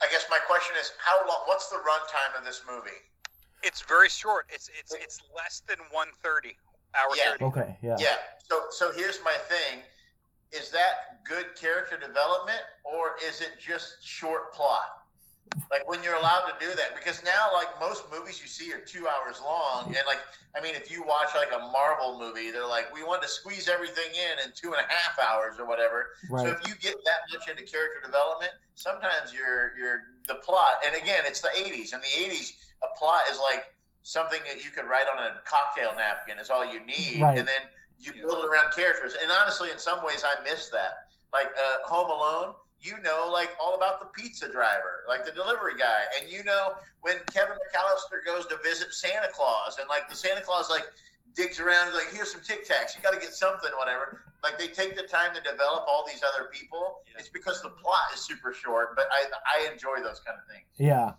I 0.01 0.07
guess 0.11 0.25
my 0.29 0.39
question 0.45 0.75
is, 0.79 0.91
how 0.99 1.25
long? 1.27 1.43
What's 1.45 1.69
the 1.69 1.77
runtime 1.77 2.37
of 2.37 2.45
this 2.45 2.63
movie? 2.69 2.99
It's 3.63 3.81
very 3.81 4.09
short. 4.09 4.45
It's 4.53 4.69
it's 4.77 4.93
it's 4.93 5.21
less 5.35 5.61
than 5.67 5.77
130 5.89 6.55
hour 6.93 7.15
Yeah. 7.15 7.31
30. 7.31 7.45
okay 7.45 7.77
yeah 7.81 7.95
Yeah. 7.97 8.17
So 8.43 8.65
so 8.71 8.91
here's 8.91 9.19
my 9.23 9.33
thing: 9.47 9.79
is 10.51 10.69
that 10.71 11.23
good 11.23 11.55
character 11.55 11.97
development, 11.97 12.61
or 12.83 13.15
is 13.25 13.41
it 13.41 13.53
just 13.59 14.05
short 14.05 14.53
plot? 14.53 15.04
Like 15.71 15.87
when 15.87 16.03
you're 16.03 16.15
allowed 16.15 16.45
to 16.47 16.53
do 16.59 16.73
that, 16.75 16.95
because 16.95 17.23
now 17.23 17.49
like 17.53 17.67
most 17.79 18.03
movies 18.11 18.41
you 18.41 18.47
see 18.47 18.73
are 18.73 18.79
two 18.79 19.07
hours 19.07 19.41
long, 19.43 19.87
and 19.87 20.03
like 20.07 20.19
I 20.57 20.61
mean, 20.61 20.73
if 20.75 20.89
you 20.91 21.03
watch 21.03 21.29
like 21.35 21.51
a 21.53 21.59
Marvel 21.71 22.17
movie, 22.19 22.49
they're 22.51 22.67
like, 22.67 22.93
we 22.93 23.03
want 23.03 23.21
to 23.21 23.27
squeeze 23.27 23.67
everything 23.69 24.09
in 24.13 24.45
in 24.45 24.51
two 24.55 24.73
and 24.73 24.81
a 24.81 24.87
half 24.91 25.19
hours 25.19 25.59
or 25.59 25.65
whatever. 25.67 26.09
So 26.29 26.47
if 26.47 26.67
you 26.67 26.73
get 26.81 26.95
that 27.05 27.19
much 27.31 27.47
into 27.49 27.63
character 27.63 28.01
development, 28.03 28.51
sometimes 28.75 29.33
you're 29.33 29.73
you're 29.77 30.03
the 30.27 30.35
plot. 30.35 30.81
And 30.85 30.95
again, 31.01 31.23
it's 31.25 31.41
the 31.41 31.49
'80s. 31.49 31.93
In 31.93 32.01
the 32.01 32.13
'80s, 32.33 32.53
a 32.83 32.97
plot 32.97 33.21
is 33.31 33.39
like 33.39 33.65
something 34.03 34.39
that 34.47 34.63
you 34.63 34.71
could 34.71 34.85
write 34.85 35.05
on 35.11 35.19
a 35.23 35.41
cocktail 35.45 35.93
napkin. 35.95 36.39
Is 36.39 36.49
all 36.49 36.65
you 36.65 36.83
need, 36.85 37.21
Right. 37.21 37.37
and 37.37 37.47
then 37.47 37.61
you 37.99 38.13
build 38.13 38.43
it 38.43 38.47
around 38.47 38.73
characters. 38.73 39.15
And 39.21 39.31
honestly, 39.31 39.69
in 39.71 39.77
some 39.77 40.03
ways, 40.03 40.23
I 40.25 40.43
miss 40.43 40.69
that. 40.69 41.07
Like 41.33 41.47
uh, 41.47 41.87
Home 41.87 42.09
Alone, 42.09 42.55
you 42.81 43.01
know, 43.01 43.29
like 43.31 43.49
all 43.61 43.75
about 43.75 43.99
the 43.99 44.07
pizza 44.07 44.49
driver, 44.51 45.03
like 45.07 45.25
the 45.25 45.31
delivery 45.31 45.73
guy, 45.77 46.03
and 46.19 46.31
you 46.31 46.43
know 46.43 46.73
when 47.01 47.15
Kevin 47.33 47.55
McAllister 47.55 48.25
goes 48.25 48.45
to 48.47 48.57
visit 48.63 48.93
Santa 48.93 49.29
Claus, 49.33 49.77
and 49.79 49.87
like 49.89 50.09
the 50.09 50.15
Santa 50.15 50.41
Claus 50.41 50.69
like 50.69 50.85
digs 51.35 51.59
around, 51.59 51.93
like 51.93 52.13
here's 52.13 52.31
some 52.31 52.41
Tic 52.41 52.67
Tacs, 52.67 52.95
you 52.95 53.01
got 53.01 53.13
to 53.13 53.19
get 53.19 53.33
something, 53.33 53.71
whatever. 53.77 54.21
Like 54.43 54.59
they 54.59 54.67
take 54.67 54.95
the 54.95 55.03
time 55.03 55.33
to 55.33 55.41
develop 55.41 55.85
all 55.87 56.05
these 56.07 56.21
other 56.23 56.49
people. 56.51 56.99
Yeah. 57.07 57.19
It's 57.19 57.29
because 57.29 57.61
the 57.61 57.69
plot 57.69 58.13
is 58.13 58.21
super 58.21 58.53
short, 58.53 58.95
but 58.95 59.05
I 59.11 59.25
I 59.45 59.71
enjoy 59.71 59.97
those 60.03 60.19
kind 60.19 60.37
of 60.37 60.47
things. 60.51 60.67
yeah 60.77 61.13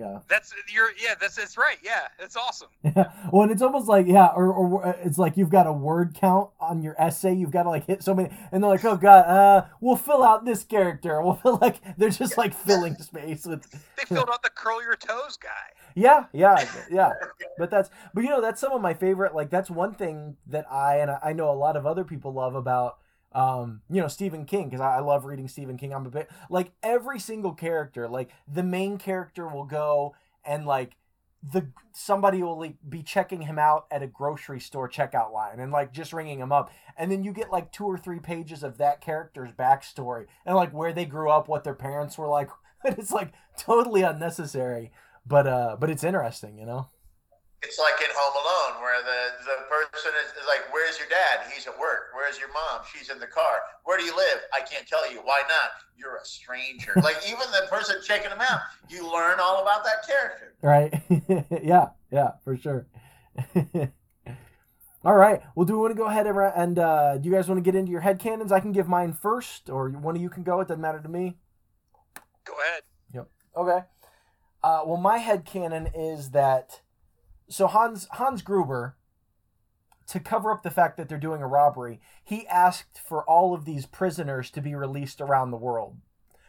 yeah 0.00 0.18
That's 0.28 0.54
you're 0.72 0.90
yeah, 1.02 1.14
that's 1.20 1.36
that's 1.36 1.56
right. 1.56 1.76
Yeah, 1.82 2.08
it's 2.18 2.36
awesome. 2.36 2.68
Yeah. 2.82 3.12
Well, 3.32 3.42
and 3.42 3.52
it's 3.52 3.62
almost 3.62 3.86
like 3.88 4.06
yeah, 4.06 4.28
or, 4.34 4.52
or 4.52 4.96
it's 5.04 5.18
like 5.18 5.36
you've 5.36 5.50
got 5.50 5.66
a 5.66 5.72
word 5.72 6.14
count 6.14 6.50
on 6.58 6.82
your 6.82 6.96
essay. 7.00 7.34
You've 7.34 7.50
got 7.50 7.64
to 7.64 7.68
like 7.68 7.86
hit 7.86 8.02
so 8.02 8.14
many, 8.14 8.30
and 8.50 8.62
they're 8.62 8.70
like, 8.70 8.84
oh 8.84 8.96
god, 8.96 9.26
uh, 9.26 9.66
we'll 9.80 9.96
fill 9.96 10.24
out 10.24 10.44
this 10.44 10.64
character. 10.64 11.20
We'll 11.22 11.34
fill 11.34 11.58
like 11.60 11.76
they're 11.98 12.10
just 12.10 12.36
like 12.38 12.54
filling 12.54 12.96
space 12.96 13.46
with. 13.46 13.66
They 14.00 14.06
filled 14.14 14.30
out 14.30 14.42
the 14.42 14.50
curl 14.50 14.82
your 14.82 14.96
toes 14.96 15.36
guy. 15.36 15.48
Yeah, 15.94 16.24
yeah, 16.32 16.64
yeah. 16.90 17.10
But 17.58 17.70
that's 17.70 17.90
but 18.14 18.24
you 18.24 18.30
know 18.30 18.40
that's 18.40 18.60
some 18.60 18.72
of 18.72 18.80
my 18.80 18.94
favorite. 18.94 19.34
Like 19.34 19.50
that's 19.50 19.70
one 19.70 19.94
thing 19.94 20.36
that 20.46 20.70
I 20.70 20.98
and 20.98 21.10
I 21.22 21.32
know 21.32 21.50
a 21.50 21.54
lot 21.54 21.76
of 21.76 21.86
other 21.86 22.04
people 22.04 22.32
love 22.32 22.54
about 22.54 22.98
um 23.32 23.80
you 23.88 24.00
know 24.00 24.08
Stephen 24.08 24.44
King 24.44 24.68
because 24.68 24.80
I, 24.80 24.96
I 24.96 25.00
love 25.00 25.24
reading 25.24 25.48
Stephen 25.48 25.76
King. 25.76 25.94
I'm 25.94 26.06
a 26.06 26.10
bit 26.10 26.28
like 26.48 26.72
every 26.82 27.18
single 27.20 27.52
character. 27.52 28.08
Like 28.08 28.30
the 28.52 28.62
main 28.62 28.98
character 28.98 29.46
will 29.46 29.64
go 29.64 30.14
and 30.44 30.66
like 30.66 30.96
the 31.42 31.68
somebody 31.92 32.42
will 32.42 32.58
like, 32.58 32.76
be 32.86 33.02
checking 33.02 33.42
him 33.42 33.58
out 33.58 33.86
at 33.90 34.02
a 34.02 34.06
grocery 34.06 34.60
store 34.60 34.88
checkout 34.88 35.32
line 35.32 35.58
and 35.58 35.72
like 35.72 35.92
just 35.92 36.12
ringing 36.12 36.38
him 36.38 36.52
up 36.52 36.70
and 36.98 37.10
then 37.10 37.24
you 37.24 37.32
get 37.32 37.50
like 37.50 37.72
two 37.72 37.84
or 37.84 37.96
three 37.96 38.18
pages 38.18 38.62
of 38.62 38.76
that 38.78 39.00
character's 39.00 39.50
backstory 39.52 40.26
and 40.44 40.54
like 40.54 40.72
where 40.72 40.92
they 40.92 41.06
grew 41.06 41.30
up 41.30 41.48
what 41.48 41.64
their 41.64 41.74
parents 41.74 42.18
were 42.18 42.28
like 42.28 42.50
it's 42.84 43.10
like 43.10 43.32
totally 43.56 44.02
unnecessary 44.02 44.92
but 45.26 45.46
uh 45.46 45.76
but 45.80 45.88
it's 45.88 46.04
interesting 46.04 46.58
you 46.58 46.66
know 46.66 46.88
It's 47.62 47.78
like 47.78 48.00
in 48.00 48.10
Home 48.12 48.36
Alone, 48.42 48.69
where 48.90 49.02
the, 49.06 49.38
the 49.46 49.58
person 49.70 50.10
is, 50.26 50.34
is 50.34 50.46
like, 50.50 50.66
Where's 50.74 50.98
your 50.98 51.06
dad? 51.08 51.46
He's 51.54 51.66
at 51.66 51.78
work. 51.78 52.10
Where's 52.14 52.38
your 52.38 52.50
mom? 52.52 52.82
She's 52.90 53.08
in 53.08 53.18
the 53.20 53.26
car. 53.30 53.62
Where 53.84 53.96
do 53.98 54.02
you 54.04 54.16
live? 54.16 54.42
I 54.52 54.60
can't 54.66 54.86
tell 54.86 55.06
you. 55.10 55.18
Why 55.22 55.42
not? 55.46 55.70
You're 55.96 56.16
a 56.16 56.24
stranger. 56.24 56.92
like, 57.04 57.16
even 57.26 57.46
the 57.54 57.70
person 57.70 57.96
checking 58.02 58.30
them 58.30 58.40
out, 58.40 58.60
you 58.88 59.06
learn 59.06 59.38
all 59.38 59.62
about 59.62 59.84
that 59.84 60.02
character. 60.06 60.54
right 60.62 60.92
yeah 61.62 61.88
yeah 62.10 62.32
for 62.44 62.56
sure 62.56 62.86
all 65.04 65.14
right 65.14 65.40
well 65.54 65.64
do 65.64 65.74
we 65.74 65.78
want 65.78 65.92
to 65.92 65.96
go 65.96 66.06
ahead 66.06 66.26
and, 66.26 66.36
and 66.38 66.78
uh 66.78 67.16
do 67.18 67.28
you 67.28 67.34
guys 67.34 67.48
want 67.48 67.56
to 67.58 67.62
get 67.62 67.74
into 67.74 67.90
your 67.92 68.00
head 68.00 68.18
cannons 68.18 68.50
i 68.52 68.58
can 68.60 68.72
give 68.72 68.88
mine 68.88 69.12
first 69.12 69.70
or 69.70 69.88
one 69.90 70.16
of 70.16 70.20
you 70.20 70.28
can 70.28 70.42
go 70.42 70.60
it 70.60 70.68
doesn't 70.68 70.80
matter 70.82 71.00
to 71.00 71.08
me 71.08 71.36
Go 72.44 72.54
ahead. 72.66 72.82
Yep. 73.14 73.28
Okay. 73.56 73.86
Uh, 74.62 74.82
well, 74.84 74.96
my 74.96 75.18
head 75.18 75.44
canon 75.44 75.88
is 75.94 76.30
that 76.30 76.80
so 77.50 77.66
Hans 77.66 78.06
Hans 78.12 78.42
Gruber, 78.42 78.96
to 80.06 80.20
cover 80.20 80.50
up 80.50 80.62
the 80.62 80.70
fact 80.70 80.96
that 80.96 81.08
they're 81.08 81.18
doing 81.18 81.42
a 81.42 81.48
robbery, 81.48 82.00
he 82.22 82.46
asked 82.46 83.00
for 83.06 83.22
all 83.24 83.54
of 83.54 83.64
these 83.64 83.86
prisoners 83.86 84.50
to 84.52 84.60
be 84.60 84.74
released 84.74 85.20
around 85.20 85.50
the 85.50 85.56
world, 85.56 85.96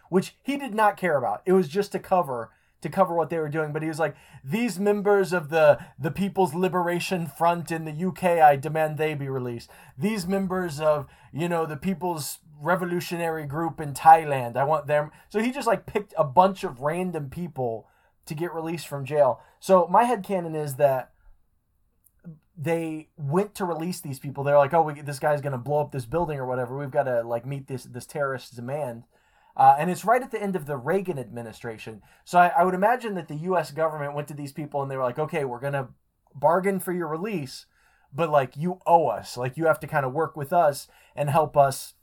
which 0.10 0.36
he 0.42 0.58
did 0.58 0.74
not 0.74 0.98
care 0.98 1.18
about. 1.18 1.42
It 1.46 1.54
was 1.54 1.68
just 1.68 1.92
to 1.92 2.00
cover 2.00 2.52
to 2.82 2.90
cover 2.90 3.14
what 3.14 3.30
they 3.30 3.38
were 3.38 3.50
doing. 3.50 3.72
But 3.72 3.82
he 3.82 3.88
was 3.88 4.00
like, 4.00 4.16
"These 4.44 4.80
members 4.80 5.34
of 5.34 5.50
the 5.50 5.80
the 5.98 6.12
People's 6.12 6.54
Liberation 6.54 7.28
Front 7.28 7.72
in 7.72 7.86
the 7.86 8.06
UK, 8.08 8.42
I 8.42 8.56
demand 8.56 8.98
they 8.98 9.14
be 9.14 9.30
released. 9.30 9.70
These 9.98 10.28
members 10.28 10.80
of 10.80 11.08
you 11.32 11.48
know 11.48 11.66
the 11.66 11.78
People's 11.78 12.40
Revolutionary 12.60 13.46
Group 13.46 13.80
in 13.80 13.94
Thailand, 13.94 14.58
I 14.58 14.64
want 14.64 14.88
them." 14.88 15.12
So 15.30 15.40
he 15.40 15.52
just 15.52 15.68
like 15.68 15.86
picked 15.86 16.14
a 16.18 16.24
bunch 16.24 16.64
of 16.64 16.82
random 16.82 17.30
people 17.30 17.88
to 18.32 18.36
get 18.36 18.54
released 18.54 18.88
from 18.88 19.04
jail. 19.04 19.42
So 19.60 19.88
my 19.88 20.06
head 20.06 20.24
canon 20.24 20.56
is 20.56 20.76
that 20.76 21.12
they 22.58 23.10
went 23.18 23.54
to 23.56 23.66
release 23.66 24.00
these 24.00 24.20
people. 24.20 24.44
They're 24.44 24.58
like, 24.58 24.74
"Oh, 24.74 24.84
we, 24.84 25.02
this 25.02 25.20
guy's 25.20 25.42
gonna 25.42 25.58
blow 25.58 25.82
up 25.82 25.92
this 25.92 26.06
building 26.06 26.40
or 26.40 26.46
whatever. 26.46 26.78
We've 26.78 26.90
got 26.90 27.04
to 27.04 27.24
like 27.24 27.46
meet 27.46 27.68
this 27.68 27.84
this 27.84 28.06
terrorist 28.06 28.56
demand." 28.56 29.04
Uh, 29.58 29.76
and 29.78 29.92
it's 29.92 30.06
right 30.06 30.22
at 30.22 30.32
the 30.32 30.42
end 30.42 30.56
of 30.56 30.66
the 30.66 30.78
Reagan 30.78 31.20
administration. 31.20 32.02
So 32.24 32.40
I, 32.40 32.48
I 32.48 32.64
would 32.64 32.74
imagine 32.74 33.16
that 33.16 33.28
the 33.28 33.36
U.S. 33.36 33.72
government 33.72 34.16
went 34.16 34.30
to 34.30 34.34
these 34.34 34.54
people 34.54 34.82
and 34.82 34.90
they 34.90 34.96
were 34.96 35.04
like, 35.04 35.20
"Okay, 35.20 35.44
we're 35.44 35.60
gonna 35.60 35.90
bargain 36.34 36.80
for 36.80 36.94
your 36.94 37.10
release, 37.10 37.66
but 38.14 38.30
like 38.30 38.56
you 38.56 38.80
owe 38.88 39.08
us. 39.08 39.36
Like 39.36 39.58
you 39.58 39.66
have 39.66 39.82
to 39.82 39.88
kind 39.88 40.06
of 40.06 40.14
work 40.14 40.38
with 40.38 40.54
us 40.54 40.88
and 41.18 41.30
help 41.30 41.58
us 41.58 41.96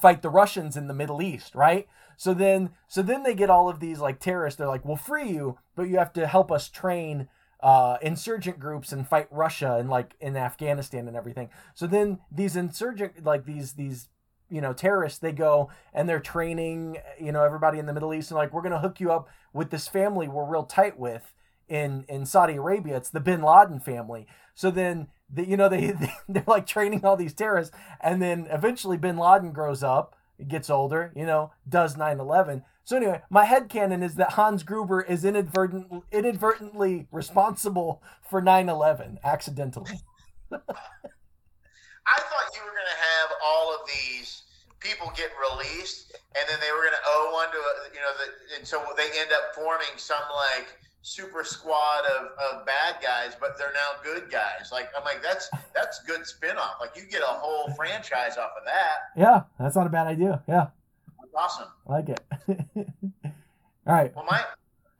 fight 0.00 0.22
the 0.22 0.30
Russians 0.30 0.76
in 0.76 0.86
the 0.86 0.94
Middle 0.94 1.20
East, 1.20 1.56
right?" 1.56 1.88
So 2.22 2.34
then, 2.34 2.70
so 2.86 3.02
then 3.02 3.24
they 3.24 3.34
get 3.34 3.50
all 3.50 3.68
of 3.68 3.80
these 3.80 3.98
like 3.98 4.20
terrorists. 4.20 4.56
They're 4.56 4.68
like, 4.68 4.84
"We'll 4.84 4.94
free 4.94 5.28
you, 5.28 5.58
but 5.74 5.88
you 5.88 5.98
have 5.98 6.12
to 6.12 6.28
help 6.28 6.52
us 6.52 6.68
train 6.68 7.26
uh, 7.58 7.96
insurgent 8.00 8.60
groups 8.60 8.92
and 8.92 9.08
fight 9.08 9.26
Russia 9.32 9.74
and 9.76 9.90
like 9.90 10.14
in 10.20 10.36
Afghanistan 10.36 11.08
and 11.08 11.16
everything. 11.16 11.50
So 11.74 11.88
then 11.88 12.20
these 12.30 12.54
insurgent 12.54 13.24
like 13.24 13.44
these 13.44 13.72
these 13.72 14.08
you 14.48 14.60
know 14.60 14.72
terrorists 14.72 15.18
they 15.18 15.32
go 15.32 15.68
and 15.92 16.08
they're 16.08 16.20
training 16.20 16.98
you 17.20 17.32
know 17.32 17.42
everybody 17.42 17.80
in 17.80 17.86
the 17.86 17.92
Middle 17.92 18.14
East 18.14 18.30
and 18.30 18.38
like 18.38 18.52
we're 18.52 18.62
gonna 18.62 18.78
hook 18.78 19.00
you 19.00 19.10
up 19.10 19.28
with 19.52 19.70
this 19.70 19.88
family 19.88 20.28
we're 20.28 20.48
real 20.48 20.62
tight 20.62 20.96
with 21.00 21.34
in 21.68 22.04
in 22.08 22.24
Saudi 22.24 22.54
Arabia. 22.54 22.98
It's 22.98 23.10
the 23.10 23.18
Bin 23.18 23.42
Laden 23.42 23.80
family. 23.80 24.28
So 24.54 24.70
then 24.70 25.08
the, 25.28 25.44
you 25.44 25.56
know 25.56 25.68
they 25.68 25.92
they're 26.28 26.44
like 26.46 26.66
training 26.66 27.04
all 27.04 27.16
these 27.16 27.34
terrorists 27.34 27.74
and 28.00 28.22
then 28.22 28.46
eventually 28.48 28.96
Bin 28.96 29.16
Laden 29.16 29.50
grows 29.50 29.82
up 29.82 30.14
gets 30.48 30.70
older, 30.70 31.12
you 31.14 31.26
know, 31.26 31.52
does 31.68 31.96
9/11. 31.96 32.64
So 32.84 32.96
anyway, 32.96 33.22
my 33.30 33.44
head 33.44 33.68
canon 33.68 34.02
is 34.02 34.16
that 34.16 34.32
Hans 34.32 34.62
Gruber 34.62 35.02
is 35.02 35.24
inadvertent, 35.24 36.04
inadvertently 36.10 37.06
responsible 37.12 38.02
for 38.28 38.42
9/11 38.42 39.18
accidentally. 39.24 40.00
I 40.52 42.18
thought 42.18 42.46
you 42.54 42.62
were 42.64 42.74
going 42.74 42.92
to 42.92 43.02
have 43.02 43.30
all 43.44 43.74
of 43.74 43.80
these 43.86 44.42
people 44.80 45.12
get 45.14 45.30
released, 45.38 46.12
and 46.34 46.44
then 46.48 46.58
they 46.60 46.72
were 46.72 46.82
going 46.82 46.98
to 46.98 47.06
owe 47.06 47.30
one 47.32 47.50
to 47.50 47.60
you 47.94 48.00
know, 48.00 48.12
the, 48.18 48.58
and 48.58 48.66
so 48.66 48.82
they 48.96 49.08
end 49.20 49.30
up 49.30 49.54
forming 49.54 49.94
some 49.96 50.22
like 50.34 50.74
super 51.02 51.44
squad 51.44 52.04
of, 52.18 52.26
of 52.38 52.66
bad 52.66 52.96
guys, 53.02 53.36
but 53.38 53.58
they're 53.58 53.72
now 53.74 53.90
good 54.02 54.30
guys. 54.30 54.70
Like 54.72 54.88
I'm 54.96 55.04
like 55.04 55.22
that's 55.22 55.50
that's 55.74 56.02
good 56.04 56.20
spinoff. 56.22 56.80
Like 56.80 56.96
you 56.96 57.02
get 57.10 57.22
a 57.22 57.26
whole 57.26 57.72
franchise 57.76 58.38
off 58.38 58.52
of 58.58 58.64
that. 58.64 58.98
Yeah, 59.16 59.42
that's 59.58 59.76
not 59.76 59.86
a 59.86 59.90
bad 59.90 60.06
idea. 60.06 60.42
Yeah, 60.48 60.68
That's 61.20 61.34
awesome. 61.36 61.68
I 61.88 61.92
like 61.92 62.08
it. 62.08 62.20
All 63.86 63.94
right. 63.94 64.14
Well, 64.14 64.24
my 64.30 64.44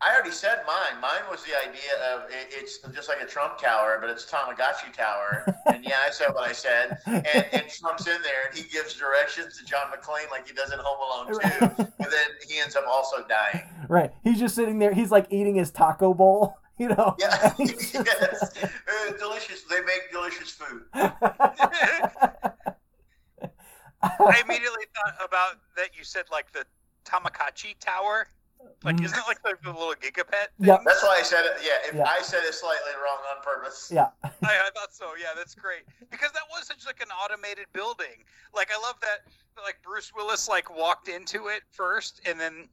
I 0.04 0.14
already 0.14 0.32
said 0.32 0.62
mine. 0.66 1.00
Mine 1.00 1.22
was 1.30 1.42
the 1.44 1.52
idea 1.56 2.14
of 2.14 2.22
it, 2.30 2.48
it's 2.50 2.78
just 2.94 3.08
like 3.08 3.20
a 3.22 3.26
Trump 3.26 3.58
tower, 3.58 3.98
but 4.00 4.10
it's 4.10 4.24
Tamagotchi 4.24 4.92
tower. 4.92 5.44
and 5.66 5.84
yeah, 5.84 5.98
I 6.06 6.10
said 6.10 6.28
what 6.34 6.48
I 6.48 6.52
said. 6.52 6.98
And, 7.06 7.26
and 7.52 7.68
Trump's 7.68 8.06
in 8.06 8.20
there, 8.22 8.48
and 8.48 8.58
he 8.58 8.64
gives 8.68 8.94
directions 8.94 9.58
to 9.58 9.64
John 9.64 9.86
McClane 9.92 10.30
like 10.30 10.48
he 10.48 10.54
does 10.54 10.72
in 10.72 10.78
Home 10.82 11.28
Alone 11.28 11.40
too. 11.40 11.66
but 11.98 12.10
then 12.10 12.26
he 12.48 12.58
ends 12.60 12.74
up 12.74 12.84
also 12.88 13.24
dying. 13.28 13.62
Right. 13.88 14.10
He's 14.24 14.38
just 14.40 14.54
sitting 14.54 14.78
there. 14.78 14.92
He's 14.92 15.10
like 15.10 15.26
eating 15.30 15.54
his 15.54 15.70
taco 15.70 16.14
bowl. 16.14 16.56
You 16.78 16.88
know. 16.88 17.14
Yeah, 17.18 17.52
And 17.58 17.68
yes. 17.92 18.64
Uh, 18.64 19.12
delicious. 19.18 19.62
They 19.70 19.82
make 19.82 20.10
delicious 20.10 20.50
food. 20.50 20.82
I 20.94 21.12
immediately 24.44 24.86
thought 24.96 25.14
about 25.24 25.56
that 25.76 25.90
you 25.96 26.02
said 26.02 26.24
like 26.32 26.50
the 26.50 26.64
Tamakachi 27.04 27.76
Tower. 27.78 28.26
Like, 28.84 28.96
Mhm. 28.96 29.04
isn't 29.04 29.18
it 29.18 29.24
like 29.26 29.42
the, 29.42 29.56
the 29.62 29.70
little 29.72 29.94
gigapet? 29.94 30.48
Yeah. 30.58 30.78
That's 30.84 31.02
why 31.02 31.16
I 31.18 31.22
said 31.22 31.44
it. 31.46 31.58
Yeah, 31.62 31.88
if 31.88 31.94
Yeah. 31.94 32.04
I 32.04 32.20
said 32.22 32.42
it 32.44 32.54
slightly 32.54 32.92
wrong 33.02 33.18
on 33.36 33.42
purpose. 33.42 33.90
yeah. 33.92 34.10
I, 34.24 34.28
I 34.42 34.70
thought 34.74 34.92
so. 34.94 35.12
Yeah, 35.20 35.28
that's 35.36 35.54
great 35.54 35.82
because 36.10 36.32
that 36.32 36.42
was 36.50 36.66
such 36.66 36.84
like 36.86 37.00
an 37.00 37.08
automated 37.10 37.66
building. 37.72 38.24
Like 38.54 38.70
I 38.76 38.80
love 38.80 38.96
that. 39.00 39.26
Like 39.62 39.80
Bruce 39.82 40.12
Willis 40.14 40.48
like 40.48 40.74
walked 40.74 41.08
into 41.08 41.48
it 41.48 41.62
first, 41.70 42.20
and 42.26 42.40
then 42.40 42.68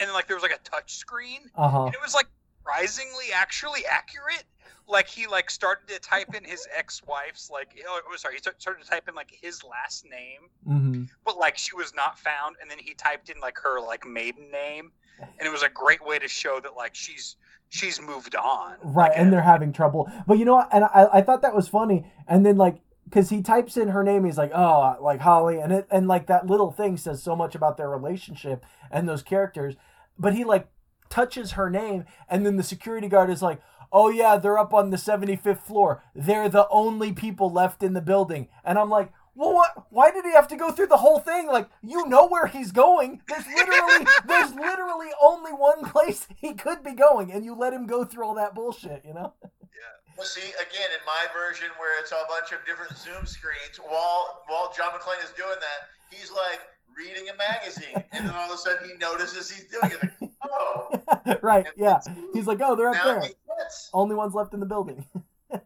and 0.00 0.08
then 0.08 0.12
like 0.14 0.26
there 0.26 0.36
was 0.36 0.42
like 0.42 0.52
a 0.54 0.58
touch 0.68 0.94
screen, 0.96 1.50
Uh 1.56 1.68
huh. 1.68 1.84
and 1.86 1.94
it 1.94 2.00
was 2.02 2.14
like 2.14 2.26
surprisingly 2.60 3.26
actually 3.34 3.84
accurate. 3.86 4.44
Like 4.88 5.08
he 5.08 5.26
like 5.26 5.50
started 5.50 5.88
to 5.88 5.98
type 5.98 6.34
in 6.34 6.44
his 6.44 6.66
ex-wife's 6.74 7.50
like 7.50 7.76
oh 7.88 8.00
sorry 8.16 8.34
he 8.34 8.38
started 8.40 8.82
to 8.84 8.88
type 8.88 9.08
in 9.08 9.14
like 9.16 9.30
his 9.30 9.62
last 9.64 10.04
name, 10.08 10.48
Mm-hmm. 10.66 11.04
but 11.24 11.36
like 11.36 11.58
she 11.58 11.74
was 11.74 11.92
not 11.94 12.18
found, 12.18 12.56
and 12.62 12.70
then 12.70 12.78
he 12.78 12.94
typed 12.94 13.28
in 13.28 13.38
like 13.40 13.58
her 13.58 13.80
like 13.80 14.06
maiden 14.06 14.48
name, 14.50 14.92
and 15.20 15.46
it 15.46 15.50
was 15.50 15.62
a 15.62 15.68
great 15.68 16.04
way 16.04 16.18
to 16.18 16.28
show 16.28 16.60
that 16.60 16.76
like 16.76 16.94
she's 16.94 17.36
she's 17.68 18.00
moved 18.00 18.34
on. 18.36 18.76
Right, 18.82 19.10
Like, 19.10 19.18
and 19.18 19.28
uh, 19.28 19.30
they're 19.32 19.42
having 19.42 19.72
trouble. 19.72 20.10
But 20.26 20.38
you 20.38 20.44
know 20.44 20.54
what? 20.54 20.68
And 20.72 20.84
I, 20.84 21.08
I 21.14 21.22
thought 21.22 21.42
that 21.42 21.54
was 21.54 21.68
funny. 21.68 22.10
And 22.28 22.44
then 22.44 22.56
like, 22.56 22.80
because 23.04 23.30
he 23.30 23.42
types 23.42 23.76
in 23.76 23.88
her 23.88 24.02
name, 24.02 24.24
he's 24.24 24.38
like, 24.38 24.52
oh, 24.54 24.96
like 25.00 25.20
Holly, 25.20 25.58
and 25.58 25.72
it 25.72 25.86
and 25.90 26.08
like 26.08 26.26
that 26.26 26.46
little 26.46 26.70
thing 26.70 26.96
says 26.96 27.22
so 27.22 27.36
much 27.36 27.54
about 27.54 27.76
their 27.76 27.90
relationship 27.90 28.64
and 28.90 29.08
those 29.08 29.22
characters. 29.22 29.76
But 30.18 30.34
he 30.34 30.44
like 30.44 30.68
touches 31.08 31.52
her 31.52 31.70
name, 31.70 32.04
and 32.28 32.44
then 32.44 32.56
the 32.56 32.62
security 32.62 33.08
guard 33.08 33.30
is 33.30 33.42
like, 33.42 33.60
oh 33.92 34.10
yeah, 34.10 34.36
they're 34.36 34.58
up 34.58 34.74
on 34.74 34.90
the 34.90 34.98
seventy 34.98 35.36
fifth 35.36 35.60
floor. 35.60 36.02
They're 36.14 36.48
the 36.48 36.68
only 36.68 37.12
people 37.12 37.52
left 37.52 37.82
in 37.82 37.92
the 37.94 38.00
building. 38.00 38.48
And 38.64 38.78
I'm 38.78 38.90
like. 38.90 39.12
Well, 39.36 39.52
what? 39.54 39.86
Why 39.90 40.10
did 40.10 40.24
he 40.24 40.32
have 40.32 40.48
to 40.48 40.56
go 40.56 40.72
through 40.72 40.86
the 40.86 40.96
whole 40.96 41.18
thing? 41.18 41.46
Like, 41.46 41.68
you 41.82 42.06
know 42.08 42.26
where 42.26 42.46
he's 42.46 42.72
going. 42.72 43.20
There's 43.28 43.46
literally, 43.46 44.06
there's 44.26 44.54
literally 44.54 45.08
only 45.22 45.52
one 45.52 45.84
place 45.84 46.26
he 46.36 46.54
could 46.54 46.82
be 46.82 46.92
going, 46.94 47.30
and 47.30 47.44
you 47.44 47.54
let 47.54 47.74
him 47.74 47.86
go 47.86 48.04
through 48.04 48.24
all 48.26 48.34
that 48.34 48.54
bullshit. 48.54 49.02
You 49.04 49.12
know? 49.14 49.34
Yeah. 49.42 50.16
Well, 50.16 50.26
see, 50.26 50.40
again, 50.40 50.88
in 50.98 51.04
my 51.04 51.26
version 51.34 51.68
where 51.78 52.00
it's 52.00 52.12
a 52.12 52.22
bunch 52.28 52.52
of 52.52 52.64
different 52.66 52.96
Zoom 52.96 53.26
screens, 53.26 53.78
while 53.86 54.42
while 54.48 54.72
John 54.74 54.90
McClane 54.92 55.22
is 55.22 55.30
doing 55.36 55.56
that, 55.60 55.88
he's 56.10 56.32
like 56.32 56.60
reading 56.96 57.28
a 57.28 57.36
magazine, 57.36 58.02
and 58.12 58.26
then 58.26 58.34
all 58.34 58.50
of 58.50 58.54
a 58.54 58.58
sudden 58.58 58.88
he 58.88 58.96
notices 58.96 59.50
he's 59.50 59.66
doing 59.66 59.92
it. 59.92 60.10
Like, 60.20 60.30
oh, 60.50 61.36
right? 61.42 61.66
Yeah. 61.76 62.00
He's 62.32 62.46
like, 62.46 62.60
oh, 62.62 62.74
they're 62.74 62.88
up 62.88 63.04
there. 63.04 63.16
it 63.18 63.20
makes 63.20 63.34
sense. 63.60 63.90
Only 63.92 64.14
ones 64.14 64.34
left 64.34 64.54
in 64.54 64.60
the 64.60 64.66
building. 64.66 65.04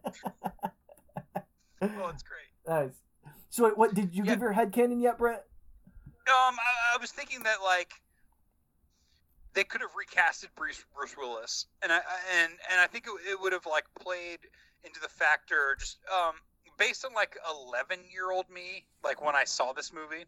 Oh, 1.83 2.09
it's 2.13 2.21
great. 2.21 2.45
nice. 2.67 2.93
So, 3.51 3.65
wait, 3.65 3.77
what 3.77 3.93
did 3.93 4.15
you 4.15 4.23
Yeah. 4.23 4.31
give 4.31 4.41
your 4.41 4.53
head 4.53 4.71
canon 4.71 5.01
yet, 5.01 5.17
Brent? 5.17 5.41
Um, 6.27 6.55
I, 6.57 6.95
I 6.95 6.97
was 7.01 7.11
thinking 7.11 7.43
that 7.43 7.57
like 7.61 7.91
they 9.53 9.65
could 9.65 9.81
have 9.81 9.91
recasted 9.91 10.47
Bruce 10.55 10.83
Bruce 10.95 11.15
Willis, 11.17 11.65
and 11.83 11.91
I 11.91 11.99
and 12.41 12.53
and 12.71 12.79
I 12.79 12.87
think 12.87 13.07
it, 13.07 13.31
it 13.31 13.41
would 13.41 13.51
have 13.51 13.65
like 13.65 13.83
played 13.99 14.39
into 14.85 15.01
the 15.01 15.09
factor 15.09 15.75
just 15.77 15.99
um 16.09 16.35
based 16.77 17.03
on 17.03 17.13
like 17.13 17.37
eleven 17.49 17.99
year 18.11 18.31
old 18.31 18.49
me, 18.49 18.85
like 19.03 19.23
when 19.23 19.35
I 19.35 19.43
saw 19.43 19.73
this 19.73 19.91
movie, 19.91 20.23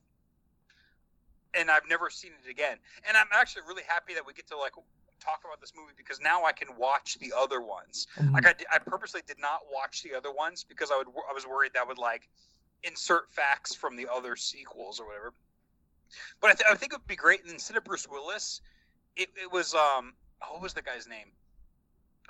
and 1.54 1.72
I've 1.72 1.88
never 1.88 2.10
seen 2.10 2.32
it 2.46 2.52
again, 2.52 2.78
and 3.08 3.16
I'm 3.16 3.28
actually 3.32 3.62
really 3.68 3.84
happy 3.88 4.14
that 4.16 4.28
we 4.28 4.34
get 4.34 4.48
to 4.48 4.58
like 4.58 4.74
talk 5.22 5.40
about 5.46 5.62
this 5.62 5.72
movie 5.78 5.94
because 5.96 6.20
now 6.20 6.44
I 6.44 6.52
can 6.52 6.76
watch 6.78 7.18
the 7.20 7.32
other 7.38 7.62
ones. 7.62 8.08
Mhm. 8.20 8.34
Like 8.34 8.46
I, 8.46 8.76
I 8.76 8.80
purposely 8.80 9.22
did 9.26 9.40
not 9.40 9.62
watch 9.72 10.04
the 10.04 10.14
other 10.14 10.34
ones 10.34 10.66
because 10.68 10.92
I 10.92 10.98
would 10.98 11.08
I 11.08 11.34
was 11.34 11.48
worried 11.48 11.72
that 11.76 11.88
would 11.88 11.98
like 11.98 12.28
insert 12.84 13.32
facts 13.32 13.74
from 13.74 13.96
the 13.96 14.08
other 14.14 14.36
sequels 14.36 15.00
or 15.00 15.08
whatever. 15.08 15.34
But 16.42 16.52
I, 16.52 16.54
th- 16.54 16.66
I 16.72 16.76
think 16.76 16.94
it 16.94 17.00
would 17.00 17.08
be 17.08 17.16
great 17.16 17.42
instead 17.50 17.78
of 17.78 17.84
Bruce 17.84 18.08
Willis, 18.10 18.62
it, 19.16 19.30
it 19.42 19.52
was 19.52 19.74
um 19.74 20.14
what 20.50 20.62
was 20.62 20.74
the 20.74 20.82
guy's 20.82 21.08
name? 21.08 21.28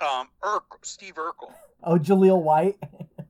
Um, 0.00 0.28
Urk 0.42 0.84
Steve 0.84 1.14
Urkel. 1.14 1.52
Oh, 1.82 1.98
Jaleel 1.98 2.42
White. 2.42 2.76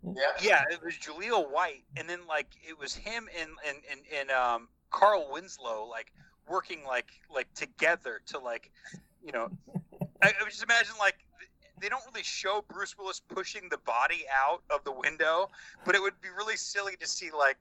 Yeah. 0.02 0.22
Yeah, 0.42 0.62
it 0.70 0.82
was 0.82 0.94
Jaleel 0.94 1.50
White, 1.50 1.82
and 1.96 2.08
then 2.08 2.20
like 2.28 2.48
it 2.68 2.78
was 2.78 2.94
him 2.94 3.28
and 3.40 3.50
and 3.66 3.78
and, 3.90 4.00
and 4.20 4.30
um 4.30 4.68
Carl 4.90 5.28
Winslow 5.32 5.86
like 5.90 6.12
working 6.48 6.84
like 6.86 7.08
like 7.34 7.52
together 7.54 8.20
to 8.26 8.38
like 8.38 8.70
you 9.24 9.32
know 9.32 9.50
I, 10.22 10.28
I 10.28 10.42
would 10.42 10.50
just 10.50 10.62
imagine 10.62 10.94
like 10.98 11.16
th- 11.16 11.33
they 11.84 11.90
don't 11.90 12.02
really 12.10 12.24
show 12.24 12.64
Bruce 12.66 12.96
Willis 12.96 13.20
pushing 13.20 13.68
the 13.70 13.76
body 13.76 14.24
out 14.48 14.62
of 14.70 14.82
the 14.84 14.92
window, 14.92 15.50
but 15.84 15.94
it 15.94 16.00
would 16.00 16.18
be 16.22 16.30
really 16.30 16.56
silly 16.56 16.96
to 16.98 17.06
see 17.06 17.30
like 17.30 17.58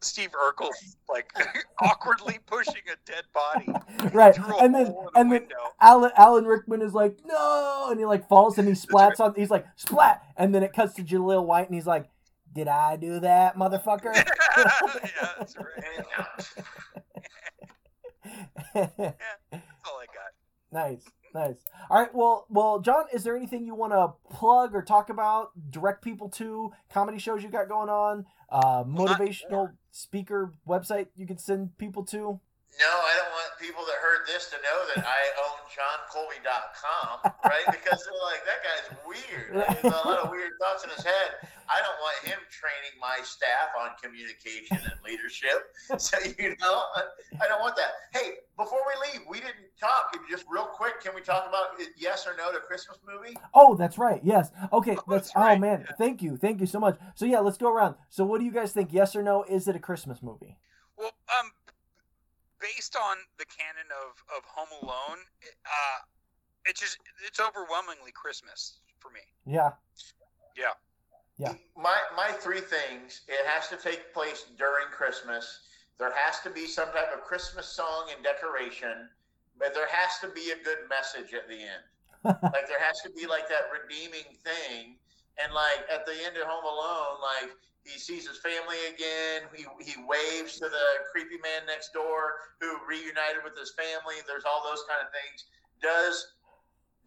Steve 0.00 0.30
Urkel 0.30 0.68
like 1.08 1.32
awkwardly 1.82 2.38
pushing 2.46 2.82
a 2.86 3.10
dead 3.10 3.24
body 3.34 3.66
right. 4.14 4.38
And 4.60 4.72
then 4.72 4.84
the 4.84 5.10
and 5.16 5.32
then. 5.32 5.48
Alan 5.80 6.12
Alan 6.16 6.44
Rickman 6.44 6.80
is 6.80 6.94
like, 6.94 7.16
no, 7.24 7.88
and 7.90 7.98
he 7.98 8.06
like 8.06 8.28
falls 8.28 8.56
and 8.56 8.68
he 8.68 8.74
splats 8.74 9.18
on. 9.18 9.34
He's 9.34 9.50
like 9.50 9.66
splat, 9.74 10.22
and 10.36 10.54
then 10.54 10.62
it 10.62 10.72
cuts 10.72 10.94
to 10.94 11.02
Jaleel 11.02 11.44
White, 11.44 11.66
and 11.66 11.74
he's 11.74 11.88
like, 11.88 12.08
did 12.52 12.68
I 12.68 12.94
do 12.94 13.18
that, 13.18 13.56
motherfucker? 13.56 14.14
yeah, 14.14 15.28
that's 15.38 15.56
right. 15.56 15.66
That's 18.74 18.94
all 19.84 19.98
I 19.98 20.06
got. 20.06 20.30
Nice, 20.72 21.02
nice. 21.34 21.56
All 21.88 22.00
right, 22.00 22.14
well, 22.14 22.46
well, 22.48 22.80
John, 22.80 23.04
is 23.12 23.24
there 23.24 23.36
anything 23.36 23.64
you 23.66 23.74
want 23.74 23.92
to 23.92 24.12
plug 24.34 24.74
or 24.74 24.82
talk 24.82 25.10
about? 25.10 25.50
Direct 25.70 26.02
people 26.02 26.28
to 26.30 26.72
comedy 26.92 27.18
shows 27.18 27.42
you 27.42 27.48
got 27.48 27.68
going 27.68 27.88
on, 27.88 28.26
uh, 28.50 28.84
motivational 28.84 29.72
speaker 29.90 30.52
website 30.68 31.06
you 31.16 31.26
could 31.26 31.40
send 31.40 31.76
people 31.78 32.04
to. 32.06 32.40
No, 32.78 32.86
I 32.86 33.12
don't 33.18 33.32
want 33.34 33.50
people 33.58 33.82
that 33.84 33.98
heard 33.98 34.24
this 34.30 34.48
to 34.54 34.56
know 34.62 34.78
that 34.94 35.04
I 35.04 35.20
own 35.44 35.58
JohnColby.com, 35.72 37.32
right? 37.44 37.66
Because 37.80 38.04
they're 38.04 38.24
like, 38.24 38.42
that 38.46 38.60
guy's 38.62 38.86
weird. 39.06 39.56
Like, 39.56 39.82
There's 39.82 39.94
a 39.94 40.06
lot 40.06 40.18
of 40.20 40.30
weird 40.30 40.52
thoughts 40.60 40.84
in 40.84 40.90
his 40.90 41.04
head. 41.04 41.30
I 41.68 41.78
don't 41.82 41.98
want 42.00 42.16
him 42.24 42.38
training 42.50 42.94
my 43.00 43.18
staff 43.22 43.70
on 43.78 43.90
communication 44.02 44.78
and 44.78 44.98
leadership. 45.04 45.74
So, 45.98 46.16
you 46.38 46.56
know, 46.60 46.82
I 47.42 47.48
don't 47.48 47.60
want 47.60 47.74
that. 47.76 47.90
Hey, 48.12 48.34
before 48.56 48.78
we 48.86 48.94
leave, 49.12 49.26
we 49.28 49.38
didn't 49.38 49.68
talk. 49.78 50.14
Just 50.30 50.44
real 50.48 50.64
quick, 50.66 51.00
can 51.02 51.14
we 51.14 51.20
talk 51.20 51.46
about 51.48 51.80
yes 51.96 52.26
or 52.26 52.36
no 52.36 52.52
to 52.52 52.58
Christmas 52.60 52.98
movie? 53.06 53.36
Oh, 53.54 53.74
that's 53.74 53.98
right. 53.98 54.20
Yes. 54.22 54.50
Okay. 54.72 54.96
Oh, 54.96 55.02
Let's. 55.06 55.32
that's 55.32 55.56
Oh 55.56 55.58
man, 55.58 55.84
yeah. 55.88 55.94
thank 55.98 56.22
you, 56.22 56.36
thank 56.36 56.60
you 56.60 56.66
so 56.66 56.78
much. 56.78 56.96
So 57.16 57.24
yeah, 57.26 57.40
let's 57.40 57.58
go 57.58 57.70
around. 57.72 57.96
So 58.08 58.24
what 58.24 58.38
do 58.38 58.44
you 58.46 58.52
guys 58.52 58.72
think? 58.72 58.92
Yes 58.92 59.16
or 59.16 59.22
no? 59.22 59.42
Is 59.44 59.66
it 59.68 59.74
a 59.76 59.80
Christmas 59.80 60.22
movie? 60.22 60.56
Well, 60.96 61.12
um, 61.40 61.50
based 62.60 62.96
on 62.96 63.16
the 63.38 63.46
canon 63.46 63.88
of 63.90 64.16
of 64.36 64.44
Home 64.44 64.68
Alone, 64.82 65.20
uh, 65.66 65.98
it's 66.66 66.80
just 66.80 66.98
it's 67.26 67.40
overwhelmingly 67.40 68.12
Christmas 68.12 68.80
for 68.98 69.10
me. 69.10 69.20
Yeah. 69.46 69.70
Yeah. 70.56 70.76
Yeah. 71.38 71.54
My 71.76 71.96
my 72.16 72.28
three 72.32 72.60
things. 72.60 73.22
It 73.28 73.46
has 73.46 73.68
to 73.68 73.76
take 73.76 74.12
place 74.12 74.46
during 74.58 74.86
Christmas. 74.92 75.60
There 75.98 76.12
has 76.14 76.40
to 76.40 76.50
be 76.50 76.66
some 76.66 76.88
type 76.92 77.12
of 77.14 77.22
Christmas 77.22 77.66
song 77.66 78.08
and 78.14 78.24
decoration, 78.24 79.08
but 79.58 79.74
there 79.74 79.88
has 79.90 80.18
to 80.20 80.28
be 80.28 80.52
a 80.52 80.64
good 80.64 80.88
message 80.88 81.34
at 81.34 81.48
the 81.48 81.56
end. 81.56 81.84
like 82.24 82.68
there 82.68 82.80
has 82.80 83.00
to 83.00 83.10
be 83.10 83.26
like 83.26 83.48
that 83.48 83.68
redeeming 83.72 84.24
thing. 84.44 84.96
And 85.42 85.52
like 85.54 85.88
at 85.88 86.04
the 86.04 86.16
end 86.24 86.36
of 86.36 86.44
Home 86.44 86.64
Alone, 86.64 87.20
like 87.20 87.56
he 87.84 87.96
sees 87.98 88.28
his 88.28 88.36
family 88.44 88.76
again. 88.92 89.48
He, 89.56 89.64
he 89.80 89.96
waves 90.04 90.60
to 90.60 90.68
the 90.68 90.86
creepy 91.10 91.40
man 91.40 91.64
next 91.64 91.96
door 91.96 92.52
who 92.60 92.76
reunited 92.84 93.40
with 93.40 93.56
his 93.56 93.72
family. 93.72 94.20
There's 94.28 94.44
all 94.44 94.60
those 94.60 94.84
kind 94.84 95.00
of 95.00 95.08
things. 95.08 95.48
Does 95.80 96.36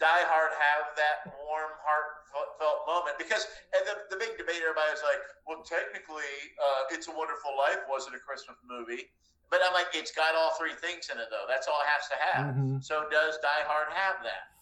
Die 0.02 0.26
Hard 0.26 0.50
have 0.58 0.98
that 0.98 1.30
warm, 1.46 1.70
heartfelt 1.86 2.90
moment? 2.90 3.22
Because 3.22 3.46
and 3.78 3.86
the, 3.86 4.10
the 4.10 4.18
big 4.18 4.34
debate, 4.34 4.66
everybody 4.66 4.90
was 4.90 5.06
like, 5.06 5.22
well, 5.46 5.62
technically, 5.62 6.34
uh, 6.58 6.90
It's 6.90 7.06
a 7.06 7.14
Wonderful 7.14 7.54
Life 7.54 7.86
wasn't 7.86 8.18
a 8.18 8.22
Christmas 8.26 8.58
movie. 8.66 9.14
But 9.54 9.62
I'm 9.62 9.78
like, 9.78 9.94
it's 9.94 10.10
got 10.10 10.34
all 10.34 10.58
three 10.58 10.74
things 10.82 11.14
in 11.14 11.22
it, 11.22 11.30
though. 11.30 11.46
That's 11.46 11.70
all 11.70 11.78
it 11.78 11.90
has 11.94 12.10
to 12.10 12.18
have. 12.18 12.58
Mhm. 12.58 12.82
So 12.82 13.06
does 13.14 13.38
Die 13.38 13.64
Hard 13.70 13.94
have 13.94 14.26
that? 14.26 14.53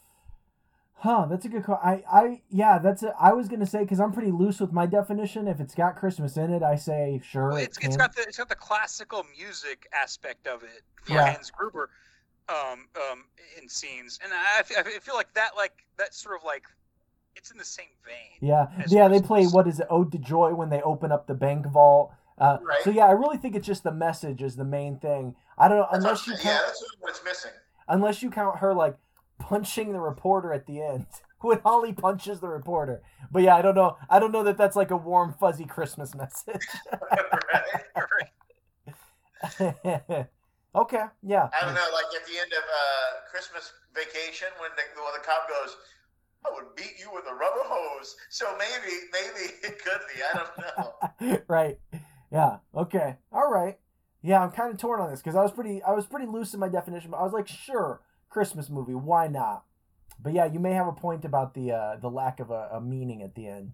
Huh, 1.02 1.26
that's 1.28 1.46
a 1.46 1.50
good 1.50 1.64
call. 1.64 1.80
I, 1.84 2.04
I, 2.12 2.42
yeah, 2.52 2.78
that's 2.78 3.02
it. 3.02 3.12
I 3.20 3.34
was 3.34 3.48
gonna 3.48 3.66
say 3.66 3.80
because 3.80 4.00
I'm 4.00 4.12
pretty 4.12 4.30
loose 4.32 4.60
with 4.60 4.72
my 4.72 4.86
definition. 4.86 5.48
If 5.48 5.60
it's 5.60 5.74
got 5.74 5.96
Christmas 5.96 6.38
in 6.38 6.54
it, 6.54 6.62
I 6.62 6.76
say 6.76 7.20
sure. 7.28 7.50
Well, 7.50 7.58
it 7.58 7.64
it's 7.64 7.78
it's 7.80 7.88
can. 7.88 7.98
got 7.98 8.16
the 8.16 8.22
it's 8.22 8.38
got 8.38 8.50
the 8.50 8.56
classical 8.56 9.26
music 9.36 9.88
aspect 9.94 10.46
of 10.46 10.62
it 10.62 10.84
for 11.04 11.14
Yeah. 11.14 11.32
Hans 11.34 11.50
Gruber, 11.50 11.90
um, 12.50 12.88
um, 12.96 13.26
in 13.60 13.68
scenes, 13.68 14.20
and 14.24 14.32
I, 14.32 14.60
I 14.60 14.84
feel 15.00 15.16
like 15.16 15.34
that 15.34 15.56
like 15.58 15.74
that 15.98 16.14
sort 16.14 16.36
of 16.40 16.44
like 16.46 16.66
it's 17.36 17.50
in 17.50 17.58
the 17.58 17.66
same 17.66 17.86
vein. 18.06 18.38
Yeah, 18.48 18.68
as 18.78 18.94
yeah, 18.94 19.08
they 19.08 19.22
play 19.22 19.46
what 19.48 19.68
is 19.68 19.80
it, 19.80 19.88
Ode 19.90 20.12
to 20.12 20.20
Joy 20.20 20.54
when 20.54 20.70
they 20.70 20.84
open 20.84 21.12
up 21.12 21.26
the 21.26 21.34
bank 21.34 21.66
vault. 21.66 22.14
Uh, 22.38 22.58
Right. 22.62 22.82
So 22.84 22.92
yeah, 22.92 23.06
I 23.08 23.12
really 23.12 23.38
think 23.38 23.56
it's 23.56 23.66
just 23.66 23.84
the 23.84 23.92
message 23.92 24.44
is 24.44 24.56
the 24.56 24.66
main 24.66 24.98
thing. 25.00 25.36
I 25.58 25.68
don't 25.68 25.78
know 25.80 25.88
That's 25.92 26.04
unless 26.04 26.28
what 26.28 26.38
you 26.38 26.44
count, 26.44 26.46
yeah, 26.46 26.62
that's 26.68 26.86
what 27.00 27.10
it's 27.10 27.24
missing. 27.24 27.52
unless 27.88 28.22
you 28.22 28.30
count 28.30 28.58
her 28.60 28.74
like 28.76 28.98
punching 29.42 29.92
the 29.92 30.00
reporter 30.00 30.54
at 30.54 30.66
the 30.68 30.82
end 30.82 31.06
when 31.42 31.60
Holly 31.60 31.94
punches 31.94 32.40
the 32.40 32.48
reporter. 32.48 33.02
But 33.32 33.44
yeah, 33.44 33.56
I 33.56 33.62
don't 33.62 33.76
know. 33.76 33.98
I 34.10 34.20
don't 34.20 34.32
know 34.32 34.44
that 34.44 34.58
that's 34.58 34.76
like 34.76 34.92
a 34.92 34.98
warm 34.98 35.34
fuzzy 35.40 35.66
Christmas 35.66 36.14
message. 36.22 36.66
right? 36.92 38.30
okay, 40.76 41.04
yeah. 41.24 41.50
I 41.52 41.66
don't 41.66 41.74
know, 41.74 41.90
like 41.94 42.06
at 42.16 42.28
the 42.28 42.38
end 42.40 42.54
of 42.54 42.64
uh, 42.64 43.30
Christmas 43.32 43.74
Vacation, 43.96 44.48
when 44.60 44.70
the 44.78 44.84
when 45.02 45.14
the 45.14 45.26
cop 45.26 45.50
goes, 45.50 45.76
"I 46.46 46.50
would 46.54 46.76
beat 46.76 46.94
you 47.00 47.10
with 47.14 47.26
a 47.28 47.34
rubber 47.34 47.64
hose." 47.66 48.16
So 48.30 48.46
maybe, 48.60 48.94
maybe 49.12 49.54
it 49.64 49.84
could 49.84 50.02
be. 50.14 50.22
I 50.22 50.38
don't 50.38 50.58
know. 51.30 51.40
right. 51.48 51.80
Yeah. 52.32 52.58
Okay. 52.76 53.18
All 53.32 53.52
right. 53.52 53.78
Yeah, 54.24 54.44
I'm 54.44 54.52
kind 54.52 54.72
of 54.72 54.80
torn 54.80 55.02
on 55.02 55.10
this 55.10 55.20
because 55.20 55.36
I 55.36 55.42
was 55.42 55.52
pretty, 55.52 55.82
I 55.82 55.92
was 55.92 56.06
pretty 56.06 56.28
loose 56.28 56.54
in 56.54 56.60
my 56.60 56.70
definition. 56.70 57.12
But 57.12 57.18
I 57.18 57.24
was 57.24 57.34
like, 57.34 57.48
sure, 57.48 58.02
Christmas 58.32 58.70
movie, 58.70 58.96
why 58.96 59.28
not? 59.28 59.66
But 60.24 60.34
yeah, 60.34 60.46
you 60.46 60.60
may 60.60 60.72
have 60.74 60.88
a 60.88 60.92
point 60.94 61.26
about 61.26 61.54
the 61.54 61.72
uh, 61.74 61.96
the 61.98 62.10
lack 62.10 62.40
of 62.40 62.50
a, 62.50 62.70
a 62.74 62.82
meaning 62.82 63.22
at 63.22 63.36
the 63.36 63.48
end. 63.48 63.74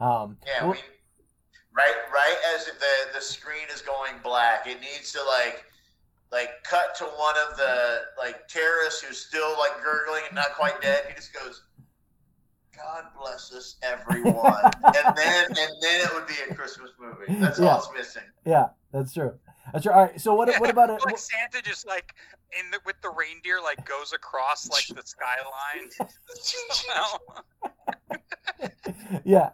Um, 0.00 0.36
Yeah, 0.46 0.66
we 0.68 0.76
right, 1.76 1.94
right 2.12 2.36
as 2.54 2.66
the 2.66 2.72
the 3.14 3.20
screen 3.20 3.66
is 3.72 3.80
going 3.82 4.14
black, 4.22 4.66
it 4.66 4.80
needs 4.80 5.12
to 5.12 5.20
like 5.24 5.64
like 6.32 6.50
cut 6.64 6.94
to 6.96 7.04
one 7.04 7.34
of 7.48 7.56
the 7.56 8.00
like 8.18 8.48
terrorists 8.48 9.00
who's 9.02 9.18
still 9.18 9.56
like 9.58 9.82
gurgling 9.82 10.22
and 10.26 10.34
not 10.34 10.54
quite 10.54 10.80
dead. 10.82 11.04
He 11.08 11.14
just 11.14 11.32
goes. 11.32 11.62
God 12.76 13.04
bless 13.16 13.52
us, 13.54 13.76
everyone, 13.84 14.64
and 14.84 15.16
then 15.16 15.44
and 15.46 15.56
then 15.80 16.00
it 16.00 16.12
would 16.12 16.26
be 16.26 16.34
a 16.50 16.54
Christmas 16.56 16.90
movie. 16.98 17.38
That's 17.40 17.60
Yeah. 17.60 17.68
all 17.68 17.78
it's 17.78 17.88
missing. 17.96 18.28
yeah, 18.44 18.70
that's 18.90 19.12
true. 19.14 19.38
That's 19.74 19.82
true. 19.82 19.92
All 19.92 20.04
right. 20.04 20.20
So 20.20 20.34
what? 20.36 20.48
What 20.60 20.70
about 20.70 20.88
it? 20.90 21.00
like 21.04 21.18
Santa 21.18 21.60
just 21.60 21.84
like 21.84 22.14
in 22.56 22.70
the, 22.70 22.78
with 22.86 22.94
the 23.02 23.10
reindeer 23.10 23.58
like 23.60 23.84
goes 23.84 24.12
across 24.12 24.70
like 24.70 24.86
the 24.86 25.02
skyline 25.04 25.90
somehow. 26.30 27.18
yeah. 29.24 29.50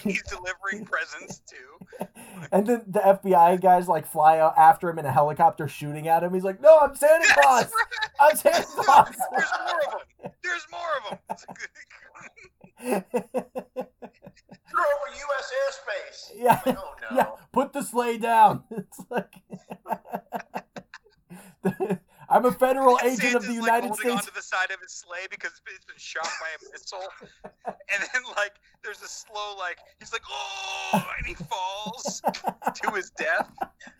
He's 0.00 0.24
delivering 0.24 0.84
presents 0.84 1.42
too. 1.46 2.08
and 2.50 2.66
then 2.66 2.82
the 2.88 2.98
FBI 2.98 3.60
guys 3.60 3.86
like 3.86 4.04
fly 4.04 4.40
out 4.40 4.58
after 4.58 4.90
him 4.90 4.98
in 4.98 5.06
a 5.06 5.12
helicopter, 5.12 5.68
shooting 5.68 6.08
at 6.08 6.24
him. 6.24 6.34
He's 6.34 6.42
like, 6.42 6.60
"No, 6.60 6.78
I'm 6.80 6.96
Santa 6.96 7.32
Claus. 7.34 7.70
Right. 7.70 8.30
I'm 8.32 8.36
Santa 8.36 8.66
Claus." 8.66 9.14
There's 10.42 10.66
more 10.72 10.90
of 10.98 11.18
them. 11.20 11.38
There's 12.82 13.06
more 13.12 13.20
of 13.20 13.76
them. 13.76 13.86
You're 14.72 14.80
over 14.80 15.16
U.S. 15.16 15.52
airspace. 15.62 16.32
yeah. 16.36 16.60
Like, 16.66 16.78
oh 16.78 16.94
no. 17.10 17.16
Yeah, 17.16 17.26
put 17.52 17.72
the 17.72 17.82
sleigh 17.82 18.18
down. 18.18 18.64
It's 18.70 19.00
like 19.10 19.34
I'm 22.28 22.44
a 22.44 22.52
federal 22.52 22.98
agent 23.04 23.34
of 23.36 23.42
the 23.42 23.48
Santa's, 23.48 23.48
like, 23.48 23.54
United 23.54 23.88
holding 23.88 24.10
States. 24.10 24.26
onto 24.26 24.32
the 24.34 24.42
side 24.42 24.70
of 24.72 24.80
his 24.80 24.92
sleigh 24.92 25.26
because 25.30 25.52
it's 25.52 25.84
been 25.84 25.96
shot 25.96 26.28
by 26.40 26.48
a 26.54 26.58
missile, 26.72 27.08
and 27.64 28.02
then 28.12 28.22
like 28.36 28.54
there's 28.82 29.02
a 29.02 29.08
slow 29.08 29.56
like 29.58 29.78
he's 30.00 30.12
like 30.12 30.22
oh, 30.30 31.06
and 31.18 31.26
he 31.26 31.34
falls 31.34 32.20
to 32.74 32.90
his 32.92 33.10
death. 33.10 33.50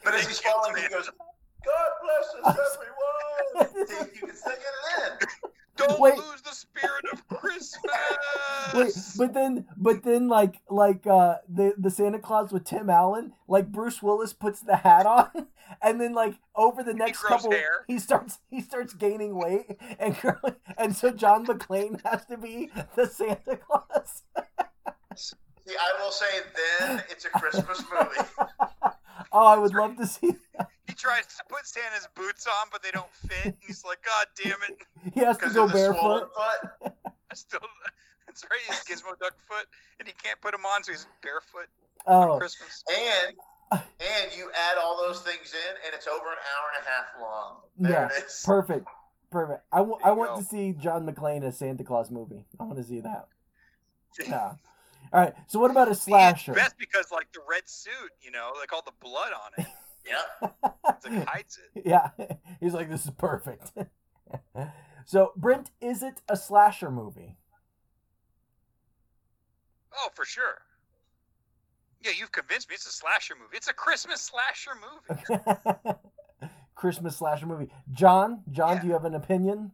But 0.05 0.15
as 0.15 0.27
he's 0.27 0.41
falling, 0.41 0.77
he 0.77 0.89
goes, 0.89 1.09
God 1.65 1.91
bless 2.03 2.57
us, 2.57 2.79
everyone. 3.57 4.11
You 4.15 4.27
can 4.27 4.37
sing 4.37 4.53
it 4.53 5.21
in. 5.23 5.51
Don't 5.77 6.01
Wait. 6.01 6.17
lose 6.17 6.41
the 6.43 6.53
spirit 6.55 7.05
of 7.13 7.27
Christmas. 7.41 7.93
Wait, 8.75 8.93
but 9.19 9.35
then, 9.35 9.67
but 9.77 10.03
then, 10.03 10.29
like, 10.29 10.61
like 10.71 11.07
uh, 11.07 11.37
the 11.49 11.75
the 11.77 11.91
Santa 11.91 12.19
Claus 12.19 12.53
with 12.53 12.65
Tim 12.65 12.89
Allen, 12.91 13.33
like 13.47 13.71
Bruce 13.71 14.03
Willis 14.03 14.33
puts 14.33 14.61
the 14.61 14.77
hat 14.77 15.07
on, 15.07 15.31
and 15.83 16.01
then 16.01 16.15
like 16.15 16.35
over 16.55 16.83
the 16.83 16.95
next 16.95 17.21
grows 17.21 17.43
couple, 17.43 17.51
hair. 17.53 17.85
he 17.87 17.99
starts 17.99 18.39
he 18.51 18.61
starts 18.61 18.95
gaining 18.95 19.37
weight, 19.37 19.77
and 19.99 20.17
growing- 20.21 20.57
and 20.79 20.97
so 20.97 21.11
John 21.11 21.47
McClane 21.47 22.03
has 22.05 22.25
to 22.27 22.37
be 22.39 22.71
the 22.95 23.07
Santa 23.07 23.57
Claus. 23.57 24.23
See, 25.15 25.75
I 25.75 26.03
will 26.03 26.13
say 26.13 26.27
then 26.81 27.03
it's 27.11 27.25
a 27.25 27.31
Christmas 27.31 27.83
movie. 27.93 28.29
Oh, 29.33 29.47
I 29.47 29.57
would 29.59 29.75
love 29.75 29.97
to 29.97 30.07
see. 30.07 30.35
he 30.87 30.95
tries 30.95 31.27
to 31.27 31.45
put 31.49 31.67
Santa's 31.67 32.09
boots 32.15 32.47
on, 32.47 32.69
but 32.73 32.83
they 32.83 32.91
don't 32.91 33.13
fit. 33.15 33.57
He's 33.61 33.85
like, 33.85 33.99
God 34.05 34.27
damn 34.43 34.59
it! 34.71 34.79
He 35.15 35.21
has 35.21 35.37
to 35.37 35.41
Because 35.41 35.55
go 35.55 35.65
of 35.65 35.73
barefoot. 35.73 36.31
foot. 36.35 36.93
I 37.31 37.35
still. 37.35 37.61
That's 38.27 38.45
right. 38.51 38.61
He's 38.67 38.85
Gizmo 38.85 39.19
Duck 39.19 39.35
foot, 39.49 39.67
and 39.99 40.07
he 40.09 40.15
can't 40.23 40.41
put 40.41 40.53
them 40.53 40.65
on, 40.67 40.83
so 40.85 40.93
he's 40.93 41.07
barefoot 41.23 41.69
on 42.07 42.29
Oh, 42.31 42.39
Christmas. 42.39 42.83
And 42.91 43.37
and 43.73 44.37
you 44.37 44.51
add 44.71 44.79
all 44.79 44.97
those 44.97 45.21
things 45.23 45.53
in, 45.55 45.75
and 45.85 45.95
it's 45.95 46.07
over 46.07 46.27
an 46.27 46.39
hour 46.55 46.67
and 46.77 46.87
a 46.87 46.91
half 46.91 47.07
long. 47.21 47.57
There 47.79 48.11
Yeah, 48.13 48.21
perfect, 48.45 48.87
perfect. 49.31 49.63
I, 49.73 49.79
w- 49.79 49.97
There 50.03 50.09
I 50.09 50.15
want 50.15 50.35
go. 50.37 50.41
to 50.41 50.47
see 50.47 50.73
John 50.73 51.07
McClane 51.07 51.43
as 51.43 51.59
Santa 51.59 51.83
Claus 51.83 52.11
movie. 52.11 52.45
I 52.61 52.65
want 52.65 52.77
to 52.79 52.85
see 52.85 53.01
that. 53.01 53.27
Yeah. 54.25 54.53
All 55.13 55.21
right. 55.21 55.35
So 55.47 55.59
what 55.59 55.71
about 55.71 55.89
a 55.91 55.95
slasher? 55.95 56.53
It's 56.53 56.61
best 56.61 56.79
because 56.79 57.11
like 57.13 57.31
the 57.33 57.41
red 57.49 57.69
suit, 57.69 57.93
you 58.21 58.31
know, 58.31 58.51
like 58.59 58.73
all 58.73 58.83
the 58.85 58.93
blood 59.01 59.33
on 59.33 59.65
it, 59.65 59.67
Yep. 60.09 60.57
it's 60.91 61.07
like 61.07 61.27
hides 61.29 61.59
it. 61.75 61.83
Yeah, 61.87 62.11
he's 62.61 62.75
like, 62.75 62.89
this 62.91 63.05
is 63.05 63.11
perfect. 63.13 63.73
so, 65.05 65.33
Brent, 65.37 65.71
is 65.81 66.03
it 66.03 66.21
a 66.29 66.37
slasher 66.37 66.91
movie? 66.91 67.37
Oh, 69.93 70.09
for 70.15 70.25
sure. 70.25 70.59
Yeah, 72.05 72.13
you've 72.19 72.33
convinced 72.33 72.69
me. 72.69 72.75
It's 72.75 72.87
a 72.87 72.93
slasher 72.93 73.35
movie. 73.35 73.57
It's 73.57 73.69
a 73.69 73.73
Christmas 73.73 74.21
slasher 74.21 74.73
movie. 74.75 75.99
Christmas 76.75 77.17
slasher 77.17 77.47
movie. 77.47 77.71
John, 77.91 78.43
John, 78.51 78.77
Yeah. 78.77 78.81
do 78.83 78.87
you 78.89 78.93
have 78.93 79.05
an 79.07 79.15
opinion? 79.15 79.73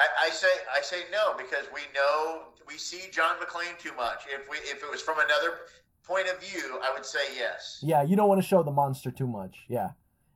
I, 0.00 0.26
I 0.26 0.30
say 0.30 0.48
I 0.76 0.80
say 0.80 1.02
no 1.12 1.34
because 1.36 1.66
we 1.74 1.82
know 1.94 2.44
we 2.66 2.78
see 2.78 3.10
John 3.12 3.36
McClane 3.36 3.78
too 3.78 3.94
much. 3.96 4.24
If 4.28 4.48
we 4.50 4.56
if 4.58 4.82
it 4.82 4.90
was 4.90 5.02
from 5.02 5.18
another 5.18 5.58
point 6.04 6.26
of 6.28 6.40
view, 6.40 6.78
I 6.82 6.92
would 6.94 7.04
say 7.04 7.20
yes. 7.36 7.78
Yeah, 7.82 8.02
you 8.02 8.16
don't 8.16 8.28
want 8.28 8.40
to 8.40 8.46
show 8.46 8.62
the 8.62 8.70
monster 8.70 9.10
too 9.10 9.26
much. 9.26 9.58
Yeah, 9.68 9.90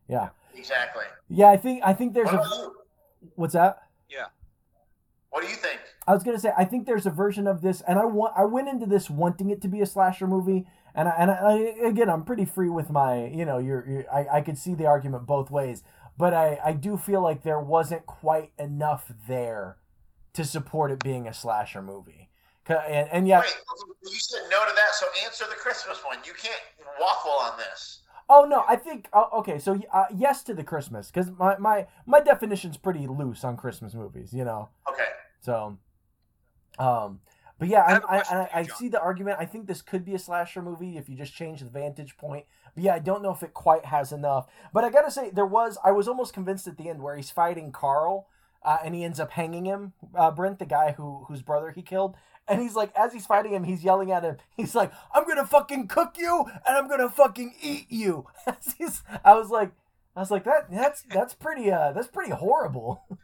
yeah, 0.09 0.29
Exactly. 0.55 1.05
yeah. 1.29 1.49
I 1.49 1.57
think 1.57 1.83
I 1.85 1.95
think 1.95 2.13
there's 2.15 2.31
What 2.31 2.45
a 2.45 2.49
you? 2.57 2.75
what's 3.37 3.55
that? 3.55 3.79
Yeah. 4.11 4.27
What 5.31 5.43
do 5.43 5.49
you 5.49 5.57
think? 5.57 5.81
I 6.07 6.13
was 6.13 6.23
gonna 6.23 6.39
say 6.39 6.53
I 6.57 6.65
think 6.65 6.87
there's 6.87 7.07
a 7.07 7.11
version 7.11 7.47
of 7.47 7.61
this, 7.63 7.81
and 7.89 7.99
I 7.99 8.05
want 8.05 8.35
I 8.37 8.45
went 8.45 8.69
into 8.69 8.87
this 8.87 9.09
wanting 9.11 9.51
it 9.51 9.63
to 9.63 9.69
be 9.69 9.81
a 9.81 9.87
slasher 9.87 10.27
movie, 10.27 10.67
and 10.95 11.09
I, 11.09 11.13
and 11.19 11.31
I, 11.31 11.53
again 11.89 12.09
I'm 12.11 12.23
pretty 12.25 12.45
free 12.45 12.69
with 12.69 12.91
my 12.91 13.27
you 13.27 13.45
know 13.45 13.59
you're, 13.59 13.85
you're 13.89 14.05
I 14.13 14.27
I 14.39 14.41
could 14.43 14.59
see 14.59 14.75
the 14.75 14.87
argument 14.87 15.27
both 15.27 15.51
ways, 15.51 15.83
but 16.19 16.33
I 16.35 16.59
I 16.65 16.73
do 16.73 16.97
feel 16.97 17.21
like 17.23 17.43
there 17.43 17.61
wasn't 17.61 18.07
quite 18.07 18.53
enough 18.59 19.11
there 19.29 19.79
to 20.35 20.45
support 20.45 20.91
it 20.91 21.03
being 21.03 21.27
a 21.29 21.35
slasher 21.35 21.83
movie. 21.83 22.29
and 22.69 23.09
and 23.13 23.29
yeah 23.29 23.41
Wait, 23.41 23.55
you 24.03 24.19
said 24.19 24.43
no 24.51 24.65
to 24.65 24.73
that, 24.75 24.95
so 24.95 25.07
answer 25.25 25.45
the 25.49 25.55
Christmas 25.57 25.99
one. 26.05 26.19
You 26.25 26.33
can't 26.33 26.61
waffle 27.01 27.33
on 27.33 27.59
this. 27.59 28.01
oh 28.31 28.45
no 28.45 28.65
I 28.69 28.77
think 28.77 29.09
uh, 29.13 29.27
okay 29.41 29.59
so 29.59 29.81
uh, 29.93 30.05
yes 30.17 30.43
to 30.45 30.55
the 30.55 30.65
Christmas 30.65 31.11
because 31.11 31.31
my 31.39 31.57
my 31.59 31.87
my 32.07 32.21
definition's 32.21 32.77
pretty 32.77 33.07
loose 33.07 33.45
on 33.45 33.57
Christmas 33.57 33.93
movies 33.95 34.33
you 34.33 34.45
know 34.45 34.69
Okay. 34.91 35.09
so 35.41 35.77
Um, 36.79 37.21
but 37.59 37.69
yeah, 37.69 37.83
I 37.83 38.17
I, 38.17 38.21
I, 38.21 38.49
I, 38.61 38.63
see 38.65 38.89
the 38.89 39.01
argument. 39.01 39.39
I 39.39 39.45
think 39.45 39.67
this 39.67 39.83
could 39.83 40.05
be 40.05 40.15
a 40.15 40.19
slasher 40.19 40.61
movie 40.61 40.97
if 40.97 41.09
you 41.09 41.17
just 41.17 41.35
change 41.35 41.61
the 41.61 41.71
vantage 41.71 42.17
point. 42.17 42.47
But 42.75 42.85
yeah, 42.85 42.95
I 42.95 42.99
don't 42.99 43.23
know 43.23 43.33
if 43.33 43.43
it 43.43 43.55
quite 43.55 43.85
has 43.87 44.13
enough. 44.13 44.47
But 44.73 44.85
I 44.85 44.91
gotta 44.91 45.11
say, 45.11 45.31
there 45.31 45.47
was 45.47 45.79
I 45.85 45.93
was 45.93 46.09
almost 46.09 46.35
convinced 46.35 46.67
at 46.67 46.77
the 46.77 46.89
end 46.89 47.03
where 47.03 47.17
he's 47.17 47.31
fighting 47.31 47.71
Carl, 47.71 48.29
uh, 48.63 48.79
and 48.85 48.95
he 48.95 49.05
ends 49.05 49.21
up 49.21 49.31
hanging 49.31 49.67
him, 49.67 49.93
uh, 50.15 50.31
Brent, 50.31 50.59
the 50.59 50.67
guy 50.67 50.93
who 50.93 51.25
whose 51.29 51.43
brother 51.43 51.71
he 51.71 51.83
killed. 51.83 52.17
And 52.47 52.61
he's 52.61 52.75
like, 52.75 52.93
as 52.95 53.13
he's 53.15 53.25
fighting 53.25 53.55
him, 53.55 53.65
he's 53.65 53.83
yelling 53.83 54.11
at 54.11 54.23
him. 54.23 54.37
He's 54.55 54.75
like, 54.75 54.93
"I'm 55.15 55.27
gonna 55.27 55.47
fucking 55.47 55.89
cook 55.89 56.17
you, 56.19 56.45
and 56.67 56.77
I'm 56.77 56.89
gonna 56.89 57.09
fucking 57.09 57.55
eat 57.63 57.87
you." 57.89 58.27
I 59.25 59.35
was 59.35 59.49
like, 59.49 59.71
I 60.17 60.21
was 60.21 60.31
like, 60.31 60.45
that 60.45 60.71
that's 60.71 61.03
that's 61.03 61.35
pretty 61.35 61.71
uh 61.71 61.93
that's 61.93 62.09
pretty 62.09 62.33
horrible. 62.33 63.05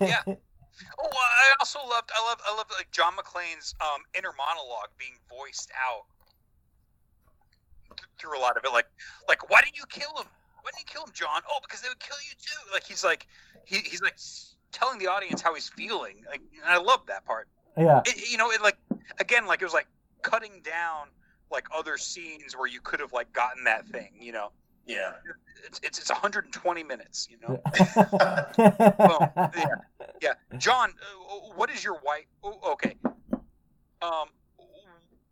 Yeah. 0.00 0.22
Oh, 0.98 1.08
I 1.10 1.54
also 1.60 1.78
loved. 1.88 2.10
I 2.14 2.22
love. 2.28 2.40
I 2.46 2.56
love 2.56 2.66
like 2.76 2.90
John 2.90 3.14
McClane's 3.16 3.74
um, 3.80 4.02
inner 4.16 4.32
monologue 4.36 4.90
being 4.98 5.16
voiced 5.28 5.70
out 5.74 6.04
through 8.18 8.38
a 8.38 8.40
lot 8.40 8.56
of 8.56 8.64
it. 8.64 8.72
Like, 8.72 8.86
like 9.28 9.50
why 9.50 9.62
didn't 9.62 9.76
you 9.78 9.84
kill 9.88 10.10
him? 10.16 10.26
Why 10.62 10.70
didn't 10.74 10.88
you 10.88 10.92
kill 10.92 11.04
him, 11.04 11.12
John? 11.14 11.42
Oh, 11.48 11.58
because 11.62 11.80
they 11.82 11.88
would 11.88 12.00
kill 12.00 12.16
you 12.28 12.34
too. 12.40 12.72
Like 12.72 12.84
he's 12.84 13.04
like 13.04 13.26
he, 13.64 13.78
he's 13.78 14.02
like 14.02 14.18
telling 14.72 14.98
the 14.98 15.06
audience 15.08 15.40
how 15.40 15.54
he's 15.54 15.68
feeling. 15.68 16.24
Like 16.28 16.40
and 16.62 16.70
I 16.70 16.78
love 16.78 17.06
that 17.06 17.24
part. 17.24 17.48
yeah. 17.76 18.02
It, 18.04 18.30
you 18.30 18.36
know, 18.38 18.50
it 18.50 18.62
like 18.62 18.78
again, 19.20 19.46
like 19.46 19.62
it 19.62 19.64
was 19.64 19.74
like 19.74 19.88
cutting 20.22 20.60
down 20.62 21.08
like 21.50 21.66
other 21.74 21.96
scenes 21.96 22.56
where 22.56 22.66
you 22.66 22.80
could 22.80 23.00
have 23.00 23.12
like 23.12 23.32
gotten 23.32 23.64
that 23.64 23.86
thing. 23.88 24.10
You 24.20 24.32
know, 24.32 24.52
Yeah. 24.88 25.12
it's 25.66 25.80
it's, 25.84 25.98
it's 25.98 26.10
120 26.10 26.82
minutes. 26.82 27.28
You 27.30 27.36
know. 27.46 27.62
well, 28.98 29.32
yeah. 29.56 29.76
Yeah, 30.20 30.32
John, 30.56 30.90
uh, 30.90 31.54
what 31.54 31.70
is 31.70 31.84
your 31.84 32.00
wife? 32.04 32.24
oh, 32.42 32.72
Okay, 32.72 32.96
um, 34.02 34.28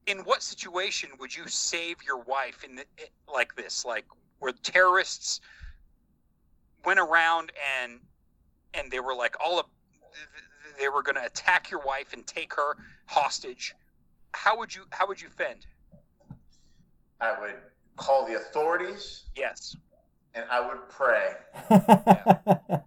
in 0.07 0.19
what 0.19 0.43
situation 0.43 1.11
would 1.19 1.35
you 1.35 1.49
save 1.49 1.97
your 2.07 2.23
wife 2.23 2.62
in 2.65 2.77
the, 2.77 2.85
like 3.33 3.55
this, 3.57 3.85
like 3.85 4.05
where 4.39 4.53
terrorists 4.62 5.41
went 6.85 7.01
around 7.01 7.51
and 7.81 7.99
and 8.74 8.91
they 8.93 9.01
were 9.01 9.15
like 9.15 9.35
all 9.45 9.59
of 9.59 9.66
they 10.78 10.89
were 10.89 11.03
going 11.03 11.16
to 11.16 11.24
attack 11.24 11.70
your 11.70 11.81
wife 11.81 12.12
and 12.12 12.27
take 12.27 12.55
her 12.55 12.77
hostage? 13.07 13.74
How 14.33 14.59
would 14.59 14.74
you 14.74 14.83
how 14.91 15.09
would 15.09 15.20
you 15.20 15.28
fend? 15.31 15.66
I 17.20 17.41
would 17.41 17.55
call 17.97 18.27
the 18.27 18.36
authorities 18.36 19.24
Yes, 19.35 19.77
and 20.35 20.44
I 20.51 20.66
would 20.66 20.89
pray. 20.89 21.32
I 21.70 22.81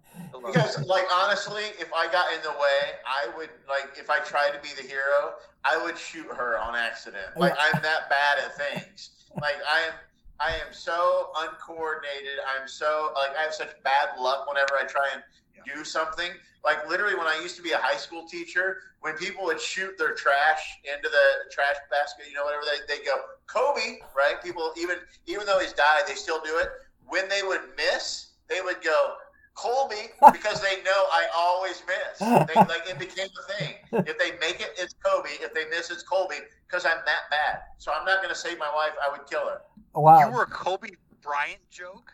Because, 0.46 0.86
like, 0.86 1.04
honestly, 1.14 1.64
if 1.78 1.92
I 1.92 2.10
got 2.10 2.32
in 2.32 2.42
the 2.42 2.50
way, 2.50 2.96
I 3.06 3.28
would, 3.36 3.50
like, 3.68 3.90
if 3.98 4.08
I 4.08 4.20
tried 4.20 4.50
to 4.52 4.60
be 4.60 4.74
the 4.80 4.88
hero, 4.88 5.34
I 5.64 5.82
would 5.82 5.98
shoot 5.98 6.26
her 6.26 6.58
on 6.58 6.74
accident. 6.74 7.26
Like, 7.36 7.52
I'm 7.58 7.82
that 7.82 8.08
bad 8.08 8.38
at 8.38 8.56
things. 8.56 9.10
Like, 9.40 9.56
I 9.68 9.80
am. 9.80 9.92
I 10.40 10.52
am 10.52 10.72
so 10.72 11.28
uncoordinated. 11.36 12.40
I'm 12.48 12.66
so 12.66 13.12
like 13.14 13.36
I 13.36 13.42
have 13.42 13.52
such 13.52 13.70
bad 13.84 14.18
luck 14.18 14.48
whenever 14.48 14.72
I 14.80 14.86
try 14.86 15.06
and 15.12 15.22
do 15.64 15.84
something. 15.84 16.30
Like 16.64 16.88
literally, 16.88 17.14
when 17.14 17.26
I 17.26 17.38
used 17.42 17.56
to 17.56 17.62
be 17.62 17.72
a 17.72 17.78
high 17.78 17.96
school 17.96 18.26
teacher, 18.26 18.78
when 19.00 19.14
people 19.16 19.44
would 19.44 19.60
shoot 19.60 19.96
their 19.96 20.14
trash 20.14 20.78
into 20.84 21.08
the 21.08 21.50
trash 21.50 21.76
basket, 21.90 22.26
you 22.28 22.34
know, 22.34 22.44
whatever 22.44 22.62
they 22.64 22.96
they 22.96 23.04
go 23.04 23.16
Kobe, 23.46 23.98
right? 24.16 24.42
People 24.42 24.72
even 24.76 24.96
even 25.26 25.46
though 25.46 25.58
he's 25.58 25.72
died, 25.72 26.02
they 26.06 26.14
still 26.14 26.40
do 26.44 26.58
it. 26.58 26.68
When 27.06 27.28
they 27.28 27.42
would 27.42 27.62
miss, 27.76 28.32
they 28.48 28.60
would 28.60 28.82
go 28.82 29.14
Colby 29.54 30.10
because 30.32 30.60
they 30.60 30.82
know 30.82 31.04
I 31.12 31.26
always 31.36 31.82
miss. 31.86 32.18
They, 32.18 32.54
like 32.54 32.88
it 32.88 32.98
became 32.98 33.28
a 33.28 33.52
thing. 33.52 33.74
If 34.06 34.18
they 34.18 34.32
make 34.38 34.60
it, 34.60 34.72
it's 34.78 34.94
Kobe. 35.04 35.30
If 35.40 35.54
they 35.54 35.66
miss, 35.68 35.90
it's 35.90 36.02
Colby 36.02 36.36
because 36.66 36.84
I'm 36.84 36.98
that 37.06 37.30
bad. 37.30 37.60
So 37.78 37.92
I'm 37.92 38.04
not 38.04 38.22
going 38.22 38.32
to 38.32 38.38
save 38.38 38.58
my 38.58 38.70
wife. 38.74 38.92
I 39.04 39.10
would 39.10 39.26
kill 39.28 39.46
her. 39.48 39.62
wow. 39.94 40.20
you 40.20 40.32
were 40.32 40.42
a 40.42 40.46
Kobe 40.46 40.90
Bryant 41.22 41.60
joke. 41.70 42.12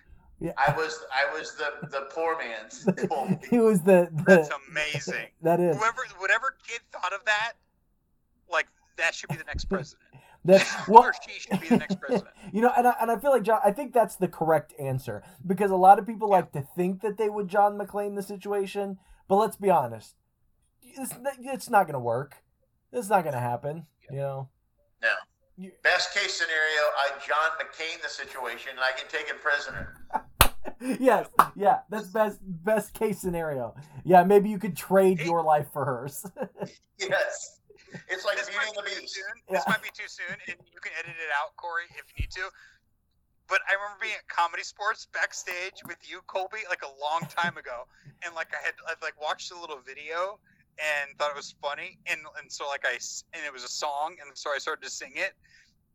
I 0.58 0.74
was 0.76 1.04
I 1.12 1.32
was 1.36 1.54
the 1.54 1.88
the 1.88 2.06
poor 2.10 2.36
man's 2.38 2.86
Colby. 3.08 3.38
he 3.50 3.58
was 3.58 3.80
the, 3.82 4.08
That's 4.26 4.50
amazing. 4.68 5.28
that 5.42 5.60
is 5.60 5.76
whoever 5.76 6.02
whatever 6.18 6.56
kid 6.66 6.80
thought 6.92 7.12
of 7.12 7.24
that, 7.24 7.52
like 8.50 8.66
that 8.96 9.14
should 9.14 9.30
be 9.30 9.36
the 9.36 9.44
next 9.44 9.64
president. 9.66 10.02
that 10.44 10.60
He 10.62 10.92
well 10.92 11.04
or 11.04 11.12
she 11.28 11.40
should 11.40 11.60
be 11.60 11.68
the 11.68 11.78
next 11.78 11.98
president. 11.98 12.34
you 12.52 12.60
know 12.60 12.72
and 12.76 12.86
I, 12.86 12.94
and 13.00 13.10
I 13.10 13.16
feel 13.18 13.30
like 13.32 13.42
John 13.42 13.60
I 13.64 13.72
think 13.72 13.92
that's 13.92 14.16
the 14.16 14.28
correct 14.28 14.74
answer 14.78 15.22
because 15.46 15.70
a 15.70 15.76
lot 15.76 15.98
of 15.98 16.06
people 16.06 16.28
like 16.30 16.52
to 16.52 16.62
think 16.76 17.00
that 17.02 17.16
they 17.16 17.28
would 17.28 17.48
John 17.48 17.76
McClane 17.78 18.14
the 18.14 18.22
situation 18.22 18.98
but 19.28 19.36
let's 19.36 19.56
be 19.56 19.70
honest 19.70 20.14
it's, 20.82 21.12
it's 21.40 21.68
not 21.70 21.86
gonna 21.86 21.98
work 21.98 22.36
it's 22.92 23.08
not 23.08 23.24
gonna 23.24 23.40
happen 23.40 23.86
you 24.08 24.18
know 24.18 24.48
No. 25.02 25.08
You- 25.58 25.72
Best 25.82 26.12
case 26.14 26.34
scenario, 26.34 26.82
I 26.98 27.10
John 27.26 27.50
McCain 27.58 28.02
the 28.02 28.08
situation 28.08 28.70
and 28.72 28.80
I 28.80 28.90
get 28.96 29.08
taken 29.08 29.36
prisoner. 29.40 29.94
yes 31.00 31.28
yeah 31.54 31.78
that's 31.88 32.08
best 32.08 32.38
best 32.42 32.92
case 32.92 33.20
scenario 33.20 33.72
yeah 34.04 34.24
maybe 34.24 34.50
you 34.50 34.58
could 34.58 34.76
trade 34.76 35.20
your 35.20 35.40
life 35.42 35.66
for 35.72 35.84
hers 35.84 36.26
Yes. 36.98 37.60
It's 38.10 38.24
like 38.24 38.36
This 38.36 38.48
Beauty 38.50 38.58
might 38.58 38.74
and 38.76 38.76
the 38.76 38.82
be 38.82 38.94
too 38.96 39.00
Beast. 39.02 39.14
soon. 39.14 39.34
Yeah. 39.48 39.54
This 39.56 39.64
might 39.68 39.82
be 39.82 39.88
too 39.94 40.08
soon, 40.08 40.36
and 40.48 40.56
you 40.72 40.80
can 40.80 40.92
edit 40.98 41.12
it 41.16 41.30
out, 41.38 41.54
Corey, 41.56 41.84
if 41.96 42.04
you 42.10 42.24
need 42.24 42.30
to. 42.32 42.48
But 43.48 43.60
I 43.70 43.78
remember 43.78 44.00
being 44.02 44.16
at 44.18 44.26
ComedySportz 44.26 45.06
backstage 45.14 45.80
with 45.86 45.96
you, 46.02 46.18
Colby, 46.26 46.66
like 46.68 46.82
a 46.82 46.90
long 47.00 47.22
time 47.30 47.56
ago, 47.56 47.86
and 48.26 48.34
like 48.34 48.48
I 48.52 48.60
had 48.64 48.74
I'd 48.90 49.00
like 49.00 49.14
watched 49.22 49.52
a 49.52 49.58
little 49.60 49.78
video 49.78 50.40
and 50.78 51.18
thought 51.18 51.30
it 51.30 51.36
was 51.36 51.54
funny, 51.62 51.98
and 52.06 52.20
and 52.40 52.50
so 52.50 52.66
like 52.66 52.84
I 52.84 52.98
and 53.34 53.44
it 53.44 53.52
was 53.52 53.64
a 53.64 53.68
song, 53.68 54.16
and 54.20 54.36
so 54.36 54.50
I 54.54 54.58
started 54.58 54.84
to 54.84 54.90
sing 54.90 55.12
it, 55.14 55.32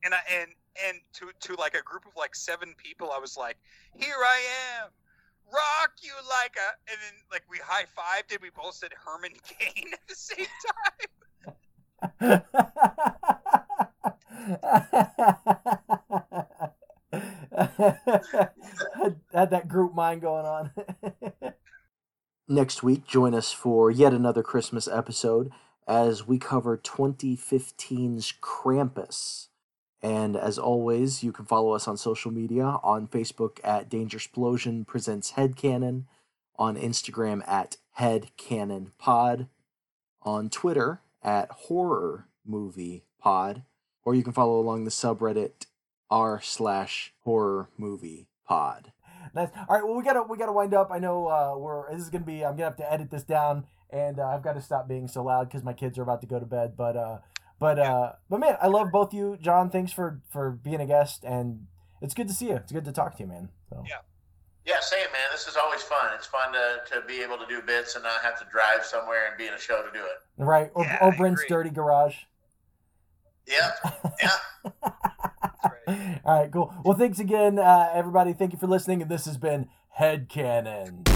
and 0.04 0.14
I 0.14 0.20
and 0.32 0.52
and 0.88 0.98
to 1.14 1.32
to 1.48 1.56
like 1.60 1.76
a 1.76 1.82
group 1.82 2.06
of 2.06 2.14
like 2.18 2.36
seven 2.36 2.74
people, 2.78 3.12
I 3.12 3.20
was 3.20 3.38
like, 3.38 3.58
"Here 3.96 4.18
I 4.18 4.42
am." 4.82 4.90
Rock 5.52 5.92
you 6.02 6.14
like 6.30 6.56
a, 6.56 6.92
and 6.92 6.98
then 7.04 7.14
like 7.30 7.44
we 7.50 7.58
high 7.58 7.84
fived 7.84 8.32
and 8.32 8.40
we 8.42 8.50
both 8.56 8.76
said 8.76 8.92
Herman 9.06 9.34
Cain 9.60 9.92
at 9.92 10.00
the 10.08 10.16
same 10.16 10.48
time. 10.66 12.42
I 17.58 19.14
had 19.34 19.50
that 19.52 19.68
group 19.68 19.94
mind 19.94 20.22
going 20.22 20.46
on. 20.46 20.72
Next 22.52 22.84
week, 22.84 23.08
join 23.08 23.34
us 23.34 23.54
for 23.54 23.90
yet 23.90 24.12
another 24.12 24.44
Christmas 24.44 24.86
episode 24.86 25.54
as 25.88 26.28
we 26.28 26.38
cover 26.38 26.78
2015's 26.78 28.34
Krampus. 28.42 29.48
And 30.02 30.36
as 30.36 30.60
always, 30.60 31.24
you 31.24 31.32
can 31.32 31.46
follow 31.46 31.72
us 31.72 31.88
on 31.88 31.96
social 31.96 32.30
media 32.30 32.78
on 32.84 33.08
Facebook 33.08 33.62
at 33.64 33.88
Danger 33.88 34.18
Explosion 34.18 34.84
Presents 34.84 35.32
Headcanon, 35.32 36.08
on 36.58 36.76
Instagram 36.76 37.42
at 37.48 37.78
Headcanon 37.98 38.88
Pod, 38.98 39.48
on 40.22 40.50
Twitter 40.50 41.00
at 41.24 41.50
Horror 41.52 42.28
Movie 42.46 43.06
Pod, 43.18 43.64
or 44.04 44.14
you 44.14 44.24
can 44.24 44.34
follow 44.34 44.60
along 44.60 44.84
the 44.84 44.92
subreddit 44.92 45.68
r 46.10 46.42
slash 46.42 47.14
horror 47.24 47.70
movie 47.78 48.28
pod. 48.46 48.92
Nice. 49.34 49.50
All 49.56 49.76
right. 49.76 49.84
Well, 49.84 49.96
we 49.96 50.04
gotta 50.04 50.24
we 50.24 50.38
gotta 50.38 50.52
wind 50.52 50.74
up. 50.74 50.90
I 50.92 51.00
know 51.00 51.28
uh, 51.28 51.58
we're 51.58 51.92
this 51.92 52.02
is 52.02 52.10
gonna 52.10 52.26
be. 52.26 52.44
I'm 52.44 52.54
gonna 52.54 52.66
have 52.66 52.78
to 52.78 52.92
edit 52.92 53.10
this 53.10 53.24
down, 53.24 53.66
and 53.90 54.20
uh, 54.20 54.28
I've 54.28 54.44
got 54.44 54.54
to 54.54 54.62
stop 54.62 54.88
being 54.88 55.08
so 55.08 55.24
loud 55.24 55.48
because 55.48 55.64
my 55.64 55.74
kids 55.74 55.98
are 55.98 56.04
about 56.04 56.22
to 56.22 56.28
go 56.28 56.40
to 56.40 56.46
bed. 56.46 56.74
But 56.76 56.98
uh, 56.98 57.20
but 57.60 57.80
uh, 57.80 58.14
but 58.30 58.40
man, 58.40 58.58
I 58.62 58.68
love 58.68 58.92
both 58.92 59.14
you, 59.14 59.38
John. 59.40 59.70
Thanks 59.70 59.94
for 59.94 60.20
for 60.30 60.52
being 60.52 60.82
a 60.82 60.86
guest, 60.86 61.24
and 61.24 61.68
it's 62.02 62.14
good 62.14 62.28
to 62.28 62.34
see 62.34 62.48
you. 62.48 62.56
It's 62.56 62.72
good 62.72 62.86
to 62.86 62.92
talk 62.92 63.16
to 63.18 63.24
you, 63.24 63.30
man. 63.30 63.50
So 63.70 63.84
Yeah. 63.88 63.98
Yeah, 64.66 64.80
same 64.80 65.00
man. 65.12 65.28
This 65.32 65.48
is 65.48 65.58
always 65.58 65.82
fun. 65.82 66.12
It's 66.16 66.28
fun 66.28 66.54
to, 66.54 66.82
to 66.94 67.02
be 67.08 67.22
able 67.22 67.38
to 67.38 67.48
do 67.48 67.64
bits 67.64 67.96
and 67.96 68.04
not 68.04 68.22
have 68.22 68.38
to 68.40 68.46
drive 68.52 68.86
somewhere 68.86 69.28
and 69.28 69.36
be 69.36 69.48
in 69.48 69.54
a 69.56 69.60
show 69.60 69.82
to 69.82 69.92
do 69.92 70.04
it. 70.06 70.22
right. 70.38 70.70
Or, 70.76 70.84
Yeah, 70.84 71.00
or 71.02 71.12
Brent's 71.14 71.44
dirty 71.48 71.72
garage. 71.72 72.16
Yep. 73.48 74.14
Yeah. 74.22 74.92
right. 75.88 76.22
All 76.24 76.40
right, 76.40 76.52
cool. 76.52 76.74
Well, 76.84 76.98
thanks 76.98 77.20
again, 77.20 77.60
uh, 77.60 77.90
everybody. 77.94 78.34
Thank 78.34 78.54
you 78.54 78.60
for 78.60 78.68
listening, 78.68 79.02
and 79.02 79.10
this 79.10 79.26
has 79.26 79.38
been 79.38 79.68
Headcanon. 80.00 81.08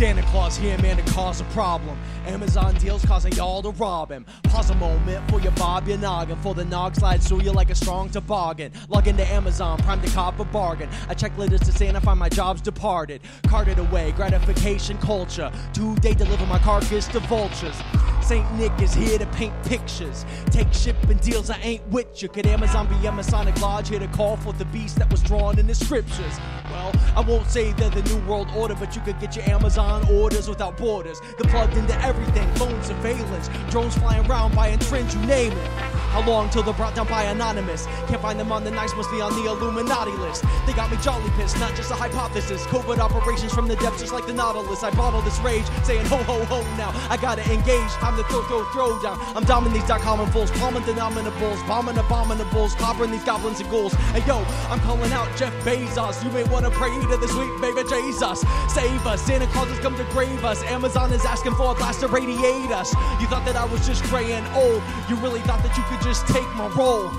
Santa 0.00 0.19
Claus 0.30 0.56
here, 0.56 0.78
man, 0.78 0.96
to 0.96 1.02
cause 1.12 1.40
a 1.40 1.44
problem. 1.46 1.98
Amazon 2.24 2.76
deals 2.76 3.04
causing 3.04 3.32
y'all 3.32 3.62
to 3.62 3.70
rob 3.70 4.12
him. 4.12 4.24
Pause 4.44 4.70
a 4.70 4.74
moment 4.76 5.28
for 5.28 5.40
your 5.40 5.50
bob 5.52 5.88
your 5.88 5.98
noggin. 5.98 6.36
For 6.36 6.54
the 6.54 6.64
nog 6.64 6.94
slides 6.94 7.26
through 7.26 7.42
you 7.42 7.50
like 7.50 7.68
a 7.68 7.74
strong 7.74 8.08
toboggan. 8.10 8.70
Log 8.88 9.08
into 9.08 9.26
Amazon, 9.26 9.78
prime 9.78 10.00
to 10.02 10.10
cop 10.10 10.38
a 10.38 10.44
bargain. 10.44 10.88
I 11.08 11.14
check 11.14 11.36
letters 11.36 11.62
to 11.62 11.72
Santa, 11.72 12.00
find 12.00 12.16
my 12.16 12.28
job's 12.28 12.60
departed. 12.60 13.22
Carted 13.48 13.80
away, 13.80 14.12
gratification 14.12 14.98
culture. 14.98 15.50
Today 15.72 16.14
deliver 16.14 16.46
my 16.46 16.60
carcass 16.60 17.08
to 17.08 17.18
vultures. 17.20 17.76
St. 18.22 18.48
Nick 18.54 18.70
is 18.80 18.94
here 18.94 19.18
to 19.18 19.26
paint 19.26 19.52
pictures. 19.64 20.24
Take 20.52 20.72
shipping 20.72 21.16
deals, 21.16 21.50
I 21.50 21.58
ain't 21.58 21.84
with 21.88 22.22
you. 22.22 22.28
Could 22.28 22.46
Amazon 22.46 22.86
be 22.86 23.04
a 23.04 23.10
Masonic 23.10 23.60
Lodge 23.60 23.88
here 23.88 23.98
to 23.98 24.06
call 24.06 24.36
for 24.36 24.52
the 24.52 24.66
beast 24.66 24.96
that 25.00 25.10
was 25.10 25.20
drawn 25.22 25.58
in 25.58 25.66
the 25.66 25.74
scriptures? 25.74 26.38
Well, 26.70 26.92
I 27.16 27.20
won't 27.22 27.48
say 27.48 27.72
they're 27.72 27.90
the 27.90 28.02
New 28.02 28.18
World 28.28 28.46
Order, 28.54 28.76
but 28.76 28.94
you 28.94 29.02
could 29.02 29.18
get 29.18 29.34
your 29.34 29.48
Amazon 29.50 30.06
orders 30.20 30.48
without 30.48 30.76
borders. 30.76 31.20
They're 31.38 31.50
plugged 31.50 31.76
into 31.76 31.98
everything 32.02 32.46
phone 32.54 32.82
surveillance, 32.82 33.48
drones 33.70 33.96
flying 33.96 34.26
around 34.26 34.54
buying 34.54 34.78
trends, 34.78 35.14
you 35.14 35.20
name 35.26 35.52
it. 35.52 35.70
How 36.10 36.26
long 36.26 36.50
till 36.50 36.62
they're 36.62 36.74
brought 36.74 36.96
down 36.96 37.06
by 37.06 37.22
Anonymous? 37.24 37.86
Can't 38.08 38.20
find 38.20 38.38
them 38.38 38.50
on 38.50 38.64
the 38.64 38.70
nice, 38.70 38.94
must 38.96 39.10
be 39.12 39.20
on 39.20 39.32
the 39.32 39.48
Illuminati 39.48 40.10
list. 40.18 40.44
They 40.66 40.72
got 40.72 40.90
me 40.90 40.98
jolly 41.02 41.30
pissed, 41.36 41.58
not 41.60 41.74
just 41.76 41.90
a 41.92 41.94
hypothesis. 41.94 42.66
Covert 42.66 42.98
operations 42.98 43.54
from 43.54 43.68
the 43.68 43.76
depths, 43.76 44.00
just 44.00 44.12
like 44.12 44.26
the 44.26 44.32
Nautilus. 44.32 44.82
I 44.82 44.90
bottle 44.90 45.22
this 45.22 45.38
rage, 45.38 45.64
saying 45.84 46.04
ho 46.06 46.16
ho 46.16 46.44
ho 46.46 46.62
now. 46.76 46.90
I 47.08 47.16
gotta 47.16 47.42
engage, 47.52 47.90
time 48.02 48.16
to 48.16 48.24
throw, 48.24 48.42
throw, 48.50 48.64
throw 48.74 49.00
down. 49.02 49.18
I'm 49.36 49.44
doming 49.44 49.72
these 49.72 49.86
common 49.86 50.26
fools, 50.32 50.50
palming 50.52 50.82
denominables, 50.82 51.64
bombing 51.66 51.94
abominables, 51.94 52.74
coppering 52.74 53.12
these 53.12 53.24
goblins 53.24 53.60
and 53.60 53.70
ghouls. 53.70 53.94
Hey 54.10 54.26
yo, 54.26 54.44
I'm 54.68 54.80
calling 54.80 55.12
out 55.12 55.28
Jeff 55.36 55.54
Bezos. 55.64 56.24
You 56.24 56.30
may 56.30 56.42
wanna 56.50 56.70
pray 56.70 56.90
to 56.90 57.16
the 57.16 57.28
sweet 57.28 57.54
baby 57.62 57.88
Jesus. 57.88 58.42
Save 58.74 59.06
us, 59.06 59.22
Santa 59.22 59.46
Claus 59.54 59.68
has 59.68 59.78
come 59.78 59.96
to 59.96 60.04
grave 60.10 60.44
us. 60.44 60.62
Amazon 60.64 61.12
is 61.12 61.24
asking 61.24 61.54
for 61.54 61.72
a 61.72 61.74
blast 61.74 62.00
to 62.00 62.08
radiate 62.08 62.70
us. 62.70 62.94
You 63.20 63.26
thought 63.26 63.44
that 63.46 63.56
I 63.56 63.64
was 63.64 63.86
just 63.86 64.02
gray 64.04 64.32
and 64.32 64.46
old. 64.48 64.82
Oh, 64.82 65.06
you 65.08 65.16
really 65.16 65.40
thought 65.40 65.62
that 65.62 65.76
you 65.76 65.82
could 65.84 66.02
just 66.02 66.26
take 66.28 66.48
my 66.54 66.68
role. 66.68 67.10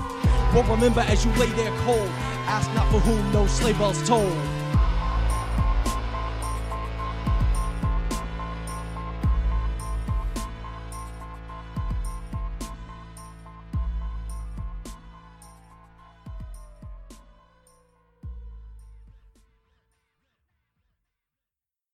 But 0.52 0.68
remember 0.68 1.00
as 1.00 1.24
you 1.24 1.32
lay 1.32 1.48
there 1.50 1.76
cold, 1.80 2.08
ask 2.46 2.72
not 2.74 2.90
for 2.90 3.00
whom 3.00 3.32
no 3.32 3.46
sleigh 3.46 3.72
bells 3.72 4.06
toll. 4.06 4.30